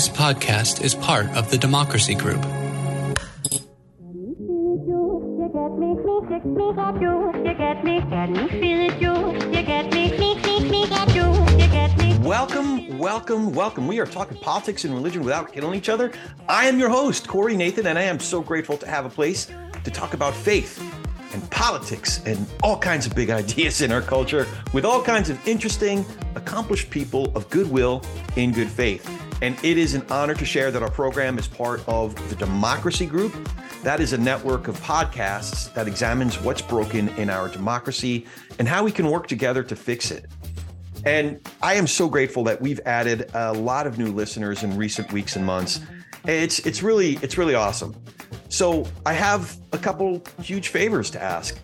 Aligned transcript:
This 0.00 0.08
podcast 0.08 0.82
is 0.82 0.94
part 0.94 1.26
of 1.36 1.50
the 1.50 1.58
Democracy 1.58 2.14
Group. 2.14 2.42
Welcome, 12.24 12.96
welcome, 12.96 13.52
welcome. 13.52 13.86
We 13.86 14.00
are 14.00 14.06
talking 14.06 14.38
politics 14.38 14.86
and 14.86 14.94
religion 14.94 15.22
without 15.22 15.52
killing 15.52 15.74
each 15.74 15.90
other. 15.90 16.12
I 16.48 16.64
am 16.64 16.78
your 16.78 16.88
host, 16.88 17.28
Corey 17.28 17.54
Nathan, 17.54 17.86
and 17.86 17.98
I 17.98 18.04
am 18.04 18.18
so 18.20 18.40
grateful 18.40 18.78
to 18.78 18.88
have 18.88 19.04
a 19.04 19.10
place 19.10 19.48
to 19.84 19.90
talk 19.90 20.14
about 20.14 20.32
faith 20.34 20.82
and 21.34 21.50
politics 21.50 22.22
and 22.24 22.46
all 22.62 22.78
kinds 22.78 23.04
of 23.04 23.14
big 23.14 23.28
ideas 23.42 23.82
in 23.82 23.92
our 23.92 24.00
culture 24.00 24.46
with 24.72 24.86
all 24.86 25.02
kinds 25.02 25.28
of 25.28 25.46
interesting, 25.46 26.06
accomplished 26.36 26.88
people 26.88 27.30
of 27.36 27.50
goodwill 27.50 28.02
in 28.36 28.50
good 28.50 28.70
faith. 28.70 29.06
And 29.42 29.56
it 29.64 29.78
is 29.78 29.94
an 29.94 30.04
honor 30.10 30.34
to 30.34 30.44
share 30.44 30.70
that 30.70 30.82
our 30.82 30.90
program 30.90 31.38
is 31.38 31.48
part 31.48 31.82
of 31.88 32.14
the 32.28 32.36
Democracy 32.36 33.06
Group. 33.06 33.34
That 33.82 34.00
is 34.00 34.12
a 34.12 34.18
network 34.18 34.68
of 34.68 34.78
podcasts 34.80 35.72
that 35.72 35.88
examines 35.88 36.38
what's 36.40 36.60
broken 36.60 37.08
in 37.10 37.30
our 37.30 37.48
democracy 37.48 38.26
and 38.58 38.68
how 38.68 38.84
we 38.84 38.92
can 38.92 39.10
work 39.10 39.26
together 39.26 39.62
to 39.62 39.74
fix 39.74 40.10
it. 40.10 40.26
And 41.06 41.40
I 41.62 41.74
am 41.74 41.86
so 41.86 42.08
grateful 42.08 42.44
that 42.44 42.60
we've 42.60 42.80
added 42.84 43.30
a 43.32 43.54
lot 43.54 43.86
of 43.86 43.98
new 43.98 44.12
listeners 44.12 44.62
in 44.62 44.76
recent 44.76 45.10
weeks 45.12 45.36
and 45.36 45.46
months. 45.46 45.80
It's 46.26 46.58
it's 46.60 46.82
really 46.82 47.18
it's 47.22 47.38
really 47.38 47.54
awesome. 47.54 47.96
So 48.50 48.86
I 49.06 49.14
have 49.14 49.56
a 49.72 49.78
couple 49.78 50.22
huge 50.42 50.68
favors 50.68 51.10
to 51.12 51.22
ask. 51.22 51.56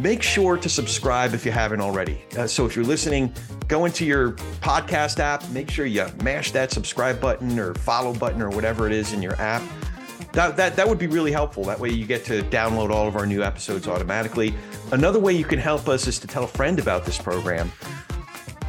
Make 0.00 0.22
sure 0.22 0.56
to 0.56 0.68
subscribe 0.70 1.34
if 1.34 1.44
you 1.44 1.52
haven't 1.52 1.82
already. 1.82 2.22
Uh, 2.34 2.46
so 2.46 2.64
if 2.64 2.74
you're 2.74 2.86
listening, 2.86 3.34
go 3.68 3.84
into 3.84 4.06
your 4.06 4.32
podcast 4.62 5.18
app, 5.18 5.46
make 5.50 5.70
sure 5.70 5.84
you 5.84 6.06
mash 6.22 6.52
that 6.52 6.70
subscribe 6.70 7.20
button 7.20 7.58
or 7.58 7.74
follow 7.74 8.14
button 8.14 8.40
or 8.40 8.48
whatever 8.48 8.86
it 8.86 8.94
is 8.94 9.12
in 9.12 9.20
your 9.20 9.34
app. 9.34 9.62
That, 10.32 10.56
that, 10.56 10.74
that 10.76 10.88
would 10.88 10.98
be 10.98 11.06
really 11.06 11.32
helpful. 11.32 11.64
That 11.64 11.78
way 11.78 11.90
you 11.90 12.06
get 12.06 12.24
to 12.26 12.42
download 12.44 12.88
all 12.88 13.06
of 13.08 13.14
our 13.14 13.26
new 13.26 13.42
episodes 13.42 13.86
automatically. 13.86 14.54
Another 14.90 15.18
way 15.18 15.34
you 15.34 15.44
can 15.44 15.58
help 15.58 15.86
us 15.86 16.06
is 16.06 16.18
to 16.20 16.26
tell 16.26 16.44
a 16.44 16.48
friend 16.48 16.78
about 16.78 17.04
this 17.04 17.18
program. 17.18 17.70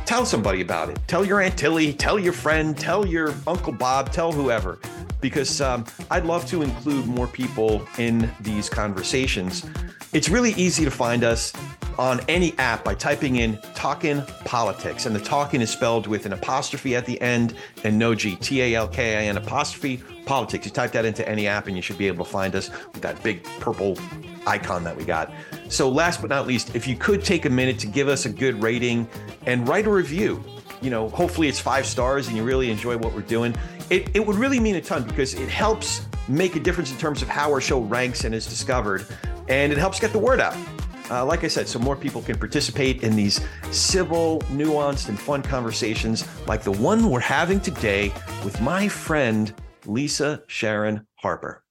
Tell 0.06 0.26
somebody 0.26 0.60
about 0.60 0.90
it. 0.90 1.00
Tell 1.08 1.24
your 1.24 1.40
Aunt 1.40 1.58
Tilly, 1.58 1.94
tell 1.94 2.20
your 2.20 2.34
friend, 2.34 2.78
tell 2.78 3.08
your 3.08 3.34
Uncle 3.48 3.72
Bob, 3.72 4.12
tell 4.12 4.34
whoever 4.34 4.80
because 5.22 5.62
um, 5.62 5.86
I'd 6.10 6.26
love 6.26 6.46
to 6.48 6.64
include 6.64 7.06
more 7.06 7.28
people 7.28 7.88
in 7.98 8.30
these 8.42 8.68
conversations. 8.68 9.66
It's 10.14 10.28
really 10.28 10.52
easy 10.54 10.84
to 10.84 10.92
find 10.92 11.24
us 11.24 11.54
on 11.98 12.20
any 12.28 12.58
app 12.58 12.84
by 12.84 12.96
typing 12.96 13.38
in 13.38 13.58
Talkin' 13.76 14.24
Politics. 14.44 15.06
And 15.06 15.16
the 15.16 15.22
talking 15.22 15.62
is 15.62 15.70
spelled 15.70 16.06
with 16.06 16.26
an 16.26 16.34
apostrophe 16.34 16.96
at 16.96 17.06
the 17.06 17.20
end 17.22 17.56
and 17.86 17.98
no 17.98 18.14
G, 18.14 18.36
T 18.36 18.62
A 18.62 18.76
L 18.76 18.88
K 18.90 19.18
I 19.18 19.30
N 19.30 19.38
apostrophe 19.38 20.04
politics. 20.26 20.66
You 20.66 20.72
type 20.72 20.92
that 20.92 21.06
into 21.06 21.28
any 21.28 21.48
app 21.48 21.68
and 21.68 21.76
you 21.78 21.82
should 21.82 21.98
be 21.98 22.08
able 22.08 22.26
to 22.26 22.32
find 22.32 22.56
us 22.56 22.70
with 22.92 23.02
that 23.02 23.24
big 23.24 23.44
purple 23.62 23.98
icon 24.46 24.84
that 24.84 24.98
we 24.98 25.06
got. 25.06 25.32
So, 25.70 25.90
last 25.90 26.20
but 26.20 26.30
not 26.30 26.46
least, 26.46 26.76
if 26.76 26.88
you 26.88 26.98
could 26.98 27.24
take 27.24 27.46
a 27.46 27.50
minute 27.50 27.80
to 27.80 27.88
give 27.88 28.10
us 28.10 28.26
a 28.26 28.30
good 28.30 28.62
rating 28.62 29.08
and 29.46 29.68
write 29.68 29.88
a 29.88 29.92
review, 29.92 30.44
you 30.82 30.90
know, 30.90 31.08
hopefully 31.10 31.48
it's 31.48 31.60
five 31.60 31.86
stars 31.86 32.28
and 32.28 32.36
you 32.36 32.44
really 32.44 32.70
enjoy 32.70 32.98
what 32.98 33.14
we're 33.14 33.22
doing 33.22 33.56
it, 33.92 34.10
it 34.16 34.26
would 34.26 34.38
really 34.38 34.60
mean 34.60 34.76
a 34.76 34.82
ton 34.82 35.04
because 35.04 35.34
it 35.34 35.50
helps 35.50 36.08
make 36.28 36.56
a 36.56 36.60
difference 36.60 36.92
in 36.92 36.98
terms 36.98 37.22
of 37.22 37.28
how 37.28 37.52
our 37.52 37.62
show 37.62 37.82
ranks 37.82 38.24
and 38.24 38.34
is 38.34 38.46
discovered, 38.46 39.06
and 39.48 39.72
it 39.72 39.78
helps 39.78 40.00
get 40.00 40.12
the 40.12 40.20
word 40.20 40.40
out. 40.40 40.56
Uh, 41.10 41.26
like 41.26 41.44
I 41.44 41.48
said, 41.50 41.68
so 41.68 41.78
more 41.78 41.98
people 41.98 42.22
can 42.22 42.38
participate 42.38 43.04
in 43.04 43.16
these 43.16 43.42
civil, 43.72 44.40
nuanced, 44.50 45.10
and 45.10 45.20
fun 45.20 45.42
conversations 45.42 46.26
like 46.48 46.64
the 46.64 46.72
one 46.72 47.10
we're 47.10 47.20
having 47.20 47.60
today 47.60 48.14
with 48.46 48.62
my 48.62 48.88
friend, 48.88 49.54
Lisa 49.86 50.44
Sharon 50.48 51.06
Harper. 51.16 51.64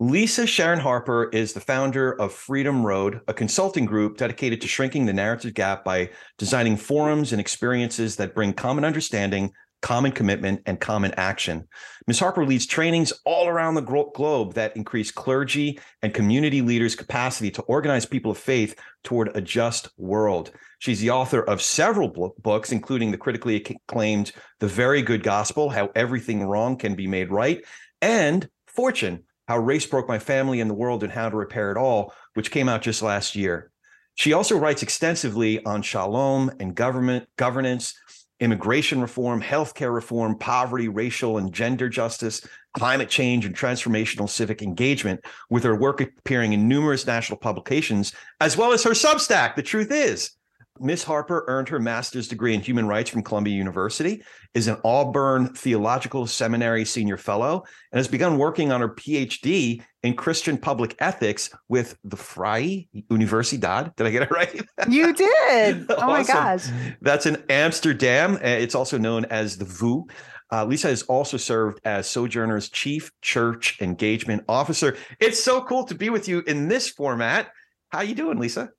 Lisa 0.00 0.46
Sharon 0.46 0.78
Harper 0.78 1.28
is 1.32 1.52
the 1.52 1.60
founder 1.60 2.12
of 2.20 2.32
Freedom 2.32 2.86
Road, 2.86 3.20
a 3.26 3.34
consulting 3.34 3.84
group 3.84 4.16
dedicated 4.16 4.60
to 4.60 4.68
shrinking 4.68 5.06
the 5.06 5.12
narrative 5.12 5.54
gap 5.54 5.84
by 5.84 6.10
designing 6.36 6.76
forums 6.76 7.32
and 7.32 7.40
experiences 7.40 8.14
that 8.16 8.34
bring 8.34 8.52
common 8.52 8.84
understanding 8.84 9.52
common 9.80 10.12
commitment, 10.12 10.62
and 10.66 10.80
common 10.80 11.12
action. 11.16 11.66
Ms. 12.06 12.18
Harper 12.18 12.44
leads 12.44 12.66
trainings 12.66 13.12
all 13.24 13.48
around 13.48 13.74
the 13.74 13.80
globe 13.80 14.54
that 14.54 14.76
increase 14.76 15.10
clergy 15.10 15.78
and 16.02 16.12
community 16.12 16.62
leaders' 16.62 16.96
capacity 16.96 17.50
to 17.52 17.62
organize 17.62 18.04
people 18.04 18.32
of 18.32 18.38
faith 18.38 18.78
toward 19.04 19.34
a 19.36 19.40
just 19.40 19.88
world. 19.96 20.50
She's 20.80 21.00
the 21.00 21.10
author 21.10 21.42
of 21.42 21.62
several 21.62 22.34
books, 22.38 22.72
including 22.72 23.10
the 23.10 23.18
critically 23.18 23.56
acclaimed 23.56 24.32
The 24.58 24.68
Very 24.68 25.02
Good 25.02 25.22
Gospel 25.22 25.70
How 25.70 25.90
Everything 25.94 26.44
Wrong 26.44 26.76
Can 26.76 26.94
Be 26.94 27.06
Made 27.06 27.30
Right, 27.30 27.64
and 28.00 28.48
Fortune 28.66 29.24
How 29.46 29.58
Race 29.58 29.86
Broke 29.86 30.08
My 30.08 30.18
Family 30.18 30.60
and 30.60 30.68
the 30.68 30.74
World 30.74 31.02
and 31.02 31.12
How 31.12 31.28
to 31.28 31.36
Repair 31.36 31.70
It 31.70 31.76
All, 31.76 32.12
which 32.34 32.50
came 32.50 32.68
out 32.68 32.82
just 32.82 33.02
last 33.02 33.36
year. 33.36 33.70
She 34.14 34.32
also 34.32 34.58
writes 34.58 34.82
extensively 34.82 35.64
on 35.64 35.82
shalom 35.82 36.50
and 36.58 36.74
government 36.74 37.28
governance, 37.36 37.94
immigration 38.40 39.00
reform, 39.00 39.42
healthcare 39.42 39.92
reform, 39.92 40.38
poverty, 40.38 40.88
racial 40.88 41.38
and 41.38 41.52
gender 41.52 41.88
justice, 41.88 42.46
climate 42.74 43.08
change, 43.08 43.44
and 43.44 43.54
transformational 43.54 44.28
civic 44.28 44.62
engagement, 44.62 45.20
with 45.50 45.64
her 45.64 45.74
work 45.74 46.00
appearing 46.00 46.52
in 46.52 46.68
numerous 46.68 47.06
national 47.06 47.38
publications, 47.38 48.12
as 48.40 48.56
well 48.56 48.72
as 48.72 48.84
her 48.84 48.90
Substack, 48.90 49.56
The 49.56 49.62
Truth 49.62 49.90
Is, 49.90 50.32
Miss 50.80 51.04
Harper 51.04 51.44
earned 51.48 51.68
her 51.68 51.78
master's 51.78 52.28
degree 52.28 52.54
in 52.54 52.60
human 52.60 52.86
rights 52.86 53.10
from 53.10 53.22
Columbia 53.22 53.54
University, 53.54 54.22
is 54.54 54.68
an 54.68 54.78
Auburn 54.84 55.52
Theological 55.54 56.26
Seminary 56.26 56.84
senior 56.84 57.16
fellow, 57.16 57.64
and 57.92 57.98
has 57.98 58.08
begun 58.08 58.38
working 58.38 58.72
on 58.72 58.80
her 58.80 58.88
PhD 58.88 59.82
in 60.02 60.14
Christian 60.14 60.56
public 60.58 60.94
ethics 61.00 61.50
with 61.68 61.96
the 62.04 62.16
Vrije 62.16 62.88
Universiteit. 63.10 63.94
Did 63.96 64.06
I 64.06 64.10
get 64.10 64.22
it 64.22 64.30
right? 64.32 64.60
You 64.88 65.12
did. 65.14 65.86
Oh 65.98 66.06
my 66.06 66.22
gosh. 66.22 66.66
That's 67.00 67.26
in 67.26 67.42
Amsterdam. 67.48 68.36
Uh, 68.36 68.38
it's 68.42 68.74
also 68.74 68.98
known 68.98 69.24
as 69.26 69.56
the 69.58 69.64
VU. 69.64 70.06
Uh, 70.50 70.64
Lisa 70.64 70.88
has 70.88 71.02
also 71.02 71.36
served 71.36 71.80
as 71.84 72.08
Sojourner's 72.08 72.70
Chief 72.70 73.10
Church 73.20 73.80
Engagement 73.80 74.44
Officer. 74.48 74.96
It's 75.20 75.42
so 75.42 75.62
cool 75.62 75.84
to 75.84 75.94
be 75.94 76.08
with 76.08 76.28
you 76.28 76.42
in 76.46 76.68
this 76.68 76.88
format. 76.88 77.48
How 77.90 77.98
are 77.98 78.04
you 78.04 78.14
doing, 78.14 78.38
Lisa? 78.38 78.70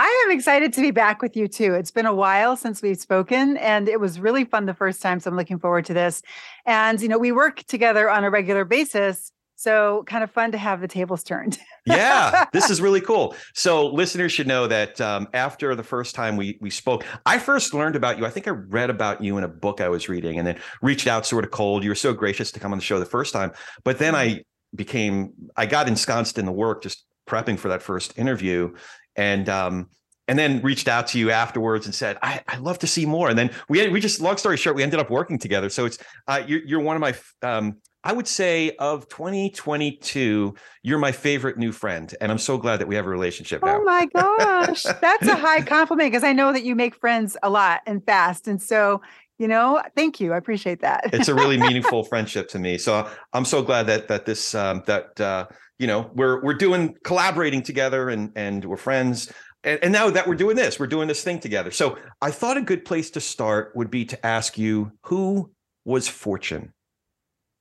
I 0.00 0.24
am 0.26 0.36
excited 0.36 0.72
to 0.74 0.80
be 0.80 0.90
back 0.92 1.22
with 1.22 1.36
you 1.36 1.48
too. 1.48 1.74
It's 1.74 1.90
been 1.90 2.06
a 2.06 2.14
while 2.14 2.56
since 2.56 2.82
we've 2.82 2.98
spoken 2.98 3.56
and 3.56 3.88
it 3.88 3.98
was 3.98 4.20
really 4.20 4.44
fun 4.44 4.66
the 4.66 4.74
first 4.74 5.02
time. 5.02 5.18
So 5.18 5.30
I'm 5.30 5.36
looking 5.36 5.58
forward 5.58 5.86
to 5.86 5.94
this. 5.94 6.22
And, 6.66 7.00
you 7.00 7.08
know, 7.08 7.18
we 7.18 7.32
work 7.32 7.64
together 7.64 8.08
on 8.08 8.22
a 8.22 8.30
regular 8.30 8.64
basis. 8.64 9.32
So 9.56 10.04
kind 10.06 10.22
of 10.22 10.30
fun 10.30 10.52
to 10.52 10.58
have 10.58 10.80
the 10.80 10.86
tables 10.86 11.24
turned. 11.24 11.58
yeah, 11.84 12.44
this 12.52 12.70
is 12.70 12.80
really 12.80 13.00
cool. 13.10 13.34
So 13.54 13.88
listeners 13.88 14.30
should 14.30 14.46
know 14.46 14.68
that 14.68 15.00
um, 15.00 15.26
after 15.34 15.74
the 15.74 15.82
first 15.82 16.14
time 16.14 16.36
we 16.36 16.58
we 16.60 16.70
spoke, 16.70 17.04
I 17.26 17.40
first 17.40 17.74
learned 17.74 17.96
about 17.96 18.18
you. 18.18 18.24
I 18.24 18.30
think 18.30 18.46
I 18.46 18.52
read 18.52 18.88
about 18.88 19.20
you 19.20 19.36
in 19.36 19.42
a 19.42 19.48
book 19.48 19.80
I 19.80 19.88
was 19.88 20.08
reading, 20.08 20.38
and 20.38 20.46
then 20.46 20.60
reached 20.80 21.08
out 21.08 21.26
sort 21.26 21.44
of 21.44 21.50
cold. 21.50 21.82
You 21.82 21.90
were 21.90 21.96
so 21.96 22.14
gracious 22.14 22.52
to 22.52 22.60
come 22.60 22.70
on 22.70 22.78
the 22.78 22.84
show 22.84 23.00
the 23.00 23.04
first 23.04 23.32
time, 23.32 23.50
but 23.82 23.98
then 23.98 24.14
I 24.14 24.44
became 24.76 25.32
I 25.56 25.66
got 25.66 25.88
ensconced 25.88 26.38
in 26.38 26.46
the 26.46 26.52
work 26.52 26.84
just 26.84 27.04
prepping 27.28 27.58
for 27.58 27.68
that 27.68 27.82
first 27.82 28.16
interview, 28.16 28.72
and 29.18 29.48
um, 29.50 29.90
and 30.28 30.38
then 30.38 30.62
reached 30.62 30.88
out 30.88 31.08
to 31.08 31.18
you 31.18 31.30
afterwards 31.30 31.86
and 31.86 31.94
said, 31.94 32.18
I, 32.22 32.42
I 32.46 32.58
love 32.58 32.78
to 32.80 32.86
see 32.86 33.04
more. 33.04 33.28
And 33.28 33.38
then 33.38 33.50
we 33.68 33.78
had, 33.78 33.90
we 33.90 34.00
just 34.00 34.20
long 34.20 34.36
story 34.36 34.56
short, 34.56 34.76
we 34.76 34.82
ended 34.82 35.00
up 35.00 35.10
working 35.10 35.38
together. 35.38 35.68
So 35.68 35.84
it's 35.86 35.98
uh, 36.26 36.42
you're, 36.46 36.60
you're 36.64 36.80
one 36.80 36.96
of 36.96 37.00
my 37.00 37.14
um, 37.46 37.78
I 38.04 38.12
would 38.12 38.28
say 38.28 38.76
of 38.78 39.08
2022, 39.08 40.54
you're 40.82 40.98
my 40.98 41.10
favorite 41.10 41.58
new 41.58 41.72
friend, 41.72 42.14
and 42.20 42.30
I'm 42.30 42.38
so 42.38 42.56
glad 42.56 42.78
that 42.78 42.86
we 42.86 42.94
have 42.94 43.06
a 43.06 43.10
relationship 43.10 43.62
now. 43.62 43.80
Oh 43.80 43.84
my 43.84 44.06
gosh, 44.06 44.82
that's 45.00 45.26
a 45.26 45.34
high 45.34 45.62
compliment 45.62 46.12
because 46.12 46.22
I 46.24 46.32
know 46.32 46.52
that 46.52 46.62
you 46.62 46.76
make 46.76 46.94
friends 46.94 47.36
a 47.42 47.50
lot 47.50 47.80
and 47.86 48.04
fast, 48.04 48.46
and 48.46 48.62
so 48.62 49.02
you 49.38 49.48
know, 49.48 49.82
thank 49.94 50.20
you. 50.20 50.32
I 50.32 50.36
appreciate 50.36 50.80
that. 50.80 51.10
it's 51.12 51.28
a 51.28 51.34
really 51.34 51.56
meaningful 51.66 52.04
friendship 52.04 52.48
to 52.50 52.58
me. 52.58 52.78
So 52.78 53.08
I'm 53.32 53.44
so 53.44 53.62
glad 53.62 53.86
that 53.86 54.08
that 54.08 54.26
this 54.26 54.54
um, 54.54 54.82
that 54.86 55.20
uh, 55.20 55.46
you 55.78 55.86
know 55.86 56.10
we're 56.14 56.42
we're 56.42 56.54
doing 56.54 56.94
collaborating 57.04 57.62
together 57.62 58.08
and 58.08 58.32
and 58.36 58.64
we're 58.64 58.76
friends 58.76 59.32
and, 59.64 59.78
and, 59.82 59.92
now 59.92 60.10
that 60.10 60.26
we're 60.26 60.34
doing 60.34 60.56
this 60.56 60.78
we're 60.78 60.86
doing 60.86 61.08
this 61.08 61.22
thing 61.22 61.38
together 61.38 61.70
so 61.70 61.96
i 62.20 62.30
thought 62.30 62.56
a 62.56 62.62
good 62.62 62.84
place 62.84 63.10
to 63.10 63.20
start 63.20 63.72
would 63.74 63.90
be 63.90 64.04
to 64.04 64.26
ask 64.26 64.58
you 64.58 64.92
who 65.02 65.50
was 65.84 66.08
fortune 66.08 66.72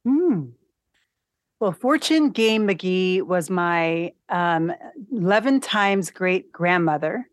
hmm. 0.06 0.45
well 1.59 1.71
fortune 1.71 2.29
game 2.29 2.68
mcgee 2.68 3.21
was 3.21 3.50
my 3.50 4.12
um, 4.29 4.74
11 5.12 5.62
times 5.62 6.09
great 6.09 6.51
grandmother 6.51 7.27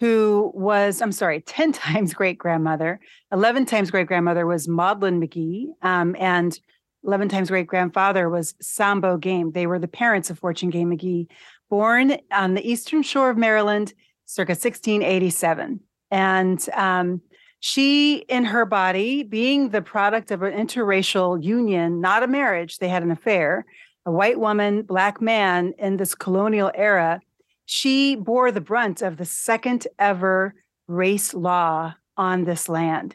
who 0.00 0.50
was 0.54 1.00
i'm 1.02 1.12
sorry 1.12 1.40
10 1.46 1.72
times 1.72 2.14
great 2.14 2.38
grandmother 2.38 3.00
11 3.32 3.66
times 3.66 3.90
great 3.90 4.06
grandmother 4.06 4.46
was 4.46 4.68
maudlin 4.68 5.20
mcgee 5.20 5.66
um, 5.82 6.16
and 6.18 6.60
11 7.04 7.28
times 7.28 7.48
great 7.48 7.66
grandfather 7.66 8.28
was 8.28 8.54
Sambo 8.60 9.16
Game. 9.16 9.52
They 9.52 9.66
were 9.66 9.78
the 9.78 9.88
parents 9.88 10.30
of 10.30 10.38
Fortune 10.38 10.70
Game 10.70 10.90
McGee, 10.90 11.28
born 11.70 12.18
on 12.32 12.54
the 12.54 12.68
eastern 12.68 13.02
shore 13.02 13.30
of 13.30 13.36
Maryland 13.36 13.94
circa 14.26 14.50
1687. 14.50 15.80
And 16.10 16.68
um, 16.74 17.22
She, 17.60 18.18
in 18.28 18.44
her 18.44 18.64
body, 18.64 19.22
being 19.22 19.70
the 19.70 19.82
product 19.82 20.30
of 20.30 20.42
an 20.42 20.52
interracial 20.52 21.42
union, 21.42 22.00
not 22.00 22.22
a 22.22 22.28
marriage, 22.28 22.78
they 22.78 22.88
had 22.88 23.02
an 23.02 23.10
affair, 23.10 23.64
a 24.06 24.12
white 24.12 24.38
woman, 24.38 24.82
black 24.82 25.20
man 25.20 25.74
in 25.78 25.96
this 25.96 26.14
colonial 26.14 26.70
era, 26.74 27.20
she 27.70 28.16
bore 28.16 28.50
the 28.50 28.62
brunt 28.62 29.02
of 29.02 29.18
the 29.18 29.26
second 29.26 29.86
ever 29.98 30.54
race 30.86 31.34
law 31.34 31.94
on 32.16 32.44
this 32.44 32.66
land 32.66 33.14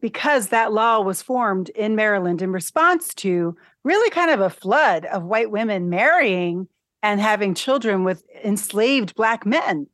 because 0.00 0.48
that 0.48 0.72
law 0.72 1.02
was 1.02 1.20
formed 1.20 1.68
in 1.68 1.94
Maryland 1.94 2.40
in 2.40 2.52
response 2.52 3.12
to 3.12 3.54
really 3.84 4.08
kind 4.08 4.30
of 4.30 4.40
a 4.40 4.48
flood 4.48 5.04
of 5.04 5.24
white 5.24 5.50
women 5.50 5.90
marrying 5.90 6.68
and 7.02 7.20
having 7.20 7.54
children 7.54 8.02
with 8.02 8.24
enslaved 8.42 9.14
black 9.14 9.44
men. 9.44 9.86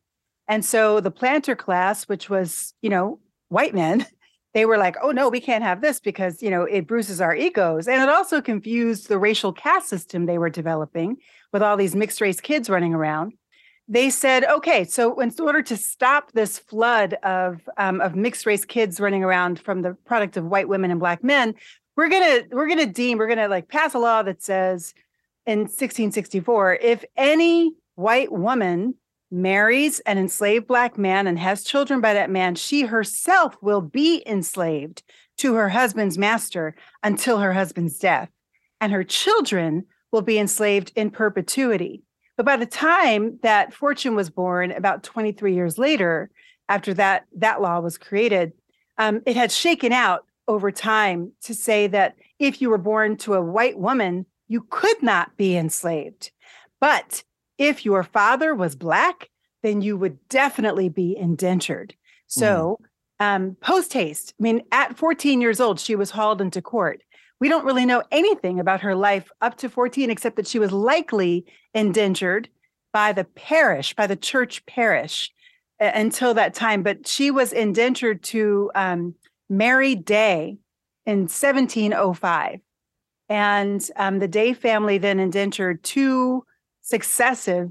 And 0.47 0.65
so 0.65 1.01
the 1.01 1.11
planter 1.11 1.57
class, 1.57 2.05
which 2.05 2.31
was, 2.31 2.75
you 2.81 2.91
know, 2.91 3.19
white 3.49 3.75
men, 3.75 4.07
they 4.55 4.65
were 4.65 4.79
like, 4.79 4.95
oh 5.03 5.11
no, 5.11 5.29
we 5.29 5.41
can't 5.41 5.65
have 5.65 5.81
this 5.81 5.99
because, 5.99 6.41
you 6.41 6.51
know, 6.51 6.63
it 6.63 6.87
bruises 6.87 7.21
our 7.21 7.35
egos. 7.35 7.89
And 7.89 8.01
it 8.01 8.09
also 8.09 8.41
confused 8.41 9.09
the 9.09 9.19
racial 9.19 9.53
caste 9.53 9.89
system 9.89 10.27
they 10.27 10.39
were 10.39 10.51
developing 10.51 11.17
with 11.53 11.65
all 11.65 11.77
these 11.77 11.97
mixed 11.97 12.21
race 12.21 12.41
kids 12.41 12.71
running 12.71 12.95
around 12.95 13.33
they 13.89 14.11
said, 14.11 14.45
okay, 14.45 14.85
so 14.85 15.19
in 15.19 15.33
order 15.41 15.63
to 15.63 15.77
stop 15.77 16.33
this 16.33 16.59
flood 16.59 17.15
of 17.23 17.69
um, 17.79 18.01
of 18.01 18.15
mixed 18.15 18.45
race 18.45 18.65
kids 18.65 19.01
running 19.01 19.25
around 19.25 19.59
from 19.59 19.83
the 19.83 19.95
product 20.05 20.37
of 20.37 20.45
white 20.45 20.69
women 20.69 20.91
and 20.91 21.01
black 21.01 21.25
men, 21.25 21.55
we're 21.97 22.09
gonna 22.11 22.43
we're 22.51 22.69
gonna 22.69 22.87
deem 22.87 23.19
we're 23.19 23.29
gonna 23.29 23.49
like 23.49 23.69
pass 23.69 23.95
a 23.95 23.99
law 23.99 24.23
that 24.23 24.43
says 24.43 24.93
in 25.47 25.61
1664 25.61 26.75
if 26.75 27.05
any 27.17 27.73
white 27.95 28.31
woman 28.31 28.95
marries 29.31 30.01
an 30.01 30.19
enslaved 30.19 30.67
black 30.67 30.97
man 30.99 31.27
and 31.27 31.39
has 31.39 31.65
children 31.65 32.01
by 32.01 32.15
that 32.15 32.31
man, 32.31 32.55
she 32.55 32.83
herself 32.83 33.57
will 33.63 33.81
be 33.81 34.23
enslaved 34.27 35.03
to 35.39 35.55
her 35.55 35.69
husband's 35.69 36.19
master 36.19 36.75
until 37.03 37.39
her 37.39 37.53
husband's 37.53 37.99
death, 37.99 38.31
and 38.81 38.93
her 38.93 39.05
children 39.05 39.85
will 40.13 40.23
be 40.23 40.39
enslaved 40.39 40.93
in 40.97 41.11
perpetuity. 41.11 42.03
But 42.39 42.47
by 42.47 42.57
the 42.57 42.67
time 42.67 43.41
that 43.43 43.75
Fortune 43.75 44.15
was 44.15 44.31
born, 44.31 44.71
about 44.71 45.03
23 45.03 45.55
years 45.55 45.77
later, 45.77 46.31
after 46.69 46.95
that 46.95 47.27
that 47.37 47.61
law 47.61 47.81
was 47.81 47.99
created, 47.99 48.53
um, 48.97 49.23
it 49.27 49.35
had 49.35 49.51
shaken 49.51 49.93
out 49.93 50.25
over 50.47 50.71
time 50.71 51.33
to 51.43 51.53
say 51.53 51.89
that 51.89 52.15
if 52.39 52.63
you 52.63 52.71
were 52.71 52.79
born 52.79 53.17
to 53.19 53.35
a 53.35 53.43
white 53.43 53.77
woman, 53.77 54.25
you 54.47 54.65
could 54.71 55.03
not 55.03 55.37
be 55.37 55.57
enslaved. 55.57 56.31
But 56.81 57.25
if 57.59 57.85
your 57.85 58.05
father 58.05 58.55
was 58.55 58.77
black, 58.77 59.29
then 59.65 59.83
you 59.83 59.97
would 59.97 60.17
definitely 60.29 60.89
be 60.89 61.17
indentured. 61.17 61.97
So, 62.29 62.79
mm. 63.21 63.27
um, 63.27 63.57
post 63.61 63.93
haste, 63.93 64.33
I 64.39 64.43
mean, 64.45 64.63
at 64.71 64.97
14 64.97 65.41
years 65.41 65.59
old, 65.59 65.81
she 65.81 65.97
was 65.97 66.13
hauled 66.13 66.41
into 66.41 66.63
court 66.63 67.03
we 67.41 67.49
don't 67.49 67.65
really 67.65 67.87
know 67.87 68.03
anything 68.11 68.59
about 68.59 68.81
her 68.81 68.95
life 68.95 69.31
up 69.41 69.57
to 69.59 69.69
14, 69.69 70.11
except 70.11 70.37
that 70.37 70.47
she 70.47 70.59
was 70.59 70.73
likely 70.73 71.47
indentured 71.79 72.49
by 72.93 73.13
the 73.13 73.25
parish, 73.25 73.95
by 73.95 74.07
the 74.07 74.17
church 74.17 74.65
parish 74.67 75.31
uh, 75.81 75.91
until 75.95 76.35
that 76.35 76.55
time. 76.55 76.83
But 76.83 77.07
she 77.07 77.31
was 77.31 77.53
indentured 77.53 78.23
to 78.25 78.71
um, 78.75 79.15
Mary 79.49 79.95
Day 79.95 80.59
in 81.07 81.21
1705. 81.21 82.61
And 83.29 83.91
um, 83.97 84.19
the 84.19 84.29
Day 84.29 84.55
family 84.55 84.99
then 84.99 85.21
indentured 85.21 85.83
two 85.85 86.45
successive 86.83 87.71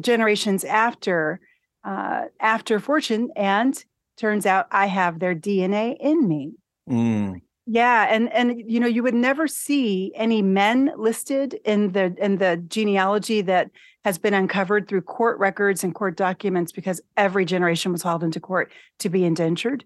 generations 0.00 0.64
after 0.64 1.40
uh, 1.84 2.24
after 2.40 2.80
Fortune, 2.80 3.30
and 3.36 3.84
turns 4.16 4.44
out 4.44 4.66
I 4.72 4.86
have 4.86 5.20
their 5.20 5.36
DNA 5.36 5.96
in 6.00 6.26
me. 6.26 6.54
Mm. 6.90 7.42
Yeah, 7.68 8.06
and 8.08 8.32
and 8.32 8.62
you 8.70 8.78
know 8.78 8.86
you 8.86 9.02
would 9.02 9.14
never 9.14 9.48
see 9.48 10.12
any 10.14 10.40
men 10.40 10.92
listed 10.96 11.54
in 11.64 11.92
the 11.92 12.14
in 12.18 12.38
the 12.38 12.58
genealogy 12.68 13.40
that 13.42 13.70
has 14.04 14.18
been 14.18 14.34
uncovered 14.34 14.86
through 14.86 15.02
court 15.02 15.36
records 15.40 15.82
and 15.82 15.92
court 15.92 16.16
documents 16.16 16.70
because 16.70 17.00
every 17.16 17.44
generation 17.44 17.90
was 17.90 18.02
hauled 18.02 18.22
into 18.22 18.38
court 18.38 18.70
to 19.00 19.08
be 19.08 19.24
indentured. 19.24 19.84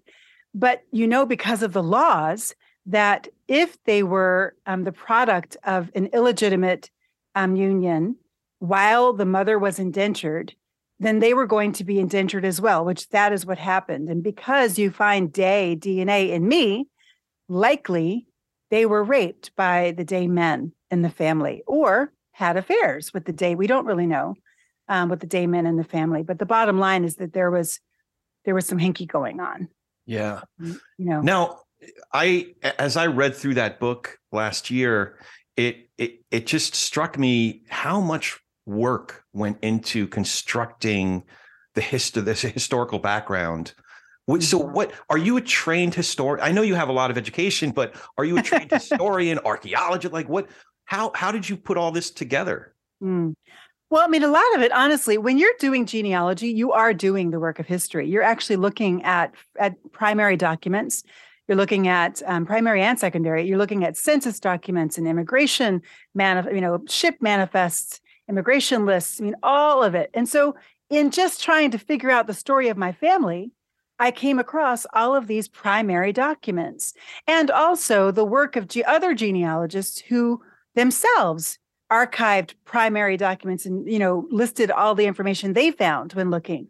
But 0.53 0.83
you 0.91 1.07
know 1.07 1.25
because 1.25 1.63
of 1.63 1.73
the 1.73 1.81
laws 1.81 2.53
that 2.85 3.27
if 3.47 3.83
they 3.85 4.03
were 4.03 4.55
um, 4.67 4.83
the 4.83 4.91
product 4.91 5.57
of 5.63 5.89
an 5.95 6.07
illegitimate 6.07 6.91
um, 7.33 7.55
union 7.55 8.15
while 8.59 9.11
the 9.11 9.25
mother 9.25 9.57
was 9.57 9.79
indentured, 9.79 10.53
then 10.99 11.17
they 11.17 11.33
were 11.33 11.47
going 11.47 11.71
to 11.73 11.83
be 11.83 11.99
indentured 11.99 12.45
as 12.45 12.61
well, 12.61 12.85
which 12.85 13.09
that 13.09 13.33
is 13.33 13.43
what 13.43 13.57
happened. 13.57 14.07
And 14.07 14.21
because 14.21 14.77
you 14.77 14.91
find 14.91 15.33
day 15.33 15.75
DNA 15.79 16.29
in 16.29 16.47
me, 16.47 16.87
likely 17.51 18.27
they 18.69 18.85
were 18.85 19.03
raped 19.03 19.53
by 19.55 19.91
the 19.91 20.05
day 20.05 20.25
men 20.27 20.71
in 20.89 21.01
the 21.01 21.09
family 21.09 21.61
or 21.67 22.11
had 22.31 22.55
affairs 22.55 23.13
with 23.13 23.25
the 23.25 23.33
day. 23.33 23.53
We 23.55 23.67
don't 23.67 23.85
really 23.85 24.07
know 24.07 24.35
um, 24.87 25.09
with 25.09 25.19
the 25.19 25.27
day 25.27 25.45
men 25.45 25.65
in 25.65 25.75
the 25.75 25.83
family, 25.83 26.23
but 26.23 26.39
the 26.39 26.45
bottom 26.45 26.79
line 26.79 27.03
is 27.03 27.17
that 27.17 27.33
there 27.33 27.51
was 27.51 27.79
there 28.45 28.55
was 28.55 28.65
some 28.65 28.79
hinky 28.79 29.05
going 29.05 29.39
on. 29.39 29.67
Yeah, 30.05 30.41
mm, 30.59 30.79
you 30.97 31.05
know. 31.05 31.21
Now, 31.21 31.59
I 32.13 32.55
as 32.79 32.95
I 32.97 33.07
read 33.07 33.35
through 33.35 33.55
that 33.55 33.79
book 33.79 34.17
last 34.31 34.71
year, 34.71 35.19
it 35.57 35.89
it 35.97 36.21
it 36.31 36.47
just 36.47 36.73
struck 36.73 37.19
me 37.19 37.63
how 37.67 37.99
much 37.99 38.39
work 38.65 39.23
went 39.33 39.57
into 39.61 40.07
constructing 40.07 41.23
the 41.75 41.81
history, 41.81 42.21
this 42.21 42.41
historical 42.41 42.99
background 42.99 43.73
so 44.39 44.57
what 44.57 44.91
are 45.09 45.17
you 45.17 45.37
a 45.37 45.41
trained 45.41 45.95
historian? 45.95 46.45
I 46.45 46.51
know 46.51 46.61
you 46.61 46.75
have 46.75 46.89
a 46.89 46.93
lot 46.93 47.11
of 47.11 47.17
education, 47.17 47.71
but 47.71 47.95
are 48.17 48.23
you 48.23 48.37
a 48.37 48.41
trained 48.43 48.71
historian, 48.71 49.39
archaeologist? 49.39 50.13
Like 50.13 50.29
what 50.29 50.47
how 50.85 51.11
how 51.15 51.31
did 51.31 51.49
you 51.49 51.57
put 51.57 51.77
all 51.77 51.91
this 51.91 52.11
together? 52.11 52.73
Mm. 53.01 53.33
Well, 53.89 54.01
I 54.01 54.07
mean, 54.07 54.23
a 54.23 54.27
lot 54.27 54.55
of 54.55 54.61
it, 54.61 54.71
honestly, 54.71 55.17
when 55.17 55.37
you're 55.37 55.53
doing 55.59 55.85
genealogy, 55.85 56.47
you 56.47 56.71
are 56.71 56.93
doing 56.93 57.31
the 57.31 57.41
work 57.41 57.59
of 57.59 57.67
history. 57.67 58.07
You're 58.07 58.23
actually 58.23 58.55
looking 58.55 59.03
at 59.03 59.33
at 59.59 59.75
primary 59.91 60.37
documents. 60.37 61.03
You're 61.47 61.57
looking 61.57 61.89
at 61.89 62.21
um, 62.25 62.45
primary 62.45 62.81
and 62.81 62.97
secondary. 62.97 63.45
You're 63.45 63.57
looking 63.57 63.83
at 63.83 63.97
census 63.97 64.39
documents 64.39 64.97
and 64.97 65.07
immigration 65.07 65.81
manif- 66.17 66.53
you 66.53 66.61
know, 66.61 66.81
ship 66.87 67.17
manifests, 67.19 67.99
immigration 68.29 68.85
lists. 68.85 69.19
I 69.19 69.25
mean, 69.25 69.35
all 69.43 69.83
of 69.83 69.93
it. 69.93 70.09
And 70.13 70.29
so, 70.29 70.55
in 70.89 71.11
just 71.11 71.43
trying 71.43 71.71
to 71.71 71.77
figure 71.77 72.09
out 72.09 72.27
the 72.27 72.33
story 72.33 72.69
of 72.69 72.77
my 72.77 72.93
family, 72.93 73.51
I 74.01 74.09
came 74.09 74.39
across 74.39 74.87
all 74.93 75.15
of 75.15 75.27
these 75.27 75.47
primary 75.47 76.11
documents 76.11 76.95
and 77.27 77.51
also 77.51 78.09
the 78.09 78.25
work 78.25 78.55
of 78.55 78.67
ge- 78.67 78.81
other 78.87 79.13
genealogists 79.13 79.99
who 80.01 80.41
themselves 80.73 81.59
archived 81.91 82.55
primary 82.65 83.15
documents 83.15 83.63
and 83.67 83.87
you 83.87 83.99
know 83.99 84.25
listed 84.31 84.71
all 84.71 84.95
the 84.95 85.05
information 85.05 85.53
they 85.53 85.69
found 85.69 86.13
when 86.13 86.31
looking. 86.31 86.67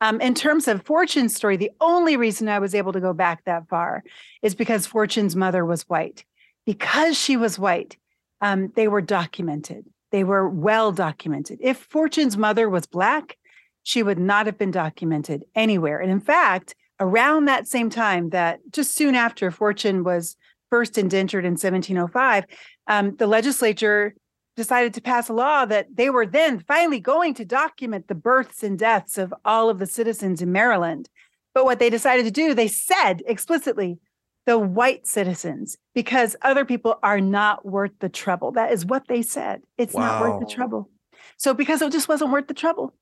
Um, 0.00 0.22
in 0.22 0.32
terms 0.32 0.68
of 0.68 0.82
Fortune's 0.82 1.36
story, 1.36 1.58
the 1.58 1.72
only 1.82 2.16
reason 2.16 2.48
I 2.48 2.58
was 2.58 2.74
able 2.74 2.94
to 2.94 3.00
go 3.00 3.12
back 3.12 3.44
that 3.44 3.68
far 3.68 4.02
is 4.40 4.54
because 4.54 4.86
Fortune's 4.86 5.36
mother 5.36 5.66
was 5.66 5.82
white. 5.82 6.24
Because 6.64 7.18
she 7.18 7.36
was 7.36 7.58
white, 7.58 7.98
um, 8.40 8.72
they 8.74 8.88
were 8.88 9.02
documented. 9.02 9.84
They 10.12 10.24
were 10.24 10.48
well 10.48 10.92
documented. 10.92 11.58
If 11.60 11.76
Fortune's 11.76 12.38
mother 12.38 12.70
was 12.70 12.86
black, 12.86 13.36
she 13.82 14.02
would 14.02 14.18
not 14.18 14.46
have 14.46 14.58
been 14.58 14.70
documented 14.70 15.44
anywhere. 15.54 15.98
And 15.98 16.10
in 16.10 16.20
fact, 16.20 16.74
around 16.98 17.46
that 17.46 17.66
same 17.66 17.90
time, 17.90 18.30
that 18.30 18.60
just 18.70 18.94
soon 18.94 19.14
after 19.14 19.50
Fortune 19.50 20.04
was 20.04 20.36
first 20.68 20.98
indentured 20.98 21.44
in 21.44 21.52
1705, 21.52 22.44
um, 22.86 23.16
the 23.16 23.26
legislature 23.26 24.14
decided 24.56 24.92
to 24.94 25.00
pass 25.00 25.28
a 25.28 25.32
law 25.32 25.64
that 25.64 25.86
they 25.94 26.10
were 26.10 26.26
then 26.26 26.60
finally 26.60 27.00
going 27.00 27.34
to 27.34 27.44
document 27.44 28.08
the 28.08 28.14
births 28.14 28.62
and 28.62 28.78
deaths 28.78 29.16
of 29.16 29.32
all 29.44 29.70
of 29.70 29.78
the 29.78 29.86
citizens 29.86 30.42
in 30.42 30.52
Maryland. 30.52 31.08
But 31.54 31.64
what 31.64 31.78
they 31.78 31.90
decided 31.90 32.24
to 32.24 32.30
do, 32.30 32.54
they 32.54 32.68
said 32.68 33.22
explicitly, 33.26 33.98
the 34.46 34.58
white 34.58 35.06
citizens, 35.06 35.76
because 35.94 36.34
other 36.42 36.64
people 36.64 36.98
are 37.02 37.20
not 37.20 37.64
worth 37.64 37.92
the 38.00 38.08
trouble. 38.08 38.52
That 38.52 38.72
is 38.72 38.86
what 38.86 39.06
they 39.06 39.22
said. 39.22 39.62
It's 39.78 39.94
wow. 39.94 40.02
not 40.02 40.20
worth 40.22 40.40
the 40.40 40.54
trouble. 40.54 40.90
So, 41.36 41.54
because 41.54 41.82
it 41.82 41.92
just 41.92 42.08
wasn't 42.08 42.32
worth 42.32 42.48
the 42.48 42.54
trouble, 42.54 42.94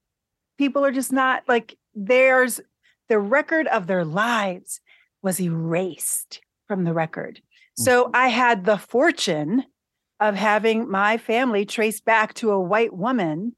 people 0.58 0.84
are 0.84 0.92
just 0.92 1.12
not 1.12 1.44
like 1.48 1.78
there's 1.94 2.60
the 3.08 3.18
record 3.18 3.66
of 3.68 3.86
their 3.86 4.04
lives 4.04 4.80
was 5.22 5.40
erased 5.40 6.40
from 6.66 6.84
the 6.84 6.92
record. 6.92 7.40
So 7.76 8.04
mm-hmm. 8.04 8.16
I 8.16 8.28
had 8.28 8.64
the 8.64 8.76
fortune 8.76 9.64
of 10.20 10.34
having 10.34 10.90
my 10.90 11.16
family 11.16 11.64
traced 11.64 12.04
back 12.04 12.34
to 12.34 12.50
a 12.50 12.60
white 12.60 12.92
woman. 12.92 13.54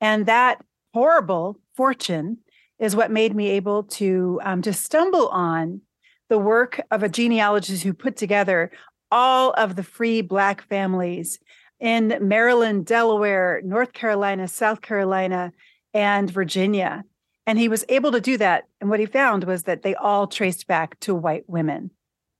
And 0.00 0.26
that 0.26 0.64
horrible 0.92 1.58
fortune 1.76 2.38
is 2.78 2.96
what 2.96 3.10
made 3.10 3.34
me 3.34 3.50
able 3.50 3.84
to, 3.84 4.40
um, 4.44 4.62
to 4.62 4.72
stumble 4.72 5.28
on 5.28 5.80
the 6.28 6.38
work 6.38 6.80
of 6.90 7.02
a 7.02 7.08
genealogist 7.08 7.82
who 7.82 7.92
put 7.92 8.16
together 8.16 8.70
all 9.10 9.52
of 9.52 9.76
the 9.76 9.82
free 9.82 10.22
Black 10.22 10.62
families 10.62 11.38
in 11.80 12.16
Maryland, 12.20 12.86
Delaware, 12.86 13.60
North 13.64 13.92
Carolina, 13.92 14.48
South 14.48 14.80
Carolina, 14.80 15.52
and 15.94 16.28
Virginia. 16.28 17.04
And 17.46 17.58
he 17.58 17.68
was 17.68 17.84
able 17.88 18.12
to 18.12 18.20
do 18.20 18.36
that. 18.38 18.64
And 18.80 18.90
what 18.90 19.00
he 19.00 19.06
found 19.06 19.44
was 19.44 19.62
that 19.62 19.82
they 19.82 19.94
all 19.94 20.26
traced 20.26 20.66
back 20.66 20.98
to 21.00 21.14
white 21.14 21.44
women. 21.46 21.90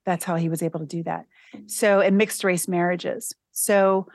That's 0.04 0.25
how 0.25 0.37
he 0.37 0.49
was 0.49 0.62
able 0.62 0.80
to 0.80 0.87
do 0.87 1.02
that. 1.04 1.26
So, 1.66 2.00
and 2.00 2.18
mixed 2.18 2.44
race 2.44 2.68
marriages. 2.68 3.34
So, 3.52 4.08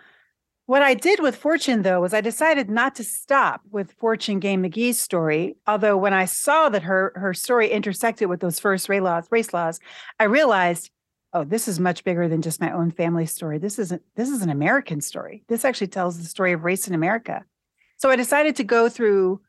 what 0.65 0.83
I 0.83 0.93
did 0.93 1.19
with 1.19 1.35
Fortune, 1.35 1.81
though, 1.81 2.01
was 2.01 2.13
I 2.13 2.21
decided 2.21 2.69
not 2.69 2.93
to 2.95 3.03
stop 3.03 3.61
with 3.71 3.93
Fortune 3.93 4.39
Gay 4.39 4.55
McGee's 4.55 5.01
story. 5.01 5.57
Although 5.65 5.97
when 5.97 6.13
I 6.13 6.25
saw 6.25 6.69
that 6.69 6.83
her 6.83 7.11
her 7.15 7.33
story 7.33 7.71
intersected 7.71 8.29
with 8.29 8.39
those 8.39 8.59
first 8.59 8.87
race 8.87 9.01
laws, 9.01 9.27
race 9.31 9.51
laws, 9.51 9.79
I 10.19 10.25
realized, 10.25 10.91
oh, 11.33 11.43
this 11.43 11.67
is 11.67 11.79
much 11.79 12.03
bigger 12.03 12.27
than 12.27 12.43
just 12.43 12.61
my 12.61 12.71
own 12.71 12.91
family 12.91 13.25
story. 13.25 13.57
This 13.57 13.79
isn't 13.79 14.03
this 14.15 14.29
is 14.29 14.43
an 14.43 14.51
American 14.51 15.01
story. 15.01 15.43
This 15.47 15.65
actually 15.65 15.87
tells 15.87 16.19
the 16.19 16.25
story 16.25 16.51
of 16.53 16.63
race 16.63 16.87
in 16.87 16.93
America. 16.93 17.45
So 17.99 18.09
I 18.09 18.15
decided 18.15 18.55
to 18.55 18.63
go 18.63 18.89
through 18.89 19.41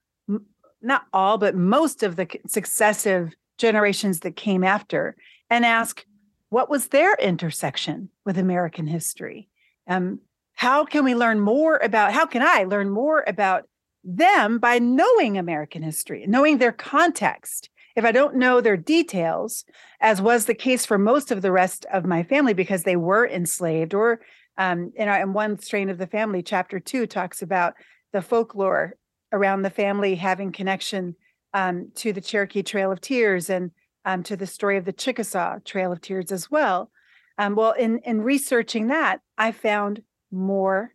not 0.83 1.07
all, 1.13 1.39
but 1.39 1.57
most 1.57 2.03
of 2.03 2.17
the 2.17 2.29
successive 2.47 3.35
generations 3.59 4.21
that 4.21 4.37
came 4.37 4.63
after 4.63 5.17
and 5.49 5.65
ask, 5.65 6.05
what 6.51 6.69
was 6.69 6.89
their 6.89 7.15
intersection 7.15 8.11
with 8.25 8.39
American 8.39 8.87
history? 8.87 9.49
Um, 9.87 10.21
how 10.61 10.85
can 10.85 11.05
we 11.05 11.15
learn 11.15 11.41
more 11.41 11.79
about 11.79 12.13
how 12.13 12.27
can 12.27 12.43
i 12.43 12.65
learn 12.65 12.91
more 12.91 13.25
about 13.27 13.65
them 14.05 14.59
by 14.59 14.79
knowing 14.79 15.39
american 15.39 15.83
history 15.83 16.27
knowing 16.29 16.59
their 16.59 16.73
context 16.73 17.71
if 17.97 18.05
i 18.05 18.13
don't 18.13 18.37
know 18.37 18.61
their 18.61 18.77
details 18.77 19.65
as 20.03 20.21
was 20.21 20.45
the 20.45 20.55
case 20.55 20.85
for 20.85 20.99
most 20.99 21.31
of 21.31 21.41
the 21.41 21.51
rest 21.51 21.87
of 21.91 22.05
my 22.05 22.23
family 22.23 22.53
because 22.53 22.83
they 22.83 22.97
were 22.97 23.27
enslaved 23.27 23.95
or 23.95 24.21
um, 24.59 24.93
in, 24.97 25.09
in 25.09 25.33
one 25.33 25.59
strain 25.59 25.89
of 25.89 25.97
the 25.97 26.07
family 26.07 26.43
chapter 26.43 26.79
two 26.79 27.07
talks 27.07 27.41
about 27.41 27.73
the 28.13 28.23
folklore 28.23 28.95
around 29.33 29.63
the 29.63 29.71
family 29.71 30.17
having 30.17 30.53
connection 30.53 31.15
um, 31.55 31.91
to 31.95 32.13
the 32.13 32.21
cherokee 32.21 32.63
trail 32.63 32.93
of 32.93 33.01
tears 33.01 33.51
and 33.51 33.71
um, 34.05 34.23
to 34.23 34.37
the 34.37 34.47
story 34.47 34.77
of 34.77 34.85
the 34.85 34.93
chickasaw 34.93 35.59
trail 35.65 35.93
of 35.93 36.01
tears 36.01 36.33
as 36.33 36.51
well 36.51 36.91
um, 37.39 37.55
well 37.55 37.73
in 37.73 37.99
in 38.01 38.23
researching 38.23 38.89
that 38.89 39.21
i 39.37 39.53
found 39.53 40.03
more 40.31 40.93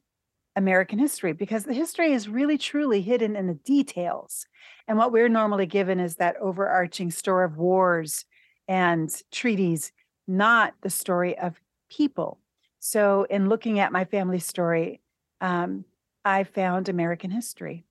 American 0.55 0.99
history 0.99 1.33
because 1.33 1.65
the 1.65 1.73
history 1.73 2.13
is 2.13 2.29
really 2.29 2.57
truly 2.57 3.01
hidden 3.01 3.35
in 3.35 3.47
the 3.47 3.53
details. 3.53 4.47
And 4.87 4.97
what 4.97 5.11
we're 5.11 5.29
normally 5.29 5.65
given 5.65 5.99
is 5.99 6.15
that 6.15 6.37
overarching 6.37 7.11
story 7.11 7.45
of 7.45 7.57
wars 7.57 8.25
and 8.67 9.11
treaties, 9.31 9.91
not 10.27 10.73
the 10.81 10.89
story 10.89 11.37
of 11.37 11.59
people. 11.89 12.39
So, 12.79 13.25
in 13.29 13.49
looking 13.49 13.79
at 13.79 13.91
my 13.91 14.05
family 14.05 14.39
story, 14.39 15.01
um, 15.41 15.85
I 16.25 16.43
found 16.43 16.89
American 16.89 17.29
history. 17.29 17.85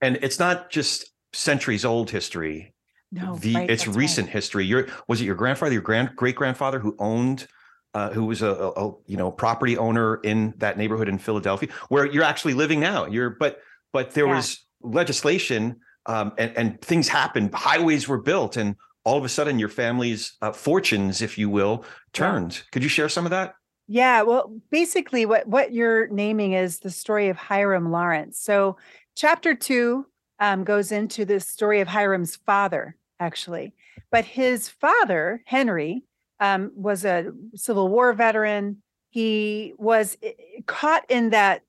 And 0.00 0.18
it's 0.22 0.38
not 0.38 0.70
just 0.70 1.10
centuries 1.32 1.84
old 1.84 2.10
history. 2.10 2.74
No, 3.10 3.36
the 3.36 3.54
right, 3.54 3.70
it's 3.70 3.88
recent 3.88 4.26
right. 4.26 4.34
history. 4.34 4.66
Your 4.66 4.86
was 5.08 5.20
it 5.22 5.24
your 5.24 5.34
grandfather, 5.34 5.72
your 5.72 5.82
grand 5.82 6.14
great 6.14 6.36
grandfather 6.36 6.78
who 6.78 6.94
owned 6.98 7.48
uh, 7.94 8.10
who 8.10 8.26
was 8.26 8.42
a, 8.42 8.50
a, 8.50 8.92
you 9.06 9.16
know 9.16 9.32
property 9.32 9.78
owner 9.78 10.16
in 10.16 10.52
that 10.58 10.76
neighborhood 10.76 11.08
in 11.08 11.18
Philadelphia, 11.18 11.70
where 11.88 12.04
you're 12.04 12.22
actually 12.22 12.52
living 12.52 12.80
now. 12.80 13.06
You're 13.06 13.30
but 13.30 13.60
but 13.94 14.12
there 14.12 14.26
yeah. 14.26 14.36
was 14.36 14.66
legislation 14.82 15.80
um, 16.04 16.32
and 16.36 16.54
and 16.56 16.80
things 16.82 17.08
happened. 17.08 17.54
Highways 17.54 18.06
were 18.06 18.20
built, 18.20 18.58
and 18.58 18.76
all 19.04 19.16
of 19.16 19.24
a 19.24 19.28
sudden 19.28 19.58
your 19.58 19.70
family's 19.70 20.36
uh, 20.42 20.52
fortunes, 20.52 21.22
if 21.22 21.38
you 21.38 21.48
will, 21.48 21.86
turned. 22.12 22.56
Yeah. 22.56 22.62
Could 22.72 22.82
you 22.82 22.90
share 22.90 23.08
some 23.08 23.24
of 23.24 23.30
that? 23.30 23.54
Yeah, 23.90 24.20
well, 24.22 24.52
basically, 24.70 25.24
what 25.24 25.46
what 25.46 25.72
you're 25.72 26.08
naming 26.08 26.52
is 26.52 26.80
the 26.80 26.90
story 26.90 27.28
of 27.28 27.38
Hiram 27.38 27.90
Lawrence. 27.90 28.38
So, 28.38 28.76
chapter 29.16 29.54
two 29.54 30.06
um, 30.38 30.62
goes 30.62 30.92
into 30.92 31.24
the 31.24 31.40
story 31.40 31.80
of 31.80 31.88
Hiram's 31.88 32.36
father, 32.36 32.96
actually, 33.18 33.72
but 34.12 34.26
his 34.26 34.68
father 34.68 35.42
Henry 35.46 36.04
um, 36.38 36.70
was 36.74 37.06
a 37.06 37.32
Civil 37.54 37.88
War 37.88 38.12
veteran. 38.12 38.82
He 39.08 39.72
was 39.78 40.18
eh, 40.22 40.32
eh, 40.38 40.60
caught 40.66 41.04
in 41.08 41.30
that 41.30 41.62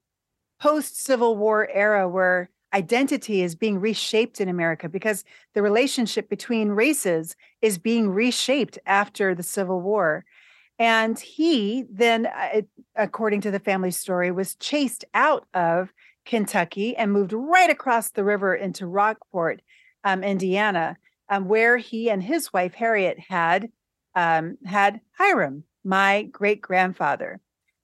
post 0.59 1.01
Civil 1.01 1.38
War 1.38 1.69
era 1.71 2.09
where 2.09 2.49
identity 2.73 3.41
is 3.41 3.55
being 3.55 3.79
reshaped 3.79 4.41
in 4.41 4.49
America 4.49 4.89
because 4.89 5.23
the 5.53 5.61
relationship 5.61 6.29
between 6.29 6.69
races 6.69 7.38
is 7.61 7.77
being 7.77 8.09
reshaped 8.09 8.77
after 8.85 9.33
the 9.33 9.41
Civil 9.41 9.81
War. 9.81 10.25
And 10.79 11.19
he 11.19 11.83
then, 11.91 12.25
uh, 12.25 12.62
according 12.95 13.41
to 13.41 13.51
the 13.51 13.59
family 13.59 13.91
story, 13.91 14.31
was 14.31 14.55
chased 14.55 15.03
out 15.13 15.45
of 15.53 15.89
Kentucky 16.25 16.95
and 16.95 17.12
moved 17.12 17.33
right 17.33 17.69
across 17.69 18.12
the 18.12 18.24
river 18.24 18.55
into 18.55 18.88
Rockport, 18.88 19.62
um, 20.05 20.24
Indiana, 20.24 20.95
um, 21.27 21.48
where 21.50 21.77
he 21.77 22.09
and 22.09 22.24
his 22.24 22.53
wife, 22.53 22.74
Harriet, 22.74 23.19
had 23.19 23.69
um, 24.15 24.57
had 24.65 25.01
Hiram, 25.17 25.63
my 25.83 26.24
great 26.24 26.62
grandfather. 26.62 27.39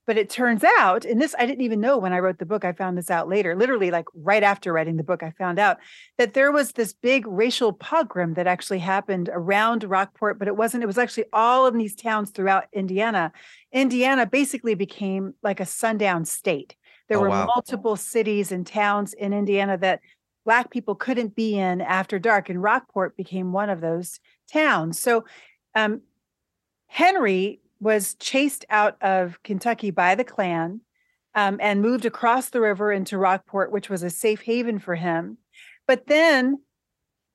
But 0.08 0.18
it 0.18 0.30
turns 0.30 0.64
out, 0.64 1.04
and 1.04 1.20
this 1.20 1.34
I 1.40 1.46
didn't 1.46 1.64
even 1.64 1.82
know 1.82 1.98
when 1.98 2.14
I 2.14 2.20
wrote 2.20 2.38
the 2.38 2.46
book, 2.46 2.64
I 2.64 2.74
found 2.74 2.98
this 2.98 3.10
out 3.10 3.28
later, 3.28 3.56
literally 3.56 3.90
like 3.90 4.06
right 4.14 4.44
after 4.44 4.72
writing 4.72 4.98
the 4.98 5.04
book, 5.04 5.24
I 5.24 5.32
found 5.32 5.58
out 5.58 5.78
that 6.18 6.36
there 6.36 6.52
was 6.52 6.74
this 6.74 6.94
big 6.94 7.26
racial 7.26 7.74
pogrom 7.74 8.36
that 8.36 8.46
actually 8.46 8.80
happened 8.80 9.30
around 9.34 9.84
Rockport, 9.84 10.38
but 10.38 10.48
it 10.48 10.56
wasn't, 10.56 10.84
it 10.84 10.88
was 10.88 11.00
actually 11.00 11.26
all 11.34 11.66
of 11.66 11.74
these 11.74 11.96
towns 11.96 12.30
throughout 12.30 12.66
Indiana. 12.72 13.32
Indiana 13.72 14.26
basically 14.28 14.76
became 14.76 15.34
like 15.42 15.60
a 15.60 15.66
sundown 15.66 16.26
state. 16.26 16.76
There 17.10 17.18
oh, 17.18 17.22
were 17.22 17.30
wow. 17.30 17.46
multiple 17.48 17.96
cities 17.96 18.52
and 18.52 18.66
towns 18.66 19.14
in 19.14 19.34
Indiana 19.34 19.78
that 19.80 20.02
Black 20.46 20.70
people 20.70 20.94
couldn't 20.94 21.36
be 21.36 21.58
in 21.58 21.82
after 21.82 22.20
dark, 22.20 22.50
and 22.50 22.62
Rockport 22.62 23.18
became 23.18 23.52
one 23.52 23.72
of 23.72 23.82
those 23.82 24.20
towns. 24.52 25.00
So 25.00 25.26
um, 25.74 26.02
Henry 26.86 27.62
was 27.80 28.16
chased 28.16 28.66
out 28.70 29.02
of 29.02 29.42
Kentucky 29.44 29.92
by 29.92 30.16
the 30.16 30.24
Klan 30.24 30.82
um, 31.34 31.58
and 31.62 31.82
moved 31.82 32.06
across 32.06 32.50
the 32.50 32.62
river 32.62 32.92
into 32.92 33.18
Rockport, 33.18 33.72
which 33.72 33.90
was 33.90 34.04
a 34.04 34.10
safe 34.10 34.42
haven 34.42 34.80
for 34.80 34.96
him. 34.96 35.38
But 35.88 36.08
then 36.08 36.62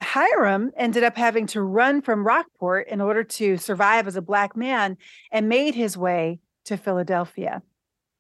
Hiram 0.03 0.73
ended 0.77 1.05
up 1.05 1.17
having 1.17 1.47
to 1.49 1.61
run 1.61 2.01
from 2.01 2.27
Rockport 2.27 2.89
in 2.89 3.01
order 3.01 3.23
to 3.23 3.59
survive 3.59 4.07
as 4.07 4.17
a 4.17 4.23
Black 4.23 4.57
man 4.57 4.97
and 5.31 5.49
made 5.49 5.75
his 5.75 5.97
way 5.97 6.41
to 6.65 6.77
Philadelphia, 6.77 7.63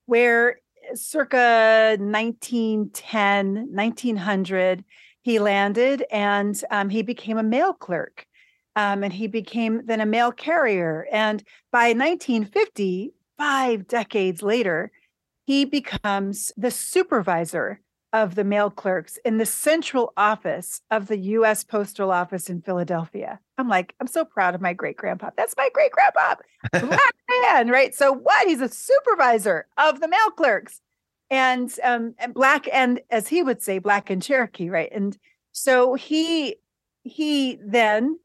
where 0.06 0.60
circa 0.94 1.96
1910, 1.98 3.68
1900, 3.72 4.84
he 5.22 5.38
landed 5.38 6.04
and 6.10 6.62
um, 6.70 6.88
he 6.88 7.02
became 7.02 7.38
a 7.38 7.42
mail 7.42 7.72
clerk 7.72 8.26
um, 8.76 9.02
and 9.02 9.12
he 9.12 9.26
became 9.26 9.82
then 9.86 10.00
a 10.00 10.06
mail 10.06 10.32
carrier. 10.32 11.06
And 11.12 11.42
by 11.72 11.88
1950, 11.88 13.12
five 13.36 13.88
decades 13.88 14.42
later, 14.42 14.92
he 15.46 15.64
becomes 15.64 16.52
the 16.56 16.70
supervisor 16.70 17.80
of 18.12 18.34
the 18.34 18.44
mail 18.44 18.70
clerks 18.70 19.18
in 19.24 19.38
the 19.38 19.46
central 19.46 20.12
office 20.16 20.80
of 20.90 21.06
the 21.06 21.18
US 21.18 21.64
Postal 21.64 22.10
Office 22.10 22.50
in 22.50 22.60
Philadelphia. 22.60 23.38
I'm 23.56 23.68
like, 23.68 23.94
I'm 24.00 24.06
so 24.06 24.24
proud 24.24 24.54
of 24.54 24.60
my 24.60 24.72
great 24.72 24.96
grandpa. 24.96 25.30
That's 25.36 25.54
my 25.56 25.68
great 25.72 25.92
grandpa, 25.92 26.34
black 26.72 27.14
man, 27.42 27.68
right? 27.68 27.94
So 27.94 28.12
what? 28.12 28.48
He's 28.48 28.60
a 28.60 28.68
supervisor 28.68 29.66
of 29.78 30.00
the 30.00 30.08
mail 30.08 30.30
clerks. 30.36 30.80
And 31.30 31.72
um 31.84 32.14
and 32.18 32.34
black 32.34 32.66
and 32.72 33.00
as 33.10 33.28
he 33.28 33.42
would 33.42 33.62
say, 33.62 33.78
black 33.78 34.10
and 34.10 34.22
Cherokee, 34.22 34.68
right? 34.68 34.90
And 34.92 35.16
so 35.52 35.94
he 35.94 36.56
he 37.04 37.58
then 37.64 38.18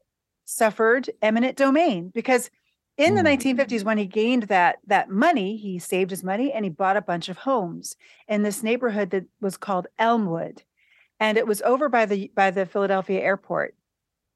suffered 0.46 1.10
eminent 1.20 1.56
domain 1.56 2.10
because 2.14 2.50
in 2.96 3.14
the 3.14 3.22
1950s 3.22 3.80
hmm. 3.80 3.86
when 3.86 3.98
he 3.98 4.06
gained 4.06 4.44
that 4.44 4.78
that 4.86 5.10
money 5.10 5.56
he 5.56 5.78
saved 5.78 6.10
his 6.10 6.24
money 6.24 6.50
and 6.52 6.64
he 6.64 6.70
bought 6.70 6.96
a 6.96 7.02
bunch 7.02 7.28
of 7.28 7.38
homes 7.38 7.96
in 8.26 8.42
this 8.42 8.62
neighborhood 8.62 9.10
that 9.10 9.26
was 9.40 9.58
called 9.58 9.86
elmwood. 9.98 10.62
And 11.20 11.36
it 11.36 11.46
was 11.46 11.60
over 11.62 11.88
by 11.88 12.06
the 12.06 12.30
by 12.34 12.50
the 12.50 12.64
philadelphia 12.64 13.20
airport. 13.20 13.74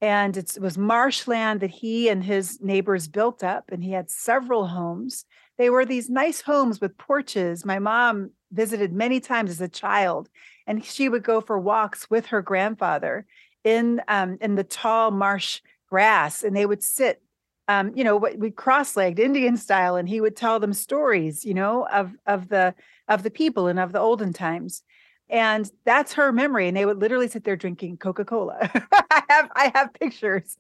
And 0.02 0.36
it 0.36 0.56
was 0.60 0.76
marshland 0.76 1.60
that 1.60 1.70
he 1.70 2.08
and 2.08 2.24
his 2.24 2.58
neighbors 2.60 3.06
built 3.06 3.44
up 3.44 3.70
and 3.70 3.84
he 3.84 3.92
had 3.92 4.10
several 4.10 4.66
homes. 4.66 5.24
They 5.58 5.70
were 5.70 5.84
these 5.84 6.08
nice 6.08 6.40
homes 6.40 6.80
with 6.80 6.96
porches. 6.98 7.66
My 7.66 7.78
mom 7.78 8.30
visited 8.50 8.92
many 8.92 9.20
times 9.20 9.50
as 9.50 9.60
a 9.60 9.68
child 9.68 10.28
and 10.66 10.84
she 10.84 11.08
would 11.08 11.22
go 11.22 11.40
for 11.40 11.58
walks 11.58 12.10
with 12.10 12.26
her 12.26 12.42
grandfather 12.42 13.26
in 13.64 14.02
um, 14.08 14.38
in 14.40 14.54
the 14.54 14.64
tall 14.64 15.10
marsh 15.10 15.60
grass 15.90 16.42
and 16.42 16.56
they 16.56 16.66
would 16.66 16.82
sit 16.82 17.22
um, 17.70 17.92
you 17.94 18.02
know, 18.02 18.16
we 18.16 18.50
cross-legged 18.50 19.20
Indian 19.20 19.56
style, 19.56 19.94
and 19.94 20.08
he 20.08 20.20
would 20.20 20.34
tell 20.34 20.58
them 20.58 20.72
stories, 20.72 21.44
you 21.44 21.54
know, 21.54 21.86
of 21.86 22.10
of 22.26 22.48
the 22.48 22.74
of 23.06 23.22
the 23.22 23.30
people 23.30 23.68
and 23.68 23.78
of 23.78 23.92
the 23.92 24.00
olden 24.00 24.32
times, 24.32 24.82
and 25.28 25.70
that's 25.84 26.14
her 26.14 26.32
memory. 26.32 26.66
And 26.66 26.76
they 26.76 26.84
would 26.84 27.00
literally 27.00 27.28
sit 27.28 27.44
there 27.44 27.54
drinking 27.54 27.98
Coca-Cola. 27.98 28.58
I 28.92 29.22
have 29.28 29.50
I 29.54 29.72
have 29.72 29.94
pictures, 29.94 30.56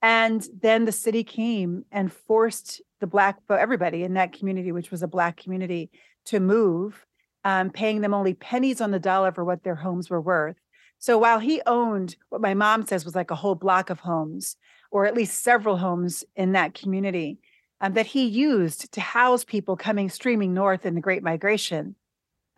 and 0.00 0.48
then 0.62 0.86
the 0.86 0.92
city 0.92 1.24
came 1.24 1.84
and 1.92 2.10
forced 2.10 2.80
the 3.00 3.06
black 3.06 3.36
everybody 3.50 4.02
in 4.02 4.14
that 4.14 4.32
community, 4.32 4.72
which 4.72 4.90
was 4.90 5.02
a 5.02 5.08
black 5.08 5.36
community, 5.36 5.90
to 6.24 6.40
move, 6.40 7.04
um, 7.44 7.68
paying 7.68 8.00
them 8.00 8.14
only 8.14 8.32
pennies 8.32 8.80
on 8.80 8.92
the 8.92 8.98
dollar 8.98 9.30
for 9.30 9.44
what 9.44 9.62
their 9.62 9.74
homes 9.74 10.08
were 10.08 10.22
worth. 10.22 10.56
So 10.98 11.18
while 11.18 11.38
he 11.38 11.62
owned 11.66 12.16
what 12.28 12.40
my 12.40 12.54
mom 12.54 12.86
says 12.86 13.04
was 13.04 13.14
like 13.14 13.30
a 13.30 13.36
whole 13.36 13.54
block 13.54 13.90
of 13.90 14.00
homes, 14.00 14.56
or 14.90 15.06
at 15.06 15.14
least 15.14 15.42
several 15.42 15.76
homes 15.76 16.24
in 16.34 16.52
that 16.52 16.74
community 16.74 17.38
um, 17.80 17.92
that 17.94 18.06
he 18.06 18.26
used 18.26 18.92
to 18.92 19.00
house 19.00 19.44
people 19.44 19.76
coming 19.76 20.08
streaming 20.08 20.54
north 20.54 20.86
in 20.86 20.94
the 20.94 21.00
Great 21.00 21.22
Migration, 21.22 21.94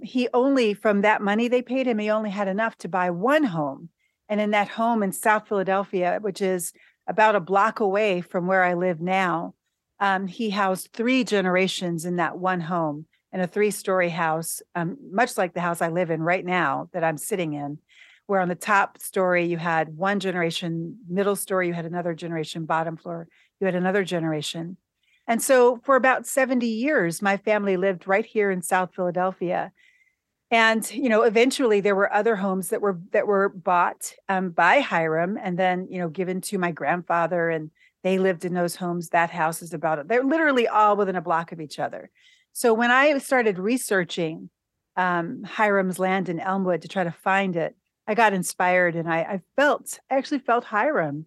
he 0.03 0.29
only, 0.33 0.75
from 0.75 1.01
that 1.01 1.23
money 1.23 1.49
they 1.49 1.63
paid 1.63 1.87
him, 1.87 1.99
he 1.99 2.11
only 2.11 2.31
had 2.31 2.49
enough 2.49 2.77
to 2.79 2.89
buy 2.89 3.11
one 3.11 3.45
home. 3.45 3.89
And 4.29 4.41
in 4.41 4.51
that 4.53 4.69
home 4.69 5.03
in 5.03 5.13
South 5.13 5.49
Philadelphia, 5.49 6.19
which 6.21 6.41
is 6.41 6.73
about 7.09 7.35
a 7.35 7.41
block 7.41 7.81
away 7.81 8.21
from 8.21 8.47
where 8.47 8.63
I 8.63 8.75
live 8.75 9.01
now, 9.01 9.55
um, 10.01 10.27
he 10.27 10.51
housed 10.51 10.91
three 10.93 11.25
generations 11.25 12.05
in 12.05 12.17
that 12.17 12.39
one 12.39 12.61
home 12.61 13.07
in 13.33 13.41
a 13.41 13.47
three 13.47 13.71
story 13.71 14.11
house, 14.11 14.63
um, 14.75 14.97
much 15.11 15.37
like 15.37 15.55
the 15.55 15.61
house 15.61 15.83
I 15.83 15.89
live 15.89 16.11
in 16.11 16.23
right 16.23 16.45
now 16.45 16.89
that 16.93 17.05
I'm 17.05 17.19
sitting 17.19 17.55
in, 17.55 17.79
where 18.29 18.41
on 18.41 18.49
the 18.49 18.55
top 18.55 18.99
story 18.99 19.47
you 19.47 19.57
had 19.57 19.97
one 19.97 20.21
generation, 20.21 20.99
middle 21.09 21.35
story 21.35 21.67
you 21.67 21.73
had 21.73 21.87
another 21.87 22.15
generation, 22.15 22.67
bottom 22.67 22.97
floor 22.97 23.27
you 23.59 23.65
had 23.65 23.75
another 23.75 24.05
generation. 24.05 24.77
And 25.27 25.43
so 25.43 25.81
for 25.85 25.97
about 25.97 26.27
70 26.27 26.67
years, 26.67 27.21
my 27.21 27.39
family 27.39 27.77
lived 27.77 28.07
right 28.07 28.25
here 28.25 28.51
in 28.51 28.63
South 28.63 28.95
Philadelphia. 28.95 29.73
And 30.51 30.89
you 30.91 31.09
know, 31.09 31.23
eventually 31.23 31.81
there 31.81 31.97
were 31.97 32.13
other 32.13 32.37
homes 32.37 32.69
that 32.69 32.83
were 32.83 33.01
that 33.13 33.27
were 33.27 33.49
bought 33.49 34.15
um, 34.29 34.51
by 34.51 34.81
Hiram 34.81 35.39
and 35.43 35.59
then 35.59 35.89
you 35.91 35.99
know 35.99 36.09
given 36.09 36.41
to 36.43 36.59
my 36.59 36.71
grandfather, 36.71 37.51
and 37.51 37.71
they 38.03 38.19
lived 38.19 38.45
in 38.45 38.55
those 38.55 38.77
homes. 38.77 39.09
That 39.09 39.31
house 39.31 39.61
is 39.61 39.75
about 39.75 39.99
it. 39.99 40.09
they're 40.09 40.25
literally 40.25 40.69
all 40.69 40.97
within 40.97 41.17
a 41.17 41.21
block 41.23 41.53
of 41.53 41.61
each 41.61 41.79
other. 41.79 42.11
So 42.55 42.73
when 42.73 42.91
I 42.91 43.19
started 43.19 43.59
researching 43.59 44.49
um, 44.97 45.45
Hiram's 45.45 45.99
land 45.99 46.31
in 46.31 46.41
Elmwood 46.41 46.83
to 46.83 46.89
try 46.89 47.05
to 47.05 47.13
find 47.13 47.55
it, 47.55 47.77
I 48.09 48.15
got 48.15 48.33
inspired 48.33 48.97
and 48.97 49.09
I, 49.09 49.19
I 49.19 49.41
felt, 49.55 50.01
I 50.11 50.17
actually 50.17 50.41
felt 50.41 50.65
Hiram 50.65 51.27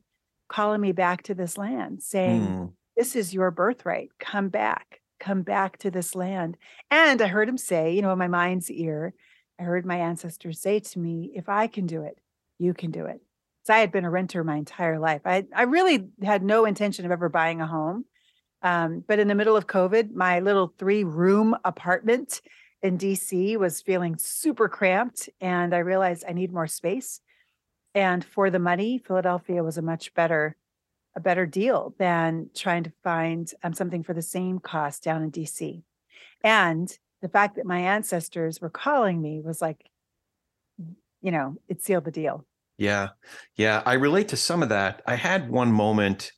calling 0.50 0.82
me 0.82 0.92
back 0.92 1.24
to 1.24 1.36
this 1.36 1.58
land, 1.58 2.02
saying, 2.04 2.42
mm. 2.42 2.72
This 2.98 3.16
is 3.16 3.34
your 3.34 3.52
birthright. 3.52 4.10
Come 4.20 4.50
back, 4.50 5.00
come 5.20 5.44
back 5.44 5.78
to 5.80 5.90
this 5.90 6.14
land. 6.14 6.58
And 6.90 7.22
I 7.22 7.28
heard 7.28 7.48
him 7.48 7.58
say, 7.58 7.96
you 7.96 8.02
know, 8.02 8.12
in 8.12 8.20
my 8.20 8.28
mind's 8.28 8.70
ear, 8.70 9.14
I 9.60 9.64
heard 9.64 9.86
my 9.86 9.98
ancestors 9.98 10.62
say 10.62 10.80
to 10.80 11.00
me, 11.00 11.32
If 11.34 11.48
I 11.48 11.68
can 11.68 11.88
do 11.88 12.04
it, 12.04 12.20
you 12.60 12.74
can 12.74 12.92
do 12.92 13.06
it. 13.06 13.22
So 13.64 13.74
I 13.74 13.80
had 13.80 13.92
been 13.92 14.06
a 14.06 14.10
renter 14.10 14.44
my 14.44 14.58
entire 14.58 15.00
life. 15.00 15.22
I, 15.26 15.46
I 15.56 15.64
really 15.64 16.10
had 16.22 16.44
no 16.44 16.66
intention 16.66 17.06
of 17.06 17.12
ever 17.12 17.30
buying 17.30 17.62
a 17.62 17.68
home. 17.68 18.06
Um, 18.64 19.04
but 19.08 19.20
in 19.20 19.28
the 19.28 19.36
middle 19.36 19.56
of 19.56 19.68
COVID, 19.68 20.14
my 20.14 20.40
little 20.40 20.74
three 20.78 21.04
room 21.04 21.56
apartment 21.64 22.42
in 22.84 22.98
DC 22.98 23.58
was 23.58 23.82
feeling 23.82 24.18
super 24.18 24.68
cramped, 24.68 25.30
and 25.40 25.74
I 25.74 25.80
realized 25.80 26.24
I 26.28 26.34
need 26.34 26.52
more 26.52 26.68
space. 26.68 27.22
And 27.94 28.24
for 28.24 28.50
the 28.50 28.60
money, 28.60 28.98
Philadelphia 28.98 29.64
was 29.64 29.78
a 29.78 29.82
much 29.82 30.14
better 30.14 30.56
a 31.16 31.20
better 31.20 31.46
deal 31.46 31.94
than 31.98 32.50
trying 32.56 32.84
to 32.84 32.92
find 33.04 33.52
um, 33.64 33.74
something 33.74 34.02
for 34.02 34.14
the 34.14 34.22
same 34.22 34.60
cost 34.60 35.04
down 35.04 35.22
in 35.22 35.30
DC. 35.30 35.84
And 36.42 36.98
the 37.22 37.28
fact 37.28 37.56
that 37.58 37.66
my 37.66 37.80
ancestors 37.80 38.62
were 38.62 38.70
calling 38.70 39.22
me 39.22 39.42
was 39.42 39.62
like, 39.62 39.90
you 41.22 41.32
know, 41.32 41.58
it 41.68 41.84
sealed 41.84 42.06
the 42.06 42.12
deal. 42.12 42.46
Yeah. 42.78 43.10
Yeah. 43.58 43.84
I 43.86 43.94
relate 43.94 44.30
to 44.30 44.38
some 44.38 44.64
of 44.64 44.70
that. 44.70 45.02
I 45.06 45.16
had 45.16 45.50
one 45.50 45.72
moment 45.72 46.32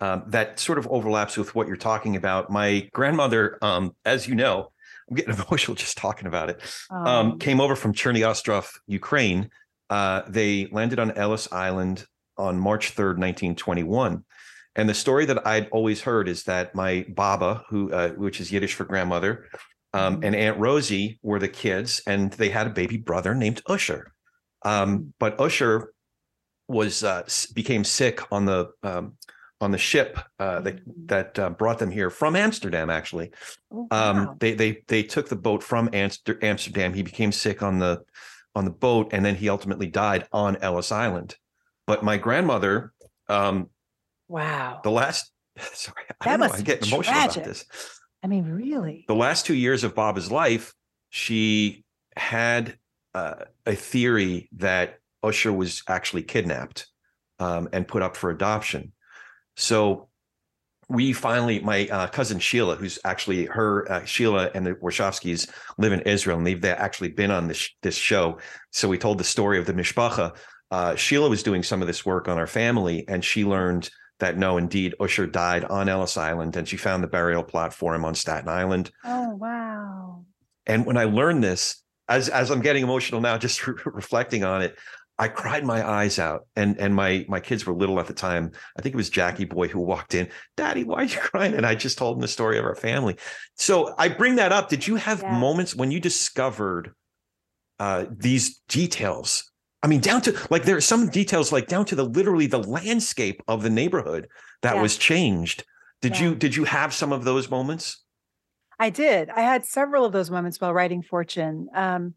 um, 0.00 0.24
that 0.28 0.58
sort 0.58 0.78
of 0.78 0.86
overlaps 0.88 1.36
with 1.36 1.54
what 1.54 1.66
you're 1.66 1.76
talking 1.76 2.16
about. 2.16 2.50
My 2.50 2.88
grandmother, 2.92 3.58
um, 3.62 3.94
as 4.04 4.28
you 4.28 4.34
know, 4.34 4.70
I'm 5.08 5.16
getting 5.16 5.34
emotional 5.48 5.74
just 5.74 5.96
talking 5.96 6.26
about 6.26 6.50
it, 6.50 6.60
um, 6.90 7.32
oh. 7.32 7.36
came 7.36 7.60
over 7.60 7.76
from 7.76 7.92
Cherny 7.92 8.28
Ostrov, 8.28 8.70
Ukraine. 8.86 9.50
Uh, 9.90 10.22
they 10.28 10.68
landed 10.70 10.98
on 10.98 11.12
Ellis 11.12 11.50
Island 11.52 12.04
on 12.36 12.58
March 12.58 12.94
3rd, 12.94 13.18
1921. 13.18 14.24
And 14.76 14.88
the 14.88 14.94
story 14.94 15.24
that 15.24 15.44
I'd 15.46 15.68
always 15.70 16.02
heard 16.02 16.28
is 16.28 16.44
that 16.44 16.74
my 16.74 17.04
Baba, 17.08 17.64
who 17.68 17.92
uh, 17.92 18.10
which 18.10 18.40
is 18.40 18.52
Yiddish 18.52 18.74
for 18.74 18.84
grandmother, 18.84 19.48
um, 19.92 20.16
mm-hmm. 20.16 20.24
and 20.24 20.36
Aunt 20.36 20.58
Rosie 20.58 21.18
were 21.22 21.38
the 21.38 21.48
kids, 21.48 22.00
and 22.06 22.32
they 22.34 22.50
had 22.50 22.66
a 22.66 22.70
baby 22.70 22.96
brother 22.96 23.34
named 23.34 23.62
Usher. 23.66 24.12
Um, 24.64 25.14
but 25.18 25.40
Usher 25.40 25.92
was 26.68 27.02
uh, 27.02 27.26
became 27.54 27.82
sick 27.82 28.20
on 28.30 28.44
the 28.44 28.70
um, 28.82 29.14
on 29.60 29.70
the 29.70 29.78
ship 29.78 30.18
uh, 30.38 30.60
that 30.60 30.76
mm-hmm. 30.76 31.06
that 31.06 31.38
uh, 31.38 31.50
brought 31.50 31.78
them 31.78 31.90
here 31.90 32.10
from 32.10 32.36
Amsterdam. 32.36 32.90
Actually, 32.90 33.30
oh, 33.72 33.80
um, 33.80 33.88
wow. 33.90 34.30
um, 34.30 34.36
they 34.38 34.54
they 34.54 34.82
they 34.86 35.02
took 35.02 35.28
the 35.28 35.36
boat 35.36 35.62
from 35.62 35.90
Amsterdam. 35.92 36.94
He 36.94 37.02
became 37.02 37.32
sick 37.32 37.62
on 37.62 37.78
the 37.78 38.02
on 38.54 38.64
the 38.64 38.70
boat, 38.70 39.10
and 39.12 39.24
then 39.24 39.34
he 39.34 39.48
ultimately 39.48 39.86
died 39.86 40.26
on 40.32 40.56
Ellis 40.56 40.92
Island. 40.92 41.36
But 41.86 42.02
my 42.02 42.16
grandmother, 42.16 42.92
um, 43.28 43.70
wow, 44.28 44.80
the 44.84 44.90
last 44.90 45.32
sorry, 45.58 46.04
I 46.20 46.30
that 46.30 46.36
don't 46.38 46.48
know, 46.48 46.54
I'm 46.54 46.62
getting 46.62 46.88
emotional 46.88 47.14
tragic. 47.14 47.36
about 47.38 47.48
this. 47.48 47.64
I 48.22 48.26
mean, 48.26 48.44
really, 48.44 49.04
the 49.08 49.14
last 49.14 49.46
two 49.46 49.54
years 49.54 49.84
of 49.84 49.94
Baba's 49.94 50.30
life, 50.30 50.74
she 51.10 51.84
had 52.16 52.76
uh, 53.14 53.44
a 53.66 53.74
theory 53.74 54.48
that 54.56 54.98
Usher 55.22 55.52
was 55.52 55.82
actually 55.88 56.22
kidnapped 56.22 56.86
um, 57.38 57.68
and 57.72 57.86
put 57.86 58.02
up 58.02 58.16
for 58.16 58.30
adoption 58.30 58.92
so 59.58 60.08
we 60.88 61.12
finally, 61.12 61.58
my 61.60 61.88
uh, 61.88 62.06
cousin 62.06 62.38
Sheila, 62.38 62.76
who's 62.76 62.98
actually 63.04 63.44
her, 63.46 63.90
uh, 63.90 64.04
Sheila 64.04 64.50
and 64.54 64.64
the 64.64 64.74
Warshawskis 64.74 65.50
live 65.76 65.92
in 65.92 66.00
Israel, 66.02 66.38
and 66.38 66.46
they've 66.46 66.64
actually 66.64 67.10
been 67.10 67.30
on 67.30 67.48
this 67.48 67.68
this 67.82 67.96
show. 67.96 68.38
So 68.70 68.88
we 68.88 68.98
told 68.98 69.18
the 69.18 69.24
story 69.24 69.58
of 69.58 69.66
the 69.66 69.74
mishpacha. 69.74 70.36
Uh, 70.70 70.94
Sheila 70.94 71.28
was 71.28 71.42
doing 71.42 71.62
some 71.62 71.82
of 71.82 71.88
this 71.88 72.06
work 72.06 72.28
on 72.28 72.38
our 72.38 72.46
family, 72.46 73.06
and 73.08 73.24
she 73.24 73.44
learned 73.44 73.90
that 74.20 74.38
no, 74.38 74.58
indeed, 74.58 74.94
Usher 75.00 75.26
died 75.26 75.64
on 75.64 75.88
Ellis 75.88 76.16
Island, 76.16 76.56
and 76.56 76.66
she 76.66 76.76
found 76.76 77.02
the 77.02 77.08
burial 77.08 77.42
plot 77.42 77.74
for 77.74 77.94
him 77.94 78.04
on 78.04 78.14
Staten 78.14 78.48
Island. 78.48 78.90
Oh 79.04 79.30
wow! 79.30 80.24
And 80.66 80.86
when 80.86 80.96
I 80.96 81.04
learned 81.04 81.42
this, 81.42 81.82
as 82.08 82.28
as 82.28 82.50
I'm 82.50 82.60
getting 82.60 82.84
emotional 82.84 83.20
now, 83.20 83.36
just 83.36 83.66
re- 83.66 83.74
reflecting 83.86 84.44
on 84.44 84.62
it, 84.62 84.78
I 85.18 85.28
cried 85.28 85.64
my 85.64 85.86
eyes 85.86 86.18
out, 86.18 86.46
and 86.54 86.78
and 86.78 86.94
my 86.94 87.24
my 87.28 87.40
kids 87.40 87.66
were 87.66 87.74
little 87.74 87.98
at 87.98 88.06
the 88.06 88.14
time. 88.14 88.52
I 88.78 88.82
think 88.82 88.94
it 88.94 88.96
was 88.96 89.10
Jackie 89.10 89.44
Boy 89.44 89.66
who 89.66 89.80
walked 89.80 90.14
in. 90.14 90.28
Daddy, 90.56 90.84
why 90.84 90.98
are 90.98 91.04
you 91.04 91.18
crying? 91.20 91.54
And 91.54 91.66
I 91.66 91.74
just 91.74 91.98
told 91.98 92.16
him 92.16 92.20
the 92.20 92.28
story 92.28 92.58
of 92.58 92.64
our 92.64 92.76
family. 92.76 93.16
So 93.56 93.94
I 93.98 94.08
bring 94.08 94.36
that 94.36 94.52
up. 94.52 94.68
Did 94.68 94.86
you 94.86 94.96
have 94.96 95.22
yeah. 95.22 95.36
moments 95.36 95.74
when 95.74 95.90
you 95.90 95.98
discovered 95.98 96.92
uh, 97.80 98.06
these 98.10 98.60
details? 98.68 99.50
I 99.82 99.88
mean, 99.88 100.00
down 100.00 100.22
to 100.22 100.38
like 100.50 100.64
there 100.64 100.76
are 100.76 100.80
some 100.80 101.08
details, 101.08 101.52
like 101.52 101.66
down 101.66 101.84
to 101.86 101.96
the 101.96 102.04
literally 102.04 102.46
the 102.46 102.62
landscape 102.62 103.42
of 103.48 103.62
the 103.62 103.70
neighborhood 103.70 104.28
that 104.62 104.76
yeah. 104.76 104.82
was 104.82 104.96
changed. 104.96 105.64
Did 106.00 106.18
yeah. 106.18 106.28
you 106.28 106.34
did 106.36 106.54
you 106.54 106.64
have 106.64 106.94
some 106.94 107.12
of 107.12 107.24
those 107.24 107.50
moments? 107.50 108.04
I 108.78 108.90
did. 108.90 109.30
I 109.30 109.40
had 109.40 109.64
several 109.64 110.04
of 110.04 110.12
those 110.12 110.30
moments 110.30 110.60
while 110.60 110.72
writing 110.72 111.02
Fortune. 111.02 111.68
Um, 111.74 112.14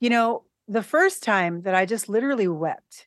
you 0.00 0.10
know, 0.10 0.44
the 0.68 0.82
first 0.82 1.22
time 1.22 1.62
that 1.62 1.74
I 1.74 1.86
just 1.86 2.08
literally 2.08 2.48
wept 2.48 3.06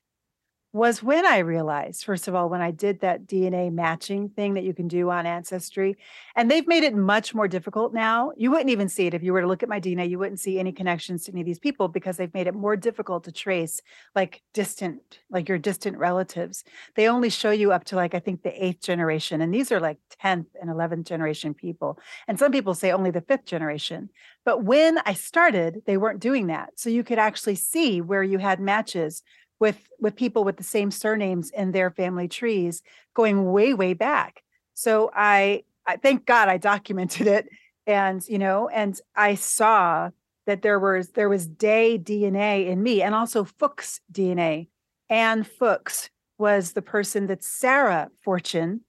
was 0.75 1.01
when 1.01 1.25
I 1.25 1.37
realized, 1.37 2.03
first 2.03 2.27
of 2.27 2.35
all, 2.35 2.49
when 2.49 2.61
I 2.61 2.71
did 2.71 2.99
that 2.99 3.27
DNA 3.27 3.71
matching 3.71 4.27
thing 4.27 4.55
that 4.55 4.65
you 4.65 4.73
can 4.73 4.89
do 4.89 5.09
on 5.09 5.25
Ancestry, 5.25 5.95
and 6.35 6.51
they've 6.51 6.67
made 6.67 6.83
it 6.83 6.93
much 6.93 7.33
more 7.33 7.47
difficult 7.47 7.93
now. 7.93 8.33
You 8.35 8.51
wouldn't 8.51 8.69
even 8.69 8.89
see 8.89 9.07
it 9.07 9.13
if 9.13 9.23
you 9.23 9.31
were 9.31 9.39
to 9.39 9.47
look 9.47 9.63
at 9.63 9.69
my 9.69 9.79
DNA, 9.79 10.09
you 10.09 10.19
wouldn't 10.19 10.41
see 10.41 10.59
any 10.59 10.73
connections 10.73 11.23
to 11.23 11.31
any 11.31 11.39
of 11.39 11.45
these 11.45 11.59
people 11.59 11.87
because 11.87 12.17
they've 12.17 12.33
made 12.33 12.47
it 12.47 12.53
more 12.53 12.75
difficult 12.75 13.23
to 13.23 13.31
trace 13.31 13.81
like 14.15 14.41
distant, 14.53 15.19
like 15.29 15.47
your 15.47 15.57
distant 15.57 15.97
relatives. 15.97 16.65
They 16.95 17.07
only 17.07 17.29
show 17.29 17.51
you 17.51 17.71
up 17.71 17.85
to 17.85 17.95
like, 17.95 18.13
I 18.13 18.19
think 18.19 18.43
the 18.43 18.65
eighth 18.65 18.81
generation. 18.81 19.39
And 19.39 19.53
these 19.53 19.71
are 19.71 19.79
like 19.79 19.99
10th 20.21 20.47
and 20.59 20.69
11th 20.69 21.05
generation 21.05 21.53
people. 21.53 21.99
And 22.27 22.37
some 22.37 22.51
people 22.51 22.73
say 22.73 22.91
only 22.91 23.11
the 23.11 23.21
fifth 23.21 23.45
generation. 23.45 24.09
But 24.43 24.65
when 24.65 24.97
I 25.05 25.13
started, 25.13 25.83
they 25.85 25.95
weren't 25.95 26.19
doing 26.19 26.47
that. 26.47 26.71
So 26.75 26.89
you 26.89 27.05
could 27.05 27.17
actually 27.17 27.55
see 27.55 28.01
where 28.01 28.23
you 28.23 28.39
had 28.39 28.59
matches 28.59 29.23
with 29.59 29.89
with 29.99 30.15
people 30.15 30.43
with 30.43 30.57
the 30.57 30.63
same 30.63 30.91
surnames 30.91 31.49
in 31.51 31.71
their 31.71 31.89
family 31.89 32.27
trees 32.27 32.81
going 33.13 33.51
way 33.51 33.73
way 33.73 33.93
back. 33.93 34.43
So 34.73 35.11
i 35.13 35.63
i 35.85 35.95
thank 35.97 36.25
god 36.25 36.49
i 36.49 36.57
documented 36.57 37.27
it 37.27 37.47
and 37.87 38.27
you 38.27 38.37
know 38.37 38.67
and 38.69 38.99
i 39.15 39.35
saw 39.35 40.09
that 40.45 40.61
there 40.61 40.79
was 40.79 41.09
there 41.09 41.29
was 41.29 41.47
day 41.47 41.97
dna 41.97 42.67
in 42.67 42.81
me 42.81 43.01
and 43.01 43.15
also 43.15 43.43
fuchs 43.43 44.01
dna 44.11 44.67
and 45.09 45.47
fuchs 45.47 46.09
was 46.37 46.73
the 46.73 46.81
person 46.81 47.27
that 47.27 47.43
sarah 47.43 48.09
fortune 48.23 48.81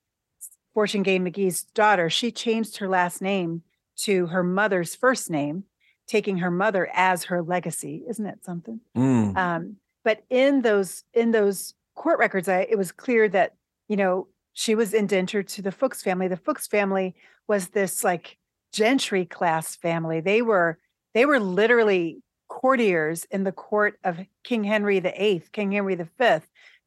fortune 0.73 1.03
gay 1.03 1.19
mcgee's 1.19 1.65
daughter 1.65 2.09
she 2.09 2.31
changed 2.31 2.79
her 2.79 2.89
last 2.89 3.21
name 3.21 3.63
to 3.97 4.27
her 4.27 4.43
mother's 4.43 4.95
first 4.95 5.31
name 5.31 5.65
taking 6.07 6.39
her 6.39 6.51
mother 6.51 6.89
as 6.93 7.25
her 7.25 7.43
legacy. 7.43 8.05
Isn't 8.09 8.27
it 8.27 8.45
something? 8.45 8.81
Mm. 8.97 9.37
um, 9.37 9.77
but 10.07 10.23
in 10.31 10.63
those 10.63 11.03
in 11.13 11.33
those 11.33 11.75
court 11.95 12.19
records 12.19 12.49
I, 12.49 12.61
it 12.71 12.79
was 12.79 12.93
clear 12.93 13.29
that 13.29 13.55
you 13.89 13.97
know 13.97 14.29
she 14.55 14.75
was 14.75 14.95
indentured 14.95 15.49
to 15.49 15.63
the 15.63 15.73
fuchs 15.73 16.03
family 16.03 16.29
the 16.29 16.37
fuchs 16.37 16.67
family 16.67 17.15
was 17.49 17.69
this 17.69 18.05
like 18.05 18.39
gentry 18.73 19.27
class 19.27 19.77
family 19.77 20.21
they 20.21 20.41
were 20.41 20.79
they 21.13 21.27
were 21.27 21.41
literally 21.41 22.23
courtiers 22.49 23.27
in 23.31 23.45
the 23.45 23.53
court 23.53 23.99
of 24.05 24.19
King 24.45 24.65
Henry 24.65 25.01
VIII, 25.01 25.43
King 25.53 25.73
Henry 25.73 25.95
V. 25.95 26.07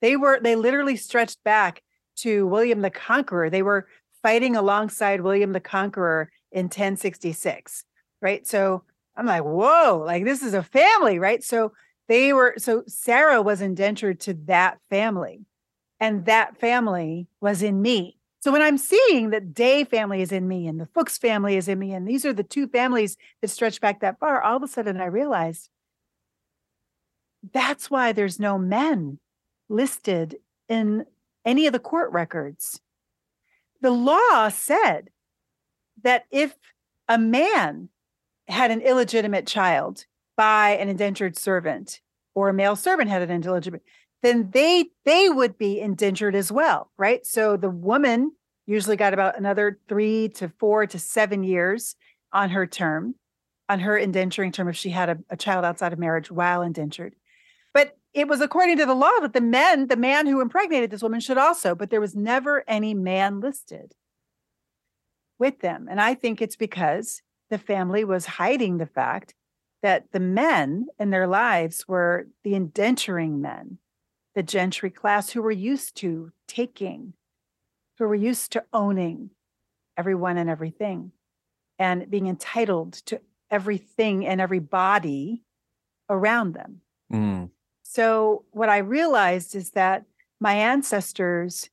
They 0.02 0.16
were 0.16 0.40
they 0.40 0.56
literally 0.56 0.96
stretched 0.96 1.44
back 1.44 1.84
to 2.18 2.48
William 2.48 2.82
the 2.82 2.90
Conqueror. 2.90 3.50
They 3.50 3.62
were 3.62 3.88
fighting 4.22 4.56
alongside 4.56 5.22
William 5.22 5.54
the 5.54 5.60
Conqueror 5.60 6.32
in 6.52 6.66
1066, 6.66 7.84
right? 8.22 8.48
So 8.48 8.84
I'm 9.16 9.26
like, 9.26 9.44
whoa, 9.44 10.04
like 10.06 10.24
this 10.26 10.42
is 10.42 10.54
a 10.54 10.64
family, 10.64 11.20
right? 11.20 11.44
So 11.44 11.74
they 12.10 12.34
were 12.34 12.56
so 12.58 12.84
Sarah 12.88 13.42
was 13.42 13.62
indentured 13.62 14.20
to 14.22 14.34
that 14.46 14.80
family, 14.90 15.46
and 16.00 16.26
that 16.26 16.58
family 16.58 17.28
was 17.40 17.64
in 17.64 17.82
me. 17.82 18.18
So 18.42 18.52
when 18.52 18.62
I'm 18.62 18.78
seeing 18.78 19.30
that 19.30 19.54
Day 19.54 19.84
family 19.84 20.22
is 20.22 20.32
in 20.32 20.48
me 20.48 20.68
and 20.68 20.80
the 20.80 20.88
Fuchs 20.88 21.18
family 21.18 21.56
is 21.56 21.68
in 21.68 21.78
me, 21.78 21.94
and 21.94 22.08
these 22.08 22.26
are 22.26 22.34
the 22.34 22.44
two 22.44 22.68
families 22.68 23.16
that 23.42 23.50
stretch 23.50 23.80
back 23.80 24.00
that 24.02 24.20
far, 24.20 24.42
all 24.42 24.58
of 24.58 24.64
a 24.64 24.68
sudden 24.68 25.00
I 25.00 25.06
realized 25.06 25.70
that's 27.54 27.92
why 27.92 28.12
there's 28.12 28.40
no 28.40 28.58
men 28.58 29.20
listed 29.70 30.38
in 30.68 31.06
any 31.46 31.68
of 31.68 31.74
the 31.74 31.80
court 31.80 32.12
records. 32.12 32.82
The 33.82 33.92
law 33.92 34.50
said 34.50 35.10
that 36.02 36.26
if 36.32 36.56
a 37.08 37.18
man 37.18 37.90
had 38.48 38.72
an 38.72 38.82
illegitimate 38.82 39.46
child 39.46 40.06
by 40.40 40.70
an 40.78 40.88
indentured 40.88 41.38
servant 41.38 42.00
or 42.34 42.48
a 42.48 42.54
male 42.54 42.78
servant 42.78 43.10
had 43.10 43.22
an 43.22 43.44
illegitimate 43.44 43.84
then 44.24 44.50
they 44.52 44.86
they 45.04 45.28
would 45.28 45.58
be 45.58 45.82
indentured 45.82 46.34
as 46.34 46.50
well 46.50 46.90
right? 46.98 47.26
So 47.26 47.58
the 47.58 47.70
woman 47.70 48.32
usually 48.66 48.96
got 48.96 49.14
about 49.14 49.38
another 49.38 49.80
3 49.90 50.30
to 50.30 50.48
4 50.48 50.88
to 50.88 50.98
7 50.98 51.44
years 51.44 51.98
on 52.32 52.52
her 52.52 52.66
term 52.66 53.16
on 53.68 53.82
her 53.82 54.00
indenturing 54.00 54.54
term 54.54 54.70
if 54.70 54.78
she 54.78 54.92
had 54.92 55.10
a, 55.10 55.18
a 55.30 55.36
child 55.36 55.66
outside 55.66 55.92
of 55.92 56.00
marriage 56.00 56.32
while 56.32 56.62
indentured. 56.62 57.16
But 57.74 57.98
it 58.14 58.30
was 58.30 58.40
according 58.40 58.78
to 58.78 58.86
the 58.86 58.96
law 58.96 59.20
that 59.20 59.34
the 59.34 59.42
men 59.42 59.88
the 59.88 59.98
man 59.98 60.26
who 60.26 60.40
impregnated 60.40 60.90
this 60.90 61.04
woman 61.04 61.20
should 61.20 61.38
also 61.38 61.76
but 61.76 61.90
there 61.90 62.00
was 62.00 62.16
never 62.16 62.64
any 62.66 62.94
man 62.94 63.42
listed 63.42 63.92
with 65.38 65.60
them. 65.60 65.90
And 65.92 66.00
i 66.00 66.14
think 66.14 66.42
it's 66.42 66.56
because 66.56 67.22
the 67.50 67.58
family 67.58 68.06
was 68.06 68.26
hiding 68.26 68.78
the 68.78 68.86
fact 68.86 69.34
that 69.82 70.12
the 70.12 70.20
men 70.20 70.88
in 71.00 71.10
their 71.10 71.28
lives 71.28 71.88
were 71.88 72.28
the 72.44 72.54
indenturing 72.54 73.40
men, 73.40 73.78
the 74.36 74.44
gentry 74.44 74.90
class 74.90 75.30
who 75.30 75.42
were 75.42 75.52
used 75.52 75.96
to 75.98 76.32
taking, 76.48 77.14
who 77.98 78.08
were 78.08 78.16
used 78.16 78.52
to 78.52 78.64
owning 78.74 79.32
everyone 79.98 80.38
and 80.38 80.50
everything, 80.50 81.12
and 81.78 82.10
being 82.10 82.28
entitled 82.28 82.94
to 82.94 83.22
everything 83.52 84.26
and 84.26 84.42
everybody 84.42 85.44
around 86.10 86.54
them. 86.54 86.82
Mm. 87.12 87.50
So, 87.84 88.46
what 88.52 88.70
I 88.70 88.78
realized 88.80 89.56
is 89.56 89.72
that 89.72 90.06
my 90.40 90.54
ancestors 90.54 91.70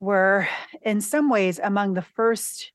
were, 0.00 0.48
in 0.82 1.00
some 1.00 1.28
ways, 1.28 1.60
among 1.62 1.94
the 1.94 2.02
first 2.02 2.72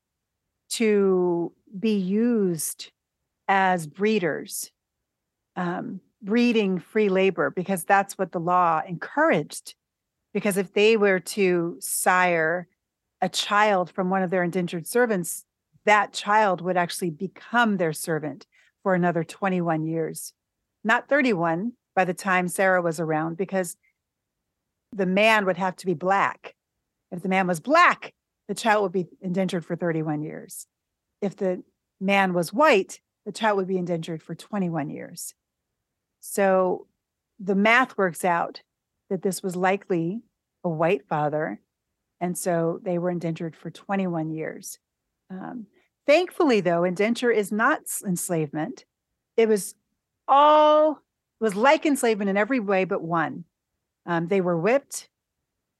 to 0.70 1.52
be 1.78 1.96
used 1.96 2.92
as 3.48 3.86
breeders, 3.86 4.70
um, 5.56 6.00
breeding 6.22 6.78
free 6.78 7.08
labor, 7.08 7.50
because 7.50 7.84
that's 7.84 8.16
what 8.16 8.32
the 8.32 8.40
law 8.40 8.82
encouraged. 8.86 9.74
Because 10.32 10.56
if 10.56 10.72
they 10.72 10.96
were 10.96 11.20
to 11.20 11.76
sire 11.80 12.68
a 13.20 13.28
child 13.28 13.90
from 13.90 14.10
one 14.10 14.22
of 14.22 14.30
their 14.30 14.42
indentured 14.42 14.86
servants, 14.86 15.44
that 15.86 16.12
child 16.12 16.60
would 16.60 16.76
actually 16.76 17.10
become 17.10 17.76
their 17.76 17.92
servant 17.92 18.46
for 18.82 18.94
another 18.94 19.24
21 19.24 19.84
years, 19.86 20.32
not 20.82 21.08
31 21.08 21.72
by 21.94 22.04
the 22.04 22.14
time 22.14 22.48
Sarah 22.48 22.82
was 22.82 22.98
around, 23.00 23.36
because 23.36 23.76
the 24.92 25.06
man 25.06 25.46
would 25.46 25.56
have 25.56 25.76
to 25.76 25.86
be 25.86 25.94
black. 25.94 26.54
If 27.10 27.22
the 27.22 27.28
man 27.28 27.46
was 27.46 27.60
black, 27.60 28.12
the 28.48 28.54
child 28.54 28.82
would 28.82 28.92
be 28.92 29.06
indentured 29.20 29.64
for 29.64 29.76
31 29.76 30.22
years. 30.22 30.66
If 31.20 31.36
the 31.36 31.62
man 32.00 32.34
was 32.34 32.52
white, 32.52 33.00
the 33.24 33.32
child 33.32 33.56
would 33.56 33.68
be 33.68 33.78
indentured 33.78 34.22
for 34.22 34.34
21 34.34 34.90
years. 34.90 35.34
So 36.20 36.86
the 37.38 37.54
math 37.54 37.96
works 37.96 38.24
out 38.24 38.62
that 39.10 39.22
this 39.22 39.42
was 39.42 39.56
likely 39.56 40.22
a 40.62 40.68
white 40.68 41.06
father. 41.06 41.60
And 42.20 42.36
so 42.36 42.80
they 42.82 42.98
were 42.98 43.10
indentured 43.10 43.56
for 43.56 43.70
21 43.70 44.30
years. 44.30 44.78
Um, 45.30 45.66
thankfully, 46.06 46.60
though, 46.60 46.84
indenture 46.84 47.30
is 47.30 47.52
not 47.52 47.80
enslavement. 48.06 48.84
It 49.36 49.48
was 49.48 49.74
all, 50.26 51.00
was 51.40 51.54
like 51.54 51.84
enslavement 51.84 52.30
in 52.30 52.36
every 52.36 52.60
way 52.60 52.84
but 52.84 53.02
one. 53.02 53.44
Um, 54.06 54.28
they 54.28 54.40
were 54.40 54.58
whipped, 54.58 55.08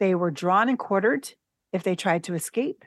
they 0.00 0.14
were 0.14 0.30
drawn 0.30 0.68
and 0.68 0.78
quartered 0.78 1.34
if 1.72 1.82
they 1.82 1.94
tried 1.94 2.24
to 2.24 2.34
escape, 2.34 2.84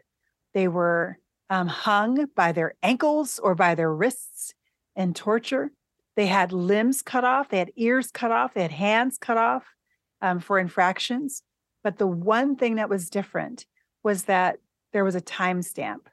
they 0.54 0.68
were 0.68 1.20
um, 1.50 1.68
hung 1.68 2.28
by 2.36 2.52
their 2.52 2.76
ankles 2.84 3.40
or 3.40 3.56
by 3.56 3.76
their 3.76 3.94
wrists 3.94 4.54
and 4.96 5.16
torture. 5.16 5.72
They 6.16 6.28
had 6.28 6.52
limbs 6.52 7.02
cut 7.02 7.24
off, 7.24 7.50
they 7.50 7.60
had 7.60 7.72
ears 7.76 8.12
cut 8.12 8.32
off, 8.32 8.54
they 8.54 8.64
had 8.64 8.72
hands 8.72 9.18
cut 9.18 9.38
off 9.38 9.64
um, 10.22 10.40
for 10.40 10.58
infractions. 10.60 11.44
But 11.84 11.98
the 11.98 12.08
one 12.08 12.56
thing 12.56 12.76
that 12.76 12.90
was 12.90 13.10
different 13.10 13.66
was 14.04 14.24
that 14.24 14.58
there 14.94 15.04
was 15.04 15.16
a 15.16 15.22
timestamp. 15.22 16.08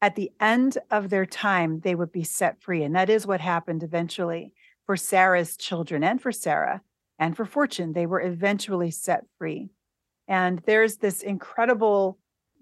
At 0.00 0.16
the 0.16 0.32
end 0.40 0.78
of 0.90 1.10
their 1.10 1.26
time, 1.26 1.80
they 1.80 1.94
would 1.94 2.12
be 2.12 2.24
set 2.24 2.60
free. 2.60 2.82
And 2.82 2.94
that 2.94 3.08
is 3.08 3.26
what 3.26 3.40
happened 3.40 3.82
eventually 3.82 4.52
for 4.84 4.96
Sarah's 4.96 5.56
children 5.56 6.02
and 6.02 6.20
for 6.20 6.32
Sarah 6.32 6.82
and 7.18 7.36
for 7.36 7.44
Fortune. 7.44 7.92
They 7.92 8.06
were 8.06 8.20
eventually 8.20 8.90
set 8.90 9.24
free. 9.38 9.70
And 10.28 10.60
there's 10.66 10.96
this 10.96 11.22
incredible 11.22 12.18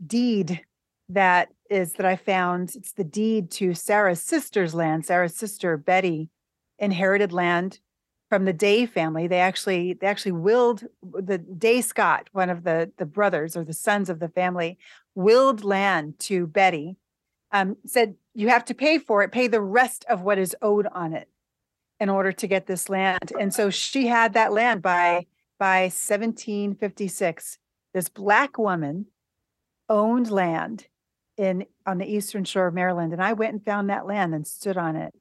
deed 0.07 0.65
that 1.15 1.49
is 1.69 1.95
that 1.95 2.07
I 2.07 2.17
found 2.17 2.73
it's 2.75 2.93
the 2.93 3.05
deed 3.05 3.51
to 3.53 3.75
Sarah's 3.75 4.23
sister's 4.23 4.75
land. 4.75 5.07
Sarah's 5.07 5.35
sister 5.35 5.77
Betty 5.77 6.31
inherited 6.79 7.33
land 7.33 7.81
from 8.29 8.45
the 8.45 8.53
Day 8.53 8.87
family. 8.87 9.27
They 9.27 9.41
actually 9.41 9.95
they 9.95 10.07
actually 10.07 10.33
willed 10.33 10.85
the 11.03 11.39
Day 11.39 11.81
Scott, 11.81 12.29
one 12.33 12.51
of 12.51 12.65
the 12.65 12.93
the 12.97 13.07
brothers 13.07 13.57
or 13.57 13.65
the 13.65 13.73
sons 13.73 14.09
of 14.09 14.21
the 14.21 14.29
family, 14.29 14.79
willed 15.15 15.65
land 15.65 16.19
to 16.21 16.47
Betty. 16.47 16.97
Um, 17.53 17.77
said 17.85 18.15
you 18.35 18.49
have 18.49 18.65
to 18.67 18.75
pay 18.75 18.99
for 18.99 19.23
it, 19.23 19.33
pay 19.33 19.49
the 19.49 19.61
rest 19.61 20.05
of 20.09 20.23
what 20.23 20.39
is 20.39 20.57
owed 20.63 20.87
on 20.93 21.13
it 21.13 21.29
in 21.99 22.09
order 22.09 22.33
to 22.33 22.47
get 22.47 22.67
this 22.67 22.89
land. 22.89 23.33
And 23.39 23.53
so 23.53 23.69
she 23.69 24.07
had 24.07 24.33
that 24.35 24.53
land 24.53 24.81
by 24.83 25.27
by 25.59 25.83
1756. 25.83 27.59
This 27.93 28.09
black 28.09 28.57
woman 28.57 29.07
owned 29.89 30.31
land 30.31 30.87
in 31.41 31.65
on 31.87 31.97
the 31.97 32.07
eastern 32.07 32.45
shore 32.45 32.67
of 32.67 32.75
Maryland, 32.75 33.15
and 33.15 33.23
I 33.23 33.33
went 33.33 33.55
and 33.55 33.65
found 33.65 33.89
that 33.89 34.07
land 34.07 34.35
and 34.35 34.47
stood 34.47 34.77
on 34.77 34.95
it 34.95 35.15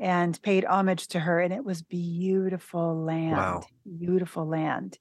and 0.00 0.40
paid 0.42 0.64
homage 0.64 1.06
to 1.08 1.20
her, 1.20 1.40
and 1.40 1.52
it 1.52 1.64
was 1.64 1.80
beautiful 1.80 3.00
land, 3.04 3.36
wow. 3.36 3.62
beautiful 3.98 4.44
land. 4.46 4.98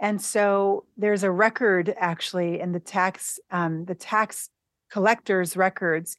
And 0.00 0.20
so 0.20 0.86
there's 0.96 1.24
a 1.24 1.30
record 1.30 1.94
actually 1.96 2.58
in 2.58 2.72
the 2.72 2.80
tax 2.80 3.38
um, 3.50 3.84
the 3.84 3.94
tax 3.94 4.48
collector's 4.90 5.56
records 5.58 6.16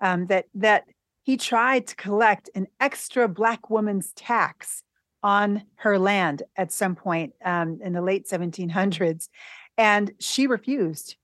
um, 0.00 0.28
that 0.28 0.46
that 0.54 0.84
he 1.24 1.36
tried 1.36 1.88
to 1.88 1.96
collect 1.96 2.48
an 2.54 2.68
extra 2.78 3.26
black 3.28 3.68
woman's 3.68 4.12
tax 4.12 4.84
on 5.24 5.64
her 5.74 5.98
land 5.98 6.44
at 6.56 6.70
some 6.70 6.94
point 6.94 7.32
um, 7.44 7.80
in 7.82 7.92
the 7.92 8.00
late 8.02 8.28
1700s, 8.28 9.28
and 9.76 10.12
she 10.20 10.46
refused 10.46 11.16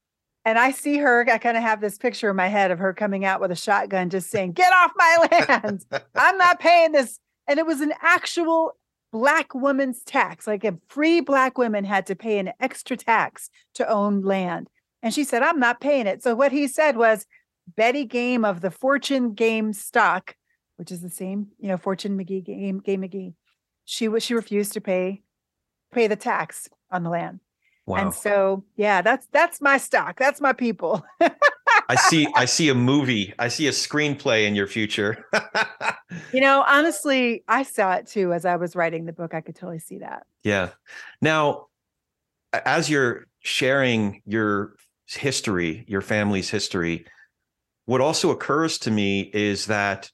and 0.45 0.59
I 0.59 0.73
see 0.73 0.99
her, 0.99 1.25
I 1.31 1.39
kind 1.39 1.57
of 1.57 1.63
have 1.63 1.81
this 1.81 1.99
picture 1.99 2.31
in 2.31 2.37
my 2.37 2.49
head 2.49 2.71
of 2.71 2.79
her 2.79 2.93
coming 2.93 3.25
out 3.25 3.41
with 3.41 3.53
a 3.53 3.57
shotgun, 3.57 4.11
just 4.11 4.31
saying, 4.31 4.53
Get 4.53 4.73
off 4.73 4.93
my 4.97 5.29
land. 5.61 5.85
I'm 6.15 6.37
not 6.37 6.59
paying 6.59 6.93
this. 6.93 7.19
And 7.47 7.59
it 7.59 7.67
was 7.67 7.81
an 7.81 7.93
actual 8.01 8.73
black 9.13 9.55
woman's 9.55 10.03
tax. 10.03 10.47
Like 10.47 10.65
a 10.65 10.79
free 10.89 11.21
black 11.21 11.59
women 11.59 11.85
had 11.85 12.07
to 12.07 12.17
pay 12.17 12.39
an 12.39 12.53
extra 12.61 12.97
tax 12.97 13.51
to 13.75 13.89
own 13.89 14.23
land. 14.23 14.69
And 15.03 15.15
she 15.15 15.25
said, 15.25 15.43
I'm 15.43 15.61
not 15.61 15.81
paying 15.81 16.07
it. 16.07 16.23
So 16.23 16.35
what 16.35 16.53
he 16.53 16.67
said 16.67 16.97
was 16.97 17.27
Betty 17.77 18.05
Game 18.05 18.45
of 18.45 18.61
the 18.61 18.71
Fortune 18.71 19.35
Game 19.35 19.73
stock, 19.73 20.37
which 20.77 20.91
is 20.91 21.03
the 21.03 21.11
same, 21.11 21.49
you 21.59 21.69
know, 21.69 21.77
Fortune 21.77 22.19
McGee 22.19 22.45
Game, 22.45 22.79
Game 22.79 23.03
McGee. 23.03 23.35
She 23.85 24.09
was 24.09 24.23
she 24.23 24.35
refused 24.35 24.73
to 24.75 24.81
pay 24.81 25.23
pay 25.93 26.07
the 26.07 26.17
tax 26.17 26.69
on 26.91 27.03
the 27.03 27.11
land. 27.11 27.41
Wow. 27.87 27.97
And 27.97 28.15
so, 28.15 28.65
yeah, 28.77 29.03
that's 29.03 29.27
that's 29.33 29.61
my 29.61 29.77
stock. 29.77 30.19
That's 30.19 30.41
my 30.41 30.53
people. 30.53 31.05
I 31.89 31.97
see 31.97 32.29
I 32.35 32.45
see 32.45 32.69
a 32.69 32.75
movie. 32.75 33.35
I 33.39 33.49
see 33.49 33.67
a 33.67 33.73
screenplay 33.73 34.47
in 34.47 34.55
your 34.55 34.69
future. 34.69 35.27
you 36.33 36.41
know, 36.41 36.65
honestly, 36.67 37.43
I 37.49 37.65
saw 37.65 37.95
it 37.95 38.07
too 38.07 38.33
as 38.33 38.45
I 38.45 38.57
was 38.57 38.77
writing 38.77 39.05
the 39.05 39.13
book. 39.13 39.35
I 39.35 39.41
could 39.41 39.57
totally 39.57 39.81
see 39.81 39.99
that. 39.99 40.27
Yeah. 40.45 40.71
Now, 41.21 41.67
as 42.53 42.89
you're 42.89 43.27
sharing 43.41 44.23
your 44.27 44.77
history, 45.07 45.85
your 45.89 46.03
family's 46.03 46.51
history, 46.51 47.07
what 47.87 48.01
also 48.01 48.31
occurs 48.31 48.79
to 48.79 48.91
me 48.91 49.31
is 49.35 49.67
that 49.67 50.11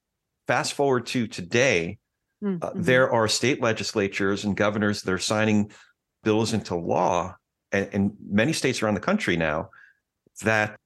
fast 0.46 0.72
forward 0.72 1.06
to 1.06 1.26
today, 1.26 1.98
mm-hmm. 2.42 2.58
uh, 2.62 2.70
there 2.74 3.12
are 3.12 3.28
state 3.28 3.60
legislatures 3.60 4.44
and 4.44 4.56
governors 4.56 5.02
that 5.02 5.12
are 5.12 5.18
signing 5.18 5.70
bills 6.24 6.52
into 6.52 6.74
law 6.74 7.36
and, 7.72 7.88
in 7.92 8.16
many 8.28 8.52
states 8.52 8.82
around 8.82 8.94
the 8.94 9.00
country 9.00 9.36
now 9.36 9.70
that 10.42 10.78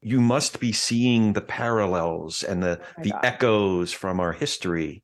you 0.00 0.20
must 0.20 0.60
be 0.60 0.72
seeing 0.72 1.32
the 1.32 1.40
parallels 1.40 2.42
and 2.42 2.62
the 2.62 2.80
oh 2.98 3.02
the 3.02 3.10
God. 3.10 3.24
echoes 3.24 3.92
from 3.92 4.20
our 4.20 4.32
history. 4.32 5.02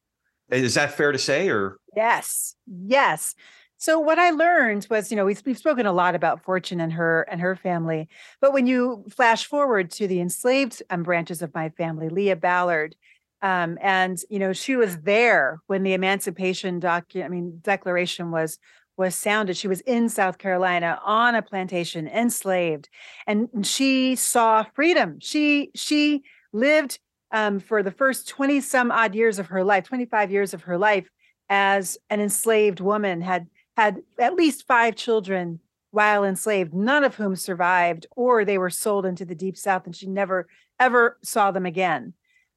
Is 0.51 0.75
that 0.75 0.93
fair 0.93 1.13
to 1.13 1.19
say 1.19 1.49
or 1.49 1.79
Yes. 1.95 2.55
Yes. 2.67 3.35
So 3.81 4.01
what 4.01 4.19
I 4.19 4.31
learned 4.31 4.89
was, 4.91 5.11
you 5.11 5.17
know, 5.17 5.25
we've, 5.25 5.41
we've 5.47 5.57
spoken 5.57 5.87
a 5.87 5.93
lot 5.93 6.17
about 6.17 6.43
Fortune 6.43 6.81
and 6.81 6.93
her 6.93 7.23
and 7.31 7.41
her 7.41 7.55
family, 7.55 8.09
but 8.41 8.53
when 8.53 8.67
you 8.67 9.05
flash 9.09 9.47
forward 9.47 9.93
to 9.93 10.09
the 10.09 10.21
enslaved 10.21 10.83
um, 10.91 11.05
branches 11.05 11.43
of 11.43 11.55
my 11.55 11.69
family, 11.71 12.09
Leah 12.09 12.35
Ballard, 12.35 12.97
um, 13.41 13.79
and 13.81 14.19
you 14.29 14.41
know, 14.41 14.53
she 14.53 14.75
was 14.75 14.99
there 15.03 15.61
when 15.69 15.85
the 15.85 15.93
Emancipation 15.93 16.81
docu- 16.81 17.25
I 17.25 17.29
mean, 17.29 17.61
Declaration 17.63 18.33
was 18.33 18.59
was 18.99 19.15
sounded. 19.15 19.57
She 19.57 19.69
was 19.69 19.81
in 19.83 20.09
South 20.09 20.39
Carolina 20.39 21.01
on 21.05 21.37
a 21.37 21.41
plantation, 21.41 22.09
enslaved, 22.09 22.89
and 23.27 23.49
she 23.65 24.17
saw 24.17 24.65
freedom. 24.75 25.19
She 25.21 25.71
she 25.75 26.25
lived 26.53 26.99
um, 27.31 27.61
for 27.61 27.83
the 27.83 27.93
first 27.93 28.29
twenty 28.29 28.61
some 28.61 28.91
odd 28.91 29.15
years 29.15 29.39
of 29.39 29.47
her 29.47 29.63
life, 29.63 29.85
twenty 29.85 30.05
five 30.05 30.31
years 30.33 30.53
of 30.53 30.63
her 30.63 30.77
life, 30.77 31.09
as 31.49 31.97
an 32.11 32.21
enslaved 32.21 32.81
woman. 32.81 33.21
had 33.21 33.47
had 33.77 34.03
at 34.19 34.35
least 34.35 34.67
five 34.67 34.97
children 34.97 35.61
while 35.93 36.25
enslaved, 36.25 36.75
none 36.75 37.05
of 37.05 37.15
whom 37.15 37.37
survived, 37.37 38.07
or 38.17 38.45
they 38.45 38.59
were 38.59 38.69
sold 38.69 39.07
into 39.07 39.25
the 39.25 39.35
deep 39.35 39.57
south, 39.57 39.87
and 39.87 39.95
she 39.95 40.09
never 40.09 40.49
ever 40.81 41.17
saw 41.23 41.53
them 41.53 41.65
again. 41.65 42.13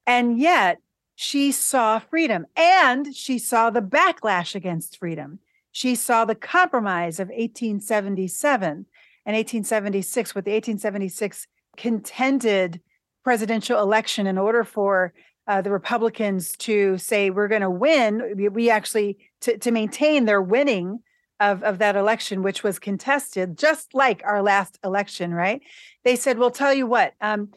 And 0.07 0.39
yet, 0.39 0.79
she 1.15 1.51
saw 1.51 1.99
freedom, 1.99 2.47
and 2.55 3.15
she 3.15 3.37
saw 3.37 3.69
the 3.69 3.81
backlash 3.81 4.55
against 4.55 4.97
freedom 4.97 5.39
she 5.71 5.95
saw 5.95 6.25
the 6.25 6.35
compromise 6.35 7.19
of 7.19 7.29
1877 7.29 8.85
and 9.25 9.35
1876 9.35 10.35
with 10.35 10.45
the 10.45 10.51
1876 10.51 11.47
contended 11.77 12.81
presidential 13.23 13.79
election 13.79 14.27
in 14.27 14.37
order 14.37 14.63
for 14.63 15.13
uh, 15.47 15.61
the 15.61 15.71
Republicans 15.71 16.53
to 16.57 16.97
say 16.97 17.29
we're 17.29 17.47
going 17.47 17.61
to 17.61 17.69
win. 17.69 18.49
We, 18.51 18.69
actually 18.69 19.17
to, 19.41 19.57
to 19.57 19.71
maintain 19.71 20.25
their 20.25 20.41
winning 20.41 20.99
of, 21.39 21.63
of 21.63 21.79
that 21.79 21.95
election, 21.95 22.43
which 22.43 22.63
was 22.63 22.77
contested, 22.77 23.57
just 23.57 23.93
like 23.93 24.21
our 24.23 24.41
last 24.41 24.77
election, 24.83 25.33
right? 25.33 25.61
They 26.03 26.15
said, 26.15 26.37
"Well, 26.37 26.51
tell 26.51 26.73
you 26.73 26.85
what." 26.85 27.13
Um, 27.19 27.49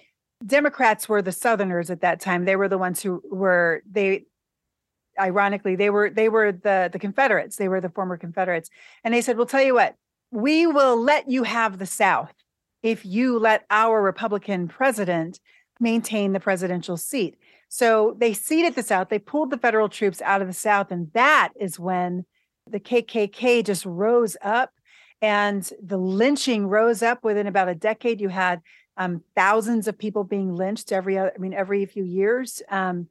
Democrats 0.44 1.08
were 1.08 1.22
the 1.22 1.32
Southerners 1.32 1.90
at 1.90 2.00
that 2.00 2.20
time. 2.20 2.44
They 2.44 2.56
were 2.56 2.68
the 2.68 2.78
ones 2.78 3.02
who 3.02 3.22
were 3.30 3.82
they 3.90 4.24
ironically 5.18 5.76
they 5.76 5.90
were 5.90 6.10
they 6.10 6.28
were 6.28 6.52
the 6.52 6.90
the 6.92 6.98
confederates. 6.98 7.56
They 7.56 7.68
were 7.68 7.80
the 7.80 7.88
former 7.88 8.16
confederates. 8.16 8.70
And 9.02 9.12
they 9.12 9.20
said 9.20 9.36
we'll 9.36 9.46
tell 9.46 9.62
you 9.62 9.74
what 9.74 9.96
we 10.30 10.66
will 10.66 11.00
let 11.00 11.30
you 11.30 11.44
have 11.44 11.78
the 11.78 11.86
south 11.86 12.32
if 12.82 13.04
you 13.04 13.38
let 13.38 13.64
our 13.70 14.02
republican 14.02 14.68
president 14.68 15.40
maintain 15.80 16.32
the 16.32 16.40
presidential 16.40 16.96
seat. 16.96 17.36
So 17.68 18.16
they 18.18 18.32
ceded 18.32 18.74
the 18.74 18.82
south. 18.82 19.08
They 19.08 19.18
pulled 19.18 19.50
the 19.50 19.58
federal 19.58 19.88
troops 19.88 20.22
out 20.22 20.40
of 20.40 20.46
the 20.46 20.54
south. 20.54 20.92
And 20.92 21.10
that 21.12 21.52
is 21.58 21.78
when 21.78 22.24
the 22.70 22.80
kkk 22.80 23.64
just 23.64 23.84
rose 23.84 24.36
up 24.42 24.70
and 25.20 25.68
the 25.82 25.98
lynching 25.98 26.66
rose 26.66 27.02
up 27.02 27.24
within 27.24 27.46
about 27.46 27.68
a 27.68 27.74
decade. 27.74 28.20
You 28.20 28.28
had 28.28 28.60
um, 28.96 29.22
thousands 29.34 29.88
of 29.88 29.98
people 29.98 30.24
being 30.24 30.54
lynched 30.54 30.92
every 30.92 31.18
i 31.18 31.30
mean 31.38 31.54
every 31.54 31.84
few 31.86 32.04
years. 32.04 32.62
Um, 32.68 33.08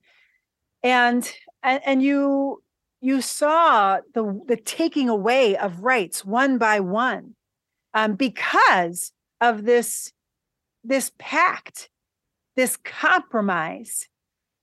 and 0.82 1.30
and, 1.64 1.82
and 1.86 2.04
you 2.04 2.62
you 3.02 3.22
saw 3.22 4.00
the 4.14 4.42
the 4.48 4.58
taking 4.58 5.10
away 5.10 5.58
of 5.58 5.84
rights 5.84 6.24
one 6.24 6.58
by 6.58 6.80
one 6.80 7.36
um, 7.94 8.16
because 8.16 9.12
of 9.42 9.66
this 9.66 10.12
this 10.84 11.12
pact 11.18 11.90
this 12.56 12.78
compromise 12.78 14.08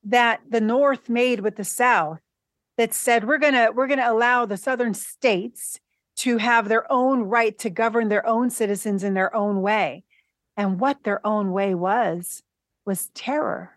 that 0.05 0.41
the 0.49 0.61
north 0.61 1.09
made 1.09 1.41
with 1.41 1.57
the 1.57 1.65
south 1.65 2.21
that 2.77 2.95
said 2.95 3.27
we're 3.27 3.39
going 3.39 3.55
to 3.55 3.71
we're 3.75 3.87
going 3.87 3.99
to 3.99 4.11
allow 4.11 4.47
the 4.47 4.57
southern 4.57 4.95
states 4.95 5.79
to 6.21 6.37
have 6.37 6.69
their 6.69 6.91
own 6.93 7.23
right 7.23 7.59
to 7.59 7.71
govern 7.71 8.11
their 8.11 8.27
own 8.27 8.51
citizens 8.51 9.03
in 9.03 9.15
their 9.15 9.35
own 9.35 9.63
way. 9.63 10.05
And 10.55 10.79
what 10.79 11.03
their 11.03 11.27
own 11.27 11.51
way 11.53 11.75
was 11.75 12.43
was 12.85 13.09
terror. 13.15 13.73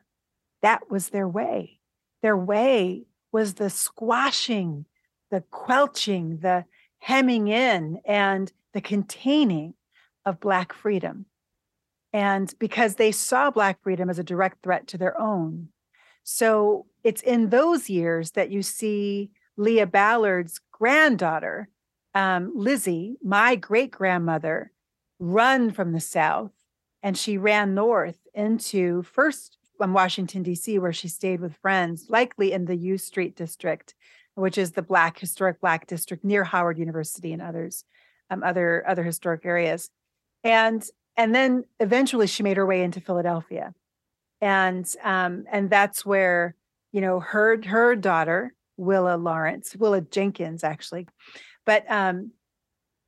That 0.61 0.89
was 0.91 1.09
their 1.09 1.27
way. 1.27 1.79
Their 2.21 2.35
way 2.35 3.03
was 3.33 3.55
the 3.55 3.69
squashing, 3.69 4.85
the 5.31 5.41
quelching, 5.51 6.37
the 6.37 6.63
hemming 6.99 7.49
in, 7.49 7.99
and 8.05 8.53
the 8.73 8.81
containing 8.81 9.73
of 10.25 10.39
Black 10.39 10.71
freedom. 10.71 11.25
And 12.13 12.53
because 12.59 12.95
they 12.95 13.11
saw 13.11 13.49
Black 13.49 13.81
freedom 13.81 14.09
as 14.09 14.19
a 14.19 14.23
direct 14.23 14.61
threat 14.63 14.87
to 14.87 14.97
their 14.97 15.19
own. 15.19 15.69
So 16.23 16.85
it's 17.03 17.21
in 17.21 17.49
those 17.49 17.89
years 17.89 18.31
that 18.31 18.51
you 18.51 18.61
see 18.61 19.31
Leah 19.57 19.87
Ballard's 19.87 20.61
granddaughter, 20.71 21.69
um, 22.13 22.51
Lizzie, 22.55 23.17
my 23.21 23.55
great 23.55 23.91
grandmother, 23.91 24.71
run 25.19 25.71
from 25.71 25.91
the 25.91 25.99
South. 25.99 26.51
And 27.01 27.17
she 27.17 27.37
ran 27.37 27.73
north 27.73 28.19
into 28.33 29.01
first 29.03 29.57
um, 29.79 29.93
Washington, 29.93 30.43
D.C., 30.43 30.79
where 30.79 30.93
she 30.93 31.07
stayed 31.07 31.39
with 31.39 31.57
friends, 31.57 32.05
likely 32.09 32.51
in 32.51 32.65
the 32.65 32.75
U 32.75 32.97
Street 32.97 33.35
district, 33.35 33.95
which 34.35 34.57
is 34.57 34.71
the 34.71 34.81
Black 34.81 35.19
historic 35.19 35.59
Black 35.61 35.87
district 35.87 36.23
near 36.23 36.43
Howard 36.43 36.77
University 36.77 37.33
and 37.33 37.41
others, 37.41 37.85
um, 38.29 38.43
other 38.43 38.83
other 38.87 39.03
historic 39.03 39.45
areas, 39.45 39.89
and 40.43 40.83
and 41.15 41.33
then 41.33 41.63
eventually 41.79 42.27
she 42.27 42.43
made 42.43 42.57
her 42.57 42.65
way 42.65 42.83
into 42.83 43.01
Philadelphia, 43.01 43.73
and 44.41 44.91
um, 45.03 45.45
and 45.51 45.69
that's 45.69 46.05
where 46.05 46.55
you 46.91 47.01
know 47.01 47.19
her 47.19 47.61
her 47.63 47.95
daughter 47.95 48.53
Willa 48.77 49.17
Lawrence, 49.17 49.75
Willa 49.75 50.01
Jenkins 50.01 50.63
actually, 50.63 51.07
but 51.65 51.89
um, 51.89 52.31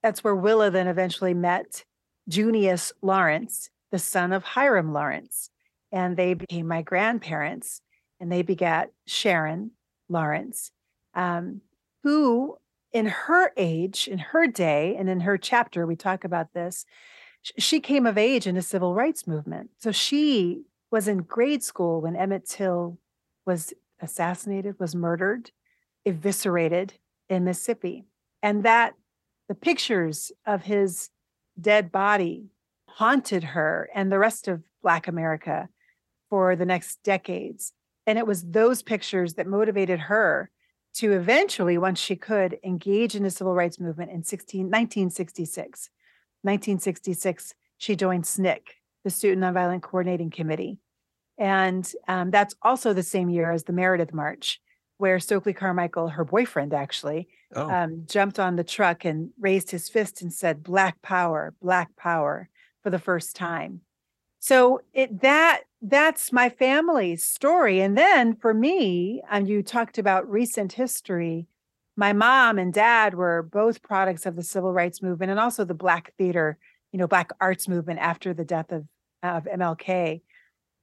that's 0.04 0.24
where 0.24 0.36
Willa 0.36 0.70
then 0.70 0.88
eventually 0.88 1.34
met 1.34 1.84
Junius 2.28 2.94
Lawrence, 3.02 3.70
the 3.92 4.00
son 4.00 4.34
of 4.34 4.44
Hiram 4.44 4.94
Lawrence 4.94 5.50
and 5.96 6.18
they 6.18 6.34
became 6.34 6.68
my 6.68 6.82
grandparents 6.82 7.82
and 8.20 8.32
they 8.32 8.42
begat 8.42 8.92
Sharon 9.08 9.72
Lawrence, 10.10 10.72
um, 11.16 11.62
who 12.04 12.58
in 12.92 13.08
her 13.08 13.52
age, 13.58 14.08
in 14.08 14.20
her 14.20 14.46
day, 14.46 14.96
and 14.98 15.10
in 15.10 15.22
her 15.22 15.38
chapter, 15.38 15.88
we 15.88 15.96
talk 15.96 16.24
about 16.24 16.54
this, 16.54 16.86
she 17.58 17.80
came 17.80 18.06
of 18.06 18.18
age 18.18 18.46
in 18.46 18.56
the 18.56 18.62
civil 18.62 18.94
rights 18.94 19.26
movement. 19.26 19.70
So 19.80 19.92
she 19.92 20.64
was 20.92 21.08
in 21.08 21.20
grade 21.20 21.64
school 21.64 22.02
when 22.02 22.16
Emmett 22.16 22.48
Till 22.48 22.98
was 23.46 23.74
assassinated, 24.02 24.80
was 24.80 24.96
murdered, 24.96 25.52
eviscerated 26.06 26.94
in 27.30 27.46
Mississippi. 27.46 28.06
And 28.44 28.64
that 28.64 28.94
the 29.48 29.56
pictures 29.56 30.32
of 30.46 30.64
his 30.64 31.10
dead 31.60 31.92
body 31.92 32.48
haunted 32.88 33.44
her 33.44 33.90
and 33.94 34.12
the 34.12 34.20
rest 34.20 34.48
of 34.48 34.64
Black 34.82 35.08
America 35.08 35.70
for 36.36 36.58
the 36.58 36.66
next 36.66 37.02
decades. 37.02 37.72
And 38.06 38.20
it 38.20 38.28
was 38.28 38.44
those 38.44 38.82
pictures 38.84 39.36
that 39.36 39.48
motivated 39.48 40.02
her 40.02 40.50
to 40.96 41.14
eventually, 41.14 41.78
once 41.78 41.98
she 41.98 42.18
could, 42.18 42.60
engage 42.62 43.16
in 43.16 43.24
the 43.24 43.30
civil 43.30 43.56
rights 43.56 43.80
movement 43.80 44.12
in 44.12 44.22
16, 44.22 44.66
1966. 44.66 45.90
1966, 46.42 47.54
she 47.78 47.96
joined 47.96 48.26
SNCC, 48.26 48.60
the 49.06 49.10
Student 49.12 49.44
Nonviolent 49.44 49.82
Coordinating 49.82 50.30
Committee. 50.30 50.78
And 51.38 51.90
um, 52.10 52.32
that's 52.32 52.56
also 52.62 52.92
the 52.92 53.02
same 53.02 53.30
year 53.30 53.54
as 53.54 53.64
the 53.64 53.72
Meredith 53.72 54.14
March, 54.14 54.60
where 54.98 55.22
Stokely 55.22 55.54
Carmichael, 55.54 56.10
her 56.10 56.26
boyfriend 56.26 56.74
actually, 56.74 57.30
oh. 57.56 57.70
um, 57.70 58.04
jumped 58.08 58.40
on 58.40 58.58
the 58.58 58.66
truck 58.66 59.06
and 59.06 59.30
raised 59.40 59.72
his 59.72 59.88
fist 59.88 60.22
and 60.22 60.34
said, 60.34 60.64
Black 60.64 61.02
power, 61.02 61.54
Black 61.62 61.96
power 61.96 62.50
for 62.84 62.90
the 62.90 63.00
first 63.00 63.38
time. 63.38 63.80
So 64.46 64.82
it 64.94 65.22
that 65.22 65.62
that's 65.90 66.32
my 66.32 66.50
family's 66.50 67.24
story. 67.24 67.80
And 67.80 67.98
then 67.98 68.36
for 68.36 68.54
me, 68.54 69.22
and 69.30 69.48
you 69.48 69.62
talked 69.62 69.98
about 69.98 70.30
recent 70.30 70.74
history, 70.74 71.48
my 71.96 72.12
mom 72.12 72.58
and 72.58 72.74
dad 72.74 73.14
were 73.14 73.44
both 73.44 73.84
products 73.84 74.26
of 74.26 74.36
the 74.36 74.44
civil 74.44 74.74
rights 74.74 75.02
movement 75.02 75.30
and 75.30 75.40
also 75.40 75.64
the 75.64 75.74
black 75.76 76.14
theater, 76.18 76.58
you 76.92 76.98
know, 76.98 77.08
black 77.08 77.32
arts 77.40 77.68
movement 77.68 78.00
after 78.00 78.34
the 78.34 78.44
death 78.44 78.72
of, 78.72 78.86
of 79.22 79.46
MLK. 79.46 80.22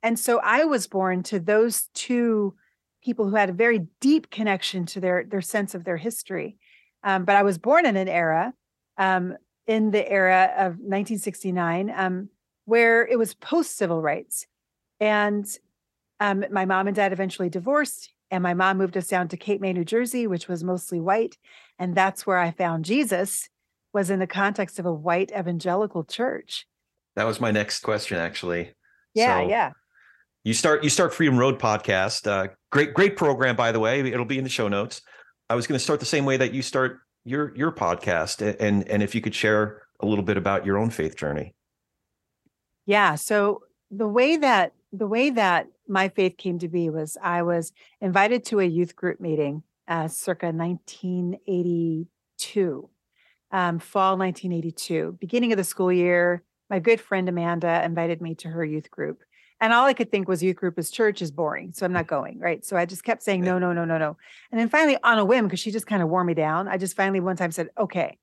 And 0.04 0.18
so 0.18 0.38
I 0.38 0.64
was 0.64 0.86
born 0.86 1.22
to 1.24 1.40
those 1.40 1.88
two 1.94 2.54
people 3.02 3.28
who 3.28 3.34
had 3.34 3.50
a 3.50 3.54
very 3.54 3.86
deep 4.00 4.30
connection 4.30 4.86
to 4.86 5.00
their 5.00 5.24
their 5.24 5.40
sense 5.40 5.74
of 5.74 5.84
their 5.84 5.96
history. 5.96 6.56
Um, 7.02 7.24
but 7.24 7.34
I 7.34 7.42
was 7.42 7.58
born 7.58 7.86
in 7.86 7.96
an 7.96 8.08
era, 8.08 8.54
um, 8.96 9.36
in 9.66 9.90
the 9.90 10.08
era 10.08 10.52
of 10.56 10.78
1969, 10.78 11.92
um, 11.94 12.28
where 12.64 13.04
it 13.06 13.18
was 13.18 13.34
post 13.34 13.76
civil 13.76 14.00
rights. 14.00 14.46
And 15.02 15.48
um, 16.20 16.44
my 16.52 16.64
mom 16.64 16.86
and 16.86 16.94
dad 16.94 17.12
eventually 17.12 17.50
divorced. 17.50 18.10
And 18.30 18.40
my 18.40 18.54
mom 18.54 18.78
moved 18.78 18.96
us 18.96 19.08
down 19.08 19.26
to 19.28 19.36
Cape 19.36 19.60
May, 19.60 19.72
New 19.72 19.84
Jersey, 19.84 20.28
which 20.28 20.46
was 20.46 20.62
mostly 20.62 21.00
white. 21.00 21.36
And 21.76 21.96
that's 21.96 22.24
where 22.24 22.38
I 22.38 22.52
found 22.52 22.84
Jesus 22.84 23.48
was 23.92 24.10
in 24.10 24.20
the 24.20 24.28
context 24.28 24.78
of 24.78 24.86
a 24.86 24.92
white 24.92 25.32
evangelical 25.36 26.04
church. 26.04 26.68
That 27.16 27.24
was 27.24 27.40
my 27.40 27.50
next 27.50 27.80
question, 27.80 28.16
actually. 28.16 28.74
Yeah, 29.12 29.40
so 29.40 29.48
yeah. 29.48 29.72
You 30.44 30.54
start 30.54 30.84
you 30.84 30.88
start 30.88 31.12
Freedom 31.12 31.36
Road 31.36 31.58
podcast. 31.58 32.28
Uh, 32.28 32.52
great 32.70 32.94
great 32.94 33.16
program, 33.16 33.56
by 33.56 33.72
the 33.72 33.80
way. 33.80 34.00
It'll 34.00 34.24
be 34.24 34.38
in 34.38 34.44
the 34.44 34.50
show 34.50 34.68
notes. 34.68 35.02
I 35.50 35.56
was 35.56 35.66
going 35.66 35.78
to 35.78 35.84
start 35.84 35.98
the 35.98 36.06
same 36.06 36.24
way 36.24 36.36
that 36.36 36.54
you 36.54 36.62
start 36.62 37.00
your 37.24 37.54
your 37.56 37.72
podcast, 37.72 38.56
and 38.60 38.88
and 38.88 39.02
if 39.02 39.16
you 39.16 39.20
could 39.20 39.34
share 39.34 39.82
a 40.00 40.06
little 40.06 40.24
bit 40.24 40.36
about 40.36 40.64
your 40.64 40.78
own 40.78 40.90
faith 40.90 41.16
journey. 41.16 41.54
Yeah. 42.86 43.16
So 43.16 43.64
the 43.90 44.08
way 44.08 44.36
that 44.38 44.72
the 44.92 45.06
way 45.06 45.30
that 45.30 45.68
my 45.88 46.08
faith 46.08 46.36
came 46.36 46.58
to 46.58 46.68
be 46.68 46.90
was 46.90 47.16
I 47.22 47.40
was 47.42 47.72
invited 48.00 48.44
to 48.46 48.58
a 48.60 48.64
youth 48.64 48.94
group 48.94 49.20
meeting, 49.20 49.62
uh, 49.88 50.06
circa 50.08 50.52
1982, 50.52 52.90
um, 53.50 53.78
fall 53.78 54.18
1982, 54.18 55.16
beginning 55.20 55.52
of 55.52 55.58
the 55.58 55.64
school 55.64 55.92
year. 55.92 56.42
My 56.68 56.78
good 56.78 57.00
friend 57.00 57.28
Amanda 57.28 57.82
invited 57.84 58.22
me 58.22 58.36
to 58.36 58.48
her 58.48 58.64
youth 58.64 58.90
group. 58.90 59.22
And 59.60 59.72
all 59.72 59.86
I 59.86 59.94
could 59.94 60.10
think 60.10 60.28
was 60.28 60.42
youth 60.42 60.56
group 60.56 60.76
is 60.78 60.90
church 60.90 61.22
is 61.22 61.30
boring. 61.30 61.72
So 61.72 61.86
I'm 61.86 61.92
not 61.92 62.08
going. 62.08 62.40
Right. 62.40 62.64
So 62.64 62.76
I 62.76 62.84
just 62.84 63.04
kept 63.04 63.22
saying, 63.22 63.42
no, 63.42 63.60
no, 63.60 63.72
no, 63.72 63.84
no, 63.84 63.96
no. 63.96 64.16
And 64.50 64.60
then 64.60 64.68
finally, 64.68 64.98
on 65.04 65.18
a 65.18 65.24
whim, 65.24 65.46
because 65.46 65.60
she 65.60 65.70
just 65.70 65.86
kind 65.86 66.02
of 66.02 66.08
wore 66.08 66.24
me 66.24 66.34
down, 66.34 66.66
I 66.66 66.78
just 66.78 66.96
finally 66.96 67.20
one 67.20 67.36
time 67.36 67.52
said, 67.52 67.68
okay. 67.78 68.18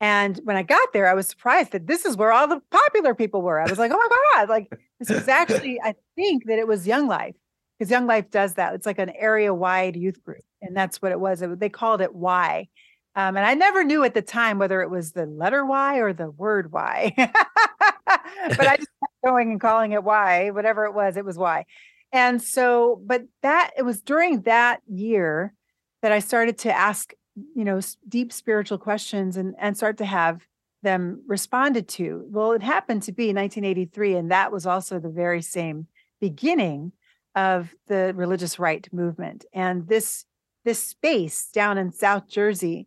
And 0.00 0.38
when 0.44 0.56
I 0.56 0.62
got 0.62 0.92
there, 0.92 1.08
I 1.08 1.14
was 1.14 1.28
surprised 1.28 1.72
that 1.72 1.86
this 1.86 2.04
is 2.04 2.16
where 2.16 2.32
all 2.32 2.46
the 2.46 2.60
popular 2.70 3.14
people 3.14 3.42
were. 3.42 3.60
I 3.60 3.68
was 3.68 3.78
like, 3.78 3.90
oh 3.92 3.96
my 3.96 4.16
God, 4.34 4.48
like 4.48 4.70
this 5.00 5.10
was 5.10 5.26
actually, 5.26 5.80
I 5.80 5.94
think 6.14 6.46
that 6.46 6.58
it 6.58 6.68
was 6.68 6.86
Young 6.86 7.08
Life 7.08 7.34
because 7.78 7.90
Young 7.90 8.06
Life 8.06 8.30
does 8.30 8.54
that. 8.54 8.74
It's 8.74 8.86
like 8.86 8.98
an 8.98 9.10
area 9.10 9.52
wide 9.52 9.96
youth 9.96 10.22
group. 10.22 10.42
And 10.62 10.76
that's 10.76 11.02
what 11.02 11.12
it 11.12 11.18
was. 11.18 11.42
It, 11.42 11.58
they 11.58 11.68
called 11.68 12.00
it 12.00 12.14
Y. 12.14 12.68
Um, 13.16 13.36
and 13.36 13.44
I 13.44 13.54
never 13.54 13.82
knew 13.82 14.04
at 14.04 14.14
the 14.14 14.22
time 14.22 14.58
whether 14.58 14.80
it 14.82 14.90
was 14.90 15.12
the 15.12 15.26
letter 15.26 15.64
Y 15.64 15.98
or 15.98 16.12
the 16.12 16.30
word 16.30 16.70
Y. 16.70 17.12
but 17.16 17.32
I 18.06 18.76
just 18.76 18.88
kept 19.00 19.12
going 19.24 19.50
and 19.50 19.60
calling 19.60 19.92
it 19.92 20.04
Y, 20.04 20.50
whatever 20.50 20.84
it 20.84 20.94
was, 20.94 21.16
it 21.16 21.24
was 21.24 21.36
Y. 21.36 21.64
And 22.12 22.40
so, 22.40 23.02
but 23.04 23.24
that, 23.42 23.72
it 23.76 23.82
was 23.82 24.00
during 24.00 24.42
that 24.42 24.80
year 24.86 25.52
that 26.02 26.12
I 26.12 26.20
started 26.20 26.58
to 26.58 26.72
ask 26.72 27.12
you 27.54 27.64
know 27.64 27.80
deep 28.08 28.32
spiritual 28.32 28.78
questions 28.78 29.36
and 29.36 29.54
and 29.58 29.76
start 29.76 29.98
to 29.98 30.04
have 30.04 30.46
them 30.82 31.22
responded 31.26 31.88
to. 31.88 32.24
Well 32.28 32.52
it 32.52 32.62
happened 32.62 33.02
to 33.04 33.12
be 33.12 33.26
1983 33.26 34.14
and 34.14 34.30
that 34.30 34.52
was 34.52 34.66
also 34.66 34.98
the 34.98 35.08
very 35.08 35.42
same 35.42 35.86
beginning 36.20 36.92
of 37.34 37.74
the 37.86 38.12
religious 38.14 38.58
right 38.58 38.86
movement. 38.92 39.44
And 39.52 39.88
this 39.88 40.24
this 40.64 40.82
space 40.82 41.48
down 41.52 41.78
in 41.78 41.92
south 41.92 42.28
jersey 42.28 42.86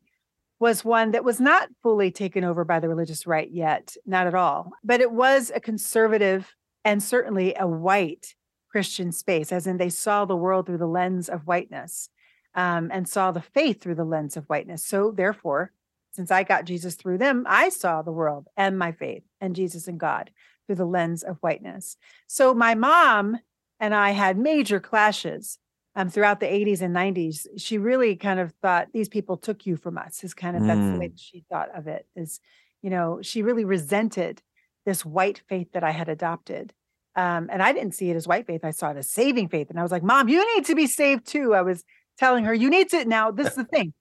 was 0.60 0.86
one 0.86 1.12
that 1.12 1.24
was 1.24 1.40
not 1.40 1.70
fully 1.82 2.12
taken 2.12 2.44
over 2.44 2.64
by 2.64 2.80
the 2.80 2.88
religious 2.90 3.26
right 3.26 3.50
yet 3.52 3.96
not 4.06 4.28
at 4.28 4.36
all. 4.36 4.72
But 4.84 5.02
it 5.02 5.12
was 5.12 5.52
a 5.54 5.60
conservative 5.60 6.54
and 6.86 7.02
certainly 7.02 7.56
a 7.60 7.68
white 7.68 8.36
christian 8.70 9.12
space 9.12 9.52
as 9.52 9.68
in 9.68 9.78
they 9.78 9.90
saw 9.90 10.24
the 10.24 10.36
world 10.36 10.66
through 10.66 10.78
the 10.78 10.88
lens 10.88 11.28
of 11.28 11.46
whiteness 11.46 12.10
um, 12.56 12.90
and 12.92 13.08
saw 13.08 13.32
the 13.32 13.42
faith 13.42 13.82
through 13.82 13.96
the 13.96 14.04
lens 14.04 14.38
of 14.38 14.46
whiteness. 14.46 14.86
So, 14.86 15.12
therefore, 15.12 15.72
since 16.14 16.32
I 16.32 16.44
got 16.44 16.66
Jesus 16.66 16.96
through 16.96 17.18
them, 17.18 17.46
I 17.48 17.70
saw 17.70 18.02
the 18.02 18.12
world 18.12 18.48
and 18.58 18.78
my 18.78 18.92
faith 18.92 19.24
and 19.40 19.56
Jesus 19.56 19.88
and 19.88 20.00
God 20.00 20.32
through 20.68 20.76
the 20.76 20.86
lens 20.86 21.24
of 21.24 21.38
whiteness. 21.38 21.98
So, 22.28 22.54
my 22.54 22.76
mom 22.76 23.40
and 23.80 23.96
I 23.96 24.12
had 24.12 24.38
major 24.38 24.80
clashes 24.80 25.58
um, 25.96 26.10
throughout 26.10 26.40
the 26.40 26.46
80s 26.46 26.82
and 26.82 26.96
90s. 26.96 27.48
She 27.58 27.78
really 27.78 28.16
kind 28.16 28.40
of 28.40 28.54
thought 28.62 28.90
these 28.94 29.10
people 29.10 29.38
took 29.38 29.66
you 29.66 29.76
from 29.76 29.98
us, 29.98 30.24
is 30.24 30.34
kind 30.34 30.56
of 30.56 30.64
mm. 30.64 30.68
that's 30.68 30.94
the 30.94 31.00
way 31.00 31.10
mm. 31.10 31.14
she 31.18 31.46
thought 31.50 31.70
of 31.76 31.88
it. 31.88 32.06
Is, 32.16 32.40
you 32.82 32.90
know, 32.90 33.20
she 33.22 33.42
really 33.42 33.66
resented 33.66 34.42
this 34.86 35.06
white 35.06 35.42
faith 35.48 35.72
that 35.74 35.84
I 35.84 35.92
had 35.92 36.10
adopted. 36.10 36.74
Um, 37.16 37.50
and 37.52 37.62
I 37.62 37.74
didn't 37.74 37.94
see 37.94 38.10
it 38.10 38.16
as 38.16 38.28
white 38.28 38.48
faith. 38.48 38.64
I 38.64 38.72
saw 38.72 38.92
it 38.92 38.98
as 38.98 39.12
saving 39.12 39.50
faith. 39.50 39.70
And 39.70 39.80
I 39.80 39.84
was 39.84 39.92
like, 39.92 40.04
Mom, 40.04 40.30
you 40.30 40.56
need 40.56 40.66
to 40.66 40.76
be 40.76 40.88
saved 40.88 41.26
too. 41.28 41.54
I 41.54 41.62
was 41.62 41.84
telling 42.22 42.46
her, 42.46 42.54
you 42.54 42.70
need 42.70 42.88
to. 42.92 43.04
Now, 43.06 43.32
this 43.32 43.48
is 43.48 43.56
the 43.56 43.64
thing. 43.74 43.94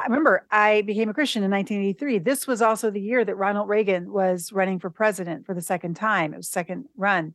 I 0.00 0.04
remember 0.04 0.46
I 0.50 0.82
became 0.82 1.08
a 1.08 1.14
Christian 1.14 1.42
in 1.42 1.50
1983. 1.50 2.18
This 2.18 2.46
was 2.46 2.62
also 2.62 2.90
the 2.90 3.00
year 3.00 3.24
that 3.24 3.34
Ronald 3.34 3.68
Reagan 3.68 4.12
was 4.12 4.52
running 4.52 4.78
for 4.78 4.88
president 4.88 5.46
for 5.46 5.54
the 5.54 5.60
second 5.60 5.94
time. 5.94 6.32
It 6.32 6.36
was 6.36 6.48
second 6.48 6.86
run. 6.96 7.34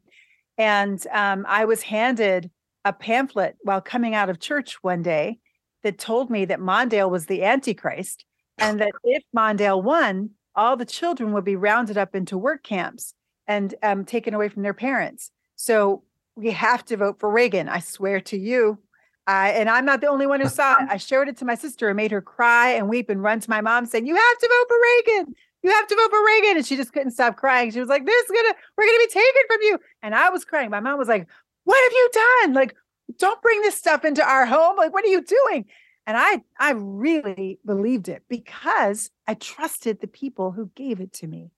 And 0.58 1.06
um, 1.12 1.46
I 1.48 1.66
was 1.66 1.82
handed 1.82 2.50
a 2.86 2.94
pamphlet 2.94 3.58
while 3.64 3.82
coming 3.82 4.16
out 4.16 4.30
of 4.30 4.40
church 4.40 4.82
one 4.82 5.02
day 5.02 5.40
that 5.84 6.00
told 6.00 6.30
me 6.30 6.46
that 6.46 6.60
Mondale 6.60 7.10
was 7.10 7.26
the 7.26 7.44
Antichrist 7.44 8.26
and 8.58 8.80
that 8.80 8.92
if 9.04 9.24
Mondale 9.36 9.84
won, 9.84 10.32
all 10.56 10.78
the 10.78 10.86
children 10.86 11.34
would 11.34 11.46
be 11.46 11.56
rounded 11.56 11.98
up 11.98 12.16
into 12.16 12.38
work 12.38 12.64
camps 12.64 13.14
and 13.48 13.76
um, 13.84 14.06
taken 14.06 14.34
away 14.34 14.48
from 14.48 14.64
their 14.64 14.74
parents. 14.74 15.32
So 15.58 16.04
we 16.36 16.52
have 16.52 16.86
to 16.86 16.98
vote 16.98 17.20
for 17.20 17.30
Reagan. 17.30 17.68
I 17.68 17.80
swear 17.80 18.22
to 18.22 18.38
you, 18.38 18.80
I, 19.28 19.50
and 19.52 19.70
I'm 19.70 19.86
not 19.86 20.02
the 20.02 20.08
only 20.08 20.26
one 20.26 20.42
who 20.42 20.50
saw 20.50 20.82
it. 20.82 20.90
I 20.90 20.98
showed 20.98 21.28
it 21.28 21.38
to 21.38 21.46
my 21.46 21.56
sister 21.56 21.88
and 21.88 21.96
made 21.96 22.12
her 22.12 22.22
cry 22.22 22.72
and 22.72 22.90
weep 22.90 23.10
and 23.10 23.22
run 23.22 23.40
to 23.40 23.50
my 23.50 23.62
mom 23.62 23.86
saying, 23.86 24.06
You 24.06 24.16
have 24.16 24.38
to 24.40 24.48
vote 24.48 24.68
for 24.68 24.78
Reagan. 24.82 25.36
You 25.64 25.70
have 25.70 25.88
to 25.88 25.96
vote 25.96 26.10
for 26.10 26.26
Reagan. 26.26 26.58
And 26.58 26.66
she 26.66 26.76
just 26.76 26.92
couldn't 26.92 27.12
stop 27.12 27.38
crying. 27.38 27.72
She 27.72 27.80
was 27.80 27.90
like, 27.90 28.06
This 28.06 28.26
is 28.26 28.32
gonna, 28.32 28.56
we're 28.78 28.88
gonna 28.88 29.00
be 29.00 29.08
taken 29.08 29.42
from 29.48 29.62
you. 29.62 29.80
And 30.02 30.16
I 30.16 30.30
was 30.30 30.44
crying. 30.44 30.72
My 30.72 30.80
mom 30.80 30.98
was 30.98 31.08
like, 31.08 31.28
What 31.66 31.82
have 31.84 31.92
you 31.92 32.10
done? 32.14 32.54
Like, 32.54 32.76
don't 33.18 33.42
bring 33.42 33.62
this 33.62 33.76
stuff 33.76 34.06
into 34.06 34.24
our 34.24 34.46
home. 34.46 34.78
Like, 34.78 34.94
what 34.94 35.06
are 35.06 35.10
you 35.10 35.24
doing? 35.24 35.66
And 36.08 36.18
I 36.18 36.42
I 36.60 36.72
really 36.72 37.60
believed 37.66 38.10
it 38.10 38.24
because 38.28 39.12
I 39.28 39.36
trusted 39.36 40.02
the 40.02 40.08
people 40.08 40.52
who 40.52 40.72
gave 40.76 41.00
it 41.00 41.14
to 41.14 41.28
me. 41.28 41.52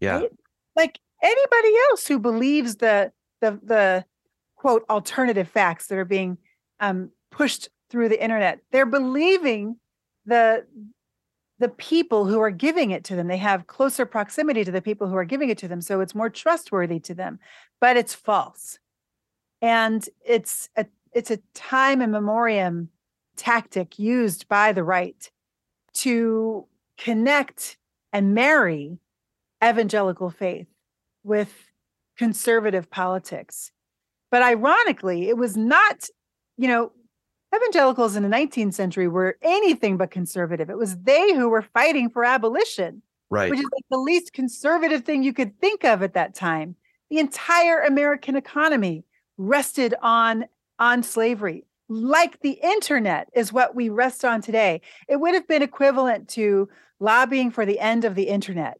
Yeah. 0.00 0.18
Right? 0.18 0.32
Like 0.74 0.98
anybody 1.22 1.72
else 1.90 2.06
who 2.06 2.18
believes 2.18 2.76
the 2.76 3.12
the 3.40 3.60
the 3.62 4.04
quote 4.56 4.84
alternative 4.90 5.48
facts 5.48 5.86
that 5.86 5.98
are 5.98 6.04
being 6.04 6.38
um, 6.80 7.10
pushed 7.30 7.68
through 7.90 8.08
the 8.08 8.22
internet. 8.22 8.60
They're 8.72 8.86
believing 8.86 9.76
the 10.24 10.66
the 11.58 11.68
people 11.70 12.26
who 12.26 12.38
are 12.38 12.50
giving 12.50 12.90
it 12.90 13.02
to 13.04 13.16
them. 13.16 13.28
They 13.28 13.38
have 13.38 13.66
closer 13.66 14.04
proximity 14.04 14.62
to 14.64 14.70
the 14.70 14.82
people 14.82 15.08
who 15.08 15.16
are 15.16 15.24
giving 15.24 15.48
it 15.48 15.56
to 15.58 15.68
them, 15.68 15.80
so 15.80 16.00
it's 16.00 16.14
more 16.14 16.28
trustworthy 16.28 17.00
to 17.00 17.14
them. 17.14 17.38
But 17.80 17.96
it's 17.96 18.14
false, 18.14 18.78
and 19.62 20.06
it's 20.24 20.68
a 20.76 20.86
it's 21.12 21.30
a 21.30 21.38
time 21.54 22.02
and 22.02 22.12
memoriam 22.12 22.90
tactic 23.36 23.98
used 23.98 24.48
by 24.48 24.72
the 24.72 24.84
right 24.84 25.30
to 25.94 26.66
connect 26.98 27.78
and 28.12 28.34
marry 28.34 28.98
evangelical 29.64 30.30
faith 30.30 30.66
with 31.22 31.70
conservative 32.16 32.90
politics. 32.90 33.72
But 34.30 34.42
ironically, 34.42 35.28
it 35.28 35.36
was 35.36 35.56
not 35.56 36.08
you 36.56 36.68
know, 36.68 36.92
evangelicals 37.54 38.16
in 38.16 38.22
the 38.22 38.28
19th 38.28 38.74
century 38.74 39.08
were 39.08 39.38
anything 39.42 39.96
but 39.96 40.10
conservative. 40.10 40.70
It 40.70 40.78
was 40.78 40.96
they 40.98 41.34
who 41.34 41.48
were 41.48 41.62
fighting 41.62 42.10
for 42.10 42.24
abolition, 42.24 43.02
right? 43.30 43.50
Which 43.50 43.60
is 43.60 43.64
like 43.64 43.84
the 43.90 43.98
least 43.98 44.32
conservative 44.32 45.04
thing 45.04 45.22
you 45.22 45.32
could 45.32 45.58
think 45.60 45.84
of 45.84 46.02
at 46.02 46.14
that 46.14 46.34
time. 46.34 46.76
The 47.10 47.18
entire 47.18 47.80
American 47.80 48.36
economy 48.36 49.04
rested 49.38 49.94
on 50.02 50.46
on 50.78 51.02
slavery. 51.02 51.64
Like 51.88 52.40
the 52.40 52.58
internet 52.62 53.28
is 53.32 53.52
what 53.52 53.74
we 53.74 53.88
rest 53.88 54.24
on 54.24 54.40
today. 54.40 54.80
It 55.08 55.16
would 55.16 55.34
have 55.34 55.46
been 55.46 55.62
equivalent 55.62 56.28
to 56.30 56.68
lobbying 56.98 57.50
for 57.50 57.64
the 57.64 57.78
end 57.78 58.04
of 58.04 58.14
the 58.14 58.28
internet. 58.28 58.78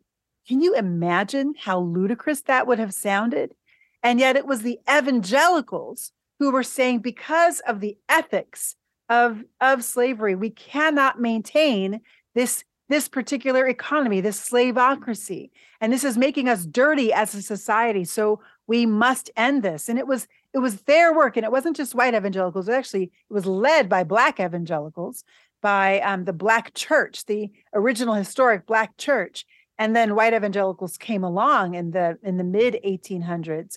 Can 0.49 0.61
you 0.61 0.75
imagine 0.75 1.55
how 1.59 1.81
ludicrous 1.81 2.43
that 2.43 2.67
would 2.67 2.79
have 2.79 2.93
sounded? 2.93 3.55
And 4.03 4.19
yet 4.21 4.37
it 4.37 4.47
was 4.47 4.63
the 4.63 4.79
evangelicals 4.91 6.13
who 6.39 6.51
were 6.51 6.63
saying 6.63 7.01
because 7.01 7.61
of 7.61 7.81
the 7.81 7.97
ethics 8.09 8.77
of, 9.09 9.45
of 9.61 9.85
slavery, 9.85 10.35
we 10.35 10.51
cannot 10.51 11.21
maintain 11.21 12.01
this, 12.35 12.65
this 12.89 13.09
particular 13.09 13.67
economy, 13.67 14.21
this 14.21 14.49
slaveocracy 14.51 15.51
And 15.81 15.93
this 15.93 16.05
is 16.05 16.17
making 16.17 16.49
us 16.49 16.67
dirty 16.67 17.13
as 17.13 17.35
a 17.35 17.43
society. 17.43 18.05
So 18.05 18.41
we 18.67 18.87
must 18.87 19.31
end 19.37 19.63
this. 19.63 19.89
And 19.89 19.99
it 19.99 20.07
was 20.07 20.27
it 20.53 20.61
was 20.61 20.81
their 20.83 21.15
work, 21.15 21.37
and 21.37 21.45
it 21.45 21.53
wasn't 21.53 21.77
just 21.77 21.95
white 21.95 22.15
evangelicals. 22.15 22.67
It 22.67 22.73
actually 22.73 23.05
it 23.05 23.33
was 23.33 23.45
led 23.45 23.91
by 23.91 24.05
black 24.05 24.41
evangelicals, 24.41 25.23
by 25.61 26.01
um, 26.01 26.25
the 26.25 26.33
black 26.33 26.73
church, 26.73 27.27
the 27.27 27.51
original 27.75 28.15
historic 28.15 28.65
black 28.67 28.97
church. 28.97 29.45
And 29.79 29.95
then 29.95 30.15
white 30.15 30.33
evangelicals 30.33 30.97
came 30.97 31.23
along 31.23 31.75
in 31.75 31.91
the 31.91 32.19
in 32.23 32.39
the 32.39 32.45
mid 32.45 32.79
1800s 32.85 33.77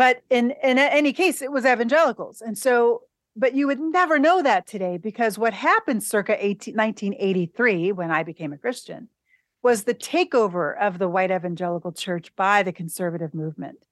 but 0.00 0.22
in 0.30 0.52
in 0.62 0.78
any 0.78 1.12
case 1.12 1.42
it 1.42 1.52
was 1.52 1.66
evangelicals 1.66 2.40
and 2.40 2.56
so 2.56 3.02
but 3.36 3.54
you 3.54 3.66
would 3.66 3.78
never 3.78 4.18
know 4.18 4.42
that 4.42 4.66
today 4.66 4.96
because 4.96 5.38
what 5.38 5.52
happened 5.52 6.02
circa 6.02 6.34
18, 6.42 6.74
1983 6.74 7.92
when 7.92 8.10
i 8.10 8.22
became 8.22 8.52
a 8.52 8.58
christian 8.58 9.08
was 9.62 9.84
the 9.84 9.94
takeover 9.94 10.74
of 10.80 10.98
the 10.98 11.08
white 11.08 11.30
evangelical 11.30 11.92
church 11.92 12.34
by 12.34 12.62
the 12.62 12.72
conservative 12.72 13.34
movement 13.34 13.84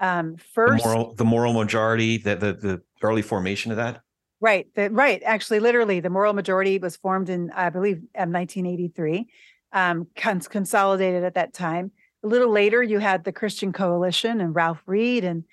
um, 0.00 0.36
first 0.36 0.82
the 0.82 0.88
moral, 0.88 1.14
the 1.14 1.24
moral 1.24 1.52
majority 1.52 2.16
the, 2.18 2.34
the 2.34 2.52
the 2.54 2.82
early 3.02 3.22
formation 3.22 3.70
of 3.70 3.76
that 3.76 4.02
Right. 4.42 4.66
The, 4.74 4.90
right. 4.90 5.22
Actually, 5.24 5.60
literally, 5.60 6.00
the 6.00 6.10
moral 6.10 6.32
majority 6.32 6.76
was 6.78 6.96
formed 6.96 7.28
in, 7.28 7.52
I 7.52 7.70
believe, 7.70 7.98
1983, 8.16 9.28
um, 9.72 10.08
cons- 10.16 10.48
consolidated 10.48 11.22
at 11.22 11.34
that 11.34 11.54
time. 11.54 11.92
A 12.24 12.28
little 12.28 12.50
later, 12.50 12.82
you 12.82 12.98
had 12.98 13.24
the 13.24 13.32
Christian 13.32 13.72
Coalition 13.72 14.40
and 14.40 14.54
Ralph 14.54 14.82
Reed, 14.86 15.24
and 15.24 15.44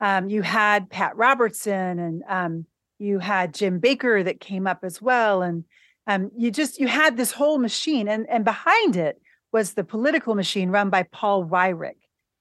um, 0.00 0.28
you 0.28 0.42
had 0.42 0.90
Pat 0.90 1.16
Robertson, 1.16 1.98
and 1.98 2.22
um, 2.28 2.66
you 2.98 3.18
had 3.18 3.54
Jim 3.54 3.80
Bakker 3.80 4.24
that 4.24 4.40
came 4.40 4.66
up 4.66 4.80
as 4.82 5.00
well, 5.00 5.42
and 5.42 5.64
um, 6.06 6.30
you 6.36 6.50
just 6.50 6.78
you 6.78 6.86
had 6.86 7.16
this 7.16 7.32
whole 7.32 7.58
machine, 7.58 8.08
and 8.08 8.28
and 8.28 8.44
behind 8.44 8.96
it 8.96 9.20
was 9.52 9.72
the 9.72 9.84
political 9.84 10.34
machine 10.34 10.70
run 10.70 10.90
by 10.90 11.02
Paul 11.04 11.44
Weyrich, 11.46 11.94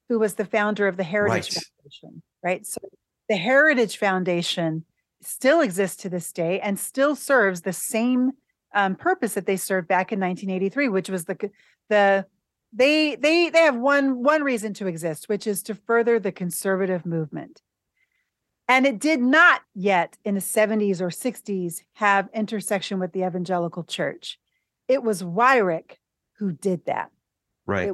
who 0.09 0.19
was 0.19 0.35
the 0.35 0.45
founder 0.45 0.88
of 0.88 0.97
the 0.97 1.03
Heritage 1.03 1.55
right. 1.55 1.65
Foundation. 1.77 2.23
Right. 2.43 2.65
So 2.65 2.79
the 3.29 3.38
Heritage 3.38 3.97
Foundation 3.97 4.85
still 5.21 5.61
exists 5.61 5.97
to 6.03 6.09
this 6.09 6.31
day 6.31 6.59
and 6.59 6.79
still 6.79 7.15
serves 7.15 7.61
the 7.61 7.73
same 7.73 8.31
um, 8.73 8.95
purpose 8.95 9.33
that 9.33 9.45
they 9.45 9.57
served 9.57 9.88
back 9.88 10.11
in 10.11 10.19
1983, 10.19 10.89
which 10.89 11.09
was 11.09 11.25
the 11.25 11.49
the 11.89 12.25
they 12.74 13.15
they 13.15 13.49
they 13.49 13.61
have 13.61 13.78
one 13.78 14.24
one 14.24 14.43
reason 14.43 14.74
to 14.76 14.88
exist, 14.88 15.30
which 15.30 15.47
is 15.47 15.63
to 15.63 15.76
further 15.76 16.20
the 16.20 16.32
conservative 16.32 17.05
movement. 17.05 17.61
And 18.68 18.86
it 18.86 18.99
did 18.99 19.22
not 19.22 19.61
yet 19.74 20.18
in 20.26 20.36
the 20.36 20.41
70s 20.41 20.99
or 20.99 21.07
60s 21.07 21.84
have 21.93 22.28
intersection 22.34 22.99
with 22.99 23.13
the 23.13 23.26
evangelical 23.26 23.86
church. 23.86 24.39
It 24.89 25.03
was 25.03 25.24
Weyrich 25.24 25.93
who 26.38 26.51
did 26.51 26.86
that. 26.86 27.11
Right. 27.65 27.91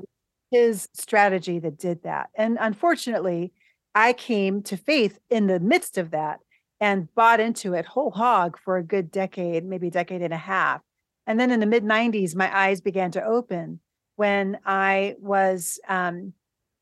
his 0.51 0.87
strategy 0.93 1.57
that 1.59 1.79
did 1.79 2.03
that. 2.03 2.29
And 2.35 2.57
unfortunately, 2.59 3.53
I 3.95 4.13
came 4.13 4.61
to 4.63 4.77
faith 4.77 5.19
in 5.29 5.47
the 5.47 5.59
midst 5.59 5.97
of 5.97 6.11
that 6.11 6.39
and 6.79 7.13
bought 7.15 7.39
into 7.39 7.73
it 7.73 7.85
whole 7.85 8.11
hog 8.11 8.57
for 8.63 8.77
a 8.77 8.83
good 8.83 9.11
decade, 9.11 9.65
maybe 9.65 9.87
a 9.87 9.91
decade 9.91 10.21
and 10.21 10.33
a 10.33 10.37
half. 10.37 10.81
And 11.25 11.39
then 11.39 11.49
in 11.49 11.59
the 11.59 11.65
mid 11.65 11.83
90s, 11.83 12.35
my 12.35 12.55
eyes 12.55 12.81
began 12.81 13.09
to 13.11 13.23
open 13.23 13.79
when 14.15 14.59
I 14.65 15.15
was, 15.19 15.79
um, 15.87 16.33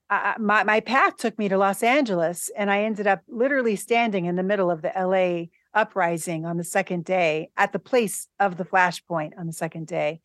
I, 0.10 0.36
my, 0.40 0.64
my 0.64 0.80
path 0.82 1.18
took 1.18 1.38
me 1.40 1.50
to 1.50 1.58
Los 1.58 1.84
Angeles, 1.84 2.50
and 2.58 2.70
I 2.70 2.84
ended 2.84 3.08
up 3.08 3.22
literally 3.28 3.76
standing 3.76 4.26
in 4.26 4.36
the 4.36 4.44
middle 4.44 4.70
of 4.70 4.82
the 4.82 4.92
LA 4.96 5.48
uprising 5.74 6.46
on 6.46 6.58
the 6.58 6.64
second 6.64 7.06
day 7.06 7.50
at 7.56 7.72
the 7.72 7.80
place 7.80 8.28
of 8.40 8.58
the 8.58 8.66
flashpoint 8.66 9.32
on 9.38 9.48
the 9.48 9.54
second 9.54 9.88
day. 9.88 10.22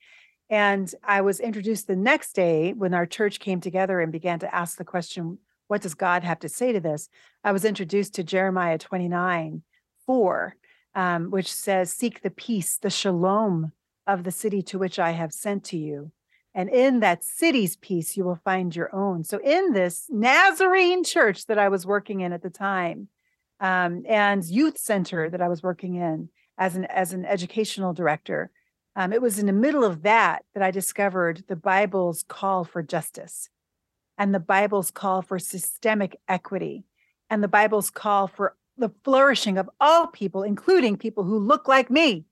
And 0.49 0.93
I 1.03 1.23
was 1.23 1.41
introduced 1.41 1.87
the 1.87 1.97
next 1.97 2.35
day 2.35 2.73
when 2.73 2.95
our 2.95 3.07
church 3.07 3.41
came 3.41 3.61
together 3.61 4.01
and 4.01 4.13
began 4.13 4.39
to 4.41 4.55
ask 4.55 4.77
the 4.79 4.85
question, 4.85 5.39
what 5.69 5.83
does 5.83 5.95
God 5.95 6.23
have 6.23 6.39
to 6.41 6.49
say 6.49 6.73
to 6.73 6.81
this? 6.81 7.09
I 7.43 7.53
was 7.53 7.65
introduced 7.65 8.15
to 8.15 8.25
Jeremiah 8.25 8.79
29 8.79 9.63
4, 10.07 10.57
um, 10.95 11.31
which 11.31 11.53
says, 11.53 11.93
Seek 11.93 12.23
the 12.23 12.31
peace, 12.31 12.79
the 12.79 12.91
shalom 12.91 13.73
of 14.07 14.23
the 14.23 14.31
city 14.31 14.63
to 14.63 14.79
which 14.79 15.01
I 15.01 15.11
have 15.11 15.33
sent 15.33 15.65
to 15.65 15.77
you. 15.77 16.13
And 16.57 16.71
in 16.71 17.01
that 17.01 17.23
city's 17.23 17.77
peace, 17.77 18.17
you 18.17 18.25
will 18.25 18.41
find 18.43 18.75
your 18.75 18.93
own. 18.95 19.25
So, 19.25 19.39
in 19.45 19.75
this 19.75 20.07
Nazarene 20.09 21.05
church 21.05 21.45
that 21.47 21.59
I 21.59 21.69
was 21.69 21.85
working 21.85 22.23
in 22.23 22.33
at 22.33 22.43
the 22.43 22.49
time, 22.49 23.09
um, 23.61 24.05
and 24.09 24.43
youth 24.43 24.79
center 24.79 25.29
that 25.29 25.43
I 25.43 25.49
was 25.49 25.63
working 25.63 25.97
in 25.97 26.31
as 26.57 26.75
an 26.75 26.87
as 26.87 27.13
an 27.13 27.27
educational 27.27 27.93
director, 27.93 28.51
um, 28.97 29.13
it 29.13 29.21
was 29.21 29.39
in 29.39 29.45
the 29.45 29.53
middle 29.53 29.85
of 29.85 30.03
that 30.05 30.47
that 30.55 30.63
I 30.63 30.71
discovered 30.71 31.45
the 31.47 31.57
Bible's 31.57 32.25
call 32.27 32.65
for 32.65 32.83
justice 32.83 33.51
and 34.17 34.35
the 34.35 34.41
Bible's 34.41 34.91
call 34.91 35.21
for 35.21 35.39
systemic 35.39 36.19
equity 36.27 36.85
and 37.29 37.43
the 37.43 37.49
Bible's 37.49 37.91
call 37.91 38.29
for 38.29 38.57
the 38.79 38.91
flourishing 39.05 39.59
of 39.59 39.69
all 39.79 40.07
people, 40.07 40.43
including 40.43 40.97
people 40.97 41.25
who 41.25 41.39
look 41.39 41.69
like 41.69 41.91
me, 41.91 42.25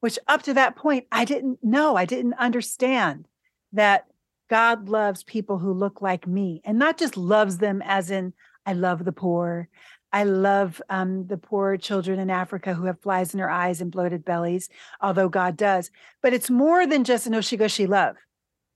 which 0.00 0.18
up 0.28 0.42
to 0.44 0.54
that 0.54 0.76
point, 0.76 1.06
I 1.12 1.26
didn't 1.26 1.62
know, 1.62 1.94
I 1.94 2.06
didn't 2.06 2.34
understand 2.34 3.28
that 3.76 4.06
God 4.48 4.88
loves 4.88 5.22
people 5.22 5.58
who 5.58 5.72
look 5.72 6.02
like 6.02 6.26
me 6.26 6.60
and 6.64 6.78
not 6.78 6.98
just 6.98 7.16
loves 7.16 7.58
them 7.58 7.82
as 7.84 8.10
in, 8.10 8.32
I 8.64 8.72
love 8.72 9.04
the 9.04 9.12
poor. 9.12 9.68
I 10.12 10.24
love 10.24 10.80
um, 10.88 11.26
the 11.26 11.36
poor 11.36 11.76
children 11.76 12.18
in 12.18 12.30
Africa 12.30 12.74
who 12.74 12.86
have 12.86 13.00
flies 13.00 13.34
in 13.34 13.38
their 13.38 13.50
eyes 13.50 13.80
and 13.80 13.90
bloated 13.90 14.24
bellies, 14.24 14.68
although 15.00 15.28
God 15.28 15.56
does. 15.56 15.90
But 16.22 16.32
it's 16.32 16.48
more 16.48 16.86
than 16.86 17.04
just 17.04 17.26
an 17.26 17.34
oshigoshi 17.34 17.88
love. 17.88 18.16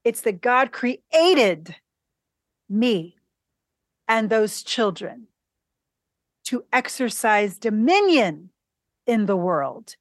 It's 0.03 0.21
that 0.21 0.41
God 0.41 0.71
created 0.71 1.75
me 2.69 3.17
and 4.07 4.29
those 4.29 4.61
children 4.61 5.27
to 6.45 6.65
exercise 6.73 7.57
dominion 7.57 8.49
in 9.07 9.25
the 9.25 9.37
world, 9.37 9.95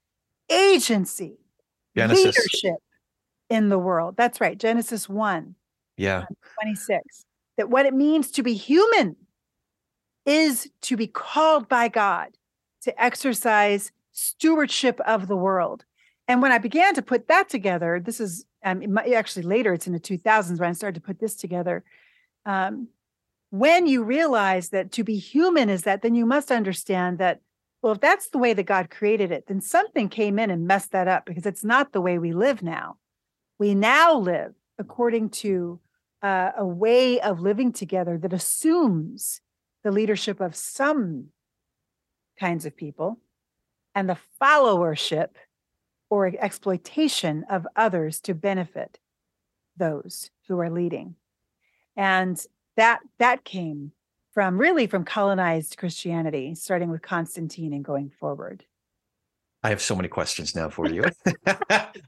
agency, 0.51 1.39
Genesis. 1.95 2.25
leadership 2.25 2.83
in 3.51 3.69
the 3.69 3.79
world. 3.79 4.17
That's 4.17 4.41
right. 4.41 4.57
Genesis 4.57 5.09
1. 5.09 5.55
Yeah. 5.97 6.25
26. 6.63 7.25
That 7.57 7.69
what 7.69 7.85
it 7.85 7.93
means 7.93 8.31
to 8.33 8.43
be 8.43 8.55
human 8.55 9.17
is 10.25 10.71
to 10.83 10.97
be 10.97 11.07
called 11.07 11.69
by 11.69 11.89
God 11.89 12.37
to 12.83 13.03
exercise 13.03 13.93
stewardship 14.13 15.01
of 15.01 15.29
the 15.29 15.37
world. 15.37 15.85
And 16.29 16.41
when 16.41 16.53
I 16.53 16.59
began 16.59 16.95
to 16.95 17.03
put 17.03 17.29
that 17.29 17.49
together, 17.49 18.01
this 18.03 18.21
is 18.21 18.47
um, 18.65 18.99
actually 18.99 19.43
later, 19.43 19.75
it's 19.75 19.87
in 19.87 19.93
the 19.93 20.01
2000s 20.01 20.59
when 20.59 20.71
I 20.71 20.73
started 20.73 20.95
to 20.95 21.07
put 21.07 21.19
this 21.19 21.35
together 21.35 21.85
um, 22.45 22.89
when 23.51 23.87
you 23.87 24.03
realize 24.05 24.71
that 24.71 24.93
to 24.93 25.05
be 25.05 25.17
human 25.17 25.69
is 25.69 25.83
that, 25.83 26.03
then 26.03 26.15
you 26.15 26.25
must 26.25 26.51
understand 26.51 27.19
that, 27.19 27.41
well, 27.83 27.93
if 27.93 28.01
that's 28.01 28.29
the 28.29 28.39
way 28.39 28.53
that 28.53 28.65
God 28.65 28.91
created 28.91 29.33
it, 29.33 29.47
then 29.47 29.61
something 29.61 30.09
came 30.09 30.39
in 30.39 30.51
and 30.51 30.67
messed 30.67 30.93
that 30.93 31.09
up 31.09 31.27
because 31.27 31.47
it's 31.47 31.65
not 31.65 31.93
the 31.93 32.01
way 32.01 32.19
we 32.19 32.33
live 32.33 32.63
now. 32.63 32.97
We 33.61 33.75
now 33.75 34.17
live 34.17 34.55
according 34.79 35.29
to 35.31 35.79
uh, 36.23 36.53
a 36.57 36.65
way 36.65 37.21
of 37.21 37.41
living 37.41 37.75
together 37.75 38.17
that 38.17 38.33
assumes 38.33 39.43
the 39.85 39.93
leadership 39.93 40.41
of 40.41 40.57
some 40.57 41.27
kinds 42.39 42.65
of 42.65 42.75
people 42.75 43.19
and 43.95 44.09
the 44.09 44.17
followership 44.41 45.29
or 46.09 46.33
exploitation 46.41 47.45
of 47.51 47.67
others 47.77 48.23
to 48.23 48.35
benefit 48.35 48.99
those 49.77 50.31
who 50.49 50.59
are 50.59 50.71
leading. 50.71 51.17
And 51.99 52.43
that 52.79 53.01
that 53.19 53.45
came 53.45 53.93
from 54.33 54.57
really 54.57 54.87
from 54.87 55.05
colonized 55.05 55.77
christianity 55.77 56.55
starting 56.55 56.89
with 56.89 57.03
constantine 57.03 57.75
and 57.75 57.85
going 57.85 58.09
forward 58.09 58.65
I 59.63 59.69
have 59.69 59.83
so 59.83 59.95
many 59.95 60.09
questions 60.09 60.55
now 60.55 60.71
for 60.71 60.89
you. 60.89 61.05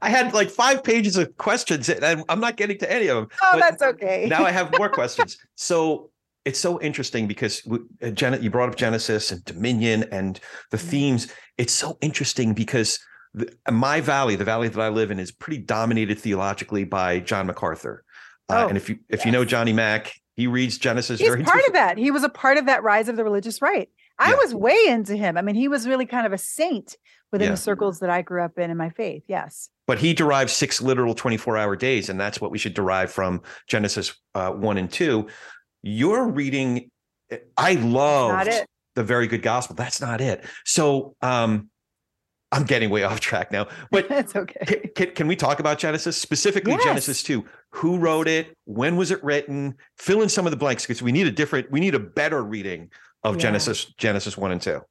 I 0.01 0.09
had 0.09 0.33
like 0.33 0.49
five 0.49 0.83
pages 0.83 1.17
of 1.17 1.37
questions 1.37 1.87
and 1.87 2.23
I'm 2.27 2.39
not 2.39 2.57
getting 2.57 2.77
to 2.79 2.91
any 2.91 3.07
of 3.07 3.17
them. 3.17 3.27
Oh, 3.43 3.59
that's 3.59 3.81
okay. 3.81 4.25
now 4.27 4.43
I 4.43 4.51
have 4.51 4.75
more 4.77 4.89
questions. 4.99 5.37
So 5.55 6.09
it's 6.45 6.59
so 6.59 6.81
interesting 6.81 7.27
because 7.27 7.61
uh, 8.01 8.09
Janet, 8.09 8.41
you 8.41 8.49
brought 8.49 8.69
up 8.69 8.75
Genesis 8.75 9.31
and 9.31 9.43
Dominion 9.45 10.05
and 10.11 10.39
the 10.71 10.77
mm-hmm. 10.77 10.87
themes. 10.87 11.33
It's 11.57 11.73
so 11.73 11.97
interesting 12.01 12.53
because 12.53 12.99
the, 13.33 13.51
my 13.71 14.01
valley, 14.01 14.35
the 14.35 14.45
valley 14.45 14.67
that 14.67 14.79
I 14.79 14.89
live 14.89 15.11
in, 15.11 15.19
is 15.19 15.31
pretty 15.31 15.59
dominated 15.59 16.19
theologically 16.19 16.83
by 16.83 17.19
John 17.19 17.47
MacArthur. 17.47 18.03
Uh, 18.49 18.65
oh, 18.65 18.67
and 18.67 18.77
if 18.77 18.89
you 18.89 18.99
if 19.09 19.19
yes. 19.19 19.25
you 19.25 19.31
know 19.31 19.45
Johnny 19.45 19.73
Mac, 19.73 20.13
he 20.35 20.47
reads 20.47 20.77
Genesis. 20.77 21.19
He's 21.19 21.29
part 21.29 21.65
of 21.65 21.73
that. 21.73 21.97
He 21.97 22.11
was 22.11 22.23
a 22.23 22.29
part 22.29 22.57
of 22.57 22.65
that 22.65 22.83
rise 22.83 23.07
of 23.07 23.15
the 23.15 23.23
religious 23.23 23.61
right. 23.61 23.89
I 24.23 24.29
yeah. 24.29 24.35
was 24.37 24.55
way 24.55 24.77
into 24.87 25.17
him. 25.17 25.37
I 25.37 25.41
mean, 25.41 25.55
he 25.55 25.67
was 25.67 25.85
really 25.85 26.05
kind 26.05 26.25
of 26.25 26.31
a 26.31 26.37
saint 26.37 26.95
within 27.33 27.47
yeah. 27.47 27.51
the 27.51 27.57
circles 27.57 27.99
that 27.99 28.09
I 28.09 28.21
grew 28.21 28.41
up 28.41 28.57
in 28.57 28.71
in 28.71 28.77
my 28.77 28.89
faith. 28.89 29.23
Yes. 29.27 29.69
But 29.85 29.99
he 29.99 30.13
derived 30.13 30.49
six 30.49 30.81
literal 30.81 31.13
24 31.13 31.57
hour 31.57 31.75
days, 31.75 32.07
and 32.07 32.17
that's 32.17 32.39
what 32.39 32.49
we 32.49 32.57
should 32.57 32.73
derive 32.73 33.11
from 33.11 33.41
Genesis 33.67 34.13
uh, 34.33 34.51
1 34.51 34.77
and 34.77 34.89
2. 34.89 35.27
You're 35.81 36.25
reading, 36.29 36.89
I 37.57 37.73
love 37.73 38.47
the 38.95 39.03
very 39.03 39.27
good 39.27 39.41
gospel. 39.41 39.75
That's 39.75 39.99
not 39.99 40.21
it. 40.21 40.45
So, 40.63 41.15
um, 41.21 41.69
I'm 42.53 42.63
getting 42.63 42.91
way 42.91 43.03
off 43.03 43.19
track 43.19 43.51
now, 43.51 43.67
but 43.91 44.07
that's 44.09 44.35
okay. 44.37 44.63
Can, 44.65 44.89
can, 44.95 45.15
can, 45.15 45.27
we 45.27 45.35
talk 45.35 45.59
about 45.59 45.79
Genesis 45.79 46.15
specifically? 46.15 46.73
Yes. 46.73 46.83
Genesis 46.83 47.23
two. 47.23 47.43
Who 47.71 47.97
wrote 47.97 48.27
it? 48.27 48.55
When 48.65 48.95
was 48.95 49.11
it 49.11 49.21
written? 49.23 49.75
Fill 49.97 50.21
in 50.21 50.29
some 50.29 50.45
of 50.45 50.51
the 50.51 50.57
blanks 50.57 50.83
because 50.83 51.01
we 51.01 51.11
need 51.11 51.27
a 51.27 51.31
different, 51.31 51.71
we 51.71 51.79
need 51.79 51.95
a 51.95 51.99
better 51.99 52.41
reading 52.43 52.91
of 53.23 53.35
yeah. 53.35 53.41
Genesis 53.41 53.85
Genesis 53.97 54.37
one 54.37 54.51
and 54.51 54.61
two. 54.61 54.81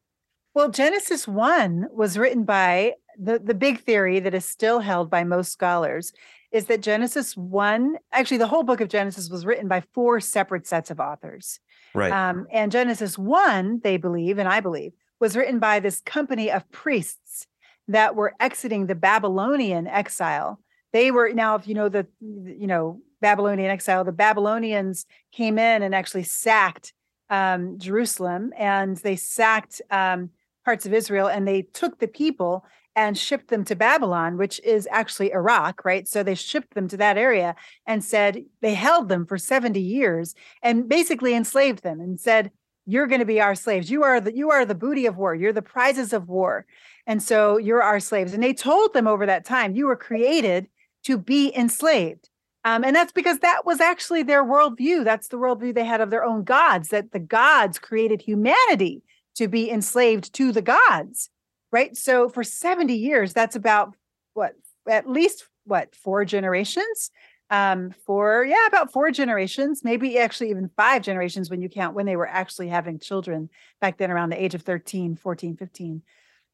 Well, 0.54 0.70
Genesis 0.70 1.26
one 1.26 1.86
was 1.92 2.18
written 2.18 2.44
by 2.44 2.94
the 3.18 3.38
the 3.38 3.54
big 3.54 3.80
theory 3.80 4.20
that 4.20 4.34
is 4.34 4.44
still 4.44 4.80
held 4.80 5.10
by 5.10 5.24
most 5.24 5.52
scholars 5.52 6.12
is 6.52 6.66
that 6.66 6.82
Genesis 6.82 7.36
one, 7.36 7.96
actually, 8.12 8.36
the 8.36 8.46
whole 8.46 8.62
book 8.62 8.80
of 8.80 8.88
Genesis 8.88 9.30
was 9.30 9.46
written 9.46 9.68
by 9.68 9.82
four 9.94 10.20
separate 10.20 10.66
sets 10.66 10.90
of 10.90 11.00
authors. 11.00 11.58
Right. 11.94 12.12
Um, 12.12 12.46
and 12.52 12.70
Genesis 12.70 13.18
one, 13.18 13.80
they 13.82 13.96
believe, 13.96 14.38
and 14.38 14.48
I 14.48 14.60
believe, 14.60 14.92
was 15.18 15.36
written 15.36 15.58
by 15.58 15.80
this 15.80 16.00
company 16.00 16.50
of 16.50 16.70
priests 16.70 17.46
that 17.88 18.14
were 18.14 18.34
exiting 18.38 18.86
the 18.86 18.94
Babylonian 18.94 19.86
exile. 19.86 20.60
They 20.92 21.10
were 21.10 21.32
now, 21.32 21.56
if 21.56 21.66
you 21.66 21.74
know 21.74 21.88
the, 21.88 22.06
you 22.20 22.66
know, 22.66 23.00
Babylonian 23.22 23.70
exile, 23.70 24.04
the 24.04 24.12
Babylonians 24.12 25.06
came 25.32 25.58
in 25.58 25.82
and 25.82 25.94
actually 25.94 26.24
sacked 26.24 26.92
um, 27.32 27.78
Jerusalem, 27.78 28.52
and 28.56 28.96
they 28.98 29.16
sacked 29.16 29.80
um, 29.90 30.30
parts 30.64 30.86
of 30.86 30.92
Israel 30.92 31.26
and 31.26 31.48
they 31.48 31.62
took 31.62 31.98
the 31.98 32.06
people 32.06 32.64
and 32.94 33.16
shipped 33.16 33.48
them 33.48 33.64
to 33.64 33.74
Babylon, 33.74 34.36
which 34.36 34.60
is 34.62 34.86
actually 34.90 35.32
Iraq, 35.32 35.82
right? 35.84 36.06
So 36.06 36.22
they 36.22 36.34
shipped 36.34 36.74
them 36.74 36.88
to 36.88 36.96
that 36.98 37.16
area 37.16 37.56
and 37.86 38.04
said 38.04 38.44
they 38.60 38.74
held 38.74 39.08
them 39.08 39.24
for 39.24 39.38
70 39.38 39.80
years 39.80 40.34
and 40.62 40.88
basically 40.88 41.34
enslaved 41.34 41.82
them 41.82 42.00
and 42.00 42.20
said, 42.20 42.50
You're 42.84 43.06
going 43.06 43.20
to 43.20 43.24
be 43.24 43.40
our 43.40 43.54
slaves. 43.54 43.90
You 43.90 44.02
are 44.02 44.20
the 44.20 44.36
you 44.36 44.50
are 44.50 44.66
the 44.66 44.74
booty 44.74 45.06
of 45.06 45.16
war. 45.16 45.34
You're 45.34 45.54
the 45.54 45.62
prizes 45.62 46.12
of 46.12 46.28
war. 46.28 46.66
And 47.06 47.22
so 47.22 47.56
you're 47.56 47.82
our 47.82 47.98
slaves. 47.98 48.34
And 48.34 48.42
they 48.42 48.52
told 48.52 48.92
them 48.92 49.08
over 49.08 49.24
that 49.24 49.46
time, 49.46 49.74
you 49.74 49.86
were 49.86 49.96
created 49.96 50.68
to 51.04 51.16
be 51.16 51.52
enslaved. 51.56 52.28
Um, 52.64 52.84
and 52.84 52.94
that's 52.94 53.12
because 53.12 53.40
that 53.40 53.66
was 53.66 53.80
actually 53.80 54.22
their 54.22 54.44
worldview. 54.44 55.04
That's 55.04 55.28
the 55.28 55.36
worldview 55.36 55.74
they 55.74 55.84
had 55.84 56.00
of 56.00 56.10
their 56.10 56.24
own 56.24 56.44
gods, 56.44 56.88
that 56.90 57.12
the 57.12 57.18
gods 57.18 57.78
created 57.78 58.22
humanity 58.22 59.02
to 59.34 59.48
be 59.48 59.70
enslaved 59.70 60.32
to 60.34 60.52
the 60.52 60.62
gods 60.62 61.30
right? 61.72 61.96
So 61.96 62.28
for 62.28 62.44
70 62.44 62.94
years, 62.94 63.32
that's 63.32 63.56
about 63.56 63.96
what, 64.34 64.52
at 64.88 65.08
least 65.08 65.48
what, 65.64 65.96
four 65.96 66.24
generations? 66.24 67.10
Um, 67.50 67.90
for, 68.06 68.44
yeah, 68.44 68.66
about 68.66 68.92
four 68.92 69.10
generations, 69.10 69.84
maybe 69.84 70.18
actually 70.18 70.48
even 70.50 70.70
five 70.74 71.02
generations 71.02 71.50
when 71.50 71.60
you 71.60 71.68
count 71.68 71.94
when 71.94 72.06
they 72.06 72.16
were 72.16 72.28
actually 72.28 72.68
having 72.68 72.98
children 72.98 73.50
back 73.78 73.98
then 73.98 74.10
around 74.10 74.30
the 74.30 74.42
age 74.42 74.54
of 74.54 74.62
13, 74.62 75.16
14, 75.16 75.56
15. 75.56 76.02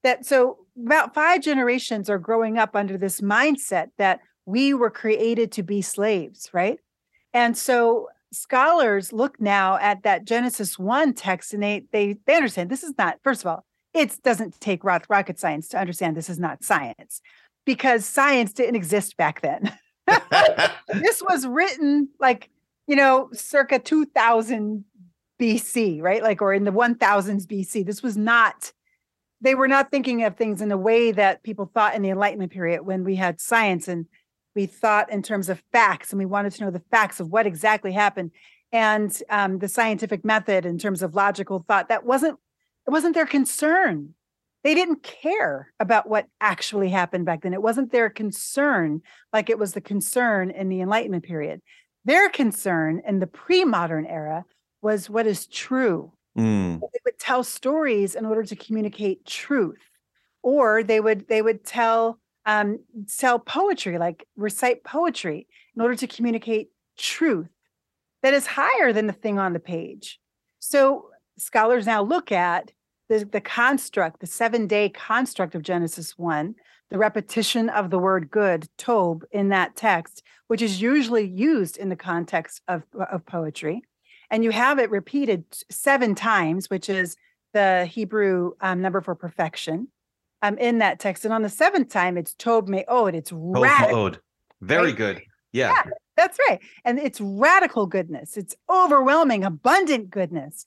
That 0.03 0.27
so 0.27 0.59
about 0.77 1.15
five 1.15 1.41
generations 1.41 2.11
are 2.11 2.19
growing 2.19 2.59
up 2.59 2.75
under 2.75 2.99
this 2.99 3.21
mindset 3.21 3.91
that 3.99 4.21
we 4.49 4.73
were 4.73 4.91
created 4.91 5.53
to 5.53 5.63
be 5.63 5.83
slaves, 5.83 6.49
right? 6.53 6.79
And 7.35 7.57
so 7.57 8.09
scholars 8.33 9.13
look 9.13 9.41
now 9.41 9.77
at 9.79 10.03
that 10.03 10.25
Genesis 10.25 10.79
1 10.79 11.15
text 11.15 11.55
and 11.55 11.63
they 11.63 11.85
they 11.93 12.17
they 12.27 12.37
understand 12.37 12.69
this 12.69 12.83
is 12.83 12.93
not 12.99 13.19
first 13.23 13.43
of 13.43 13.47
all 13.47 13.65
it 13.95 14.23
doesn't 14.23 14.61
take 14.61 14.85
rocket 14.85 15.39
science 15.39 15.69
to 15.69 15.79
understand 15.79 16.17
this 16.17 16.29
is 16.29 16.39
not 16.39 16.63
science 16.63 17.23
because 17.65 18.05
science 18.05 18.53
didn't 18.53 18.77
exist 18.77 19.17
back 19.17 19.41
then. 19.41 19.73
this 20.89 21.23
was 21.23 21.47
written 21.47 22.09
like, 22.19 22.49
you 22.87 22.97
know, 22.97 23.29
circa 23.33 23.79
2000 23.79 24.85
BC, 25.41 26.01
right? 26.01 26.23
Like, 26.23 26.41
or 26.41 26.55
in 26.55 26.65
the 26.65 26.73
1000s 26.73 27.47
BC. 27.47 27.85
This 27.85 28.03
was 28.03 28.17
not, 28.17 28.73
they 29.41 29.55
were 29.55 29.69
not 29.69 29.91
thinking 29.91 30.25
of 30.25 30.37
things 30.37 30.63
in 30.63 30.73
a 30.73 30.79
way 30.79 31.13
that 31.13 31.43
people 31.43 31.71
thought 31.73 31.95
in 31.95 32.03
the 32.03 32.09
Enlightenment 32.09 32.53
period 32.53 32.83
when 32.83 33.05
we 33.05 33.17
had 33.17 33.41
science 33.41 33.87
and 33.87 34.07
we 34.55 34.67
thought 34.67 35.11
in 35.11 35.23
terms 35.23 35.49
of 35.49 35.63
facts 35.73 36.13
and 36.13 36.19
we 36.19 36.27
wanted 36.27 36.53
to 36.53 36.65
know 36.65 36.71
the 36.71 36.83
facts 36.91 37.21
of 37.21 37.29
what 37.29 37.47
exactly 37.47 37.93
happened 37.93 38.33
and 38.73 39.23
um, 39.31 39.59
the 39.59 39.69
scientific 39.69 40.25
method 40.25 40.67
in 40.67 40.79
terms 40.79 41.03
of 41.03 41.15
logical 41.15 41.65
thought. 41.67 41.89
That 41.89 42.05
wasn't 42.05 42.39
it 42.87 42.91
wasn't 42.91 43.15
their 43.15 43.27
concern. 43.27 44.15
They 44.65 44.75
didn't 44.75 45.03
care 45.03 45.73
about 45.79 46.09
what 46.09 46.27
actually 46.41 46.89
happened 46.89 47.27
back 47.27 47.43
then. 47.43 47.55
It 47.55 47.63
wasn't 47.63 47.93
their 47.93 48.11
concern 48.11 49.03
like 49.33 49.51
it 49.51 49.59
was 49.59 49.73
the 49.73 49.81
concern 49.81 50.51
in 50.51 50.69
the 50.69 50.81
Enlightenment 50.81 51.25
period. 51.25 51.61
Their 52.05 52.29
concern 52.29 53.03
in 53.07 53.19
the 53.21 53.27
pre 53.27 53.65
modern 53.65 54.07
era 54.07 54.45
was 54.83 55.11
what 55.11 55.27
is 55.27 55.47
true. 55.47 56.13
Mm. 56.37 56.81
They 56.81 57.01
would 57.05 57.19
tell 57.19 57.45
stories 57.45 58.15
in 58.15 58.25
order 58.25 58.43
to 58.45 58.57
communicate 58.57 59.27
truth, 59.27 59.83
or 60.43 60.83
they 60.83 61.01
would 61.01 61.29
they 61.29 61.43
would 61.43 61.65
tell 61.65 62.19
um, 62.49 62.81
tell 63.19 63.39
poetry, 63.39 63.99
like 63.99 64.27
recite 64.35 64.83
poetry, 64.83 65.47
in 65.77 65.83
order 65.83 65.95
to 65.95 66.07
communicate 66.07 66.71
truth 66.97 67.51
that 68.23 68.35
is 68.35 68.47
higher 68.47 68.93
than 68.93 69.07
the 69.07 69.13
thing 69.13 69.39
on 69.39 69.53
the 69.53 69.61
page. 69.61 70.19
So 70.59 71.11
scholars 71.37 71.87
now 71.87 72.03
look 72.03 72.33
at 72.33 72.73
the, 73.11 73.25
the 73.25 73.43
construct, 73.43 74.21
the 74.21 74.27
seven 74.27 74.67
day 74.67 74.89
construct 74.89 75.55
of 75.55 75.63
Genesis 75.63 76.17
1, 76.17 76.55
the 76.91 76.99
repetition 76.99 77.69
of 77.69 77.91
the 77.91 77.99
word 77.99 78.31
good, 78.31 78.67
tob, 78.79 79.25
in 79.31 79.51
that 79.51 79.77
text, 79.77 80.23
which 80.47 80.63
is 80.63 80.81
usually 80.81 81.29
used 81.29 81.77
in 81.77 81.91
the 81.91 81.97
context 81.97 82.63
of, 82.67 82.83
of 83.13 83.27
poetry. 83.27 83.83
And 84.31 84.43
you 84.43 84.51
have 84.51 84.79
it 84.79 84.91
repeated 84.91 85.45
seven 85.71 86.15
times, 86.15 86.71
which 86.71 86.89
is 86.89 87.17
the 87.53 87.85
Hebrew 87.85 88.53
um, 88.63 88.81
number 88.81 89.03
for 89.03 89.15
perfection 89.15 89.89
um, 90.43 90.59
in 90.59 90.79
that 90.79 90.99
text. 90.99 91.25
And 91.25 91.35
on 91.35 91.43
the 91.43 91.49
seventh 91.49 91.91
time, 91.91 92.17
it's 92.17 92.35
tob 92.35 92.69
me'od. 92.69 93.15
It's 93.15 93.33
radical. 93.33 94.13
Very 94.61 94.89
right? 94.89 94.97
good. 94.97 95.23
Yeah. 95.53 95.73
yeah. 95.73 95.91
That's 96.17 96.39
right. 96.49 96.61
And 96.85 96.99
it's 96.99 97.21
radical 97.21 97.87
goodness. 97.87 98.37
It's 98.37 98.57
overwhelming, 98.69 99.45
abundant 99.45 100.11
goodness. 100.11 100.67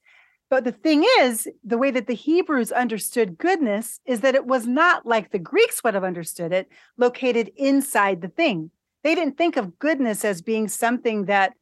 But 0.50 0.66
the 0.66 0.72
thing 0.72 1.06
is, 1.20 1.48
the 1.64 1.78
way 1.78 1.92
that 1.92 2.08
the 2.08 2.14
Hebrews 2.14 2.74
understood 2.74 3.38
goodness 3.38 4.00
is 4.06 4.20
that 4.20 4.36
it 4.36 4.46
was 4.46 4.68
not 4.68 5.06
like 5.06 5.32
the 5.32 5.40
Greeks 5.40 5.82
would 5.84 5.94
have 5.94 6.04
understood 6.04 6.52
it, 6.52 6.68
located 6.98 7.52
inside 7.56 8.22
the 8.22 8.28
thing. 8.28 8.72
They 9.04 9.16
didn't 9.16 9.38
think 9.38 9.56
of 9.56 9.80
goodness 9.80 10.26
as 10.26 10.42
being 10.42 10.68
something 10.68 11.26
that 11.26 11.54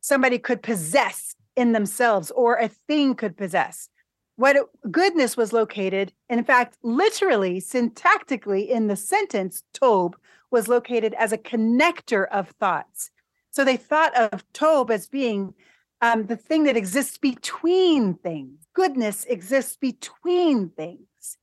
somebody 0.00 0.38
could 0.38 0.62
possess 0.62 1.34
in 1.56 1.72
themselves 1.72 2.30
or 2.30 2.56
a 2.56 2.68
thing 2.68 3.16
could 3.16 3.36
possess. 3.36 3.88
What 4.36 4.56
it, 4.56 4.66
goodness 4.90 5.36
was 5.36 5.52
located, 5.52 6.12
in 6.28 6.44
fact, 6.44 6.76
literally, 6.82 7.60
syntactically 7.60 8.68
in 8.68 8.86
the 8.86 8.96
sentence, 8.96 9.62
Tob 9.72 10.16
was 10.50 10.68
located 10.68 11.14
as 11.14 11.32
a 11.32 11.38
connector 11.38 12.26
of 12.28 12.50
thoughts. 12.50 13.10
So 13.50 13.64
they 13.64 13.78
thought 13.78 14.14
of 14.14 14.44
Tob 14.52 14.90
as 14.90 15.08
being 15.08 15.54
um, 16.02 16.26
the 16.26 16.36
thing 16.36 16.64
that 16.64 16.76
exists 16.76 17.16
between 17.16 18.14
things. 18.14 18.66
Goodness 18.74 19.24
exists 19.24 19.76
between 19.76 20.68
things. 20.68 21.38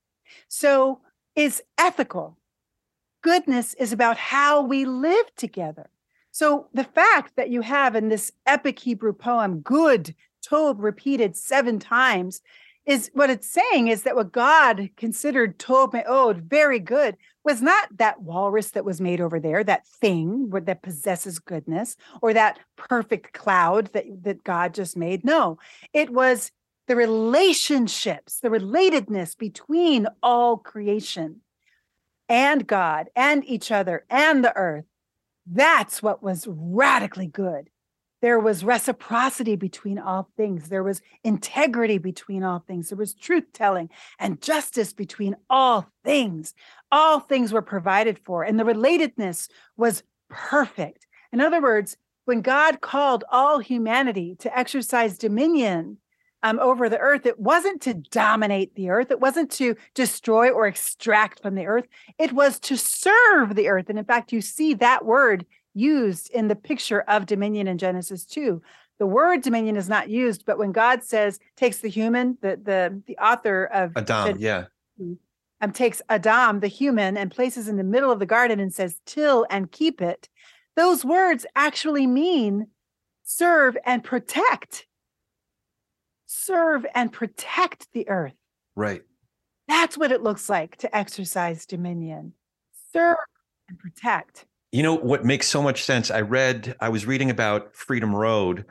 So 0.47 1.01
is 1.35 1.63
ethical. 1.79 2.37
Goodness 3.23 3.73
is 3.73 3.91
about 3.91 4.17
how 4.17 4.61
we 4.61 4.85
live 4.85 5.33
together. 5.35 5.89
So 6.31 6.67
the 6.73 6.83
fact 6.83 7.35
that 7.35 7.49
you 7.49 7.61
have 7.61 7.95
in 7.95 8.09
this 8.09 8.31
epic 8.45 8.79
Hebrew 8.79 9.13
poem, 9.13 9.61
good, 9.61 10.13
Tob 10.43 10.79
repeated 10.79 11.35
seven 11.35 11.79
times, 11.79 12.41
is 12.85 13.09
what 13.13 13.29
it's 13.29 13.47
saying 13.49 13.87
is 13.87 14.03
that 14.03 14.15
what 14.15 14.31
God 14.31 14.89
considered 14.97 15.57
Tob 15.57 15.93
Me'od 15.93 16.05
oh, 16.07 16.33
very 16.45 16.79
good 16.79 17.15
was 17.43 17.61
not 17.61 17.97
that 17.97 18.21
walrus 18.21 18.71
that 18.71 18.85
was 18.85 18.99
made 18.99 19.21
over 19.21 19.39
there, 19.39 19.63
that 19.63 19.87
thing 19.87 20.49
that 20.49 20.81
possesses 20.81 21.39
goodness, 21.39 21.95
or 22.21 22.33
that 22.33 22.59
perfect 22.75 23.33
cloud 23.33 23.87
that, 23.93 24.05
that 24.23 24.43
God 24.43 24.73
just 24.73 24.97
made. 24.97 25.23
No, 25.23 25.57
it 25.93 26.09
was 26.09 26.51
the 26.87 26.95
relationships, 26.95 28.39
the 28.39 28.49
relatedness 28.49 29.37
between 29.37 30.07
all 30.21 30.57
creation 30.57 31.41
and 32.27 32.67
God 32.67 33.09
and 33.15 33.45
each 33.45 33.71
other 33.71 34.05
and 34.09 34.43
the 34.43 34.55
earth. 34.55 34.85
That's 35.45 36.01
what 36.01 36.23
was 36.23 36.47
radically 36.47 37.27
good. 37.27 37.69
There 38.23 38.39
was 38.39 38.63
reciprocity 38.63 39.57
between 39.57 39.99
all 39.99 40.29
things. 40.37 40.69
There 40.69 40.81
was 40.81 41.01
integrity 41.25 41.97
between 41.97 42.41
all 42.41 42.63
things. 42.65 42.87
There 42.87 42.97
was 42.97 43.13
truth 43.13 43.51
telling 43.51 43.89
and 44.17 44.41
justice 44.41 44.93
between 44.93 45.35
all 45.49 45.89
things. 46.05 46.53
All 46.89 47.19
things 47.19 47.51
were 47.51 47.61
provided 47.61 48.17
for, 48.17 48.45
and 48.45 48.57
the 48.57 48.63
relatedness 48.63 49.49
was 49.75 50.03
perfect. 50.29 51.05
In 51.33 51.41
other 51.41 51.61
words, 51.61 51.97
when 52.23 52.39
God 52.39 52.79
called 52.79 53.25
all 53.29 53.59
humanity 53.59 54.37
to 54.39 54.57
exercise 54.57 55.17
dominion 55.17 55.97
um, 56.43 56.59
over 56.59 56.87
the 56.87 56.99
earth, 56.99 57.25
it 57.25 57.41
wasn't 57.41 57.81
to 57.81 57.93
dominate 57.93 58.73
the 58.75 58.89
earth, 58.89 59.11
it 59.11 59.19
wasn't 59.19 59.51
to 59.51 59.75
destroy 59.95 60.49
or 60.49 60.65
extract 60.65 61.41
from 61.41 61.55
the 61.55 61.65
earth, 61.65 61.87
it 62.17 62.31
was 62.31 62.57
to 62.61 62.77
serve 62.77 63.55
the 63.55 63.67
earth. 63.67 63.89
And 63.89 63.99
in 63.99 64.05
fact, 64.05 64.31
you 64.31 64.39
see 64.39 64.75
that 64.75 65.03
word 65.03 65.45
used 65.73 66.29
in 66.31 66.47
the 66.47 66.55
picture 66.55 67.01
of 67.01 67.25
dominion 67.25 67.67
in 67.67 67.77
Genesis 67.77 68.25
2. 68.25 68.61
The 68.99 69.05
word 69.07 69.41
dominion 69.41 69.75
is 69.75 69.89
not 69.89 70.09
used, 70.09 70.45
but 70.45 70.57
when 70.57 70.71
God 70.71 71.03
says 71.03 71.39
takes 71.55 71.79
the 71.79 71.89
human, 71.89 72.37
the 72.41 72.59
the 72.61 73.01
the 73.07 73.17
author 73.17 73.65
of 73.65 73.91
Adam, 73.97 74.37
yeah. 74.39 74.65
Um, 75.61 75.71
takes 75.71 76.01
Adam, 76.09 76.59
the 76.59 76.67
human, 76.67 77.17
and 77.17 77.31
places 77.31 77.67
in 77.67 77.77
the 77.77 77.83
middle 77.83 78.11
of 78.11 78.19
the 78.19 78.25
garden 78.25 78.59
and 78.59 78.73
says, 78.73 78.99
till 79.05 79.45
and 79.49 79.71
keep 79.71 80.01
it. 80.01 80.27
Those 80.75 81.05
words 81.05 81.45
actually 81.55 82.05
mean 82.05 82.67
serve 83.23 83.77
and 83.85 84.03
protect. 84.03 84.87
Serve 86.25 86.85
and 86.93 87.11
protect 87.11 87.87
the 87.93 88.09
earth. 88.09 88.33
Right. 88.75 89.03
That's 89.67 89.97
what 89.97 90.11
it 90.11 90.21
looks 90.21 90.49
like 90.49 90.75
to 90.77 90.95
exercise 90.95 91.65
dominion. 91.65 92.33
Serve 92.91 93.17
and 93.69 93.79
protect. 93.79 94.45
You 94.73 94.81
know 94.81 94.95
what 94.95 95.23
makes 95.23 95.47
so 95.47 95.61
much 95.61 95.83
sense? 95.83 96.09
I 96.09 96.21
read, 96.21 96.75
I 96.81 96.89
was 96.89 97.05
reading 97.05 97.29
about 97.29 97.75
Freedom 97.75 98.13
Road, 98.13 98.65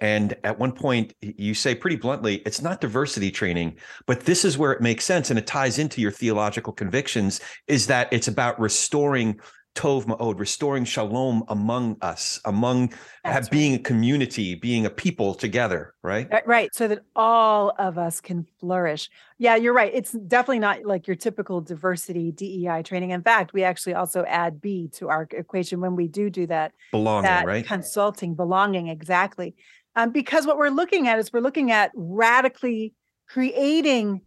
and 0.00 0.36
at 0.42 0.58
one 0.58 0.72
point 0.72 1.14
you 1.20 1.54
say 1.54 1.76
pretty 1.76 1.94
bluntly, 1.94 2.42
it's 2.44 2.60
not 2.60 2.80
diversity 2.80 3.30
training, 3.30 3.76
but 4.04 4.22
this 4.22 4.44
is 4.44 4.58
where 4.58 4.72
it 4.72 4.82
makes 4.82 5.04
sense 5.04 5.30
and 5.30 5.38
it 5.38 5.46
ties 5.46 5.78
into 5.78 6.00
your 6.00 6.10
theological 6.10 6.72
convictions 6.72 7.40
is 7.68 7.86
that 7.86 8.12
it's 8.12 8.26
about 8.26 8.58
restoring 8.58 9.38
tov 9.74 10.06
ma'od, 10.06 10.38
restoring 10.38 10.84
shalom 10.84 11.42
among 11.48 11.96
us, 12.00 12.40
among 12.44 12.92
have, 13.24 13.50
being 13.50 13.74
a 13.74 13.78
community, 13.78 14.54
being 14.54 14.86
a 14.86 14.90
people 14.90 15.34
together, 15.34 15.94
right? 16.02 16.28
Right. 16.46 16.74
So 16.74 16.88
that 16.88 17.00
all 17.16 17.74
of 17.78 17.98
us 17.98 18.20
can 18.20 18.46
flourish. 18.60 19.10
Yeah, 19.38 19.56
you're 19.56 19.74
right. 19.74 19.90
It's 19.92 20.12
definitely 20.12 20.60
not 20.60 20.84
like 20.84 21.06
your 21.06 21.16
typical 21.16 21.60
diversity 21.60 22.30
DEI 22.30 22.82
training. 22.84 23.10
In 23.10 23.22
fact, 23.22 23.52
we 23.52 23.64
actually 23.64 23.94
also 23.94 24.24
add 24.24 24.60
B 24.60 24.88
to 24.94 25.08
our 25.08 25.26
equation 25.32 25.80
when 25.80 25.96
we 25.96 26.08
do 26.08 26.30
do 26.30 26.46
that. 26.46 26.72
Belonging, 26.92 27.24
that 27.24 27.46
right? 27.46 27.66
Consulting, 27.66 28.34
belonging, 28.34 28.88
exactly. 28.88 29.54
Um, 29.96 30.10
because 30.10 30.46
what 30.46 30.56
we're 30.56 30.70
looking 30.70 31.08
at 31.08 31.18
is 31.18 31.32
we're 31.32 31.40
looking 31.40 31.70
at 31.70 31.90
radically 31.94 32.94
creating 33.28 34.20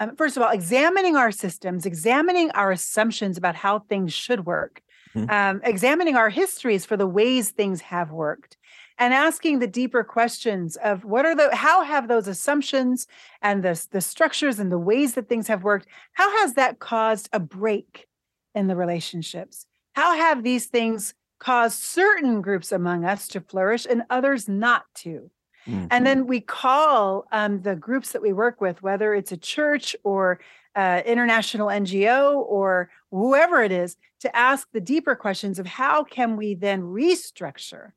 um, 0.00 0.16
first 0.16 0.36
of 0.36 0.42
all, 0.42 0.50
examining 0.50 1.14
our 1.16 1.30
systems, 1.30 1.86
examining 1.86 2.50
our 2.50 2.72
assumptions 2.72 3.38
about 3.38 3.54
how 3.54 3.78
things 3.78 4.12
should 4.12 4.44
work, 4.44 4.82
mm-hmm. 5.14 5.30
um, 5.30 5.60
examining 5.64 6.16
our 6.16 6.30
histories 6.30 6.84
for 6.84 6.96
the 6.96 7.06
ways 7.06 7.50
things 7.50 7.80
have 7.82 8.10
worked, 8.10 8.56
and 8.98 9.12
asking 9.12 9.58
the 9.58 9.66
deeper 9.66 10.04
questions 10.04 10.76
of 10.76 11.04
what 11.04 11.26
are 11.26 11.34
the 11.34 11.54
how 11.54 11.82
have 11.82 12.08
those 12.08 12.28
assumptions 12.28 13.06
and 13.42 13.62
the 13.62 13.86
the 13.90 14.00
structures 14.00 14.58
and 14.58 14.70
the 14.70 14.78
ways 14.78 15.14
that 15.14 15.28
things 15.28 15.48
have 15.48 15.64
worked, 15.64 15.86
how 16.12 16.30
has 16.38 16.54
that 16.54 16.78
caused 16.78 17.28
a 17.32 17.40
break 17.40 18.06
in 18.54 18.66
the 18.68 18.76
relationships? 18.76 19.66
How 19.94 20.16
have 20.16 20.42
these 20.42 20.66
things 20.66 21.14
caused 21.38 21.82
certain 21.82 22.40
groups 22.40 22.72
among 22.72 23.04
us 23.04 23.28
to 23.28 23.40
flourish 23.40 23.86
and 23.88 24.02
others 24.10 24.48
not 24.48 24.84
to? 24.96 25.30
Mm-hmm. 25.66 25.86
And 25.90 26.06
then 26.06 26.26
we 26.26 26.40
call 26.40 27.26
um, 27.32 27.62
the 27.62 27.74
groups 27.74 28.12
that 28.12 28.22
we 28.22 28.32
work 28.32 28.60
with, 28.60 28.82
whether 28.82 29.14
it's 29.14 29.32
a 29.32 29.36
church 29.36 29.96
or 30.04 30.40
uh, 30.76 31.02
international 31.06 31.68
NGO 31.68 32.44
or 32.46 32.90
whoever 33.14 33.62
it 33.62 33.72
is, 33.72 33.96
to 34.20 34.36
ask 34.36 34.68
the 34.72 34.80
deeper 34.80 35.14
questions 35.14 35.58
of 35.58 35.66
how 35.66 36.04
can 36.04 36.36
we 36.36 36.54
then 36.54 36.82
restructure? 36.82 37.92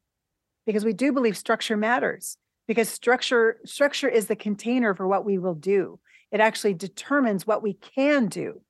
Because 0.65 0.85
we 0.85 0.93
do 0.93 1.11
believe 1.11 1.37
structure 1.37 1.77
matters. 1.77 2.37
Because 2.67 2.89
structure 2.89 3.59
structure 3.65 4.09
is 4.09 4.27
the 4.27 4.35
container 4.35 4.93
for 4.93 5.07
what 5.07 5.25
we 5.25 5.37
will 5.37 5.55
do. 5.55 5.99
It 6.31 6.41
actually 6.41 6.73
determines 6.73 7.47
what 7.47 7.63
we 7.63 7.73
can 7.73 8.27
do. 8.27 8.61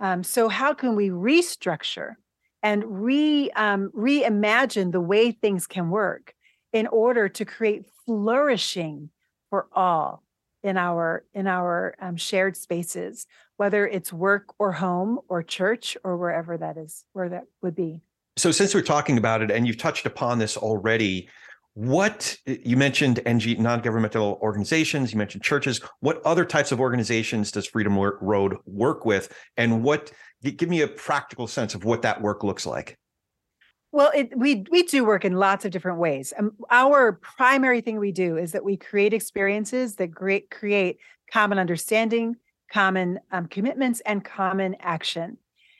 Um, 0.00 0.24
so 0.24 0.48
how 0.48 0.74
can 0.74 0.96
we 0.96 1.08
restructure 1.10 2.14
and 2.62 2.84
re 3.04 3.50
um, 3.52 3.90
reimagine 3.96 4.90
the 4.90 5.00
way 5.00 5.30
things 5.30 5.66
can 5.66 5.90
work 5.90 6.34
in 6.72 6.86
order 6.88 7.28
to 7.28 7.44
create 7.44 7.86
flourishing 8.04 9.10
for 9.50 9.68
all 9.72 10.22
in 10.62 10.76
our 10.76 11.24
in 11.34 11.46
our 11.46 11.94
um, 12.00 12.16
shared 12.16 12.56
spaces 12.56 13.26
whether 13.58 13.86
it's 13.86 14.12
work 14.12 14.54
or 14.58 14.72
home 14.72 15.18
or 15.28 15.42
church 15.42 15.96
or 16.04 16.16
wherever 16.16 16.56
that 16.56 16.78
is 16.78 17.04
where 17.12 17.28
that 17.28 17.44
would 17.60 17.74
be. 17.74 18.00
So 18.36 18.50
since 18.52 18.74
we're 18.74 18.82
talking 18.82 19.18
about 19.18 19.42
it 19.42 19.50
and 19.50 19.66
you've 19.66 19.78
touched 19.78 20.06
upon 20.06 20.38
this 20.38 20.56
already 20.56 21.28
what 21.74 22.36
you 22.44 22.76
mentioned 22.76 23.20
ng 23.24 23.62
non-governmental 23.62 24.38
organizations 24.42 25.12
you 25.12 25.18
mentioned 25.18 25.44
churches. 25.44 25.80
What 26.00 26.20
other 26.24 26.44
types 26.44 26.72
of 26.72 26.80
organizations 26.80 27.52
does 27.52 27.66
freedom 27.66 27.96
road 27.96 28.56
work 28.66 29.04
with? 29.04 29.32
And 29.56 29.84
what 29.84 30.10
give 30.42 30.68
me 30.68 30.80
a 30.80 30.88
practical 30.88 31.46
sense 31.46 31.74
of 31.74 31.84
what 31.84 32.02
that 32.02 32.20
work 32.20 32.42
looks 32.42 32.66
like 32.66 32.98
well, 33.90 34.10
it, 34.14 34.36
we 34.36 34.64
we 34.70 34.82
do 34.82 35.04
work 35.04 35.24
in 35.24 35.34
lots 35.34 35.64
of 35.64 35.70
different 35.70 35.98
ways. 35.98 36.32
Um, 36.38 36.52
our 36.70 37.12
primary 37.12 37.80
thing 37.80 37.98
we 37.98 38.12
do 38.12 38.36
is 38.36 38.52
that 38.52 38.64
we 38.64 38.76
create 38.76 39.14
experiences 39.14 39.96
that 39.96 40.14
create 40.14 40.50
create 40.50 40.98
common 41.32 41.58
understanding, 41.58 42.36
common 42.70 43.18
um, 43.32 43.46
commitments, 43.46 44.00
and 44.00 44.24
common 44.24 44.76
action. 44.80 45.38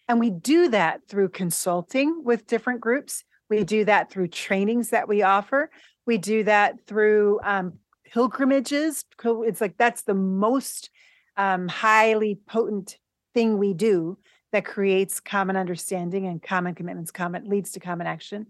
And 0.08 0.18
we 0.18 0.30
do 0.30 0.68
that 0.68 1.02
through 1.08 1.30
consulting 1.30 2.22
with 2.24 2.46
different 2.46 2.80
groups. 2.80 3.24
We 3.50 3.62
do 3.64 3.84
that 3.84 4.10
through 4.10 4.28
trainings 4.28 4.90
that 4.90 5.06
we 5.06 5.22
offer. 5.22 5.70
We 6.06 6.16
do 6.16 6.44
that 6.44 6.86
through 6.86 7.40
um, 7.42 7.74
pilgrimages. 8.10 9.04
It's 9.22 9.60
like 9.60 9.76
that's 9.76 10.02
the 10.02 10.14
most 10.14 10.88
um, 11.36 11.68
highly 11.68 12.40
potent 12.48 12.96
thing 13.34 13.58
we 13.58 13.74
do 13.74 14.16
that 14.52 14.64
creates 14.64 15.20
common 15.20 15.56
understanding 15.56 16.26
and 16.26 16.42
common 16.42 16.74
commitments 16.74 17.10
common 17.10 17.48
leads 17.48 17.72
to 17.72 17.80
common 17.80 18.06
action. 18.06 18.46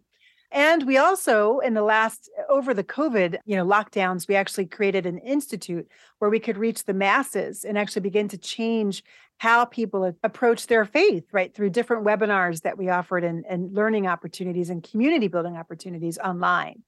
And 0.50 0.86
we 0.86 0.96
also 0.96 1.58
in 1.58 1.74
the 1.74 1.82
last 1.82 2.30
over 2.48 2.72
the 2.72 2.84
covid 2.84 3.36
you 3.44 3.54
know 3.54 3.66
lockdowns 3.66 4.26
we 4.26 4.34
actually 4.34 4.64
created 4.64 5.04
an 5.04 5.18
institute 5.18 5.86
where 6.18 6.30
we 6.30 6.40
could 6.40 6.56
reach 6.56 6.84
the 6.84 6.94
masses 6.94 7.64
and 7.64 7.76
actually 7.76 8.00
begin 8.00 8.28
to 8.28 8.38
change 8.38 9.04
how 9.36 9.66
people 9.66 10.16
approach 10.24 10.66
their 10.66 10.86
faith 10.86 11.24
right 11.32 11.54
through 11.54 11.68
different 11.70 12.06
webinars 12.06 12.62
that 12.62 12.78
we 12.78 12.88
offered 12.88 13.24
and, 13.24 13.44
and 13.46 13.74
learning 13.74 14.06
opportunities 14.06 14.70
and 14.70 14.82
community 14.82 15.28
building 15.28 15.56
opportunities 15.56 16.16
online 16.18 16.82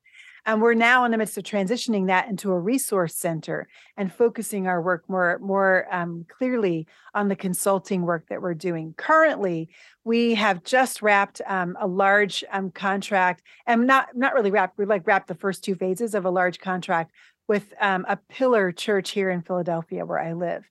and 0.47 0.62
we're 0.62 0.74
now 0.74 1.05
in 1.05 1.11
the 1.11 1.18
midst 1.18 1.36
of 1.38 1.45
transitioning 1.45 2.07
that 2.07 2.28
into 2.28 2.53
a 2.53 2.59
resource 2.59 3.14
center 3.14 3.68
and 3.97 4.12
focusing 4.12 4.66
our 4.66 4.80
work 4.80 5.09
more, 5.09 5.38
more 5.41 5.86
um, 5.91 6.24
clearly 6.28 6.86
on 7.14 7.28
the 7.28 7.36
consulting 7.36 8.03
work 8.03 8.26
that 8.28 8.41
we're 8.41 8.55
doing. 8.55 8.95
Currently, 8.97 9.68
we 10.05 10.34
have 10.34 10.64
just 10.64 11.03
wrapped 11.03 11.41
um, 11.47 11.76
a 11.80 11.86
large 11.86 12.45
um, 12.51 12.70
contract, 12.70 13.43
and 13.66 13.86
not 13.86 14.16
not 14.16 14.34
really 14.34 14.51
wrapped. 14.51 14.78
We 14.78 14.86
like 14.86 15.07
wrapped 15.07 15.28
the 15.28 15.34
first 15.34 15.62
two 15.64 15.74
phases 15.74 16.14
of 16.14 16.24
a 16.24 16.30
large 16.30 16.59
contract 16.59 17.12
with 17.49 17.72
um, 17.80 18.07
a 18.09 18.16
pillar 18.16 18.72
church 18.72 19.11
here 19.11 19.30
in 19.30 19.43
Philadelphia, 19.43 20.07
where 20.07 20.20
I 20.20 20.32
live. 20.32 20.64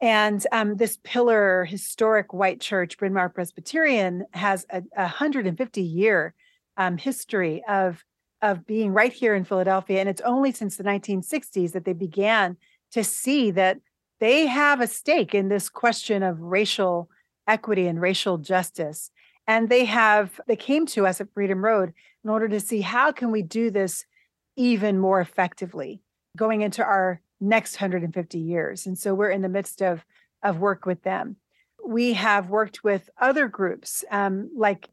And 0.00 0.46
um, 0.52 0.76
this 0.76 0.98
pillar 1.02 1.64
historic 1.64 2.32
white 2.32 2.60
church, 2.60 2.98
Bryn 2.98 3.14
Mawr 3.14 3.30
Presbyterian, 3.30 4.26
has 4.32 4.66
a, 4.70 4.82
a 4.96 5.02
150 5.02 5.82
year 5.82 6.34
um, 6.76 6.98
history 6.98 7.64
of 7.66 8.04
of 8.46 8.64
being 8.64 8.92
right 8.92 9.12
here 9.12 9.34
in 9.34 9.44
Philadelphia. 9.44 9.98
And 10.00 10.08
it's 10.08 10.20
only 10.20 10.52
since 10.52 10.76
the 10.76 10.84
1960s 10.84 11.72
that 11.72 11.84
they 11.84 11.92
began 11.92 12.56
to 12.92 13.02
see 13.02 13.50
that 13.50 13.80
they 14.20 14.46
have 14.46 14.80
a 14.80 14.86
stake 14.86 15.34
in 15.34 15.48
this 15.48 15.68
question 15.68 16.22
of 16.22 16.40
racial 16.40 17.10
equity 17.48 17.86
and 17.86 18.00
racial 18.00 18.38
justice. 18.38 19.10
And 19.46 19.68
they 19.68 19.84
have, 19.84 20.40
they 20.46 20.56
came 20.56 20.86
to 20.86 21.06
us 21.06 21.20
at 21.20 21.32
Freedom 21.34 21.64
Road 21.64 21.92
in 22.24 22.30
order 22.30 22.48
to 22.48 22.60
see 22.60 22.80
how 22.80 23.12
can 23.12 23.30
we 23.30 23.42
do 23.42 23.70
this 23.70 24.04
even 24.56 24.98
more 24.98 25.20
effectively 25.20 26.00
going 26.36 26.62
into 26.62 26.84
our 26.84 27.20
next 27.40 27.80
150 27.80 28.38
years. 28.38 28.86
And 28.86 28.96
so 28.96 29.14
we're 29.14 29.30
in 29.30 29.42
the 29.42 29.48
midst 29.48 29.82
of, 29.82 30.04
of 30.42 30.58
work 30.58 30.86
with 30.86 31.02
them. 31.02 31.36
We 31.84 32.14
have 32.14 32.48
worked 32.48 32.82
with 32.82 33.10
other 33.20 33.48
groups 33.48 34.04
um, 34.10 34.50
like 34.56 34.88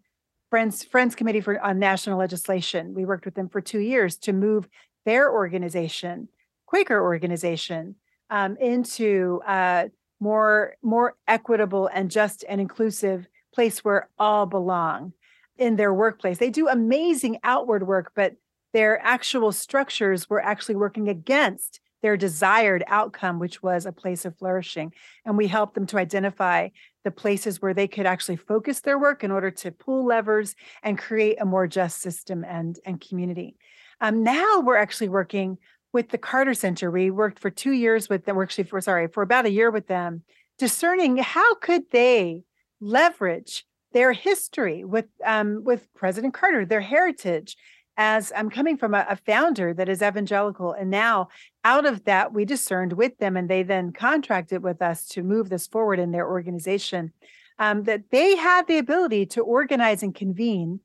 Friends 0.54 0.84
Friends 0.84 1.16
Committee 1.16 1.42
for 1.42 1.60
on 1.62 1.80
National 1.80 2.20
Legislation. 2.20 2.94
We 2.94 3.06
worked 3.06 3.26
with 3.26 3.34
them 3.34 3.50
for 3.50 3.60
two 3.60 3.80
years 3.80 4.18
to 4.18 4.34
move 4.34 4.70
their 5.04 5.32
organization, 5.32 6.30
Quaker 6.68 7.02
organization, 7.02 7.96
um, 8.30 8.56
into 8.58 9.42
a 9.48 9.90
more 10.20 10.76
more 10.84 11.16
equitable 11.28 11.90
and 11.92 12.12
just 12.12 12.46
and 12.48 12.62
inclusive 12.62 13.26
place 13.52 13.84
where 13.84 14.10
all 14.20 14.46
belong 14.46 15.14
in 15.58 15.76
their 15.76 15.92
workplace. 15.92 16.38
They 16.38 16.52
do 16.52 16.68
amazing 16.68 17.40
outward 17.44 17.88
work, 17.88 18.12
but 18.14 18.36
their 18.74 19.02
actual 19.02 19.52
structures 19.54 20.30
were 20.30 20.40
actually 20.40 20.76
working 20.76 21.10
against 21.10 21.80
their 22.04 22.18
desired 22.18 22.84
outcome, 22.88 23.40
which 23.40 23.64
was 23.64 23.86
a 23.86 23.92
place 23.92 24.26
of 24.26 24.38
flourishing. 24.38 24.94
And 25.26 25.38
we 25.38 25.48
helped 25.48 25.74
them 25.74 25.88
to 25.88 25.98
identify 25.98 26.70
the 27.04 27.12
places 27.12 27.62
where 27.62 27.74
they 27.74 27.88
could 27.88 28.06
actually 28.06 28.36
focus 28.36 28.82
their 28.82 29.00
work 29.00 29.24
in 29.24 29.32
order 29.32 29.50
to 29.50 29.72
pull 29.72 30.06
levers 30.06 30.56
and 30.84 30.98
create 30.98 31.38
a 31.42 31.46
more 31.46 31.66
just 31.66 32.02
system 32.02 32.44
and, 32.44 32.78
and 32.86 33.02
community. 33.02 33.56
Um, 34.02 34.22
now 34.22 34.60
we're 34.60 34.76
actually 34.76 35.10
working 35.10 35.58
with 35.94 36.10
the 36.10 36.18
Carter 36.18 36.54
Center. 36.54 36.92
We 36.92 37.10
worked 37.10 37.40
for 37.40 37.50
two 37.50 37.72
years 37.72 38.10
with 38.10 38.26
them, 38.26 38.36
we're 38.36 38.44
actually 38.44 38.66
for 38.66 38.82
sorry, 38.82 39.08
for 39.08 39.24
about 39.24 39.46
a 39.46 39.52
year 39.52 39.72
with 39.72 39.88
them, 39.88 40.24
discerning 40.60 41.18
how 41.18 41.56
could 41.56 41.84
they 41.92 42.44
leverage 42.82 43.66
their 43.94 44.12
history 44.12 44.84
with 44.84 45.06
um, 45.24 45.64
with 45.64 45.88
President 45.94 46.34
Carter, 46.34 46.66
their 46.66 46.82
heritage, 46.82 47.56
as 47.98 48.32
I'm 48.36 48.50
coming 48.50 48.78
from 48.78 48.94
a, 48.94 49.06
a, 49.10 49.16
founder 49.16 49.74
that 49.74 49.90
is 49.90 50.02
evangelical. 50.02 50.74
And 50.74 50.90
now 50.90 51.30
out 51.64 51.86
of 51.86 52.06
that, 52.06 52.34
we 52.34 52.46
discerned 52.46 52.94
with 52.94 53.18
them, 53.20 53.38
and 53.38 53.50
they 53.50 53.64
then 53.64 53.92
contracted 53.92 54.64
with 54.64 54.82
us 54.82 55.08
to 55.10 55.24
move 55.24 55.50
this 55.50 55.68
forward 55.68 56.00
in 56.00 56.12
their 56.12 56.28
organization, 56.28 57.14
um, 57.60 57.84
that 57.84 58.10
they 58.10 58.36
had 58.36 58.68
the 58.68 58.80
ability 58.80 59.28
to 59.28 59.42
organize 59.42 60.02
and 60.02 60.16
convene 60.16 60.80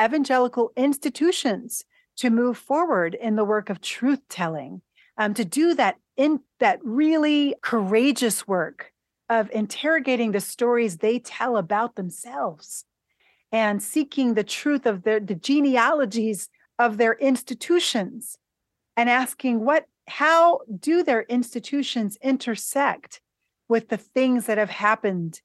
evangelical 0.00 0.72
institutions 0.76 1.84
to 2.16 2.30
move 2.30 2.56
forward 2.56 3.14
in 3.14 3.36
the 3.36 3.44
work 3.44 3.68
of 3.68 3.80
truth 3.80 4.20
telling, 4.28 4.82
um, 5.18 5.34
to 5.34 5.44
do 5.44 5.74
that 5.74 5.96
in 6.16 6.40
that 6.60 6.78
really 6.82 7.54
courageous 7.62 8.46
work 8.46 8.92
of 9.28 9.50
interrogating 9.50 10.32
the 10.32 10.40
stories 10.40 10.98
they 10.98 11.18
tell 11.18 11.56
about 11.56 11.96
themselves 11.96 12.84
and 13.52 13.82
seeking 13.82 14.34
the 14.34 14.44
truth 14.44 14.86
of 14.86 15.04
the, 15.04 15.22
the 15.24 15.34
genealogies 15.34 16.48
of 16.78 16.96
their 16.96 17.12
institutions 17.14 18.38
and 18.96 19.08
asking 19.08 19.64
what 19.64 19.86
how 20.08 20.60
do 20.80 21.04
their 21.04 21.22
institutions 21.22 22.18
intersect 22.22 23.20
with 23.68 23.88
the 23.88 23.96
things 23.96 24.46
that 24.46 24.58
have 24.58 24.70
happened 24.70 25.40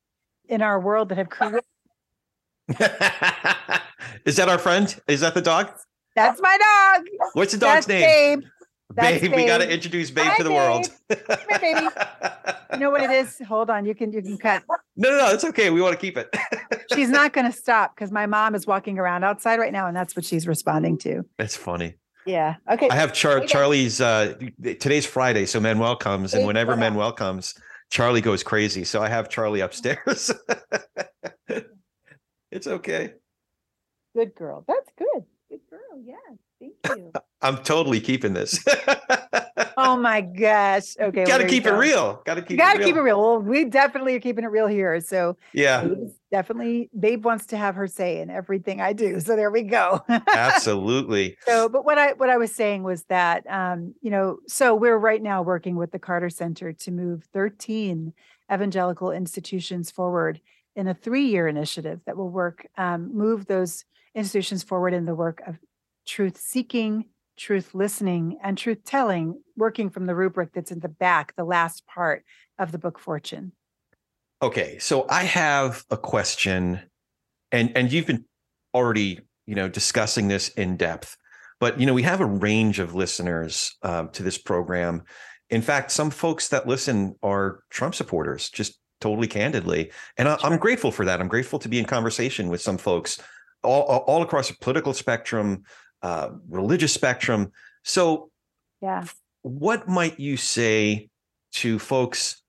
in 0.50 0.62
our 0.62 0.80
world 0.80 1.10
that 1.10 1.18
have 1.18 1.30
created 1.30 1.62
Is 4.26 4.36
that 4.36 4.50
our 4.50 4.58
friend? 4.58 5.00
Is 5.08 5.22
that 5.22 5.34
the 5.34 5.42
dog? 5.42 5.72
That's 6.16 6.42
my 6.42 6.58
dog. 6.58 7.08
What's 7.34 7.54
the 7.54 7.60
dog's 7.60 7.86
That's 7.86 7.88
name? 7.88 8.40
Babe. 8.40 8.50
That's 8.94 9.22
Babe, 9.22 9.34
we 9.34 9.46
got 9.46 9.58
to 9.60 9.72
introduce 9.72 10.12
Babe 10.12 10.26
Hi, 10.26 10.38
to 10.38 10.44
the 10.44 10.52
world. 10.52 10.90
here, 11.10 11.60
baby. 11.60 11.88
You 12.74 12.80
know 12.80 12.90
what 12.90 13.04
it 13.04 13.12
is? 13.12 13.40
Hold 13.48 13.70
on. 13.70 13.86
You 13.86 13.94
can 13.94 14.14
you 14.14 14.22
can 14.22 14.38
cut. 14.38 14.64
No, 14.96 15.10
no, 15.10 15.18
no, 15.18 15.32
it's 15.32 15.44
okay. 15.44 15.70
We 15.70 15.82
want 15.82 15.94
to 15.94 16.00
keep 16.00 16.18
it. 16.18 16.34
She's 16.94 17.10
not 17.10 17.34
going 17.34 17.46
to 17.46 17.58
stop 17.58 17.96
because 17.96 18.12
my 18.12 18.26
mom 18.26 18.56
is 18.56 18.66
walking 18.66 18.98
around 18.98 19.24
outside 19.24 19.60
right 19.60 19.74
now, 19.74 19.88
and 19.88 19.96
that's 19.96 20.16
what 20.16 20.24
she's 20.24 20.48
responding 20.48 20.98
to. 21.00 21.24
That's 21.38 21.56
funny. 21.56 21.96
Yeah. 22.26 22.56
Okay. 22.72 22.88
I 22.90 22.96
have 22.96 23.14
Char- 23.14 23.46
Charlie's. 23.46 24.00
Uh, 24.02 24.36
today's 24.80 25.06
Friday, 25.06 25.46
so 25.46 25.60
Manuel 25.60 25.96
comes, 25.96 26.34
and 26.34 26.46
whenever? 26.48 26.76
Manuel 26.76 27.12
comes, 27.12 27.54
Charlie 27.90 28.22
goes 28.22 28.44
crazy. 28.44 28.84
So 28.84 29.02
I 29.02 29.10
have 29.10 29.30
Charlie 29.30 29.62
upstairs. 29.62 30.32
it's 32.52 32.68
okay. 32.68 33.14
Good 34.16 34.34
girl. 34.36 34.66
That's 34.68 34.90
good. 34.98 35.24
Good 35.50 35.62
girl. 35.70 36.02
Yeah. 36.04 36.16
Thank 36.60 36.74
you. 36.86 37.12
I'm 37.42 37.58
totally 37.58 38.02
keeping 38.02 38.34
this. 38.34 38.64
oh 39.78 39.96
my 39.96 40.22
gosh. 40.22 40.98
Okay. 41.00 41.24
Got 41.24 41.38
to 41.38 41.44
you 41.44 41.50
keep 41.50 41.66
it 41.68 41.74
real. 41.74 42.22
Got 42.26 42.36
to 42.36 42.42
keep 42.42 42.58
got 42.58 42.74
to 42.74 42.82
it 42.82 42.86
keep 42.86 42.96
it 42.96 43.02
real. 43.02 43.18
real. 43.18 43.22
Well, 43.22 43.42
we 43.42 43.66
definitely 43.66 44.16
are 44.16 44.20
keeping 44.20 44.44
it 44.44 44.48
real 44.48 44.66
here. 44.66 45.00
So 45.00 45.38
Yeah, 45.54 45.84
Babe's 45.84 46.14
definitely, 46.32 46.90
Babe 47.00 47.24
wants 47.24 47.46
to 47.48 47.58
have 47.58 47.76
her 47.76 47.86
say 47.86 48.20
in 48.22 48.32
everything 48.32 48.82
I 48.82 48.94
do. 48.94 49.20
So 49.20 49.36
there 49.36 49.52
we 49.52 49.62
go. 49.62 50.04
absolutely. 50.34 51.38
so 51.46 51.70
but 51.70 51.86
what 51.86 51.98
i 51.98 52.14
what 52.14 52.30
i 52.30 52.38
was 52.38 52.54
saying 52.54 52.84
was 52.84 53.04
that 53.06 53.46
um 53.50 53.94
you 54.02 54.10
know 54.10 54.38
so 54.48 54.74
we're 54.74 54.98
right 54.98 55.22
now 55.22 55.42
working 55.42 55.76
with 55.76 55.92
the 55.92 56.00
carter 56.00 56.30
center 56.30 56.74
to 56.74 56.92
move 56.92 57.24
13 57.34 58.14
evangelical 58.52 59.12
institutions 59.12 59.92
forward 59.92 60.42
in 60.76 60.88
a 60.88 60.94
three-year 60.94 61.48
initiative 61.48 62.02
that 62.06 62.18
will 62.18 62.30
work 62.30 62.68
um, 62.78 63.16
move 63.16 63.48
those 63.48 63.84
institutions 64.16 64.64
forward 64.64 64.94
in 64.94 65.06
the 65.06 65.16
work 65.16 65.42
of 65.46 65.58
truth 66.08 66.38
seeking 66.38 67.06
truth 67.38 67.76
listening 67.76 68.40
and 68.44 68.58
truth 68.58 68.84
telling 68.84 69.40
working 69.56 69.90
from 69.90 70.08
the 70.08 70.16
rubric 70.16 70.52
that's 70.54 70.72
in 70.72 70.80
the 70.80 70.90
back 70.90 71.36
the 71.36 71.44
last 71.44 71.86
part 71.86 72.24
of 72.58 72.72
the 72.72 72.80
book 72.80 72.98
fortune 72.98 73.52
Okay, 74.42 74.78
so 74.78 75.08
I 75.10 75.24
have 75.24 75.84
a 75.90 75.98
question, 75.98 76.80
and 77.52 77.76
and 77.76 77.92
you've 77.92 78.06
been 78.06 78.26
already 78.72 79.22
you 79.48 79.56
know 79.56 79.68
discussing 79.68 80.28
this 80.28 80.50
in 80.50 80.78
depth, 80.78 81.18
but 81.60 81.80
you 81.80 81.88
know 81.88 81.94
we 81.96 82.04
have 82.04 82.22
a 82.22 82.26
range 82.26 82.78
of 82.78 82.94
listeners 82.94 83.76
um, 83.82 84.10
to 84.10 84.22
this 84.22 84.38
program. 84.38 85.02
In 85.50 85.64
fact, 85.64 85.90
some 85.90 86.12
folks 86.12 86.50
that 86.50 86.68
listen 86.68 87.16
are 87.24 87.62
Trump 87.72 87.96
supporters, 87.96 88.52
just 88.52 88.80
totally 89.02 89.28
candidly, 89.28 89.92
and 90.18 90.30
I, 90.30 90.38
I'm 90.44 90.60
grateful 90.60 90.92
for 90.92 91.06
that. 91.06 91.20
I'm 91.20 91.28
grateful 91.28 91.58
to 91.58 91.70
be 91.70 91.80
in 91.80 91.86
conversation 91.86 92.48
with 92.48 92.62
some 92.62 92.78
folks 92.78 93.20
all 93.64 93.82
all 93.82 94.22
across 94.22 94.50
the 94.50 94.56
political 94.62 94.94
spectrum, 94.94 95.64
uh, 96.02 96.30
religious 96.50 96.94
spectrum. 96.94 97.52
So 97.84 98.30
yeah. 98.82 99.06
what 99.42 99.88
might 99.88 100.20
you 100.20 100.38
say 100.38 101.10
to 101.54 101.80
folks 101.80 102.42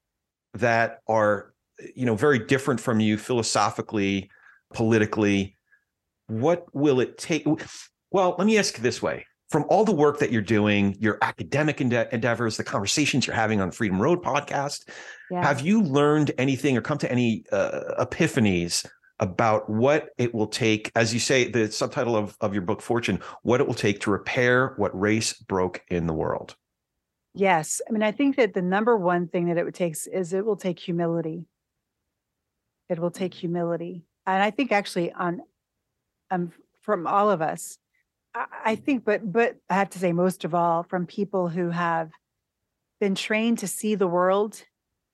that 0.54 1.00
are 1.06 1.52
you 1.94 2.06
know 2.06 2.16
very 2.16 2.38
different 2.38 2.80
from 2.80 3.00
you 3.00 3.16
philosophically 3.16 4.30
politically? 4.72 5.56
What 6.26 6.66
will 6.74 7.00
it 7.00 7.18
take? 7.18 7.46
Well 8.10 8.34
let 8.38 8.46
me 8.46 8.58
ask 8.58 8.76
this 8.76 9.02
way. 9.02 9.26
From 9.50 9.64
all 9.70 9.82
the 9.82 9.94
work 9.94 10.18
that 10.18 10.30
you're 10.30 10.42
doing 10.42 10.94
your 11.00 11.16
academic 11.22 11.80
ende- 11.80 12.08
endeavors 12.12 12.58
the 12.58 12.64
conversations 12.64 13.26
you're 13.26 13.34
having 13.34 13.62
on 13.62 13.70
freedom 13.70 14.00
road 14.00 14.22
podcast 14.22 14.86
yeah. 15.30 15.42
have 15.42 15.62
you 15.62 15.80
learned 15.82 16.32
anything 16.36 16.76
or 16.76 16.82
come 16.82 16.98
to 16.98 17.10
any 17.10 17.44
uh, 17.50 18.04
epiphanies 18.04 18.86
about 19.20 19.68
what 19.68 20.10
it 20.18 20.34
will 20.34 20.46
take 20.46 20.92
as 20.94 21.12
you 21.12 21.20
say 21.20 21.50
the 21.50 21.70
subtitle 21.70 22.16
of, 22.16 22.36
of 22.40 22.52
your 22.52 22.62
book 22.62 22.80
fortune 22.80 23.20
what 23.42 23.60
it 23.60 23.66
will 23.66 23.74
take 23.74 24.00
to 24.00 24.10
repair 24.10 24.74
what 24.76 24.98
race 24.98 25.32
broke 25.32 25.82
in 25.88 26.06
the 26.06 26.14
world 26.14 26.56
Yes. 27.38 27.80
I 27.88 27.92
mean, 27.92 28.02
I 28.02 28.10
think 28.10 28.34
that 28.36 28.52
the 28.52 28.62
number 28.62 28.96
one 28.96 29.28
thing 29.28 29.46
that 29.46 29.58
it 29.58 29.64
would 29.64 29.74
take 29.74 29.96
is 30.12 30.32
it 30.32 30.44
will 30.44 30.56
take 30.56 30.80
humility. 30.80 31.46
It 32.88 32.98
will 32.98 33.12
take 33.12 33.32
humility. 33.32 34.02
And 34.26 34.42
I 34.42 34.50
think 34.50 34.72
actually 34.72 35.12
on 35.12 35.42
um 36.32 36.50
from 36.80 37.06
all 37.06 37.30
of 37.30 37.40
us, 37.40 37.78
I, 38.34 38.46
I 38.64 38.74
think, 38.74 39.04
but 39.04 39.30
but 39.30 39.56
I 39.70 39.74
have 39.74 39.90
to 39.90 40.00
say 40.00 40.12
most 40.12 40.44
of 40.44 40.52
all 40.52 40.82
from 40.82 41.06
people 41.06 41.48
who 41.48 41.70
have 41.70 42.10
been 43.00 43.14
trained 43.14 43.58
to 43.58 43.68
see 43.68 43.94
the 43.94 44.08
world 44.08 44.64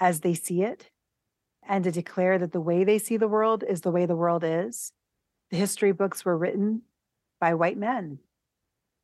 as 0.00 0.20
they 0.20 0.32
see 0.32 0.62
it 0.62 0.88
and 1.68 1.84
to 1.84 1.90
declare 1.90 2.38
that 2.38 2.52
the 2.52 2.60
way 2.60 2.84
they 2.84 2.98
see 2.98 3.16
the 3.16 3.28
world 3.28 3.64
is 3.66 3.80
the 3.80 3.90
way 3.90 4.06
the 4.06 4.16
world 4.16 4.44
is. 4.44 4.92
The 5.50 5.56
history 5.56 5.92
books 5.92 6.24
were 6.24 6.36
written 6.36 6.82
by 7.40 7.54
white 7.54 7.76
men 7.76 8.18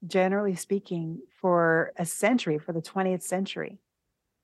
generally 0.07 0.55
speaking, 0.55 1.21
for 1.41 1.93
a 1.97 2.07
century, 2.07 2.59
for 2.59 2.73
the 2.73 2.81
20th 2.81 3.23
century, 3.23 3.79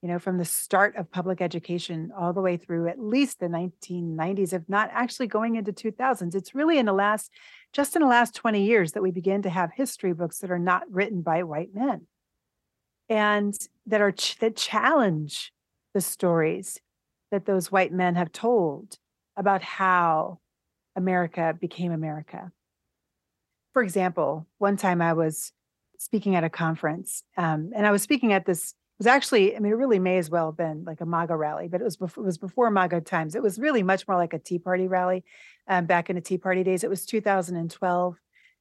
you 0.03 0.09
know, 0.09 0.19
from 0.19 0.39
the 0.39 0.45
start 0.45 0.97
of 0.97 1.11
public 1.11 1.41
education 1.41 2.12
all 2.17 2.33
the 2.33 2.41
way 2.41 2.57
through 2.57 2.89
at 2.89 3.01
least 3.01 3.41
the 3.41 3.47
1990s, 3.47 4.53
if 4.53 4.69
not 4.69 4.91
actually 4.93 5.27
going 5.27 5.57
into 5.57 5.73
2000s. 5.73 6.35
It's 6.35 6.55
really 6.55 6.79
in 6.79 6.87
the 6.87 6.93
last, 6.93 7.31
just 7.73 7.97
in 7.97 8.03
the 8.03 8.09
last 8.09 8.35
20 8.35 8.62
years 8.62 8.93
that 8.93 9.03
we 9.03 9.11
begin 9.11 9.43
to 9.43 9.51
have 9.51 9.73
history 9.73 10.12
books 10.12 10.39
that 10.39 10.51
are 10.51 10.59
not 10.59 10.83
written 10.91 11.23
by 11.23 11.43
white 11.43 11.75
men 11.75 12.07
and 13.09 13.57
that 13.87 14.01
are, 14.01 14.14
that 14.41 14.57
challenge 14.57 15.53
the 15.95 16.01
stories 16.01 16.81
that 17.31 17.47
those 17.47 17.72
white 17.72 17.93
men 17.93 18.14
have 18.14 18.33
told 18.33 18.99
about 19.37 19.62
how 19.62 20.39
America 20.95 21.57
became 21.59 21.93
America 21.93 22.53
for 23.77 23.83
example, 23.83 24.47
one 24.57 24.79
time 24.79 25.03
I 25.03 25.12
was 25.12 25.53
speaking 25.99 26.35
at 26.35 26.45
a 26.45 26.49
conference, 26.49 27.22
um, 27.37 27.72
and 27.77 27.87
I 27.87 27.91
was 27.91 28.01
speaking 28.01 28.33
at 28.33 28.47
this. 28.47 28.70
It 28.70 29.01
was 29.01 29.07
actually, 29.07 29.55
I 29.55 29.59
mean, 29.59 29.70
it 29.70 29.77
really 29.77 29.99
may 29.99 30.16
as 30.16 30.31
well 30.31 30.47
have 30.47 30.57
been 30.57 30.83
like 30.87 31.03
a 31.03 31.05
MAGA 31.05 31.37
rally, 31.37 31.68
but 31.68 31.83
it 31.83 31.85
was 31.85 31.99
before, 31.99 32.24
it 32.24 32.27
was 32.27 32.39
before 32.39 32.70
MAGA 32.70 33.03
times. 33.03 33.35
It 33.35 33.43
was 33.43 33.59
really 33.59 33.83
much 33.83 34.09
more 34.09 34.16
like 34.16 34.33
a 34.33 34.39
Tea 34.39 34.59
Party 34.59 34.89
rally 34.89 35.24
um, 35.68 35.85
back 35.85 36.09
in 36.09 36.16
the 36.16 36.22
Tea 36.22 36.39
Party 36.39 36.64
days. 36.64 36.85
It 36.85 36.89
was 36.89 37.05
2012, 37.05 38.16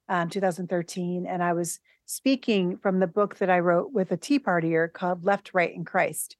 um, 0.09 0.29
2013, 0.29 1.25
and 1.25 1.41
I 1.41 1.53
was 1.53 1.79
speaking 2.05 2.75
from 2.75 2.99
the 2.99 3.07
book 3.07 3.37
that 3.37 3.49
I 3.49 3.59
wrote 3.59 3.93
with 3.93 4.11
a 4.11 4.17
Tea 4.17 4.39
Partier 4.39 4.91
called 4.91 5.23
Left, 5.23 5.53
Right, 5.53 5.73
and 5.73 5.85
Christ. 5.85 6.35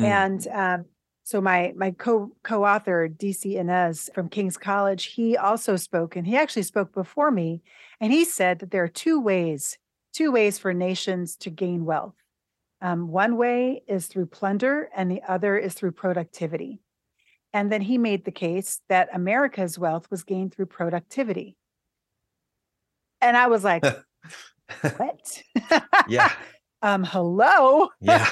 Mm. 0.00 0.04
And 0.04 0.48
um, 0.48 0.84
so 1.24 1.40
my 1.40 1.72
my 1.74 1.90
co 1.90 2.30
co-author 2.42 3.08
DC 3.08 3.54
Innes 3.54 4.10
from 4.14 4.28
King's 4.28 4.58
College, 4.58 5.06
he 5.06 5.38
also 5.38 5.74
spoke, 5.76 6.16
and 6.16 6.26
he 6.26 6.36
actually 6.36 6.62
spoke 6.62 6.92
before 6.92 7.30
me, 7.30 7.62
and 7.98 8.12
he 8.12 8.26
said 8.26 8.58
that 8.58 8.70
there 8.70 8.84
are 8.84 8.88
two 8.88 9.18
ways, 9.18 9.78
two 10.12 10.30
ways 10.30 10.58
for 10.58 10.74
nations 10.74 11.36
to 11.36 11.50
gain 11.50 11.86
wealth. 11.86 12.14
Um, 12.82 13.08
one 13.08 13.38
way 13.38 13.82
is 13.88 14.06
through 14.06 14.26
plunder, 14.26 14.90
and 14.94 15.10
the 15.10 15.22
other 15.26 15.56
is 15.56 15.72
through 15.72 15.92
productivity. 15.92 16.80
And 17.54 17.72
then 17.72 17.80
he 17.80 17.96
made 17.96 18.26
the 18.26 18.30
case 18.30 18.82
that 18.90 19.08
America's 19.14 19.78
wealth 19.78 20.10
was 20.10 20.24
gained 20.24 20.52
through 20.52 20.66
productivity. 20.66 21.56
And 23.22 23.34
I 23.34 23.46
was 23.46 23.64
like, 23.64 23.82
what? 24.96 25.42
yeah 26.06 26.32
um, 26.82 27.02
hello. 27.02 27.88
yeah 28.02 28.28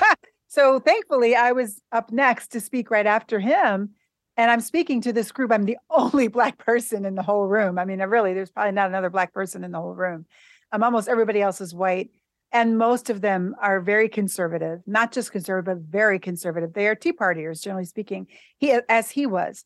so 0.53 0.79
thankfully, 0.81 1.35
I 1.35 1.53
was 1.53 1.81
up 1.93 2.13
next 2.13 2.49
to 2.49 2.61
speak 2.61 2.91
right 2.91 3.07
after 3.07 3.41
him. 3.41 3.93
And 4.37 4.51
I'm 4.51 4.61
speaking 4.61 5.01
to 5.01 5.11
this 5.11 5.33
group. 5.33 5.51
I'm 5.51 5.65
the 5.65 5.79
only 5.91 6.29
Black 6.29 6.59
person 6.59 7.07
in 7.07 7.15
the 7.15 7.23
whole 7.23 7.47
room. 7.47 7.79
I 7.79 7.87
mean, 7.87 8.01
really, 8.01 8.35
there's 8.35 8.51
probably 8.51 8.73
not 8.73 8.91
another 8.91 9.09
Black 9.09 9.33
person 9.33 9.65
in 9.65 9.73
the 9.73 9.81
whole 9.81 9.95
room. 9.95 10.27
Um, 10.71 10.83
almost 10.83 11.09
everybody 11.09 11.41
else 11.41 11.63
is 11.63 11.75
white. 11.75 12.11
And 12.53 12.77
most 12.77 13.09
of 13.09 13.23
them 13.23 13.55
are 13.63 13.81
very 13.81 14.11
conservative, 14.11 14.83
not 14.87 15.11
just 15.11 15.33
conservative, 15.33 15.65
but 15.65 15.91
very 15.91 16.19
conservative. 16.19 16.75
They 16.75 16.87
are 16.87 16.95
Tea 16.95 17.15
Partiers, 17.15 17.63
generally 17.63 17.87
speaking, 17.87 18.27
he, 18.59 18.79
as 18.91 19.11
he 19.11 19.25
was. 19.25 19.65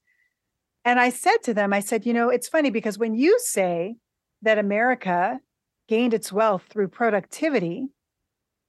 And 0.84 1.00
I 1.00 1.10
said 1.10 1.38
to 1.42 1.54
them, 1.54 1.72
I 1.72 1.80
said, 1.80 2.06
you 2.06 2.12
know, 2.12 2.28
it's 2.28 2.46
funny 2.46 2.70
because 2.70 2.96
when 2.96 3.16
you 3.16 3.40
say 3.40 3.96
that 4.42 4.58
America 4.58 5.40
gained 5.88 6.14
its 6.14 6.32
wealth 6.32 6.62
through 6.70 6.88
productivity, 6.88 7.88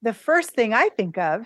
the 0.02 0.14
first 0.16 0.50
thing 0.50 0.74
I 0.74 0.90
think 0.90 1.20
of 1.20 1.46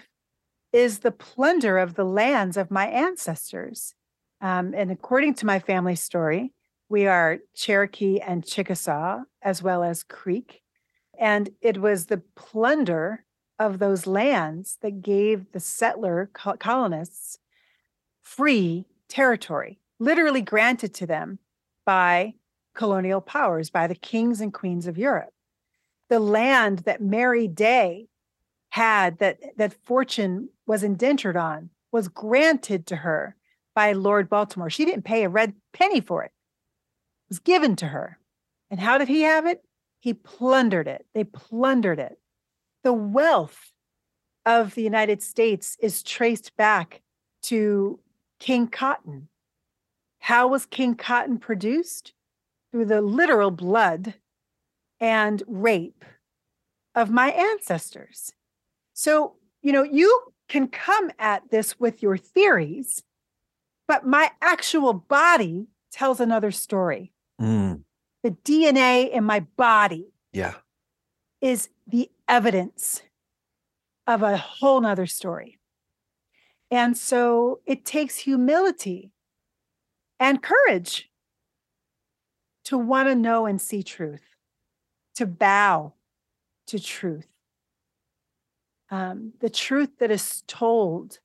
is 0.74 1.00
the 1.00 1.12
plunder 1.12 1.78
of 1.78 1.96
the 1.96 2.06
lands 2.06 2.58
of 2.58 2.72
my 2.72 2.88
ancestors. 2.88 3.94
Um, 4.40 4.74
and 4.76 4.92
according 4.92 5.36
to 5.36 5.46
my 5.46 5.60
family 5.60 5.96
story, 5.96 6.54
we 6.90 7.08
are 7.08 7.40
Cherokee 7.56 8.20
and 8.20 8.46
Chickasaw, 8.46 9.24
as 9.42 9.62
well 9.62 9.84
as 9.84 10.04
Creek. 10.04 10.62
And 11.20 11.50
it 11.62 11.80
was 11.80 12.06
the 12.06 12.22
plunder 12.36 13.26
of 13.60 13.80
those 13.80 14.08
lands 14.08 14.78
that 14.82 15.02
gave 15.02 15.52
the 15.52 15.60
settler 15.60 16.30
col- 16.34 16.58
colonists 16.58 17.38
free 18.22 18.86
territory, 19.08 19.80
literally 20.00 20.42
granted 20.42 20.94
to 20.96 21.06
them 21.06 21.38
by 21.86 22.34
colonial 22.74 23.22
powers, 23.22 23.70
by 23.70 23.88
the 23.88 23.96
kings 23.96 24.42
and 24.42 24.54
queens 24.54 24.88
of 24.88 24.98
Europe. 24.98 25.34
The 26.10 26.20
land 26.20 26.80
that 26.80 27.02
Mary 27.02 27.48
Day 27.48 28.08
had 28.70 29.20
that 29.20 29.38
that 29.58 29.74
fortune 29.74 30.50
was 30.72 30.84
indentured 30.84 31.36
on 31.36 31.70
was 31.92 32.08
granted 32.08 32.88
to 32.88 32.96
her 32.96 33.36
by 33.76 33.92
Lord 33.92 34.30
Baltimore. 34.30 34.70
She 34.70 34.86
didn't 34.86 35.04
pay 35.04 35.26
a 35.26 35.30
red 35.30 35.54
penny 35.74 36.00
for 36.00 36.24
it. 36.24 36.32
was 37.28 37.40
given 37.40 37.76
to 37.76 37.88
her. 37.88 38.18
And 38.70 38.80
how 38.80 38.98
did 38.98 39.10
he 39.10 39.24
have 39.24 39.46
it? 39.46 39.66
He 40.00 40.14
plundered 40.14 40.88
it. 40.88 41.06
They 41.14 41.26
plundered 41.26 42.00
it. 42.00 42.18
The 42.86 42.94
wealth 42.94 43.74
of 44.46 44.74
the 44.74 44.82
United 44.82 45.22
States 45.22 45.76
is 45.82 46.04
traced 46.04 46.56
back 46.56 47.02
to 47.44 48.00
King 48.40 48.68
Cotton. 48.68 49.28
How 50.20 50.48
was 50.48 50.66
King 50.66 50.96
Cotton 50.96 51.38
produced? 51.38 52.14
Through 52.72 52.86
the 52.86 53.02
literal 53.02 53.52
blood 53.52 54.14
and 55.02 55.44
rape 55.48 56.06
of 56.96 57.12
my 57.12 57.32
ancestors. 57.32 58.32
So, 58.94 59.36
you 59.62 59.74
know, 59.74 59.84
you 59.84 60.32
can 60.52 60.68
come 60.68 61.10
at 61.18 61.50
this 61.50 61.80
with 61.80 62.04
your 62.04 62.18
theories, 62.18 63.04
but 63.88 64.06
my 64.06 64.30
actual 64.42 64.92
body 64.92 65.68
tells 65.94 66.20
another 66.20 66.52
story. 66.52 67.14
Mm, 67.40 67.84
The 68.22 68.32
DNA 68.32 69.10
in 69.10 69.24
my 69.24 69.40
body 69.56 70.12
yeah. 70.34 70.56
is 71.40 71.70
the 71.88 72.12
evidence 72.28 73.02
of 74.06 74.24
a 74.24 74.36
whole 74.36 74.82
nother 74.82 75.06
story. 75.06 75.58
And 76.70 76.98
so 76.98 77.62
it 77.66 77.86
takes 77.86 78.18
humility 78.18 79.14
and 80.20 80.44
courage 80.44 81.10
to 82.66 82.78
want 82.78 83.08
to 83.08 83.16
know 83.16 83.46
and 83.46 83.62
see 83.62 83.84
truth, 83.84 84.36
to 85.16 85.26
bow 85.26 85.94
to 86.68 86.78
truth. 86.78 87.31
Um, 88.92 89.32
the 89.40 89.50
truth 89.50 89.90
that 90.00 90.12
is 90.12 90.44
told 90.48 91.20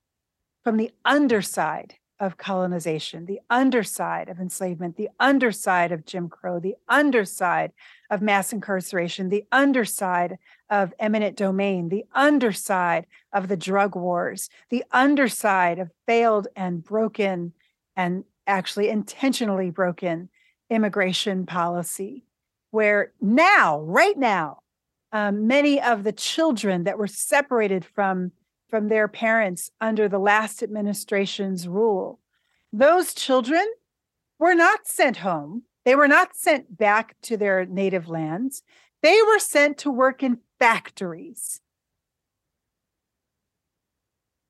from 0.63 0.77
the 0.77 0.93
underside 1.05 1.97
of 2.19 2.39
colonization, 2.39 3.27
the 3.27 3.41
underside 3.51 4.29
of 4.29 4.41
enslavement, 4.41 4.97
the 4.97 5.11
underside 5.21 5.93
of 5.93 6.07
Jim 6.07 6.29
Crow, 6.29 6.61
the 6.61 6.77
underside 6.89 7.73
of 8.09 8.23
mass 8.23 8.53
incarceration, 8.53 9.29
the 9.29 9.45
underside 9.53 10.39
of 10.71 10.95
eminent 10.99 11.37
domain, 11.37 11.89
the 11.89 12.05
underside 12.15 13.07
of 13.33 13.49
the 13.49 13.57
drug 13.57 13.97
wars, 13.97 14.49
the 14.71 14.85
underside 14.93 15.79
of 15.79 15.91
failed 16.07 16.49
and 16.57 16.83
broken 16.83 17.53
and 17.97 18.25
actually 18.47 18.89
intentionally 18.89 19.71
broken 19.71 20.29
immigration 20.71 21.47
policy, 21.47 22.25
where 22.71 23.13
now, 23.21 23.81
right 23.81 24.17
now, 24.17 24.61
um, 25.17 25.47
many 25.47 25.81
of 25.81 26.05
the 26.05 26.13
children 26.13 26.85
that 26.85 26.99
were 26.99 27.07
separated 27.07 27.85
from 27.85 28.33
from 28.69 28.89
their 28.89 29.07
parents 29.09 29.71
under 29.81 30.09
the 30.09 30.19
last 30.19 30.63
administration's 30.63 31.69
rule, 31.69 32.19
those 32.73 33.15
children 33.15 33.65
were 34.41 34.55
not 34.55 34.87
sent 34.87 35.19
home. 35.19 35.63
They 35.85 35.95
were 35.95 36.09
not 36.09 36.35
sent 36.35 36.77
back 36.77 37.15
to 37.23 37.37
their 37.37 37.65
native 37.65 38.09
lands. 38.09 38.65
They 39.03 39.19
were 39.23 39.39
sent 39.39 39.79
to 39.79 39.91
work 39.91 40.23
in 40.23 40.39
factories. 40.59 41.61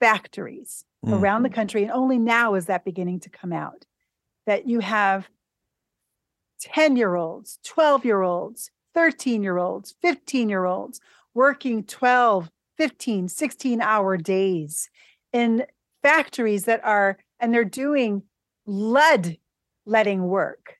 Factories 0.00 0.84
Mm. 1.04 1.20
around 1.20 1.42
the 1.42 1.50
country. 1.50 1.82
And 1.82 1.92
only 1.92 2.18
now 2.18 2.54
is 2.54 2.66
that 2.66 2.84
beginning 2.84 3.20
to 3.20 3.30
come 3.30 3.52
out 3.52 3.84
that 4.46 4.66
you 4.66 4.80
have 4.80 5.28
10 6.60 6.96
year 6.96 7.14
olds, 7.14 7.58
12 7.62 8.04
year 8.04 8.22
olds, 8.22 8.70
13 8.96 9.42
year 9.42 9.58
olds, 9.58 9.94
15 10.02 10.48
year 10.48 10.64
olds 10.64 11.00
working 11.34 11.84
12, 11.84 12.50
15, 12.78 13.28
16 13.28 13.80
hour 13.82 14.16
days 14.16 14.90
in 15.32 15.64
factories 16.02 16.64
that 16.64 16.80
are, 16.82 17.18
and 17.38 17.54
they're 17.54 17.64
doing 17.64 18.22
lead 18.64 19.38
letting 19.84 20.26
work 20.26 20.78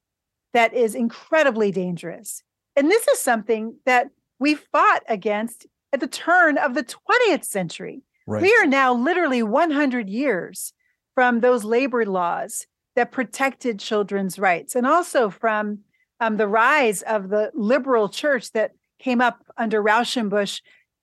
that 0.55 0.73
is 0.73 0.95
incredibly 0.95 1.71
dangerous. 1.71 2.43
And 2.75 2.91
this 2.91 3.07
is 3.09 3.21
something 3.21 3.77
that 3.85 4.09
we 4.39 4.55
fought 4.55 5.03
against 5.09 5.67
at 5.93 6.01
the 6.01 6.07
turn 6.07 6.59
of 6.59 6.75
the 6.75 6.85
20th 6.85 7.45
century. 7.45 8.03
Right. 8.27 8.43
We 8.43 8.55
are 8.57 8.67
now 8.67 8.95
literally 8.95 9.43
100 9.43 10.09
years 10.09 10.73
from 11.14 11.41
those 11.41 11.64
labor 11.64 12.05
laws 12.07 12.67
that 12.97 13.12
protected 13.12 13.79
children's 13.79 14.39
rights, 14.39 14.75
and 14.75 14.87
also 14.87 15.29
from 15.29 15.81
um, 16.21 16.37
the 16.37 16.49
rise 16.49 17.03
of 17.03 17.29
the 17.29 17.51
liberal 17.55 18.09
church 18.09 18.53
that 18.53 18.73
came 18.99 19.21
up 19.21 19.45
under 19.57 19.83
Rauschenbusch, 19.83 20.61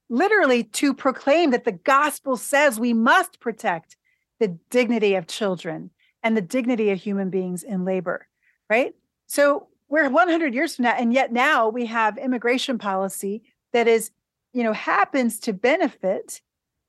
literally 0.09 0.63
to 0.63 0.93
proclaim 0.93 1.51
that 1.51 1.63
the 1.63 1.71
gospel 1.71 2.37
says 2.37 2.79
we 2.79 2.93
must 2.93 3.39
protect 3.39 3.95
the 4.39 4.57
dignity 4.69 5.15
of 5.15 5.27
children 5.27 5.91
and 6.23 6.35
the 6.35 6.41
dignity 6.41 6.89
of 6.89 6.99
human 6.99 7.29
beings 7.29 7.63
in 7.63 7.85
labor, 7.85 8.27
right? 8.69 8.93
So 9.27 9.67
we're 9.89 10.09
100 10.09 10.53
years 10.53 10.75
from 10.75 10.83
now, 10.83 10.95
and 10.97 11.13
yet 11.13 11.31
now 11.31 11.69
we 11.69 11.85
have 11.85 12.17
immigration 12.17 12.77
policy 12.77 13.43
that 13.73 13.87
is, 13.87 14.11
you 14.53 14.63
know, 14.63 14.73
happens 14.73 15.39
to 15.41 15.53
benefit 15.53 16.41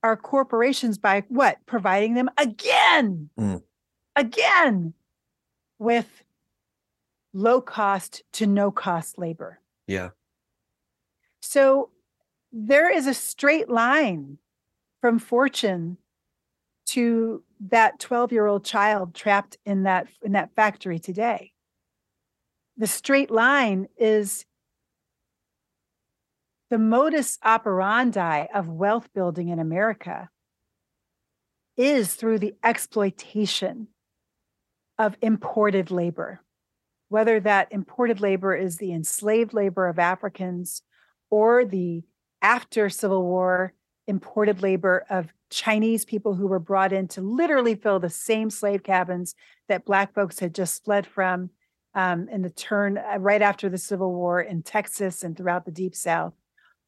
our 0.03 0.17
corporations 0.17 0.99
by 0.99 1.25
what? 1.29 1.59
Providing 1.67 2.15
them 2.15 2.31
again, 2.39 3.31
Mm. 3.39 3.63
again 4.17 4.95
with 5.79 6.24
low 7.35 7.61
cost 7.61 8.23
to 8.33 8.47
no 8.47 8.71
cost 8.71 9.19
labor. 9.19 9.61
Yeah. 9.87 10.11
So 11.43 11.91
there 12.53 12.91
is 12.91 13.07
a 13.07 13.15
straight 13.15 13.69
line 13.69 14.39
from 15.01 15.19
fortune 15.19 15.99
to 16.87 17.43
that 17.69 17.99
12 17.99 18.33
year 18.33 18.47
old 18.47 18.65
child 18.65 19.15
trapped 19.15 19.59
in 19.67 19.83
that 19.83 20.07
in 20.23 20.33
that 20.33 20.55
factory 20.55 20.99
today. 20.99 21.53
The 22.77 22.87
straight 22.87 23.31
line 23.31 23.89
is 23.99 24.47
the 26.71 26.79
modus 26.79 27.39
operandi 27.45 28.47
of 28.55 28.69
wealth 28.69 29.09
building 29.15 29.49
in 29.49 29.59
America 29.59 30.31
is 31.77 32.15
through 32.15 32.39
the 32.39 32.55
exploitation 32.63 33.89
of 34.99 35.17
imported 35.21 35.91
labor, 35.91 36.41
whether 37.15 37.39
that 37.39 37.69
imported 37.71 38.21
labor 38.21 38.57
is 38.57 38.79
the 38.79 38.93
enslaved 38.93 39.55
labor 39.55 39.87
of 39.87 40.01
Africans 40.01 40.83
or 41.31 41.65
the 41.65 42.03
after 42.43 42.91
Civil 42.91 43.23
War 43.23 43.73
imported 44.09 44.63
labor 44.63 45.07
of 45.09 45.33
Chinese 45.49 46.05
people 46.05 46.35
who 46.35 46.49
were 46.49 46.59
brought 46.59 46.93
in 46.93 47.07
to 47.07 47.21
literally 47.21 47.77
fill 47.77 48.01
the 48.01 48.11
same 48.11 48.51
slave 48.51 48.83
cabins 48.83 49.37
that 49.69 49.85
Black 49.85 50.13
folks 50.13 50.41
had 50.41 50.57
just 50.57 50.85
fled 50.85 51.07
from 51.07 51.51
um, 51.95 52.29
in 52.31 52.43
the 52.43 52.51
turn 52.51 52.99
uh, 52.99 53.17
right 53.21 53.43
after 53.43 53.69
the 53.69 53.79
Civil 53.79 54.13
War 54.13 54.41
in 54.41 54.65
Texas 54.65 55.23
and 55.23 55.37
throughout 55.37 55.67
the 55.67 55.71
Deep 55.71 55.95
South, 55.95 56.35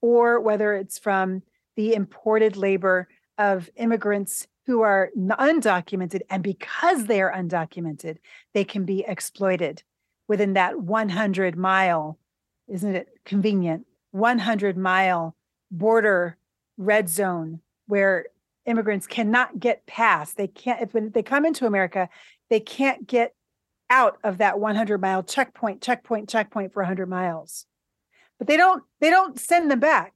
or 0.03 0.41
whether 0.41 0.75
it's 0.75 0.99
from 0.99 1.43
the 1.77 1.95
imported 1.95 2.57
labor 2.57 3.07
of 3.39 3.71
immigrants 3.77 4.49
who 4.67 4.81
are 4.81 5.11
undocumented. 5.17 6.23
And 6.29 6.43
because 6.43 7.07
they 7.07 7.23
are 7.23 7.33
undocumented, 7.33 8.17
they 8.55 8.65
can 8.65 8.85
be 8.85 9.05
exploited 9.07 9.85
within 10.29 10.55
that 10.55 10.81
100 10.81 11.57
mile, 11.57 12.19
isn't 12.69 12.95
it 12.95 13.09
convenient? 13.25 13.87
100 14.11 14.77
mile 14.77 15.37
border 15.71 16.37
red 16.77 17.09
zone 17.09 17.61
where 17.87 18.27
immigrants 18.65 19.07
cannot 19.07 19.61
get 19.61 19.87
past. 19.87 20.37
They 20.37 20.49
can't, 20.49 20.83
if 20.83 21.13
they 21.13 21.23
come 21.23 21.47
into 21.47 21.67
America, 21.67 22.09
they 22.51 22.61
can't 22.61 23.07
get 23.07 23.35
out 23.89 24.19
of 24.25 24.39
that 24.39 24.59
100 24.59 25.01
mile 25.01 25.23
checkpoint, 25.23 25.81
checkpoint, 25.81 26.29
checkpoint 26.29 26.73
for 26.73 26.83
100 26.83 27.09
miles. 27.09 27.67
But 28.39 28.49
they 28.49 28.57
don't, 28.57 28.83
they 29.01 29.11
don't 29.11 29.39
send 29.39 29.71
them 29.71 29.81
back. 29.81 30.13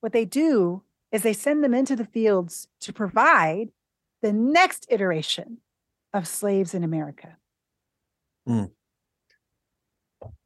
What 0.00 0.12
they 0.12 0.24
do 0.24 0.82
is 1.10 1.22
they 1.22 1.32
send 1.32 1.64
them 1.64 1.74
into 1.74 1.96
the 1.96 2.04
fields 2.04 2.68
to 2.80 2.92
provide 2.92 3.70
the 4.22 4.32
next 4.32 4.86
iteration 4.88 5.58
of 6.12 6.26
slaves 6.26 6.74
in 6.74 6.84
America. 6.84 7.36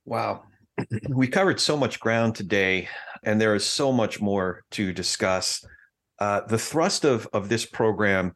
Wow. 0.04 0.44
we 1.08 1.28
covered 1.28 1.60
so 1.60 1.76
much 1.76 2.00
ground 2.00 2.34
today, 2.34 2.88
and 3.22 3.40
there 3.40 3.54
is 3.54 3.64
so 3.64 3.92
much 3.92 4.20
more 4.20 4.64
to 4.72 4.92
discuss. 4.92 5.64
Uh, 6.18 6.40
the 6.42 6.58
thrust 6.58 7.04
of, 7.04 7.28
of 7.32 7.48
this 7.48 7.64
program 7.64 8.34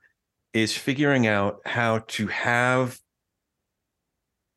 is 0.52 0.76
figuring 0.76 1.26
out 1.26 1.58
how 1.66 1.98
to 2.06 2.28
have 2.28 2.98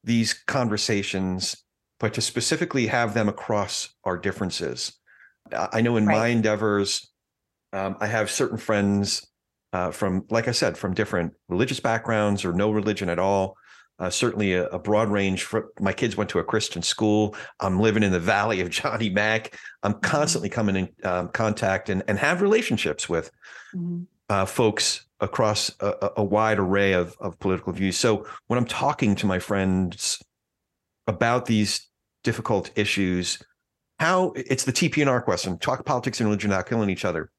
these 0.04 0.34
conversations, 0.34 1.64
but 2.00 2.14
to 2.14 2.22
specifically 2.22 2.88
have 2.88 3.14
them 3.14 3.28
across 3.28 3.90
our 4.04 4.18
differences. 4.18 4.94
I 5.52 5.70
I 5.74 5.82
know 5.82 5.98
in 5.98 6.06
my 6.06 6.28
endeavors, 6.28 7.10
um, 7.74 7.98
I 8.00 8.08
have 8.08 8.30
certain 8.30 8.58
friends 8.58 9.28
uh, 9.74 9.92
from, 9.92 10.26
like 10.30 10.48
I 10.48 10.52
said, 10.52 10.78
from 10.78 10.94
different 10.94 11.34
religious 11.50 11.80
backgrounds 11.80 12.46
or 12.46 12.54
no 12.54 12.72
religion 12.72 13.10
at 13.10 13.20
all. 13.20 13.56
Uh, 14.00 14.10
certainly 14.12 14.54
a, 14.54 14.68
a 14.68 14.78
broad 14.78 15.10
range. 15.10 15.44
For, 15.44 15.70
my 15.80 15.92
kids 15.92 16.16
went 16.16 16.30
to 16.30 16.40
a 16.40 16.44
Christian 16.44 16.84
school. 16.84 17.36
I'm 17.60 17.80
living 17.80 18.04
in 18.04 18.12
the 18.12 18.20
valley 18.20 18.62
of 18.62 18.70
Johnny 18.80 19.10
Mac. 19.10 19.58
I'm 19.82 19.94
constantly 20.02 20.50
coming 20.50 20.76
in 20.76 20.90
um, 21.04 21.30
contact 21.30 21.90
and, 21.90 22.04
and 22.08 22.20
have 22.20 22.42
relationships 22.42 23.10
with 23.10 23.32
Mhm. 23.76 24.06
uh, 24.30 24.46
folks 24.46 25.06
across 25.20 25.72
a, 25.82 26.12
a- 26.18 26.24
wide 26.24 26.60
array 26.60 26.94
of, 26.94 27.16
of 27.20 27.38
political 27.40 27.74
views. 27.74 27.98
So 27.98 28.26
when 28.48 28.58
I'm 28.60 28.66
talking 28.66 29.16
to 29.16 29.26
my 29.26 29.40
friends 29.40 30.22
about 31.08 31.48
these 31.48 31.88
difficult 32.24 32.70
issues, 32.76 33.40
how 34.00 34.32
it's 34.36 34.64
the 34.64 34.72
TP&R 34.72 35.22
question 35.22 35.58
talk 35.58 35.86
politics 35.86 36.20
and 36.22 36.30
religion 36.30 36.50
without 36.52 36.68
killing 36.68 36.90
each 36.90 37.04
other. 37.04 37.32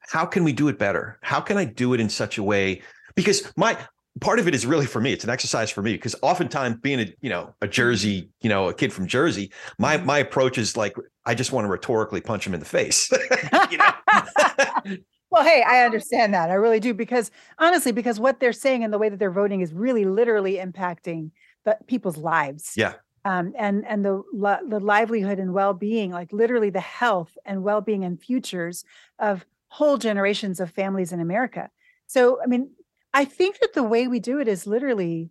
How 0.00 0.24
can 0.26 0.44
we 0.44 0.52
do 0.52 0.68
it 0.68 0.78
better? 0.78 1.18
How 1.22 1.40
can 1.40 1.56
I 1.56 1.64
do 1.64 1.94
it 1.94 2.00
in 2.00 2.08
such 2.08 2.38
a 2.38 2.42
way? 2.42 2.82
Because 3.16 3.50
my 3.56 3.76
part 4.20 4.38
of 4.38 4.48
it 4.48 4.54
is 4.54 4.64
really 4.64 4.86
for 4.86 5.00
me. 5.00 5.12
It's 5.12 5.24
an 5.24 5.30
exercise 5.30 5.70
for 5.70 5.82
me 5.82 5.92
because 5.92 6.14
oftentimes 6.22 6.76
being 6.80 7.00
a 7.00 7.06
you 7.20 7.30
know 7.30 7.54
a 7.60 7.68
jersey 7.68 8.30
you 8.40 8.48
know 8.48 8.68
a 8.68 8.74
kid 8.74 8.92
from 8.92 9.06
jersey 9.06 9.52
my 9.78 9.96
mm-hmm. 9.96 10.06
my 10.06 10.18
approach 10.18 10.58
is 10.58 10.76
like 10.76 10.96
i 11.24 11.34
just 11.34 11.52
want 11.52 11.64
to 11.64 11.68
rhetorically 11.68 12.20
punch 12.20 12.46
him 12.46 12.54
in 12.54 12.60
the 12.60 12.66
face 12.66 13.10
well 15.30 15.44
hey 15.44 15.62
i 15.66 15.84
understand 15.84 16.32
that. 16.34 16.50
I 16.50 16.54
really 16.54 16.80
do 16.80 16.94
because 16.94 17.30
honestly 17.58 17.92
because 17.92 18.18
what 18.20 18.40
they're 18.40 18.52
saying 18.52 18.84
and 18.84 18.92
the 18.92 18.98
way 18.98 19.08
that 19.08 19.18
they're 19.18 19.30
voting 19.30 19.60
is 19.60 19.72
really 19.72 20.04
literally 20.04 20.56
impacting 20.56 21.30
the 21.64 21.76
people's 21.86 22.16
lives. 22.16 22.72
Yeah. 22.76 22.94
Um, 23.24 23.52
and 23.58 23.84
and 23.86 24.04
the 24.04 24.22
the 24.68 24.80
livelihood 24.80 25.38
and 25.40 25.52
well-being 25.52 26.12
like 26.12 26.32
literally 26.32 26.70
the 26.70 26.80
health 26.80 27.36
and 27.44 27.64
well-being 27.64 28.04
and 28.04 28.20
futures 28.22 28.84
of 29.18 29.44
whole 29.68 29.98
generations 29.98 30.60
of 30.60 30.70
families 30.70 31.12
in 31.12 31.20
america. 31.20 31.70
So 32.06 32.40
i 32.42 32.46
mean 32.46 32.70
I 33.16 33.24
think 33.24 33.60
that 33.60 33.72
the 33.72 33.82
way 33.82 34.08
we 34.08 34.20
do 34.20 34.40
it 34.40 34.46
is 34.46 34.66
literally 34.66 35.30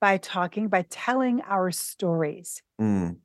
by 0.00 0.16
talking, 0.16 0.68
by 0.68 0.86
telling 0.88 1.42
our 1.42 1.70
stories. 1.70 2.62
Mm. 2.80 3.16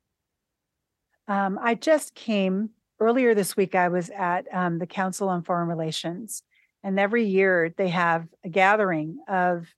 Um, 1.26 1.58
I 1.62 1.74
just 1.74 2.14
came 2.14 2.68
earlier 3.00 3.34
this 3.34 3.56
week. 3.56 3.74
I 3.74 3.88
was 3.88 4.10
at 4.10 4.44
um, 4.52 4.78
the 4.78 4.86
Council 4.86 5.30
on 5.30 5.42
Foreign 5.42 5.68
Relations, 5.68 6.42
and 6.82 7.00
every 7.00 7.24
year 7.24 7.74
they 7.78 7.88
have 7.88 8.28
a 8.44 8.50
gathering 8.50 9.20
of, 9.26 9.68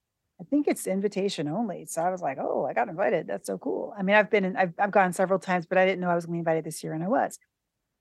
I 0.41 0.45
think 0.51 0.67
it's 0.67 0.89
invitation 0.89 1.47
only. 1.47 1.87
So 1.87 2.03
I 2.03 2.11
was 2.11 2.21
like, 2.21 2.39
oh, 2.41 2.67
I 2.69 2.73
got 2.73 2.89
invited. 2.89 3.29
That's 3.29 3.47
so 3.47 3.59
cool. 3.59 3.95
I 3.97 4.03
mean, 4.03 4.17
I've 4.17 4.29
been 4.29 4.45
in, 4.45 4.57
I've, 4.57 4.75
I've 4.77 4.91
gone 4.91 5.13
several 5.13 5.39
times, 5.39 5.67
but 5.67 5.79
I 5.79 5.87
didn't 5.87 6.01
know 6.01 6.11
I 6.11 6.17
was 6.17 6.27
going 6.27 6.33
to 6.33 6.39
be 6.39 6.51
invited 6.51 6.65
this 6.65 6.83
year, 6.83 6.95
and 6.95 7.05
I 7.05 7.09
was. 7.09 7.39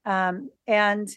Um, 0.06 0.50
and 0.66 1.08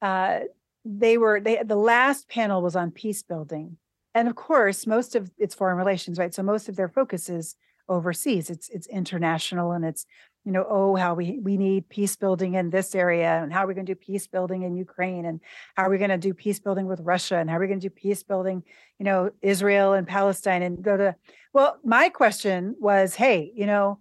uh, 0.00 0.40
they 0.84 1.16
were 1.16 1.40
they 1.40 1.62
the 1.62 1.76
last 1.76 2.28
panel 2.28 2.60
was 2.60 2.74
on 2.74 2.90
peace 2.90 3.22
building 3.22 3.76
and 4.14 4.28
of 4.28 4.34
course 4.34 4.86
most 4.86 5.14
of 5.14 5.30
it's 5.38 5.54
foreign 5.54 5.76
relations 5.76 6.18
right? 6.18 6.34
So 6.34 6.42
most 6.42 6.68
of 6.68 6.76
their 6.76 6.88
focus 6.88 7.28
is 7.28 7.56
overseas. 7.88 8.50
It's 8.50 8.68
it's 8.68 8.86
international 8.86 9.72
and 9.72 9.84
it's 9.84 10.06
you 10.44 10.52
know 10.52 10.66
oh 10.68 10.96
how 10.96 11.14
we 11.14 11.38
we 11.40 11.56
need 11.56 11.88
peace 11.88 12.16
building 12.16 12.54
in 12.54 12.70
this 12.70 12.94
area 12.94 13.42
and 13.42 13.52
how 13.52 13.64
are 13.64 13.66
we 13.66 13.74
going 13.74 13.86
to 13.86 13.94
do 13.94 13.98
peace 13.98 14.26
building 14.26 14.62
in 14.62 14.76
ukraine 14.76 15.24
and 15.24 15.40
how 15.76 15.84
are 15.84 15.90
we 15.90 15.98
going 15.98 16.10
to 16.10 16.18
do 16.18 16.34
peace 16.34 16.58
building 16.58 16.86
with 16.86 16.98
russia 17.00 17.36
and 17.36 17.48
how 17.48 17.56
are 17.56 17.60
we 17.60 17.68
going 17.68 17.78
to 17.78 17.88
do 17.88 17.94
peace 17.94 18.24
building 18.24 18.60
you 18.98 19.04
know 19.04 19.30
israel 19.40 19.92
and 19.92 20.08
palestine 20.08 20.62
and 20.62 20.82
go 20.82 20.96
to 20.96 21.14
well 21.52 21.78
my 21.84 22.08
question 22.08 22.74
was 22.80 23.14
hey 23.14 23.52
you 23.54 23.66
know 23.66 24.00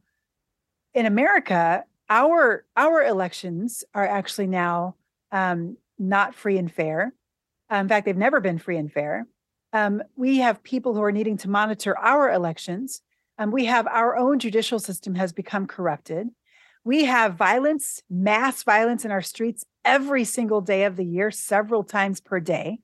in 0.95 1.05
america 1.05 1.83
our 2.11 2.65
our 2.75 3.03
elections 3.03 3.85
are 3.95 4.05
actually 4.05 4.47
now 4.47 4.95
um, 5.31 5.77
not 5.97 6.35
free 6.35 6.57
and 6.57 6.71
fair. 6.71 7.13
In 7.71 7.87
fact 7.87 8.05
they've 8.05 8.17
never 8.17 8.41
been 8.41 8.57
free 8.59 8.75
and 8.75 8.91
fair 8.91 9.25
um, 9.73 10.01
we 10.15 10.37
have 10.39 10.63
people 10.63 10.93
who 10.93 11.03
are 11.03 11.11
needing 11.11 11.37
to 11.37 11.49
monitor 11.49 11.97
our 11.97 12.31
elections. 12.31 13.01
Um, 13.37 13.51
we 13.51 13.65
have 13.65 13.87
our 13.87 14.17
own 14.17 14.39
judicial 14.39 14.79
system 14.79 15.15
has 15.15 15.31
become 15.31 15.67
corrupted. 15.67 16.29
We 16.83 17.05
have 17.05 17.35
violence, 17.35 18.01
mass 18.09 18.63
violence 18.63 19.05
in 19.05 19.11
our 19.11 19.21
streets 19.21 19.65
every 19.85 20.23
single 20.23 20.61
day 20.61 20.83
of 20.83 20.95
the 20.95 21.05
year, 21.05 21.31
several 21.31 21.83
times 21.83 22.19
per 22.19 22.39
day. 22.39 22.79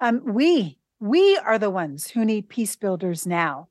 Um, 0.00 0.22
we 0.24 0.78
we 1.00 1.36
are 1.38 1.58
the 1.58 1.70
ones 1.70 2.08
who 2.08 2.24
need 2.24 2.48
peace 2.48 2.74
builders 2.74 3.26
now. 3.26 3.68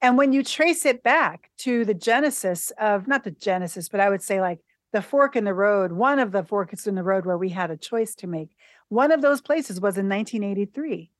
And 0.00 0.16
when 0.16 0.32
you 0.32 0.42
trace 0.42 0.86
it 0.86 1.02
back 1.02 1.50
to 1.58 1.84
the 1.84 1.92
genesis 1.92 2.72
of 2.78 3.06
not 3.06 3.22
the 3.22 3.30
genesis, 3.30 3.90
but 3.90 4.00
I 4.00 4.08
would 4.08 4.22
say 4.22 4.40
like 4.40 4.60
the 4.92 5.02
fork 5.02 5.36
in 5.36 5.44
the 5.44 5.52
road, 5.52 5.92
one 5.92 6.18
of 6.18 6.32
the 6.32 6.42
forks 6.42 6.86
in 6.86 6.94
the 6.94 7.02
road 7.02 7.26
where 7.26 7.36
we 7.36 7.50
had 7.50 7.70
a 7.70 7.76
choice 7.76 8.14
to 8.16 8.26
make. 8.26 8.56
One 8.88 9.12
of 9.12 9.20
those 9.20 9.42
places 9.42 9.78
was 9.80 9.98
in 9.98 10.08
1983 10.08 11.10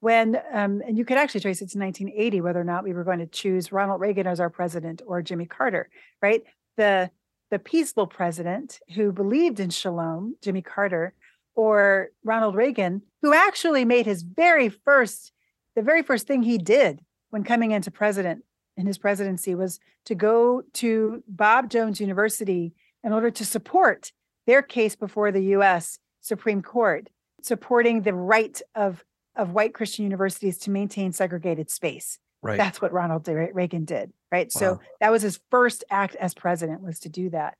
when 0.00 0.36
um, 0.52 0.82
and 0.86 0.98
you 0.98 1.04
could 1.04 1.18
actually 1.18 1.40
trace 1.40 1.62
it 1.62 1.70
to 1.70 1.78
1980 1.78 2.40
whether 2.40 2.60
or 2.60 2.64
not 2.64 2.84
we 2.84 2.92
were 2.92 3.04
going 3.04 3.18
to 3.18 3.26
choose 3.26 3.72
Ronald 3.72 4.00
Reagan 4.00 4.26
as 4.26 4.40
our 4.40 4.50
president 4.50 5.02
or 5.06 5.22
Jimmy 5.22 5.46
Carter, 5.46 5.88
right? 6.22 6.42
The 6.76 7.10
the 7.50 7.58
peaceful 7.58 8.06
president 8.06 8.80
who 8.94 9.12
believed 9.12 9.60
in 9.60 9.70
shalom, 9.70 10.36
Jimmy 10.42 10.62
Carter, 10.62 11.14
or 11.54 12.10
Ronald 12.24 12.54
Reagan, 12.54 13.02
who 13.22 13.32
actually 13.32 13.84
made 13.84 14.06
his 14.06 14.22
very 14.22 14.68
first 14.68 15.32
the 15.74 15.82
very 15.82 16.02
first 16.02 16.26
thing 16.26 16.42
he 16.42 16.58
did 16.58 17.00
when 17.30 17.44
coming 17.44 17.70
into 17.70 17.90
president 17.90 18.44
in 18.76 18.86
his 18.86 18.98
presidency 18.98 19.54
was 19.54 19.78
to 20.04 20.14
go 20.14 20.62
to 20.74 21.22
Bob 21.28 21.70
Jones 21.70 22.00
University 22.00 22.74
in 23.02 23.12
order 23.12 23.30
to 23.30 23.44
support 23.44 24.12
their 24.46 24.62
case 24.62 24.96
before 24.96 25.32
the 25.32 25.42
US 25.56 25.98
Supreme 26.20 26.62
Court, 26.62 27.08
supporting 27.42 28.02
the 28.02 28.14
right 28.14 28.60
of 28.74 29.04
of 29.36 29.52
white 29.52 29.74
Christian 29.74 30.04
universities 30.04 30.58
to 30.58 30.70
maintain 30.70 31.12
segregated 31.12 31.70
space. 31.70 32.18
Right. 32.42 32.56
That's 32.56 32.80
what 32.80 32.92
Ronald 32.92 33.26
Reagan 33.28 33.84
did. 33.84 34.12
Right. 34.30 34.50
Wow. 34.54 34.60
So 34.60 34.80
that 35.00 35.10
was 35.10 35.22
his 35.22 35.40
first 35.50 35.84
act 35.90 36.16
as 36.16 36.34
president 36.34 36.82
was 36.82 37.00
to 37.00 37.08
do 37.08 37.30
that. 37.30 37.56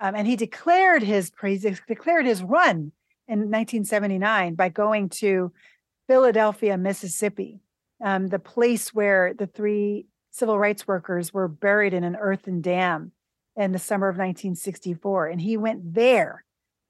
Um, 0.00 0.14
and 0.14 0.26
he 0.26 0.36
declared 0.36 1.02
his 1.02 1.30
declared 1.88 2.26
his 2.26 2.42
run 2.42 2.92
in 3.26 3.50
1979 3.50 4.54
by 4.54 4.68
going 4.68 5.08
to 5.08 5.52
Philadelphia, 6.06 6.78
Mississippi, 6.78 7.60
um, 8.02 8.28
the 8.28 8.38
place 8.38 8.94
where 8.94 9.34
the 9.34 9.46
three 9.46 10.06
civil 10.30 10.58
rights 10.58 10.86
workers 10.86 11.34
were 11.34 11.48
buried 11.48 11.92
in 11.92 12.04
an 12.04 12.16
earthen 12.16 12.60
dam 12.60 13.12
in 13.56 13.72
the 13.72 13.78
summer 13.78 14.08
of 14.08 14.14
1964. 14.14 15.26
And 15.26 15.40
he 15.40 15.56
went 15.56 15.94
there 15.94 16.44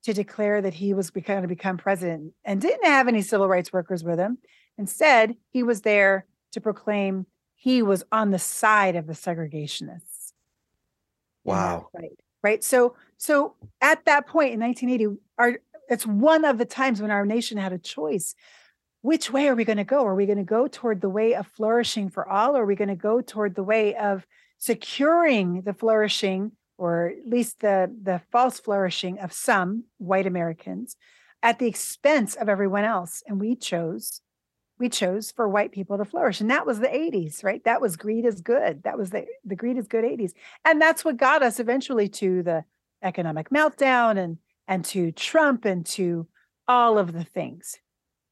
to 0.05 0.13
declare 0.13 0.63
that 0.63 0.75
he 0.75 0.95
was 0.95 1.11
going 1.11 1.43
to 1.43 1.49
become 1.49 1.77
president 1.77 2.33
and 2.45 2.61
didn't 2.61 2.87
have 2.87 3.09
any 3.09 3.23
civil 3.23 3.49
rights 3.49 3.73
workers 3.73 4.05
with 4.05 4.19
him. 4.19 4.39
Instead, 4.77 5.37
he 5.51 5.63
was 5.63 5.83
there 5.83 6.27
to 6.53 6.61
proclaim 6.61 7.27
he 7.55 7.83
was 7.83 8.05
on 8.13 8.31
the 8.31 8.39
side 8.39 8.95
of 8.95 9.07
the 9.07 9.13
segregationists. 9.13 10.33
Wow. 11.45 11.89
Right. 11.93 12.19
Right. 12.43 12.63
So 12.63 12.95
so 13.17 13.55
at 13.81 14.05
that 14.05 14.29
point 14.29 14.55
in 14.55 14.61
1980, 14.61 15.21
our 15.39 15.59
it's 15.89 16.07
one 16.07 16.45
of 16.45 16.59
the 16.59 16.65
times 16.65 17.03
when 17.03 17.11
our 17.11 17.27
nation 17.27 17.59
had 17.59 17.73
a 17.73 17.79
choice. 17.79 18.35
Which 19.01 19.33
way 19.33 19.49
are 19.49 19.55
we 19.55 19.65
going 19.65 19.79
to 19.79 19.85
go? 19.85 20.05
Are 20.05 20.15
we 20.15 20.27
going 20.27 20.39
to 20.39 20.45
go 20.45 20.67
toward 20.67 21.01
the 21.01 21.09
way 21.09 21.35
of 21.35 21.47
flourishing 21.47 22.11
for 22.11 22.29
all? 22.29 22.57
Or 22.57 22.63
are 22.63 22.67
we 22.67 22.75
going 22.75 22.89
to 22.89 22.97
go 22.97 23.21
toward 23.21 23.55
the 23.55 23.63
way 23.63 23.95
of 23.95 24.27
securing 24.59 25.63
the 25.63 25.73
flourishing 25.73 26.53
or 26.79 27.09
at 27.09 27.29
least 27.29 27.61
the, 27.61 27.95
the 28.03 28.23
false 28.33 28.59
flourishing 28.59 29.19
of 29.19 29.33
some 29.33 29.85
white 29.99 30.27
Americans 30.27 30.97
at 31.43 31.59
the 31.59 31.67
expense 31.67 32.35
of 32.35 32.49
everyone 32.49 32.85
else. 32.85 33.23
And 33.27 33.39
we 33.39 33.55
chose, 33.55 34.23
we 34.79 34.89
chose 34.89 35.31
for 35.31 35.49
white 35.49 35.73
people 35.73 35.99
to 35.99 36.05
flourish. 36.05 36.41
And 36.41 36.51
that 36.51 36.67
was 36.67 36.81
the 36.81 36.87
80s, 36.87 37.45
right? 37.45 37.63
That 37.65 37.81
was 37.81 37.97
greed 37.97 38.25
is 38.25 38.41
good. 38.41 38.85
That 38.85 38.97
was 38.97 39.11
the, 39.11 39.27
the 39.45 39.57
greed 39.57 39.77
is 39.77 39.87
good 39.87 40.05
80s. 40.05 40.33
And 40.65 40.81
that's 40.81 41.05
what 41.05 41.19
got 41.19 41.43
us 41.43 41.61
eventually 41.61 42.09
to 42.11 42.43
the 42.43 42.65
economic 43.03 43.51
meltdown 43.51 44.19
and 44.19 44.39
and 44.69 44.85
to 44.85 45.11
Trump 45.11 45.65
and 45.65 45.85
to 45.85 46.29
all 46.69 46.99
of 46.99 47.13
the 47.13 47.25
things. 47.25 47.79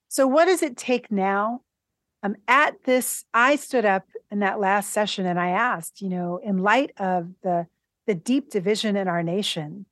So 0.09 0.27
what 0.27 0.45
does 0.45 0.63
it 0.63 0.77
take 0.77 1.11
now? 1.11 1.63
Um, 2.23 2.37
at 2.47 2.85
this, 2.85 3.25
I 3.33 3.57
stood 3.57 3.85
up 3.85 4.05
in 4.31 4.41
that 4.41 4.61
last 4.61 4.93
session 4.93 5.27
and 5.27 5.41
I 5.41 5.51
asked, 5.51 6.03
you 6.03 6.11
know, 6.11 6.39
in 6.43 6.59
light 6.59 6.93
of 6.99 7.31
the 7.43 7.67
the 8.07 8.15
deep 8.15 8.51
division 8.51 8.97
in 8.97 9.09
our 9.09 9.23
nation 9.23 9.87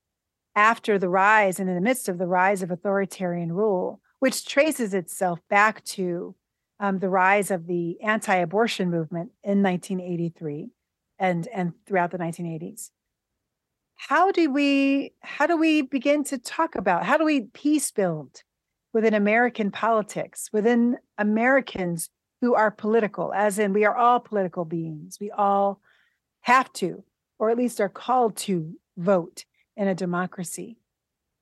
after 0.57 0.99
the 0.99 1.09
rise 1.09 1.59
and 1.59 1.69
in 1.69 1.75
the 1.75 1.81
midst 1.81 2.09
of 2.09 2.19
the 2.19 2.27
rise 2.27 2.63
of 2.63 2.71
authoritarian 2.71 3.53
rule, 3.53 4.01
which 4.21 4.47
traces 4.47 4.95
itself 4.95 5.41
back 5.51 5.85
to 5.85 6.35
um, 6.81 6.99
the 6.99 7.09
rise 7.09 7.51
of 7.51 7.67
the 7.67 8.01
anti-abortion 8.01 8.91
movement 8.91 9.31
in 9.43 9.63
1983 9.63 10.71
and 11.19 11.47
and 11.49 11.73
throughout 11.87 12.11
the 12.11 12.19
1980s. 12.19 12.91
How 13.97 14.33
do 14.33 14.51
we 14.51 15.13
how 15.21 15.47
do 15.47 15.57
we 15.57 15.83
begin 15.83 16.25
to 16.25 16.39
talk 16.39 16.75
about 16.75 17.05
how 17.05 17.17
do 17.17 17.25
we 17.25 17.43
peace 17.43 17.91
build 17.91 18.43
within 18.93 19.15
American 19.15 19.71
politics, 19.71 20.49
within 20.53 20.99
Americans 21.19 22.11
who 22.41 22.55
are 22.55 22.71
political, 22.71 23.33
as 23.33 23.59
in 23.59 23.73
we 23.73 23.85
are 23.85 23.97
all 23.97 24.21
political 24.21 24.65
beings. 24.65 25.19
We 25.21 25.31
all 25.31 25.81
have 26.43 26.73
to 26.75 27.03
or 27.39 27.51
at 27.51 27.57
least 27.57 27.81
are 27.81 27.89
called 27.89 28.37
to 28.37 28.75
vote 28.97 29.45
in 29.77 29.89
a 29.89 29.95
democracy. 29.95 30.77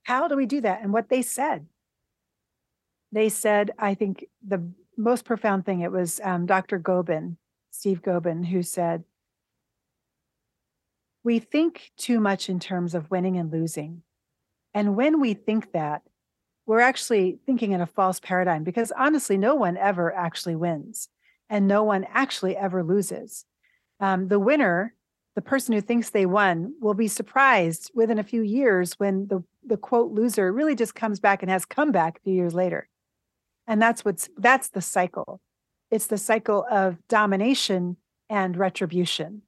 How 0.04 0.28
do 0.28 0.36
we 0.36 0.46
do 0.46 0.60
that? 0.62 0.82
And 0.82 0.92
what 0.92 1.08
they 1.08 1.22
said, 1.22 1.66
they 3.12 3.28
said, 3.28 3.70
I 3.78 3.94
think 3.94 4.26
the 4.46 4.66
most 4.96 5.24
profound 5.24 5.64
thing, 5.64 5.80
it 5.80 5.92
was 5.92 6.20
um, 6.24 6.46
Dr. 6.46 6.78
Gobin, 6.78 7.36
Steve 7.70 8.02
Gobin, 8.02 8.44
who 8.44 8.62
said, 8.62 9.04
We 11.22 11.38
think 11.38 11.92
too 11.96 12.20
much 12.20 12.48
in 12.48 12.58
terms 12.58 12.94
of 12.94 13.10
winning 13.10 13.36
and 13.36 13.52
losing. 13.52 14.02
And 14.74 14.96
when 14.96 15.20
we 15.20 15.34
think 15.34 15.72
that, 15.72 16.02
we're 16.64 16.80
actually 16.80 17.38
thinking 17.44 17.72
in 17.72 17.80
a 17.80 17.86
false 17.86 18.20
paradigm 18.20 18.64
because 18.64 18.92
honestly, 18.96 19.36
no 19.36 19.54
one 19.54 19.76
ever 19.76 20.14
actually 20.14 20.56
wins 20.56 21.08
and 21.50 21.66
no 21.66 21.82
one 21.82 22.06
actually 22.08 22.56
ever 22.56 22.82
loses. 22.82 23.44
Um, 24.00 24.28
the 24.28 24.38
winner 24.38 24.94
the 25.34 25.42
person 25.42 25.74
who 25.74 25.80
thinks 25.80 26.10
they 26.10 26.26
won 26.26 26.74
will 26.80 26.94
be 26.94 27.08
surprised 27.08 27.90
within 27.94 28.18
a 28.18 28.24
few 28.24 28.42
years 28.42 28.94
when 28.94 29.28
the 29.28 29.42
the 29.64 29.76
quote 29.76 30.12
loser 30.12 30.52
really 30.52 30.74
just 30.74 30.94
comes 30.94 31.20
back 31.20 31.42
and 31.42 31.50
has 31.50 31.64
come 31.64 31.92
back 31.92 32.18
a 32.18 32.20
few 32.22 32.34
years 32.34 32.54
later. 32.54 32.88
And 33.66 33.80
that's 33.80 34.04
what's 34.04 34.28
that's 34.36 34.68
the 34.68 34.82
cycle. 34.82 35.40
It's 35.90 36.06
the 36.06 36.18
cycle 36.18 36.66
of 36.70 36.96
domination 37.08 37.96
and 38.28 38.56
retribution. 38.56 39.42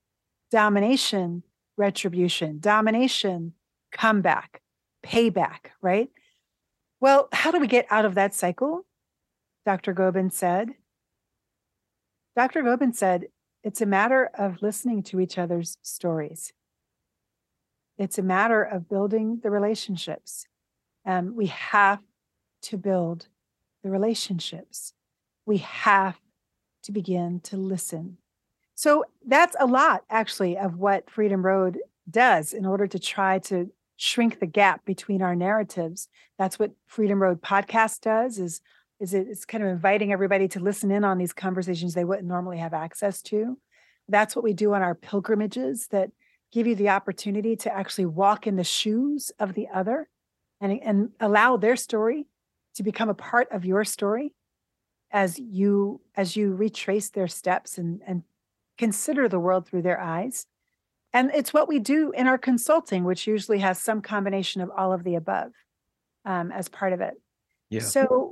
Domination, 0.51 1.43
retribution, 1.77 2.61
domination, 2.61 3.55
comeback, 3.93 4.61
payback, 5.03 5.71
right? 5.81 6.11
Well, 7.01 7.29
how 7.33 7.51
do 7.51 7.59
we 7.59 7.67
get 7.67 7.87
out 7.91 8.05
of 8.05 8.15
that 8.15 8.35
cycle? 8.35 8.87
Dr. 9.67 9.93
Gobin 9.93 10.31
said. 10.31 10.75
Dr. 12.37 12.63
Gobin 12.63 12.93
said, 12.93 13.27
it's 13.65 13.81
a 13.81 13.87
matter 13.87 14.31
of 14.39 14.61
listening 14.61 15.03
to 15.05 15.19
each 15.19 15.39
other's 15.39 15.79
stories. 15.81 16.53
It's 17.97 18.19
a 18.19 18.23
matter 18.23 18.63
of 18.63 18.91
building 18.91 19.41
the 19.43 19.51
relationships. 19.51 20.47
And 21.05 21.35
we 21.35 21.47
have 21.47 22.01
to 22.63 22.77
build 22.77 23.29
the 23.83 23.91
relationships. 23.91 24.93
We 25.47 25.59
have 25.59 26.21
to 26.83 26.93
begin 26.93 27.41
to 27.45 27.57
listen. 27.57 28.19
So 28.75 29.05
that's 29.27 29.57
a 29.59 29.67
lot, 29.67 30.05
actually, 30.11 30.59
of 30.59 30.77
what 30.77 31.11
Freedom 31.11 31.45
Road 31.45 31.79
does 32.11 32.53
in 32.53 32.67
order 32.67 32.87
to 32.87 32.99
try 32.99 33.39
to 33.41 33.71
shrink 33.97 34.41
the 34.41 34.47
gap 34.47 34.85
between 34.85 35.23
our 35.23 35.35
narratives. 35.35 36.09
That's 36.39 36.59
what 36.59 36.73
Freedom 36.87 37.23
Road 37.23 37.41
podcast 37.41 38.01
does 38.01 38.39
is 38.39 38.61
is 39.01 39.15
it, 39.15 39.27
it's 39.29 39.45
kind 39.45 39.65
of 39.65 39.71
inviting 39.71 40.13
everybody 40.13 40.49
to 40.49 40.61
listen 40.61 40.91
in 40.91 41.05
on 41.05 41.19
these 41.19 41.33
conversations 41.33 41.95
they 41.95 42.05
wouldn't 42.05 42.29
normally 42.29 42.59
have 42.59 42.75
access 42.75 43.23
to. 43.23 43.59
That's 44.09 44.37
what 44.37 44.45
we 44.45 44.53
do 44.53 44.75
on 44.75 44.83
our 44.83 44.95
pilgrimages 44.95 45.89
that 45.89 46.11
give 46.53 46.67
you 46.67 46.75
the 46.75 46.91
opportunity 46.91 47.57
to 47.57 47.75
actually 47.75 48.07
walk 48.07 48.47
in 48.47 48.57
the 48.57 48.65
shoes 48.65 49.33
of 49.39 49.55
the 49.55 49.69
other 49.75 50.09
and, 50.61 50.81
and 50.83 51.11
allow 51.21 51.57
their 51.57 51.77
story 51.77 52.27
to 52.77 52.83
become 52.83 53.09
a 53.09 53.15
part 53.15 53.49
of 53.51 53.65
your 53.65 53.85
story 53.85 54.33
as 55.11 55.39
you 55.39 56.01
as 56.17 56.37
you 56.37 56.53
retrace 56.53 57.11
their 57.11 57.29
steps 57.29 57.79
and, 57.79 58.01
and 58.07 58.23
consider 58.77 59.29
the 59.29 59.39
world 59.39 59.67
through 59.67 59.83
their 59.83 60.01
eyes. 60.01 60.47
And 61.13 61.31
it's 61.33 61.55
what 61.55 61.69
we 61.69 61.79
do 61.79 62.11
in 62.11 62.27
our 62.27 62.39
consulting, 62.39 63.05
which 63.05 63.27
usually 63.27 63.61
has 63.61 63.79
some 63.79 64.03
combination 64.03 64.61
of 64.61 64.71
all 64.77 64.93
of 64.93 65.05
the 65.05 65.15
above 65.15 65.53
um, 66.25 66.51
as 66.51 66.69
part 66.69 66.93
of 66.93 67.01
it. 67.01 67.15
Yeah. 67.71 67.81
So 67.81 68.24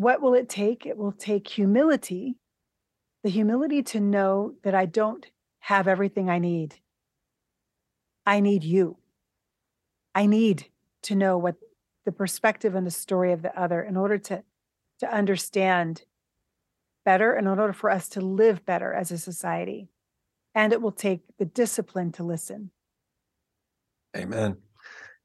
what 0.00 0.22
will 0.22 0.32
it 0.32 0.48
take? 0.48 0.86
It 0.86 0.96
will 0.96 1.12
take 1.12 1.46
humility, 1.46 2.36
the 3.22 3.28
humility 3.28 3.82
to 3.82 4.00
know 4.00 4.54
that 4.64 4.74
I 4.74 4.86
don't 4.86 5.26
have 5.58 5.86
everything 5.86 6.30
I 6.30 6.38
need. 6.38 6.76
I 8.24 8.40
need 8.40 8.64
you. 8.64 8.96
I 10.14 10.24
need 10.24 10.68
to 11.02 11.14
know 11.14 11.36
what 11.36 11.56
the 12.06 12.12
perspective 12.12 12.74
and 12.74 12.86
the 12.86 12.90
story 12.90 13.32
of 13.32 13.42
the 13.42 13.54
other 13.60 13.82
in 13.82 13.98
order 13.98 14.16
to, 14.16 14.42
to 15.00 15.14
understand 15.14 16.04
better 17.04 17.34
and 17.34 17.46
in 17.46 17.58
order 17.58 17.74
for 17.74 17.90
us 17.90 18.08
to 18.10 18.22
live 18.22 18.64
better 18.64 18.94
as 18.94 19.10
a 19.10 19.18
society. 19.18 19.90
And 20.54 20.72
it 20.72 20.80
will 20.80 20.92
take 20.92 21.20
the 21.38 21.44
discipline 21.44 22.10
to 22.12 22.22
listen. 22.22 22.70
Amen. 24.16 24.56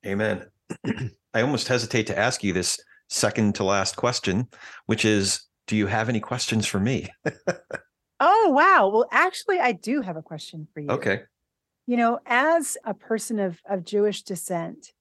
Amen. 0.05 0.47
I 1.33 1.41
almost 1.41 1.69
hesitate 1.69 2.07
to 2.07 2.19
ask 2.19 2.43
you 2.43 2.51
this 2.51 2.77
second 3.09 3.55
to 3.55 3.63
last 3.63 3.95
question, 3.95 4.47
which 4.85 5.05
is 5.05 5.43
Do 5.67 5.75
you 5.75 5.87
have 5.87 6.09
any 6.09 6.19
questions 6.19 6.65
for 6.67 6.79
me? 6.79 7.09
oh, 8.19 8.49
wow. 8.49 8.89
Well, 8.89 9.07
actually, 9.11 9.59
I 9.59 9.71
do 9.71 10.01
have 10.01 10.17
a 10.17 10.21
question 10.21 10.67
for 10.73 10.79
you. 10.79 10.89
Okay. 10.89 11.23
You 11.87 11.97
know, 11.97 12.19
as 12.25 12.77
a 12.83 12.93
person 12.93 13.39
of, 13.39 13.61
of 13.69 13.85
Jewish 13.85 14.23
descent 14.23 14.91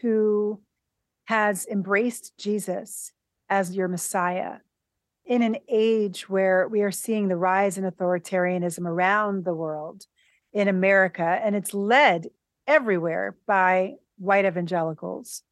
who 0.00 0.60
has 1.26 1.66
embraced 1.66 2.36
Jesus 2.38 3.12
as 3.48 3.76
your 3.76 3.88
Messiah 3.88 4.56
in 5.24 5.42
an 5.42 5.56
age 5.68 6.28
where 6.28 6.66
we 6.66 6.82
are 6.82 6.90
seeing 6.90 7.28
the 7.28 7.36
rise 7.36 7.78
in 7.78 7.84
authoritarianism 7.84 8.84
around 8.86 9.44
the 9.44 9.54
world 9.54 10.04
in 10.52 10.68
America, 10.68 11.22
and 11.22 11.54
it's 11.54 11.72
led 11.72 12.26
everywhere 12.66 13.36
by 13.46 13.94
white 14.18 14.44
evangelicals 14.44 15.42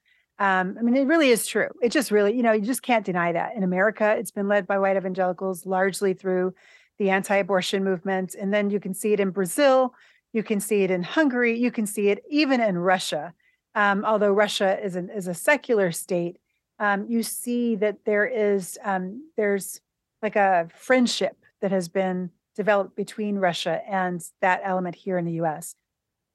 um, 0.41 0.77
I 0.79 0.83
mean, 0.83 0.97
it 0.97 1.07
really 1.07 1.29
is 1.29 1.47
true. 1.47 1.69
It 1.83 1.93
just 1.93 2.11
really, 2.11 2.35
you 2.35 2.43
know, 2.43 2.53
you 2.53 2.63
just 2.63 2.83
can't 2.83 3.05
deny 3.05 3.31
that. 3.33 3.55
In 3.55 3.63
America, 3.63 4.17
it's 4.19 4.31
been 4.31 4.49
led 4.49 4.67
by 4.67 4.79
white 4.79 4.97
evangelicals 4.97 5.67
largely 5.67 6.15
through 6.15 6.55
the 6.99 7.11
anti 7.11 7.37
abortion 7.37 7.85
movement. 7.85 8.35
And 8.35 8.53
then 8.53 8.71
you 8.71 8.81
can 8.81 8.95
see 8.95 9.13
it 9.13 9.21
in 9.21 9.31
Brazil, 9.31 9.95
you 10.33 10.43
can 10.43 10.59
see 10.59 10.83
it 10.83 10.91
in 10.91 11.03
Hungary, 11.03 11.59
you 11.59 11.71
can 11.71 11.87
see 11.87 12.09
it 12.09 12.25
even 12.29 12.61
in 12.63 12.79
Russia. 12.79 13.35
Um, 13.75 14.03
although 14.05 14.33
Russia 14.33 14.83
is, 14.83 14.97
an, 14.97 15.11
is 15.11 15.29
a 15.29 15.35
secular 15.35 15.93
state, 15.93 16.39
um, 16.79 17.05
you 17.07 17.23
see 17.23 17.77
that 17.77 17.99
there 18.07 18.27
is 18.27 18.79
um, 18.83 19.23
there's 19.37 19.83
like 20.23 20.37
a 20.37 20.69
friendship 20.75 21.37
that 21.61 21.71
has 21.71 21.89
been 21.89 22.31
developed 22.57 22.97
between 22.97 23.37
Russia 23.37 23.83
and 23.87 24.25
that 24.41 24.63
element 24.65 24.95
here 24.95 25.19
in 25.19 25.27
the 25.27 25.33
U.S. 25.33 25.75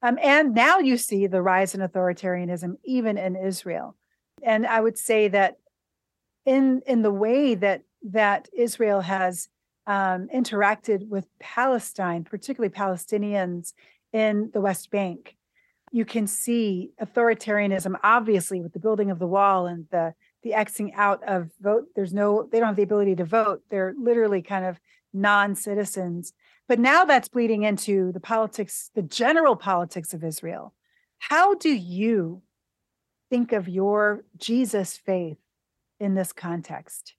Um, 0.01 0.17
and 0.21 0.53
now 0.53 0.79
you 0.79 0.97
see 0.97 1.27
the 1.27 1.41
rise 1.41 1.73
in 1.73 1.81
authoritarianism 1.81 2.77
even 2.83 3.17
in 3.17 3.35
Israel. 3.35 3.95
And 4.43 4.67
I 4.67 4.79
would 4.79 4.97
say 4.97 5.27
that 5.29 5.57
in 6.45 6.81
in 6.85 7.01
the 7.01 7.11
way 7.11 7.55
that 7.55 7.83
that 8.11 8.49
Israel 8.55 9.01
has 9.01 9.49
um, 9.87 10.27
interacted 10.33 11.07
with 11.07 11.27
Palestine, 11.39 12.23
particularly 12.23 12.73
Palestinians 12.73 13.73
in 14.13 14.51
the 14.53 14.61
West 14.61 14.91
Bank, 14.91 15.35
you 15.91 16.05
can 16.05 16.27
see 16.27 16.91
authoritarianism 17.01 17.95
obviously 18.03 18.61
with 18.61 18.73
the 18.73 18.79
building 18.79 19.09
of 19.09 19.19
the 19.19 19.27
wall 19.27 19.65
and 19.65 19.87
the 19.91 20.13
the 20.45 20.51
Xing 20.51 20.91
out 20.95 21.23
of 21.27 21.49
vote. 21.59 21.87
There's 21.95 22.13
no, 22.13 22.47
they 22.51 22.59
don't 22.59 22.67
have 22.67 22.75
the 22.75 22.83
ability 22.83 23.15
to 23.15 23.25
vote. 23.25 23.63
They're 23.71 23.95
literally 23.99 24.43
kind 24.43 24.63
of 24.63 24.79
non-citizens. 25.11 26.33
But 26.67 26.79
now 26.79 27.05
that's 27.05 27.27
bleeding 27.27 27.63
into 27.63 28.11
the 28.11 28.19
politics, 28.19 28.89
the 28.95 29.03
general 29.03 29.55
politics 29.55 30.13
of 30.13 30.23
Israel. 30.23 30.73
How 31.19 31.55
do 31.55 31.69
you 31.69 32.41
think 33.29 33.51
of 33.51 33.67
your 33.67 34.23
Jesus 34.37 34.97
faith 34.97 35.37
in 35.99 36.15
this 36.15 36.33
context? 36.33 37.13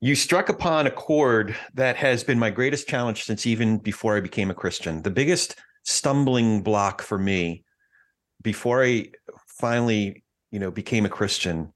You 0.00 0.14
struck 0.14 0.48
upon 0.48 0.86
a 0.86 0.92
chord 0.92 1.56
that 1.74 1.96
has 1.96 2.22
been 2.22 2.38
my 2.38 2.50
greatest 2.50 2.88
challenge 2.88 3.24
since 3.24 3.46
even 3.46 3.78
before 3.78 4.16
I 4.16 4.20
became 4.20 4.50
a 4.50 4.54
Christian. 4.54 5.02
The 5.02 5.10
biggest 5.10 5.56
stumbling 5.84 6.62
block 6.62 7.02
for 7.02 7.18
me 7.18 7.64
before 8.42 8.84
I 8.84 9.08
finally, 9.46 10.22
you 10.52 10.60
know, 10.60 10.70
became 10.70 11.04
a 11.04 11.08
Christian 11.08 11.72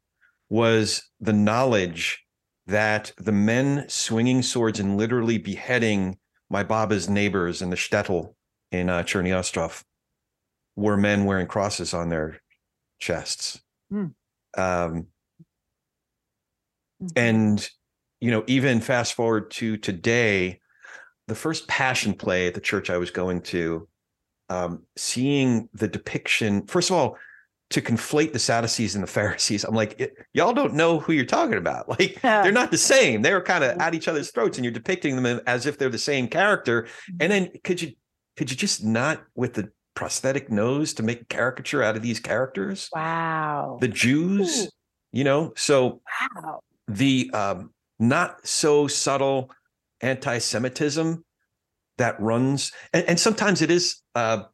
was 0.48 1.02
the 1.20 1.32
knowledge 1.32 2.21
that 2.66 3.12
the 3.16 3.32
men 3.32 3.84
swinging 3.88 4.42
swords 4.42 4.78
and 4.78 4.96
literally 4.96 5.38
beheading 5.38 6.18
my 6.48 6.62
Baba's 6.62 7.08
neighbors 7.08 7.62
in 7.62 7.70
the 7.70 7.76
shtetl 7.76 8.34
in 8.70 8.88
uh, 8.88 9.02
Cherny 9.02 9.36
Ostrov 9.36 9.84
were 10.76 10.96
men 10.96 11.24
wearing 11.24 11.46
crosses 11.46 11.92
on 11.92 12.08
their 12.08 12.40
chests. 12.98 13.60
Mm. 13.92 14.14
Um, 14.56 15.06
mm-hmm. 17.02 17.06
And, 17.16 17.68
you 18.20 18.30
know, 18.30 18.44
even 18.46 18.80
fast 18.80 19.14
forward 19.14 19.50
to 19.52 19.76
today, 19.76 20.60
the 21.28 21.34
first 21.34 21.68
passion 21.68 22.14
play 22.14 22.46
at 22.46 22.54
the 22.54 22.60
church 22.60 22.90
I 22.90 22.98
was 22.98 23.10
going 23.10 23.42
to, 23.42 23.88
um, 24.48 24.82
seeing 24.96 25.68
the 25.72 25.88
depiction, 25.88 26.66
first 26.66 26.90
of 26.90 26.96
all, 26.96 27.16
to 27.72 27.80
conflate 27.80 28.32
the 28.32 28.38
Sadducees 28.38 28.94
and 28.94 29.02
the 29.02 29.08
Pharisees. 29.08 29.64
I'm 29.64 29.74
like, 29.74 30.14
y'all 30.34 30.52
don't 30.52 30.74
know 30.74 31.00
who 31.00 31.12
you're 31.12 31.24
talking 31.24 31.58
about. 31.58 31.88
Like 31.92 32.20
they're 32.22 32.52
not 32.52 32.70
the 32.70 32.78
same. 32.94 33.22
They 33.22 33.32
were 33.32 33.42
kind 33.42 33.62
of 33.62 33.78
at 33.78 33.94
each 33.94 34.08
other's 34.08 34.30
throats, 34.30 34.56
and 34.56 34.64
you're 34.64 34.72
depicting 34.72 35.20
them 35.20 35.40
as 35.46 35.66
if 35.66 35.76
they're 35.76 35.90
the 35.90 35.98
same 35.98 36.26
character. 36.26 36.86
And 37.20 37.30
then 37.30 37.50
could 37.64 37.82
you 37.82 37.92
could 38.36 38.50
you 38.50 38.56
just 38.56 38.82
not 38.82 39.22
with 39.34 39.54
the 39.54 39.70
prosthetic 39.94 40.50
nose 40.50 40.94
to 40.94 41.02
make 41.02 41.20
a 41.20 41.24
caricature 41.26 41.82
out 41.82 41.96
of 41.96 42.02
these 42.02 42.18
characters? 42.18 42.88
Wow. 42.94 43.78
The 43.80 43.88
Jews, 43.88 44.64
Ooh. 44.64 44.68
you 45.12 45.24
know, 45.24 45.52
so 45.54 46.00
wow. 46.42 46.60
the 46.88 47.30
um, 47.34 47.72
not 47.98 48.46
so 48.46 48.86
subtle 48.86 49.50
anti-Semitism 50.00 51.24
that 51.98 52.20
runs, 52.20 52.72
and, 52.92 53.04
and 53.06 53.20
sometimes 53.20 53.62
it 53.62 53.70
is 53.70 54.02
uh. 54.14 54.44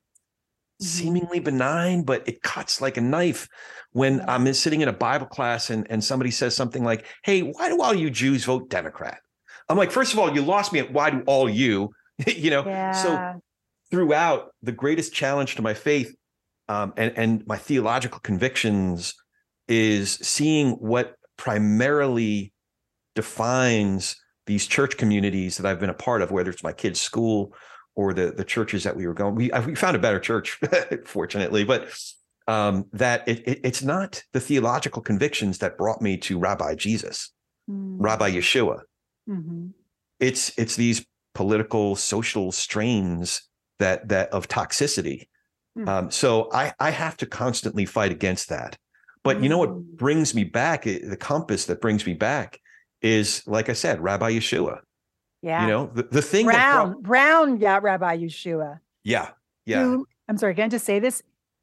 Seemingly 0.80 1.40
benign, 1.40 2.02
but 2.02 2.26
it 2.28 2.42
cuts 2.42 2.80
like 2.80 2.96
a 2.96 3.00
knife 3.00 3.48
when 3.92 4.22
I'm 4.28 4.52
sitting 4.54 4.80
in 4.80 4.88
a 4.88 4.92
Bible 4.92 5.26
class 5.26 5.70
and, 5.70 5.86
and 5.90 6.02
somebody 6.02 6.30
says 6.30 6.54
something 6.54 6.84
like, 6.84 7.06
Hey, 7.24 7.40
why 7.40 7.68
do 7.68 7.80
all 7.80 7.94
you 7.94 8.10
Jews 8.10 8.44
vote 8.44 8.70
Democrat? 8.70 9.20
I'm 9.68 9.76
like, 9.76 9.90
first 9.90 10.12
of 10.12 10.18
all, 10.18 10.34
you 10.34 10.42
lost 10.42 10.72
me 10.72 10.78
at 10.78 10.92
why 10.92 11.10
do 11.10 11.22
all 11.26 11.48
you, 11.48 11.90
you 12.26 12.50
know? 12.50 12.64
Yeah. 12.64 12.92
So 12.92 13.40
throughout 13.90 14.52
the 14.62 14.72
greatest 14.72 15.12
challenge 15.12 15.56
to 15.56 15.62
my 15.62 15.74
faith 15.74 16.14
um, 16.68 16.92
and, 16.96 17.12
and 17.16 17.46
my 17.46 17.56
theological 17.56 18.20
convictions 18.20 19.14
is 19.66 20.12
seeing 20.14 20.72
what 20.72 21.14
primarily 21.36 22.52
defines 23.14 24.16
these 24.46 24.66
church 24.66 24.96
communities 24.96 25.56
that 25.56 25.66
I've 25.66 25.80
been 25.80 25.90
a 25.90 25.94
part 25.94 26.22
of, 26.22 26.30
whether 26.30 26.50
it's 26.50 26.62
my 26.62 26.72
kids' 26.72 27.00
school 27.00 27.54
or 27.98 28.14
the 28.14 28.30
the 28.30 28.44
churches 28.44 28.84
that 28.84 28.96
we 28.96 29.08
were 29.08 29.12
going. 29.12 29.34
We 29.34 29.50
we 29.66 29.74
found 29.74 29.96
a 29.96 29.98
better 29.98 30.20
church, 30.20 30.60
fortunately, 31.04 31.64
but 31.64 31.92
um, 32.46 32.86
that 32.92 33.26
it, 33.26 33.40
it, 33.46 33.60
it's 33.64 33.82
not 33.82 34.22
the 34.32 34.38
theological 34.40 35.02
convictions 35.02 35.58
that 35.58 35.76
brought 35.76 36.00
me 36.00 36.16
to 36.18 36.38
Rabbi 36.38 36.76
Jesus, 36.76 37.32
mm. 37.68 37.96
Rabbi 37.98 38.30
Yeshua. 38.30 38.82
Mm-hmm. 39.28 39.70
It's 40.20 40.56
it's 40.56 40.76
these 40.76 41.04
political 41.34 41.96
social 41.96 42.52
strains 42.52 43.42
that 43.80 44.08
that 44.10 44.30
of 44.30 44.46
toxicity. 44.46 45.26
Mm. 45.76 45.88
Um, 45.88 46.10
so 46.12 46.50
I 46.52 46.72
I 46.78 46.90
have 46.90 47.16
to 47.16 47.26
constantly 47.26 47.84
fight 47.84 48.12
against 48.12 48.48
that. 48.50 48.78
But 49.24 49.42
you 49.42 49.48
know 49.48 49.58
what 49.58 49.70
mm. 49.70 49.96
brings 49.96 50.36
me 50.36 50.44
back? 50.44 50.84
The 50.84 51.18
compass 51.18 51.64
that 51.66 51.80
brings 51.80 52.06
me 52.06 52.14
back 52.14 52.60
is, 53.02 53.42
like 53.48 53.68
I 53.68 53.72
said, 53.72 54.00
Rabbi 54.00 54.34
Yeshua. 54.34 54.82
Yeah. 55.42 55.62
You 55.62 55.68
know 55.68 55.90
the, 55.92 56.02
the 56.02 56.22
thing 56.22 56.46
Brown 56.46 56.92
brought, 56.92 57.02
Brown 57.02 57.60
yeah 57.60 57.78
Rabbi 57.80 58.18
Yeshua. 58.18 58.80
Yeah. 59.04 59.30
Yeah. 59.66 59.82
Who, 59.82 60.06
I'm 60.28 60.38
sorry, 60.38 60.54
can 60.54 60.64
I 60.64 60.68
just 60.68 60.84
say 60.86 60.98
this? 60.98 61.22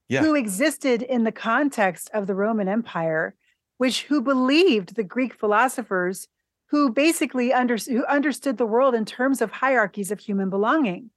yeah. 0.09 0.21
who 0.21 0.35
existed 0.35 1.01
in 1.01 1.23
the 1.23 1.31
context 1.31 2.09
of 2.13 2.27
the 2.27 2.35
Roman 2.35 2.67
Empire, 2.67 3.35
which 3.77 4.03
who 4.03 4.21
believed 4.21 4.95
the 4.95 5.03
Greek 5.03 5.33
philosophers 5.33 6.27
who 6.67 6.91
basically 6.91 7.53
under, 7.53 7.77
who 7.77 8.05
understood 8.05 8.57
the 8.57 8.65
world 8.65 8.95
in 8.95 9.05
terms 9.05 9.41
of 9.41 9.51
hierarchies 9.51 10.11
of 10.11 10.19
human 10.19 10.49
belonging 10.49 11.09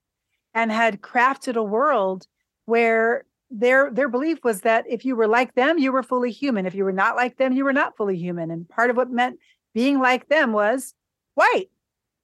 and 0.54 0.70
had 0.70 1.00
crafted 1.00 1.56
a 1.56 1.62
world 1.62 2.26
where 2.66 3.24
their 3.50 3.90
their 3.90 4.10
belief 4.10 4.44
was 4.44 4.60
that 4.60 4.84
if 4.90 5.06
you 5.06 5.16
were 5.16 5.26
like 5.26 5.54
them 5.54 5.78
you 5.78 5.90
were 5.90 6.02
fully 6.02 6.30
human 6.30 6.66
if 6.66 6.74
you 6.74 6.84
were 6.84 6.92
not 6.92 7.16
like 7.16 7.38
them 7.38 7.50
you 7.54 7.64
were 7.64 7.72
not 7.72 7.96
fully 7.96 8.14
human 8.14 8.50
and 8.50 8.68
part 8.68 8.90
of 8.90 8.96
what 8.96 9.10
meant 9.10 9.38
being 9.72 9.98
like 9.98 10.28
them 10.28 10.52
was 10.52 10.92
white 11.34 11.70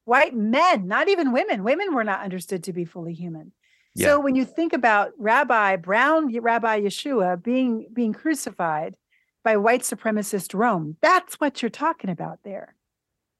white 0.04 0.34
men 0.34 0.86
not 0.86 1.08
even 1.08 1.32
women 1.32 1.64
women 1.64 1.94
were 1.94 2.04
not 2.04 2.20
understood 2.20 2.62
to 2.64 2.72
be 2.72 2.84
fully 2.84 3.14
human 3.14 3.52
yeah. 3.94 4.08
So 4.08 4.20
when 4.20 4.34
you 4.34 4.44
think 4.44 4.72
about 4.72 5.12
Rabbi 5.18 5.76
Brown, 5.76 6.36
Rabbi 6.36 6.80
Yeshua 6.80 7.42
being 7.42 7.86
being 7.92 8.12
crucified 8.12 8.96
by 9.44 9.56
white 9.56 9.82
supremacist 9.82 10.54
Rome, 10.54 10.96
that's 11.00 11.34
what 11.36 11.62
you're 11.62 11.70
talking 11.70 12.10
about 12.10 12.40
there. 12.44 12.74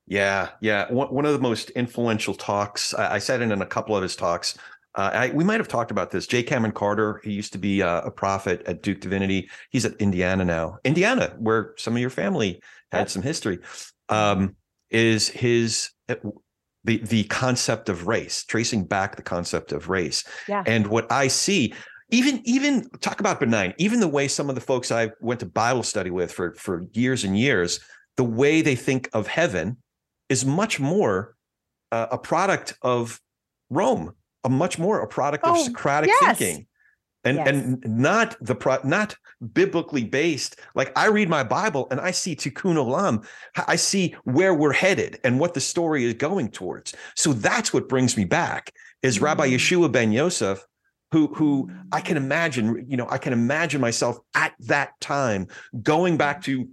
Yeah, 0.07 0.51
yeah. 0.61 0.91
One, 0.93 1.25
of 1.25 1.33
the 1.33 1.39
most 1.39 1.71
influential 1.71 2.35
talks. 2.35 2.95
I, 2.95 3.15
I 3.15 3.19
said 3.19 3.41
it 3.41 3.51
in 3.51 3.63
a 3.63 3.67
couple 3.67 3.97
of 3.97 4.03
his 4.03 4.15
talks. 4.15 4.57
Uh, 4.95 5.11
I, 5.13 5.31
we 5.31 5.43
might 5.43 5.59
have 5.59 5.67
talked 5.67 5.91
about 5.91 6.11
this. 6.11 6.27
J. 6.27 6.45
Kameron 6.45 6.75
Carter, 6.75 7.21
he 7.25 7.33
used 7.33 7.53
to 7.55 7.59
be 7.59 7.83
uh, 7.83 8.03
a 8.03 8.11
prophet 8.11 8.63
at 8.67 8.83
Duke 8.83 9.01
Divinity. 9.01 9.49
He's 9.71 9.87
at 9.87 9.95
Indiana 9.95 10.45
now. 10.45 10.79
Indiana, 10.85 11.35
where 11.39 11.75
some 11.79 11.95
of 11.95 12.01
your 12.01 12.11
family 12.11 12.61
had 12.93 13.11
some 13.11 13.23
history, 13.23 13.59
um, 14.11 14.55
is 14.91 15.29
his 15.29 15.91
the 16.85 16.99
the 16.99 17.25
concept 17.25 17.89
of 17.89 18.07
race, 18.07 18.45
tracing 18.45 18.85
back 18.85 19.17
the 19.17 19.23
concept 19.23 19.73
of 19.73 19.89
race. 19.89 20.25
Yeah. 20.49 20.63
And 20.67 20.87
what 20.87 21.11
I 21.11 21.29
see, 21.29 21.75
even 22.11 22.41
even 22.45 22.89
talk 23.01 23.21
about 23.21 23.41
benign, 23.41 23.75
even 23.79 24.01
the 24.01 24.09
way 24.09 24.29
some 24.29 24.49
of 24.49 24.55
the 24.55 24.61
folks 24.61 24.93
I 24.93 25.11
went 25.21 25.41
to 25.41 25.47
Bible 25.47 25.83
study 25.83 26.11
with 26.11 26.33
for 26.33 26.55
for 26.55 26.85
years 26.93 27.25
and 27.25 27.39
years, 27.39 27.81
the 28.17 28.25
way 28.25 28.63
they 28.63 28.77
think 28.77 29.09
of 29.13 29.27
heaven 29.27 29.79
is 30.29 30.45
much 30.45 30.79
more 30.79 31.35
uh, 31.91 32.07
a 32.11 32.19
product 32.19 32.75
of 32.83 33.21
Rome, 33.71 34.15
a 34.45 34.49
much 34.49 34.79
more 34.79 35.01
a 35.01 35.09
product 35.09 35.45
oh, 35.47 35.53
of 35.53 35.67
Socratic 35.67 36.11
yes. 36.21 36.39
thinking 36.39 36.67
and 37.25 37.37
yes. 37.39 37.49
and 37.49 37.85
not 37.87 38.37
the 38.41 38.55
pro 38.55 38.79
not 38.85 39.17
biblically 39.53 40.05
based 40.05 40.61
like 40.75 40.97
i 40.97 41.07
read 41.07 41.29
my 41.29 41.43
bible 41.43 41.87
and 41.91 42.01
i 42.01 42.11
see 42.11 42.37
tikkun 42.37 42.77
olam 42.77 43.27
i 43.67 43.77
see 43.77 44.15
where 44.25 44.55
we're 44.55 44.73
headed 44.73 45.19
and 45.25 45.39
what 45.39 45.55
the 45.55 45.61
story 45.61 46.05
is 46.05 46.15
going 46.15 46.49
towards 46.49 46.95
so 47.15 47.33
that's 47.33 47.73
what 47.73 47.89
brings 47.89 48.17
me 48.17 48.25
back 48.25 48.73
is 49.03 49.17
mm-hmm. 49.17 49.25
rabbi 49.25 49.49
mm. 49.49 49.55
yeshua 49.55 49.91
ben 49.91 50.13
yosef 50.13 50.65
who 51.13 51.27
who 51.35 51.71
i 51.93 52.01
can 52.01 52.17
imagine 52.17 52.87
you 52.89 52.97
know 52.97 53.07
i 53.11 53.19
can 53.19 53.33
imagine 53.33 53.81
myself 53.81 54.19
at 54.35 54.55
that 54.61 54.99
time 55.01 55.47
going 55.83 56.17
back 56.17 56.43
to 56.43 56.69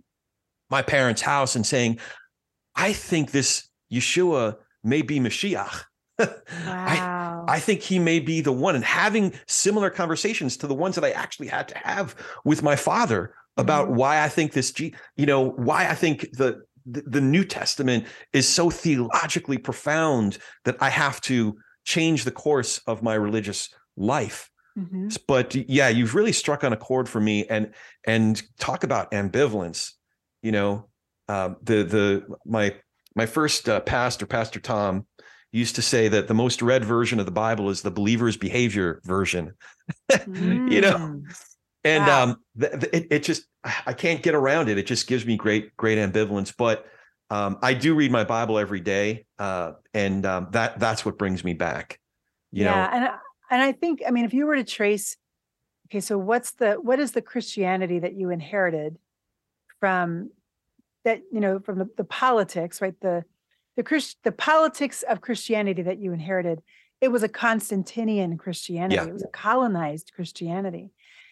my 0.69 0.81
parents 0.81 1.21
house 1.21 1.55
and 1.55 1.65
saying 1.65 1.99
i 2.75 2.93
think 2.93 3.31
this 3.31 3.67
yeshua 3.91 4.55
may 4.83 5.01
be 5.01 5.19
mashiach 5.19 5.83
Wow. 6.19 6.35
I, 6.67 7.10
I 7.51 7.59
think 7.59 7.81
he 7.81 7.99
may 7.99 8.19
be 8.19 8.39
the 8.39 8.53
one 8.53 8.75
and 8.75 8.85
having 8.85 9.33
similar 9.45 9.89
conversations 9.89 10.55
to 10.57 10.67
the 10.67 10.73
ones 10.73 10.95
that 10.95 11.03
I 11.03 11.11
actually 11.11 11.47
had 11.47 11.67
to 11.67 11.77
have 11.77 12.15
with 12.45 12.63
my 12.63 12.77
father 12.77 13.35
about 13.57 13.87
mm-hmm. 13.87 13.97
why 13.97 14.23
I 14.23 14.29
think 14.29 14.53
this, 14.53 14.73
you 14.79 15.25
know, 15.25 15.49
why 15.49 15.89
I 15.89 15.93
think 15.93 16.21
the, 16.31 16.61
the, 16.85 17.01
the 17.01 17.19
New 17.19 17.43
Testament 17.43 18.05
is 18.31 18.47
so 18.47 18.69
theologically 18.69 19.57
profound 19.57 20.37
that 20.63 20.77
I 20.79 20.89
have 20.89 21.19
to 21.21 21.57
change 21.83 22.23
the 22.23 22.31
course 22.31 22.79
of 22.87 23.03
my 23.03 23.15
religious 23.15 23.69
life. 23.97 24.49
Mm-hmm. 24.79 25.09
But 25.27 25.53
yeah, 25.53 25.89
you've 25.89 26.15
really 26.15 26.31
struck 26.31 26.63
on 26.63 26.71
a 26.71 26.77
chord 26.77 27.09
for 27.09 27.19
me 27.19 27.45
and 27.47 27.73
and 28.07 28.41
talk 28.59 28.85
about 28.85 29.11
ambivalence. 29.11 29.91
You 30.41 30.53
know, 30.53 30.89
uh, 31.27 31.55
the 31.61 31.83
the 31.83 32.37
my 32.45 32.75
my 33.15 33.25
first 33.25 33.67
uh, 33.67 33.81
pastor, 33.81 34.25
Pastor 34.25 34.61
Tom, 34.61 35.05
used 35.51 35.75
to 35.75 35.81
say 35.81 36.07
that 36.07 36.27
the 36.27 36.33
most 36.33 36.61
read 36.61 36.85
version 36.85 37.19
of 37.19 37.25
the 37.25 37.31
Bible 37.31 37.69
is 37.69 37.81
the 37.81 37.91
believer's 37.91 38.37
behavior 38.37 39.01
version. 39.03 39.53
mm. 40.11 40.71
You 40.71 40.81
know, 40.81 40.93
mm. 40.93 41.23
and 41.83 42.05
wow. 42.05 42.23
um, 42.23 42.37
it, 42.59 43.07
it 43.11 43.23
just 43.23 43.43
I 43.85 43.93
can't 43.93 44.23
get 44.23 44.33
around 44.33 44.69
it. 44.69 44.77
It 44.77 44.87
just 44.87 45.07
gives 45.07 45.25
me 45.25 45.35
great 45.35 45.75
great 45.75 45.97
ambivalence. 45.97 46.53
But 46.57 46.85
um, 47.29 47.59
I 47.61 47.73
do 47.73 47.93
read 47.95 48.11
my 48.11 48.23
Bible 48.23 48.57
every 48.57 48.79
day, 48.79 49.25
uh, 49.39 49.73
and 49.93 50.25
um, 50.25 50.47
that 50.51 50.79
that's 50.79 51.05
what 51.05 51.17
brings 51.17 51.43
me 51.43 51.53
back. 51.53 51.99
You 52.51 52.65
yeah, 52.65 52.71
know, 52.71 52.97
and 52.97 53.09
and 53.51 53.61
I 53.61 53.71
think 53.73 54.01
I 54.07 54.11
mean 54.11 54.25
if 54.25 54.33
you 54.33 54.45
were 54.45 54.55
to 54.55 54.63
trace, 54.63 55.17
okay, 55.87 55.99
so 55.99 56.17
what's 56.17 56.51
the 56.53 56.73
what 56.73 56.99
is 56.99 57.11
the 57.11 57.21
Christianity 57.21 57.99
that 57.99 58.13
you 58.13 58.29
inherited 58.29 58.97
from 59.79 60.31
that 61.03 61.21
you 61.31 61.39
know 61.41 61.59
from 61.59 61.79
the, 61.79 61.89
the 61.97 62.03
politics, 62.03 62.81
right? 62.81 62.95
The 63.01 63.25
the 63.75 63.83
Christ, 63.83 64.17
the 64.23 64.31
politics 64.31 65.03
of 65.03 65.21
Christianity 65.21 65.81
that 65.83 65.99
you 65.99 66.13
inherited, 66.13 66.61
it 66.99 67.09
was 67.09 67.23
a 67.23 67.29
Constantinian 67.29 68.37
Christianity. 68.37 68.95
Yeah. 68.95 69.05
It 69.05 69.13
was 69.13 69.23
a 69.23 69.29
colonized 69.29 70.11
Christianity. 70.13 70.91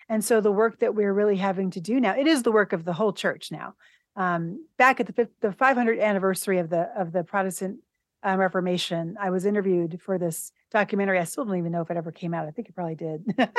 And 0.09 0.25
so 0.25 0.41
the 0.41 0.51
work 0.51 0.79
that 0.79 0.95
we're 0.95 1.13
really 1.13 1.37
having 1.37 1.69
to 1.71 1.79
do 1.79 1.99
now, 1.99 2.15
it 2.15 2.25
is 2.25 2.41
the 2.43 2.51
work 2.51 2.73
of 2.73 2.83
the 2.83 2.93
whole 2.93 3.13
church 3.13 3.51
now. 3.51 3.75
Um, 4.15 4.65
back 4.77 4.99
at 4.99 5.05
the 5.05 5.29
the 5.39 5.49
500th 5.49 6.01
anniversary 6.01 6.57
of 6.57 6.69
the 6.69 6.89
of 6.97 7.11
the 7.11 7.23
Protestant 7.23 7.79
um, 8.23 8.39
Reformation, 8.39 9.15
I 9.19 9.29
was 9.29 9.45
interviewed 9.45 10.01
for 10.01 10.17
this 10.17 10.51
documentary. 10.71 11.19
I 11.19 11.23
still 11.25 11.45
don't 11.45 11.57
even 11.57 11.71
know 11.71 11.81
if 11.81 11.91
it 11.91 11.97
ever 11.97 12.11
came 12.11 12.33
out. 12.33 12.47
I 12.47 12.51
think 12.51 12.67
it 12.67 12.75
probably 12.75 12.95
did. 12.95 13.23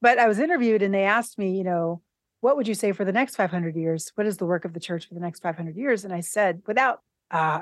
but 0.00 0.18
I 0.18 0.28
was 0.28 0.38
interviewed, 0.38 0.82
and 0.82 0.94
they 0.94 1.04
asked 1.04 1.38
me, 1.38 1.56
you 1.56 1.64
know, 1.64 2.00
what 2.40 2.56
would 2.56 2.68
you 2.68 2.74
say 2.74 2.92
for 2.92 3.04
the 3.04 3.12
next 3.12 3.34
500 3.34 3.76
years? 3.76 4.12
What 4.14 4.26
is 4.26 4.36
the 4.36 4.46
work 4.46 4.64
of 4.64 4.72
the 4.72 4.80
church 4.80 5.08
for 5.08 5.14
the 5.14 5.20
next 5.20 5.40
500 5.40 5.76
years? 5.76 6.04
And 6.04 6.14
I 6.14 6.20
said, 6.20 6.62
without 6.66 7.00
uh, 7.30 7.60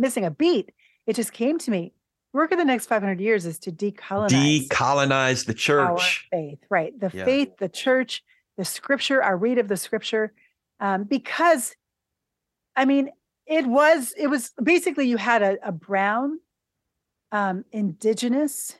missing 0.00 0.24
a 0.24 0.30
beat. 0.30 0.72
It 1.06 1.14
just 1.14 1.32
came 1.32 1.58
to 1.58 1.70
me. 1.70 1.92
Work 2.32 2.52
of 2.52 2.58
the 2.58 2.64
next 2.64 2.86
500 2.86 3.20
years 3.20 3.44
is 3.44 3.58
to 3.60 3.72
decolonize. 3.72 4.68
Decolonize 4.68 5.46
the 5.46 5.54
church. 5.54 6.28
faith, 6.30 6.60
right? 6.70 6.98
The 6.98 7.10
yeah. 7.12 7.24
faith, 7.24 7.56
the 7.58 7.68
church, 7.68 8.24
the 8.56 8.64
scripture, 8.64 9.22
our 9.22 9.36
read 9.36 9.58
of 9.58 9.68
the 9.68 9.76
scripture. 9.76 10.32
Um, 10.78 11.04
because, 11.04 11.74
I 12.76 12.84
mean, 12.84 13.10
it 13.46 13.66
was, 13.66 14.14
it 14.16 14.28
was 14.28 14.52
basically 14.62 15.08
you 15.08 15.16
had 15.16 15.42
a, 15.42 15.58
a 15.62 15.72
brown, 15.72 16.38
um, 17.32 17.64
indigenous, 17.72 18.76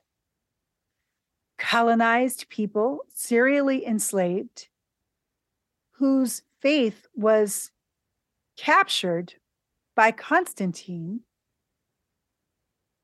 colonized 1.59 2.49
people, 2.49 3.01
serially 3.13 3.85
enslaved, 3.85 4.69
whose 5.93 6.43
faith 6.63 7.07
was 7.15 7.73
captured 8.57 9.35
by 10.01 10.11
Constantine, 10.11 11.21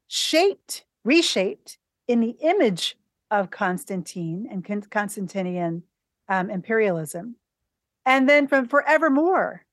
shaped, 0.08 0.86
reshaped 1.04 1.76
in 2.08 2.20
the 2.20 2.34
image 2.40 2.96
of 3.30 3.50
Constantine 3.50 4.48
and 4.50 4.64
Constantinian 4.64 5.82
um, 6.30 6.48
imperialism. 6.48 7.36
And 8.06 8.26
then 8.26 8.48
from 8.48 8.66
forevermore, 8.66 9.66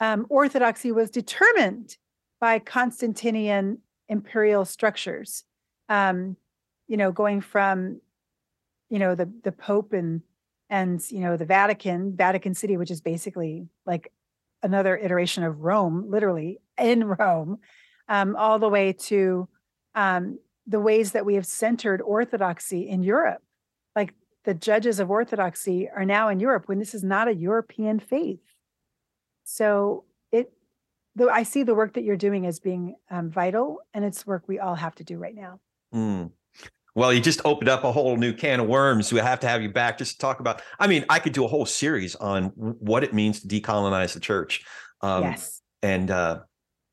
um, 0.00 0.26
Orthodoxy 0.28 0.92
was 0.92 1.08
determined 1.08 1.96
by 2.42 2.58
Constantinian 2.58 3.78
imperial 4.10 4.66
structures. 4.66 5.44
Um, 5.88 6.36
you 6.88 6.98
know, 6.98 7.10
going 7.10 7.40
from, 7.40 8.02
you 8.90 8.98
know, 8.98 9.14
the 9.14 9.32
the 9.44 9.52
Pope 9.52 9.94
and 9.94 10.20
and 10.68 11.00
you 11.10 11.20
know 11.20 11.38
the 11.38 11.46
Vatican, 11.46 12.14
Vatican 12.14 12.52
City, 12.52 12.76
which 12.76 12.90
is 12.90 13.00
basically 13.00 13.66
like 13.86 14.12
another 14.62 14.96
iteration 14.96 15.44
of 15.44 15.60
Rome, 15.60 16.06
literally 16.08 16.60
in 16.78 17.04
Rome, 17.04 17.58
um, 18.08 18.36
all 18.36 18.58
the 18.58 18.68
way 18.68 18.92
to 18.92 19.48
um, 19.94 20.38
the 20.66 20.80
ways 20.80 21.12
that 21.12 21.26
we 21.26 21.34
have 21.34 21.46
centered 21.46 22.00
orthodoxy 22.00 22.88
in 22.88 23.02
Europe. 23.02 23.42
Like 23.96 24.14
the 24.44 24.54
judges 24.54 25.00
of 25.00 25.10
orthodoxy 25.10 25.88
are 25.88 26.04
now 26.04 26.28
in 26.28 26.40
Europe 26.40 26.64
when 26.66 26.78
this 26.78 26.94
is 26.94 27.04
not 27.04 27.28
a 27.28 27.34
European 27.34 27.98
faith. 27.98 28.40
So 29.44 30.04
it, 30.30 30.52
though 31.16 31.28
I 31.28 31.42
see 31.42 31.62
the 31.62 31.74
work 31.74 31.94
that 31.94 32.04
you're 32.04 32.16
doing 32.16 32.46
as 32.46 32.60
being 32.60 32.94
um, 33.10 33.30
vital, 33.30 33.78
and 33.92 34.04
it's 34.04 34.26
work 34.26 34.44
we 34.46 34.58
all 34.58 34.76
have 34.76 34.94
to 34.96 35.04
do 35.04 35.18
right 35.18 35.34
now. 35.34 35.60
Mm. 35.94 36.30
Well, 36.94 37.12
you 37.12 37.20
just 37.20 37.40
opened 37.44 37.68
up 37.68 37.84
a 37.84 37.92
whole 37.92 38.16
new 38.16 38.32
can 38.32 38.60
of 38.60 38.66
worms. 38.66 39.12
We 39.12 39.20
have 39.20 39.40
to 39.40 39.48
have 39.48 39.62
you 39.62 39.70
back 39.70 39.98
just 39.98 40.12
to 40.12 40.18
talk 40.18 40.40
about. 40.40 40.62
I 40.78 40.86
mean, 40.86 41.04
I 41.08 41.18
could 41.18 41.32
do 41.32 41.44
a 41.44 41.48
whole 41.48 41.66
series 41.66 42.16
on 42.16 42.46
what 42.56 43.04
it 43.04 43.14
means 43.14 43.40
to 43.40 43.48
decolonize 43.48 44.14
the 44.14 44.20
church. 44.20 44.64
Um, 45.00 45.24
yes. 45.24 45.62
And 45.82 46.10
uh, 46.10 46.40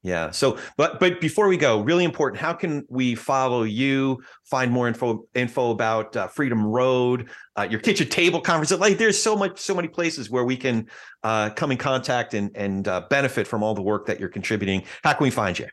yeah. 0.03 0.31
So, 0.31 0.57
but 0.77 0.99
but 0.99 1.19
before 1.19 1.47
we 1.47 1.57
go, 1.57 1.81
really 1.81 2.05
important. 2.05 2.39
How 2.39 2.53
can 2.53 2.85
we 2.89 3.15
follow 3.15 3.63
you? 3.63 4.23
Find 4.45 4.71
more 4.71 4.87
info 4.87 5.25
info 5.33 5.71
about 5.71 6.15
uh, 6.15 6.27
Freedom 6.27 6.65
Road, 6.65 7.29
uh, 7.57 7.67
your 7.69 7.79
kitchen 7.79 8.07
table 8.07 8.39
conference. 8.39 8.71
Like, 8.71 8.97
there's 8.97 9.21
so 9.21 9.35
much, 9.35 9.59
so 9.59 9.75
many 9.75 9.87
places 9.87 10.29
where 10.29 10.45
we 10.45 10.55
can 10.55 10.87
uh, 11.23 11.49
come 11.49 11.71
in 11.71 11.77
contact 11.77 12.33
and 12.35 12.55
and 12.55 12.87
uh, 12.87 13.01
benefit 13.09 13.47
from 13.47 13.63
all 13.63 13.73
the 13.73 13.81
work 13.81 14.05
that 14.05 14.19
you're 14.19 14.29
contributing. 14.29 14.83
How 15.03 15.13
can 15.13 15.23
we 15.23 15.31
find 15.31 15.57
you? 15.57 15.67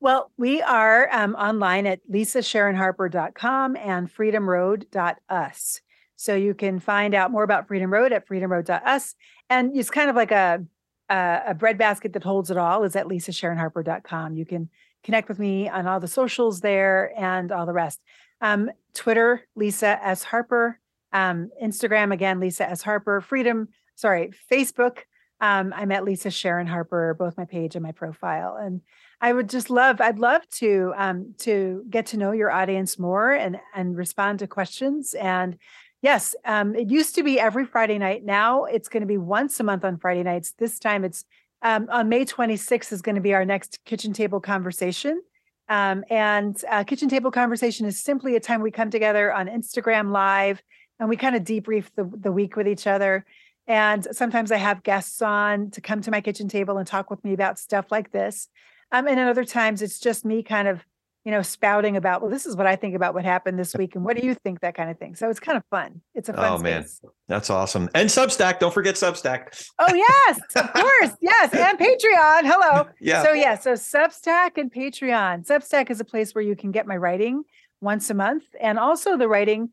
Well, 0.00 0.30
we 0.36 0.62
are 0.62 1.08
um, 1.12 1.34
online 1.34 1.86
at 1.86 2.00
lisasharonharper.com 2.10 3.76
and 3.76 4.12
freedomroad.us. 4.12 5.80
So 6.16 6.34
you 6.34 6.54
can 6.54 6.78
find 6.78 7.14
out 7.14 7.30
more 7.30 7.42
about 7.42 7.68
Freedom 7.68 7.92
Road 7.92 8.12
at 8.12 8.28
freedomroad.us. 8.28 9.14
And 9.50 9.76
it's 9.76 9.90
kind 9.90 10.10
of 10.10 10.16
like 10.16 10.30
a 10.30 10.64
uh, 11.08 11.40
a 11.46 11.54
breadbasket 11.54 12.12
that 12.12 12.22
holds 12.22 12.50
it 12.50 12.58
all 12.58 12.84
is 12.84 12.94
at 12.94 13.06
lisasharonharper.com. 13.06 14.36
You 14.36 14.44
can 14.44 14.68
connect 15.02 15.28
with 15.28 15.38
me 15.38 15.68
on 15.68 15.86
all 15.86 16.00
the 16.00 16.08
socials 16.08 16.60
there 16.60 17.12
and 17.18 17.50
all 17.50 17.66
the 17.66 17.72
rest. 17.72 18.00
Um, 18.40 18.70
Twitter, 18.94 19.46
Lisa 19.56 19.98
S. 20.04 20.22
Harper. 20.22 20.78
Um, 21.12 21.50
Instagram, 21.62 22.12
again, 22.12 22.40
Lisa 22.40 22.68
S. 22.68 22.82
Harper. 22.82 23.22
Freedom, 23.22 23.68
sorry, 23.94 24.32
Facebook. 24.52 24.98
Um, 25.40 25.72
I'm 25.74 25.92
at 25.92 26.04
Lisa 26.04 26.30
Sharon 26.30 26.66
Harper, 26.66 27.14
both 27.18 27.38
my 27.38 27.46
page 27.46 27.74
and 27.74 27.82
my 27.82 27.92
profile. 27.92 28.56
And 28.60 28.82
I 29.20 29.32
would 29.32 29.48
just 29.48 29.68
love, 29.68 30.00
I'd 30.00 30.18
love 30.18 30.48
to 30.50 30.92
um, 30.96 31.34
to 31.38 31.84
get 31.90 32.06
to 32.06 32.16
know 32.16 32.32
your 32.32 32.50
audience 32.50 32.98
more 32.98 33.32
and 33.32 33.58
and 33.74 33.96
respond 33.96 34.38
to 34.40 34.46
questions 34.46 35.14
and 35.14 35.58
Yes, 36.00 36.36
um, 36.44 36.76
it 36.76 36.90
used 36.90 37.16
to 37.16 37.24
be 37.24 37.40
every 37.40 37.64
Friday 37.64 37.98
night. 37.98 38.24
Now 38.24 38.64
it's 38.64 38.88
going 38.88 39.00
to 39.00 39.06
be 39.06 39.18
once 39.18 39.58
a 39.58 39.64
month 39.64 39.84
on 39.84 39.98
Friday 39.98 40.22
nights. 40.22 40.52
This 40.52 40.78
time 40.78 41.04
it's 41.04 41.24
um, 41.62 41.88
on 41.90 42.08
May 42.08 42.24
26th 42.24 42.92
is 42.92 43.02
going 43.02 43.16
to 43.16 43.20
be 43.20 43.34
our 43.34 43.44
next 43.44 43.80
kitchen 43.84 44.12
table 44.12 44.40
conversation. 44.40 45.20
Um, 45.68 46.04
and 46.08 46.56
uh, 46.70 46.84
kitchen 46.84 47.08
table 47.08 47.32
conversation 47.32 47.84
is 47.84 48.00
simply 48.00 48.36
a 48.36 48.40
time 48.40 48.62
we 48.62 48.70
come 48.70 48.90
together 48.90 49.32
on 49.32 49.48
Instagram 49.48 50.12
Live 50.12 50.62
and 51.00 51.08
we 51.08 51.16
kind 51.16 51.34
of 51.34 51.42
debrief 51.42 51.86
the, 51.96 52.08
the 52.20 52.30
week 52.30 52.54
with 52.54 52.68
each 52.68 52.86
other. 52.86 53.24
And 53.66 54.06
sometimes 54.12 54.52
I 54.52 54.56
have 54.56 54.84
guests 54.84 55.20
on 55.20 55.72
to 55.72 55.80
come 55.80 56.00
to 56.02 56.12
my 56.12 56.20
kitchen 56.20 56.48
table 56.48 56.78
and 56.78 56.86
talk 56.86 57.10
with 57.10 57.22
me 57.24 57.32
about 57.32 57.58
stuff 57.58 57.86
like 57.90 58.12
this. 58.12 58.48
Um, 58.92 59.06
and 59.06 59.20
at 59.20 59.28
other 59.28 59.44
times, 59.44 59.82
it's 59.82 59.98
just 59.98 60.24
me 60.24 60.42
kind 60.42 60.68
of 60.68 60.84
you 61.28 61.32
know, 61.32 61.42
spouting 61.42 61.94
about, 61.98 62.22
well, 62.22 62.30
this 62.30 62.46
is 62.46 62.56
what 62.56 62.66
I 62.66 62.74
think 62.74 62.94
about 62.94 63.12
what 63.12 63.22
happened 63.22 63.58
this 63.58 63.74
week. 63.74 63.94
And 63.94 64.02
what 64.02 64.16
do 64.16 64.26
you 64.26 64.34
think? 64.34 64.60
That 64.60 64.74
kind 64.74 64.90
of 64.90 64.98
thing. 64.98 65.14
So 65.14 65.28
it's 65.28 65.38
kind 65.38 65.58
of 65.58 65.64
fun. 65.70 66.00
It's 66.14 66.30
a 66.30 66.32
fun. 66.32 66.52
Oh, 66.52 66.56
man. 66.56 66.86
That's 67.26 67.50
awesome. 67.50 67.90
And 67.94 68.08
Substack. 68.08 68.60
Don't 68.60 68.72
forget 68.72 68.94
Substack. 68.94 69.68
Oh, 69.78 69.94
yes. 69.94 70.40
Of 70.56 70.72
course. 70.72 71.10
yes. 71.20 71.52
And 71.52 71.78
Patreon. 71.78 72.50
Hello. 72.50 72.88
yeah. 73.00 73.22
So, 73.22 73.32
yeah. 73.32 73.58
So 73.58 73.74
Substack 73.74 74.56
and 74.56 74.72
Patreon. 74.72 75.46
Substack 75.46 75.90
is 75.90 76.00
a 76.00 76.04
place 76.04 76.34
where 76.34 76.42
you 76.42 76.56
can 76.56 76.70
get 76.70 76.86
my 76.86 76.96
writing 76.96 77.42
once 77.82 78.08
a 78.08 78.14
month 78.14 78.44
and 78.58 78.78
also 78.78 79.18
the 79.18 79.28
writing 79.28 79.68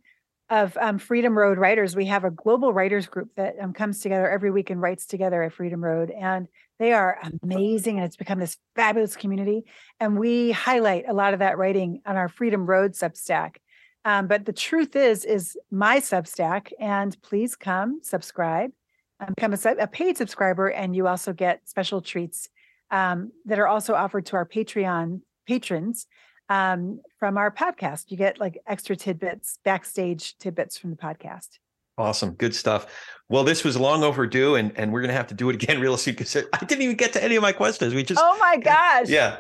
of 0.49 0.77
um, 0.79 0.99
Freedom 0.99 1.37
Road 1.37 1.57
writers. 1.57 1.95
We 1.95 2.05
have 2.05 2.23
a 2.23 2.29
global 2.29 2.71
writers 2.71 3.07
group 3.07 3.29
that 3.35 3.55
um, 3.59 3.73
comes 3.73 3.99
together 3.99 4.29
every 4.29 4.51
week 4.51 4.69
and 4.69 4.81
writes 4.81 5.05
together 5.05 5.41
at 5.41 5.53
Freedom 5.53 5.83
Road. 5.83 6.11
And 6.11 6.47
they 6.77 6.93
are 6.93 7.19
amazing. 7.41 7.97
And 7.97 8.05
it's 8.05 8.15
become 8.15 8.39
this 8.39 8.57
fabulous 8.75 9.15
community. 9.15 9.65
And 9.99 10.19
we 10.19 10.51
highlight 10.51 11.05
a 11.07 11.13
lot 11.13 11.33
of 11.33 11.39
that 11.39 11.57
writing 11.57 12.01
on 12.05 12.15
our 12.15 12.29
Freedom 12.29 12.65
Road 12.65 12.93
Substack. 12.93 13.55
Um, 14.03 14.27
but 14.27 14.45
the 14.45 14.53
truth 14.53 14.95
is, 14.95 15.25
is 15.25 15.57
my 15.71 15.99
Substack. 15.99 16.71
And 16.79 17.19
please 17.23 17.55
come 17.55 18.01
subscribe, 18.03 18.71
um, 19.19 19.33
become 19.35 19.53
a, 19.53 19.75
a, 19.79 19.87
paid 19.87 20.15
subscriber, 20.15 20.67
and 20.67 20.95
you 20.95 21.07
also 21.07 21.33
get 21.33 21.67
special 21.67 22.01
treats 22.01 22.49
um, 22.91 23.31
that 23.45 23.57
are 23.57 23.67
also 23.67 23.95
offered 23.95 24.27
to 24.27 24.35
our 24.35 24.45
Patreon 24.45 25.21
patrons 25.47 26.05
um, 26.49 27.01
from 27.19 27.37
our 27.37 27.51
podcast. 27.51 28.11
You 28.11 28.17
get 28.17 28.39
like 28.39 28.59
extra 28.67 28.95
tidbits, 28.95 29.59
backstage 29.63 30.37
tidbits 30.37 30.77
from 30.77 30.91
the 30.91 30.97
podcast. 30.97 31.59
Awesome. 31.97 32.31
Good 32.31 32.53
stuff. 32.53 32.87
Well, 33.29 33.45
this 33.45 33.63
was 33.63 33.77
long 33.77 34.03
overdue, 34.03 34.55
and, 34.55 34.73
and 34.75 34.91
we're 34.91 34.99
going 34.99 35.09
to 35.09 35.15
have 35.15 35.27
to 35.27 35.33
do 35.33 35.49
it 35.49 35.55
again 35.55 35.79
real 35.81 35.95
soon 35.97 36.13
because 36.13 36.35
I 36.35 36.65
didn't 36.65 36.81
even 36.81 36.97
get 36.97 37.13
to 37.13 37.23
any 37.23 37.35
of 37.35 37.41
my 37.41 37.53
questions. 37.53 37.93
We 37.93 38.03
just. 38.03 38.21
Oh 38.23 38.37
my 38.37 38.57
gosh. 38.57 39.07
Yeah. 39.07 39.37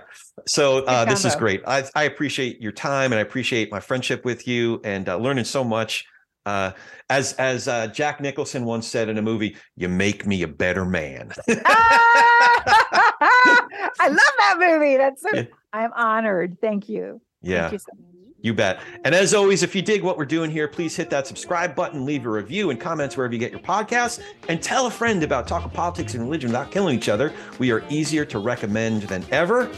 So 0.47 0.85
uh, 0.85 1.05
this 1.05 1.25
is 1.25 1.35
great. 1.35 1.61
I, 1.67 1.83
I 1.95 2.03
appreciate 2.03 2.61
your 2.61 2.71
time 2.71 3.11
and 3.11 3.19
I 3.19 3.21
appreciate 3.21 3.71
my 3.71 3.79
friendship 3.79 4.23
with 4.25 4.47
you 4.47 4.81
and 4.83 5.07
uh, 5.09 5.17
learning 5.17 5.45
so 5.45 5.63
much. 5.63 6.05
Uh, 6.45 6.71
as 7.09 7.33
as 7.33 7.67
uh, 7.67 7.87
Jack 7.87 8.21
Nicholson 8.21 8.65
once 8.65 8.87
said 8.87 9.09
in 9.09 9.17
a 9.17 9.21
movie, 9.21 9.57
"You 9.75 9.89
make 9.89 10.27
me 10.27 10.43
a 10.43 10.47
better 10.47 10.85
man." 10.85 11.31
ah! 11.65 12.61
I 13.99 14.07
love 14.07 14.19
that 14.37 14.55
movie. 14.59 14.97
That's 14.97 15.21
so. 15.23 15.29
Yeah. 15.33 15.43
I'm 15.75 15.91
honored. 15.93 16.57
Thank 16.61 16.87
you. 16.87 17.21
Yeah. 17.41 17.61
Thank 17.61 17.73
you 17.73 17.79
so 17.79 17.91
much. 17.97 18.15
You 18.41 18.53
bet. 18.53 18.79
And 19.03 19.15
as 19.15 19.33
always, 19.33 19.63
if 19.63 19.75
you 19.75 19.81
dig 19.81 20.03
what 20.03 20.19
we're 20.19 20.25
doing 20.25 20.51
here, 20.51 20.67
please 20.67 20.95
hit 20.95 21.09
that 21.09 21.25
subscribe 21.25 21.75
button, 21.75 22.05
leave 22.05 22.27
a 22.27 22.29
review 22.29 22.69
and 22.69 22.79
comments 22.79 23.17
wherever 23.17 23.33
you 23.33 23.39
get 23.39 23.51
your 23.51 23.59
podcasts, 23.59 24.21
and 24.49 24.61
tell 24.61 24.85
a 24.85 24.91
friend 24.91 25.23
about 25.23 25.47
talking 25.47 25.71
politics 25.71 26.13
and 26.13 26.23
religion 26.23 26.51
without 26.51 26.69
killing 26.69 26.95
each 26.95 27.09
other. 27.09 27.33
We 27.57 27.71
are 27.71 27.83
easier 27.89 28.23
to 28.25 28.37
recommend 28.37 29.03
than 29.03 29.25
ever. 29.31 29.71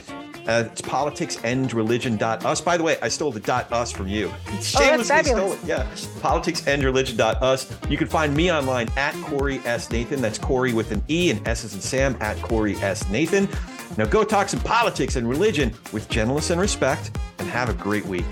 Uh, 0.48 0.66
it's 0.72 0.82
politicsandreligion.us. 0.82 2.62
By 2.62 2.78
the 2.78 2.84
way, 2.84 2.98
I 3.02 3.08
stole 3.08 3.32
the 3.32 3.40
dot 3.40 3.72
us 3.72 3.92
from 3.92 4.08
you. 4.08 4.34
Shamelessly 4.62 5.16
oh, 5.16 5.22
stole 5.24 5.54
it. 5.54 5.60
Yeah. 5.66 5.90
Politicsandreligion.us. 6.20 7.90
You 7.90 7.98
can 7.98 8.08
find 8.08 8.36
me 8.36 8.52
online 8.52 8.90
at 8.98 9.14
Corey 9.24 9.60
S. 9.66 9.90
Nathan. 9.92 10.22
That's 10.22 10.38
Corey 10.38 10.74
with 10.74 10.92
an 10.92 11.04
E 11.10 11.32
and 11.32 11.46
S 11.48 11.64
as 11.64 11.74
in 11.74 11.82
Sam 11.82 12.18
at 12.20 12.42
Corey 12.42 12.76
S. 12.78 13.10
Nathan. 13.10 13.48
Now 13.96 14.06
go 14.06 14.24
talk 14.24 14.50
some 14.50 14.60
politics 14.60 15.16
and 15.16 15.30
religion 15.30 15.74
with 15.94 16.10
gentleness 16.10 16.50
and 16.50 16.60
respect, 16.60 17.18
and 17.40 17.48
have 17.50 17.70
a 17.70 17.74
great 17.74 18.06
week. 18.06 18.26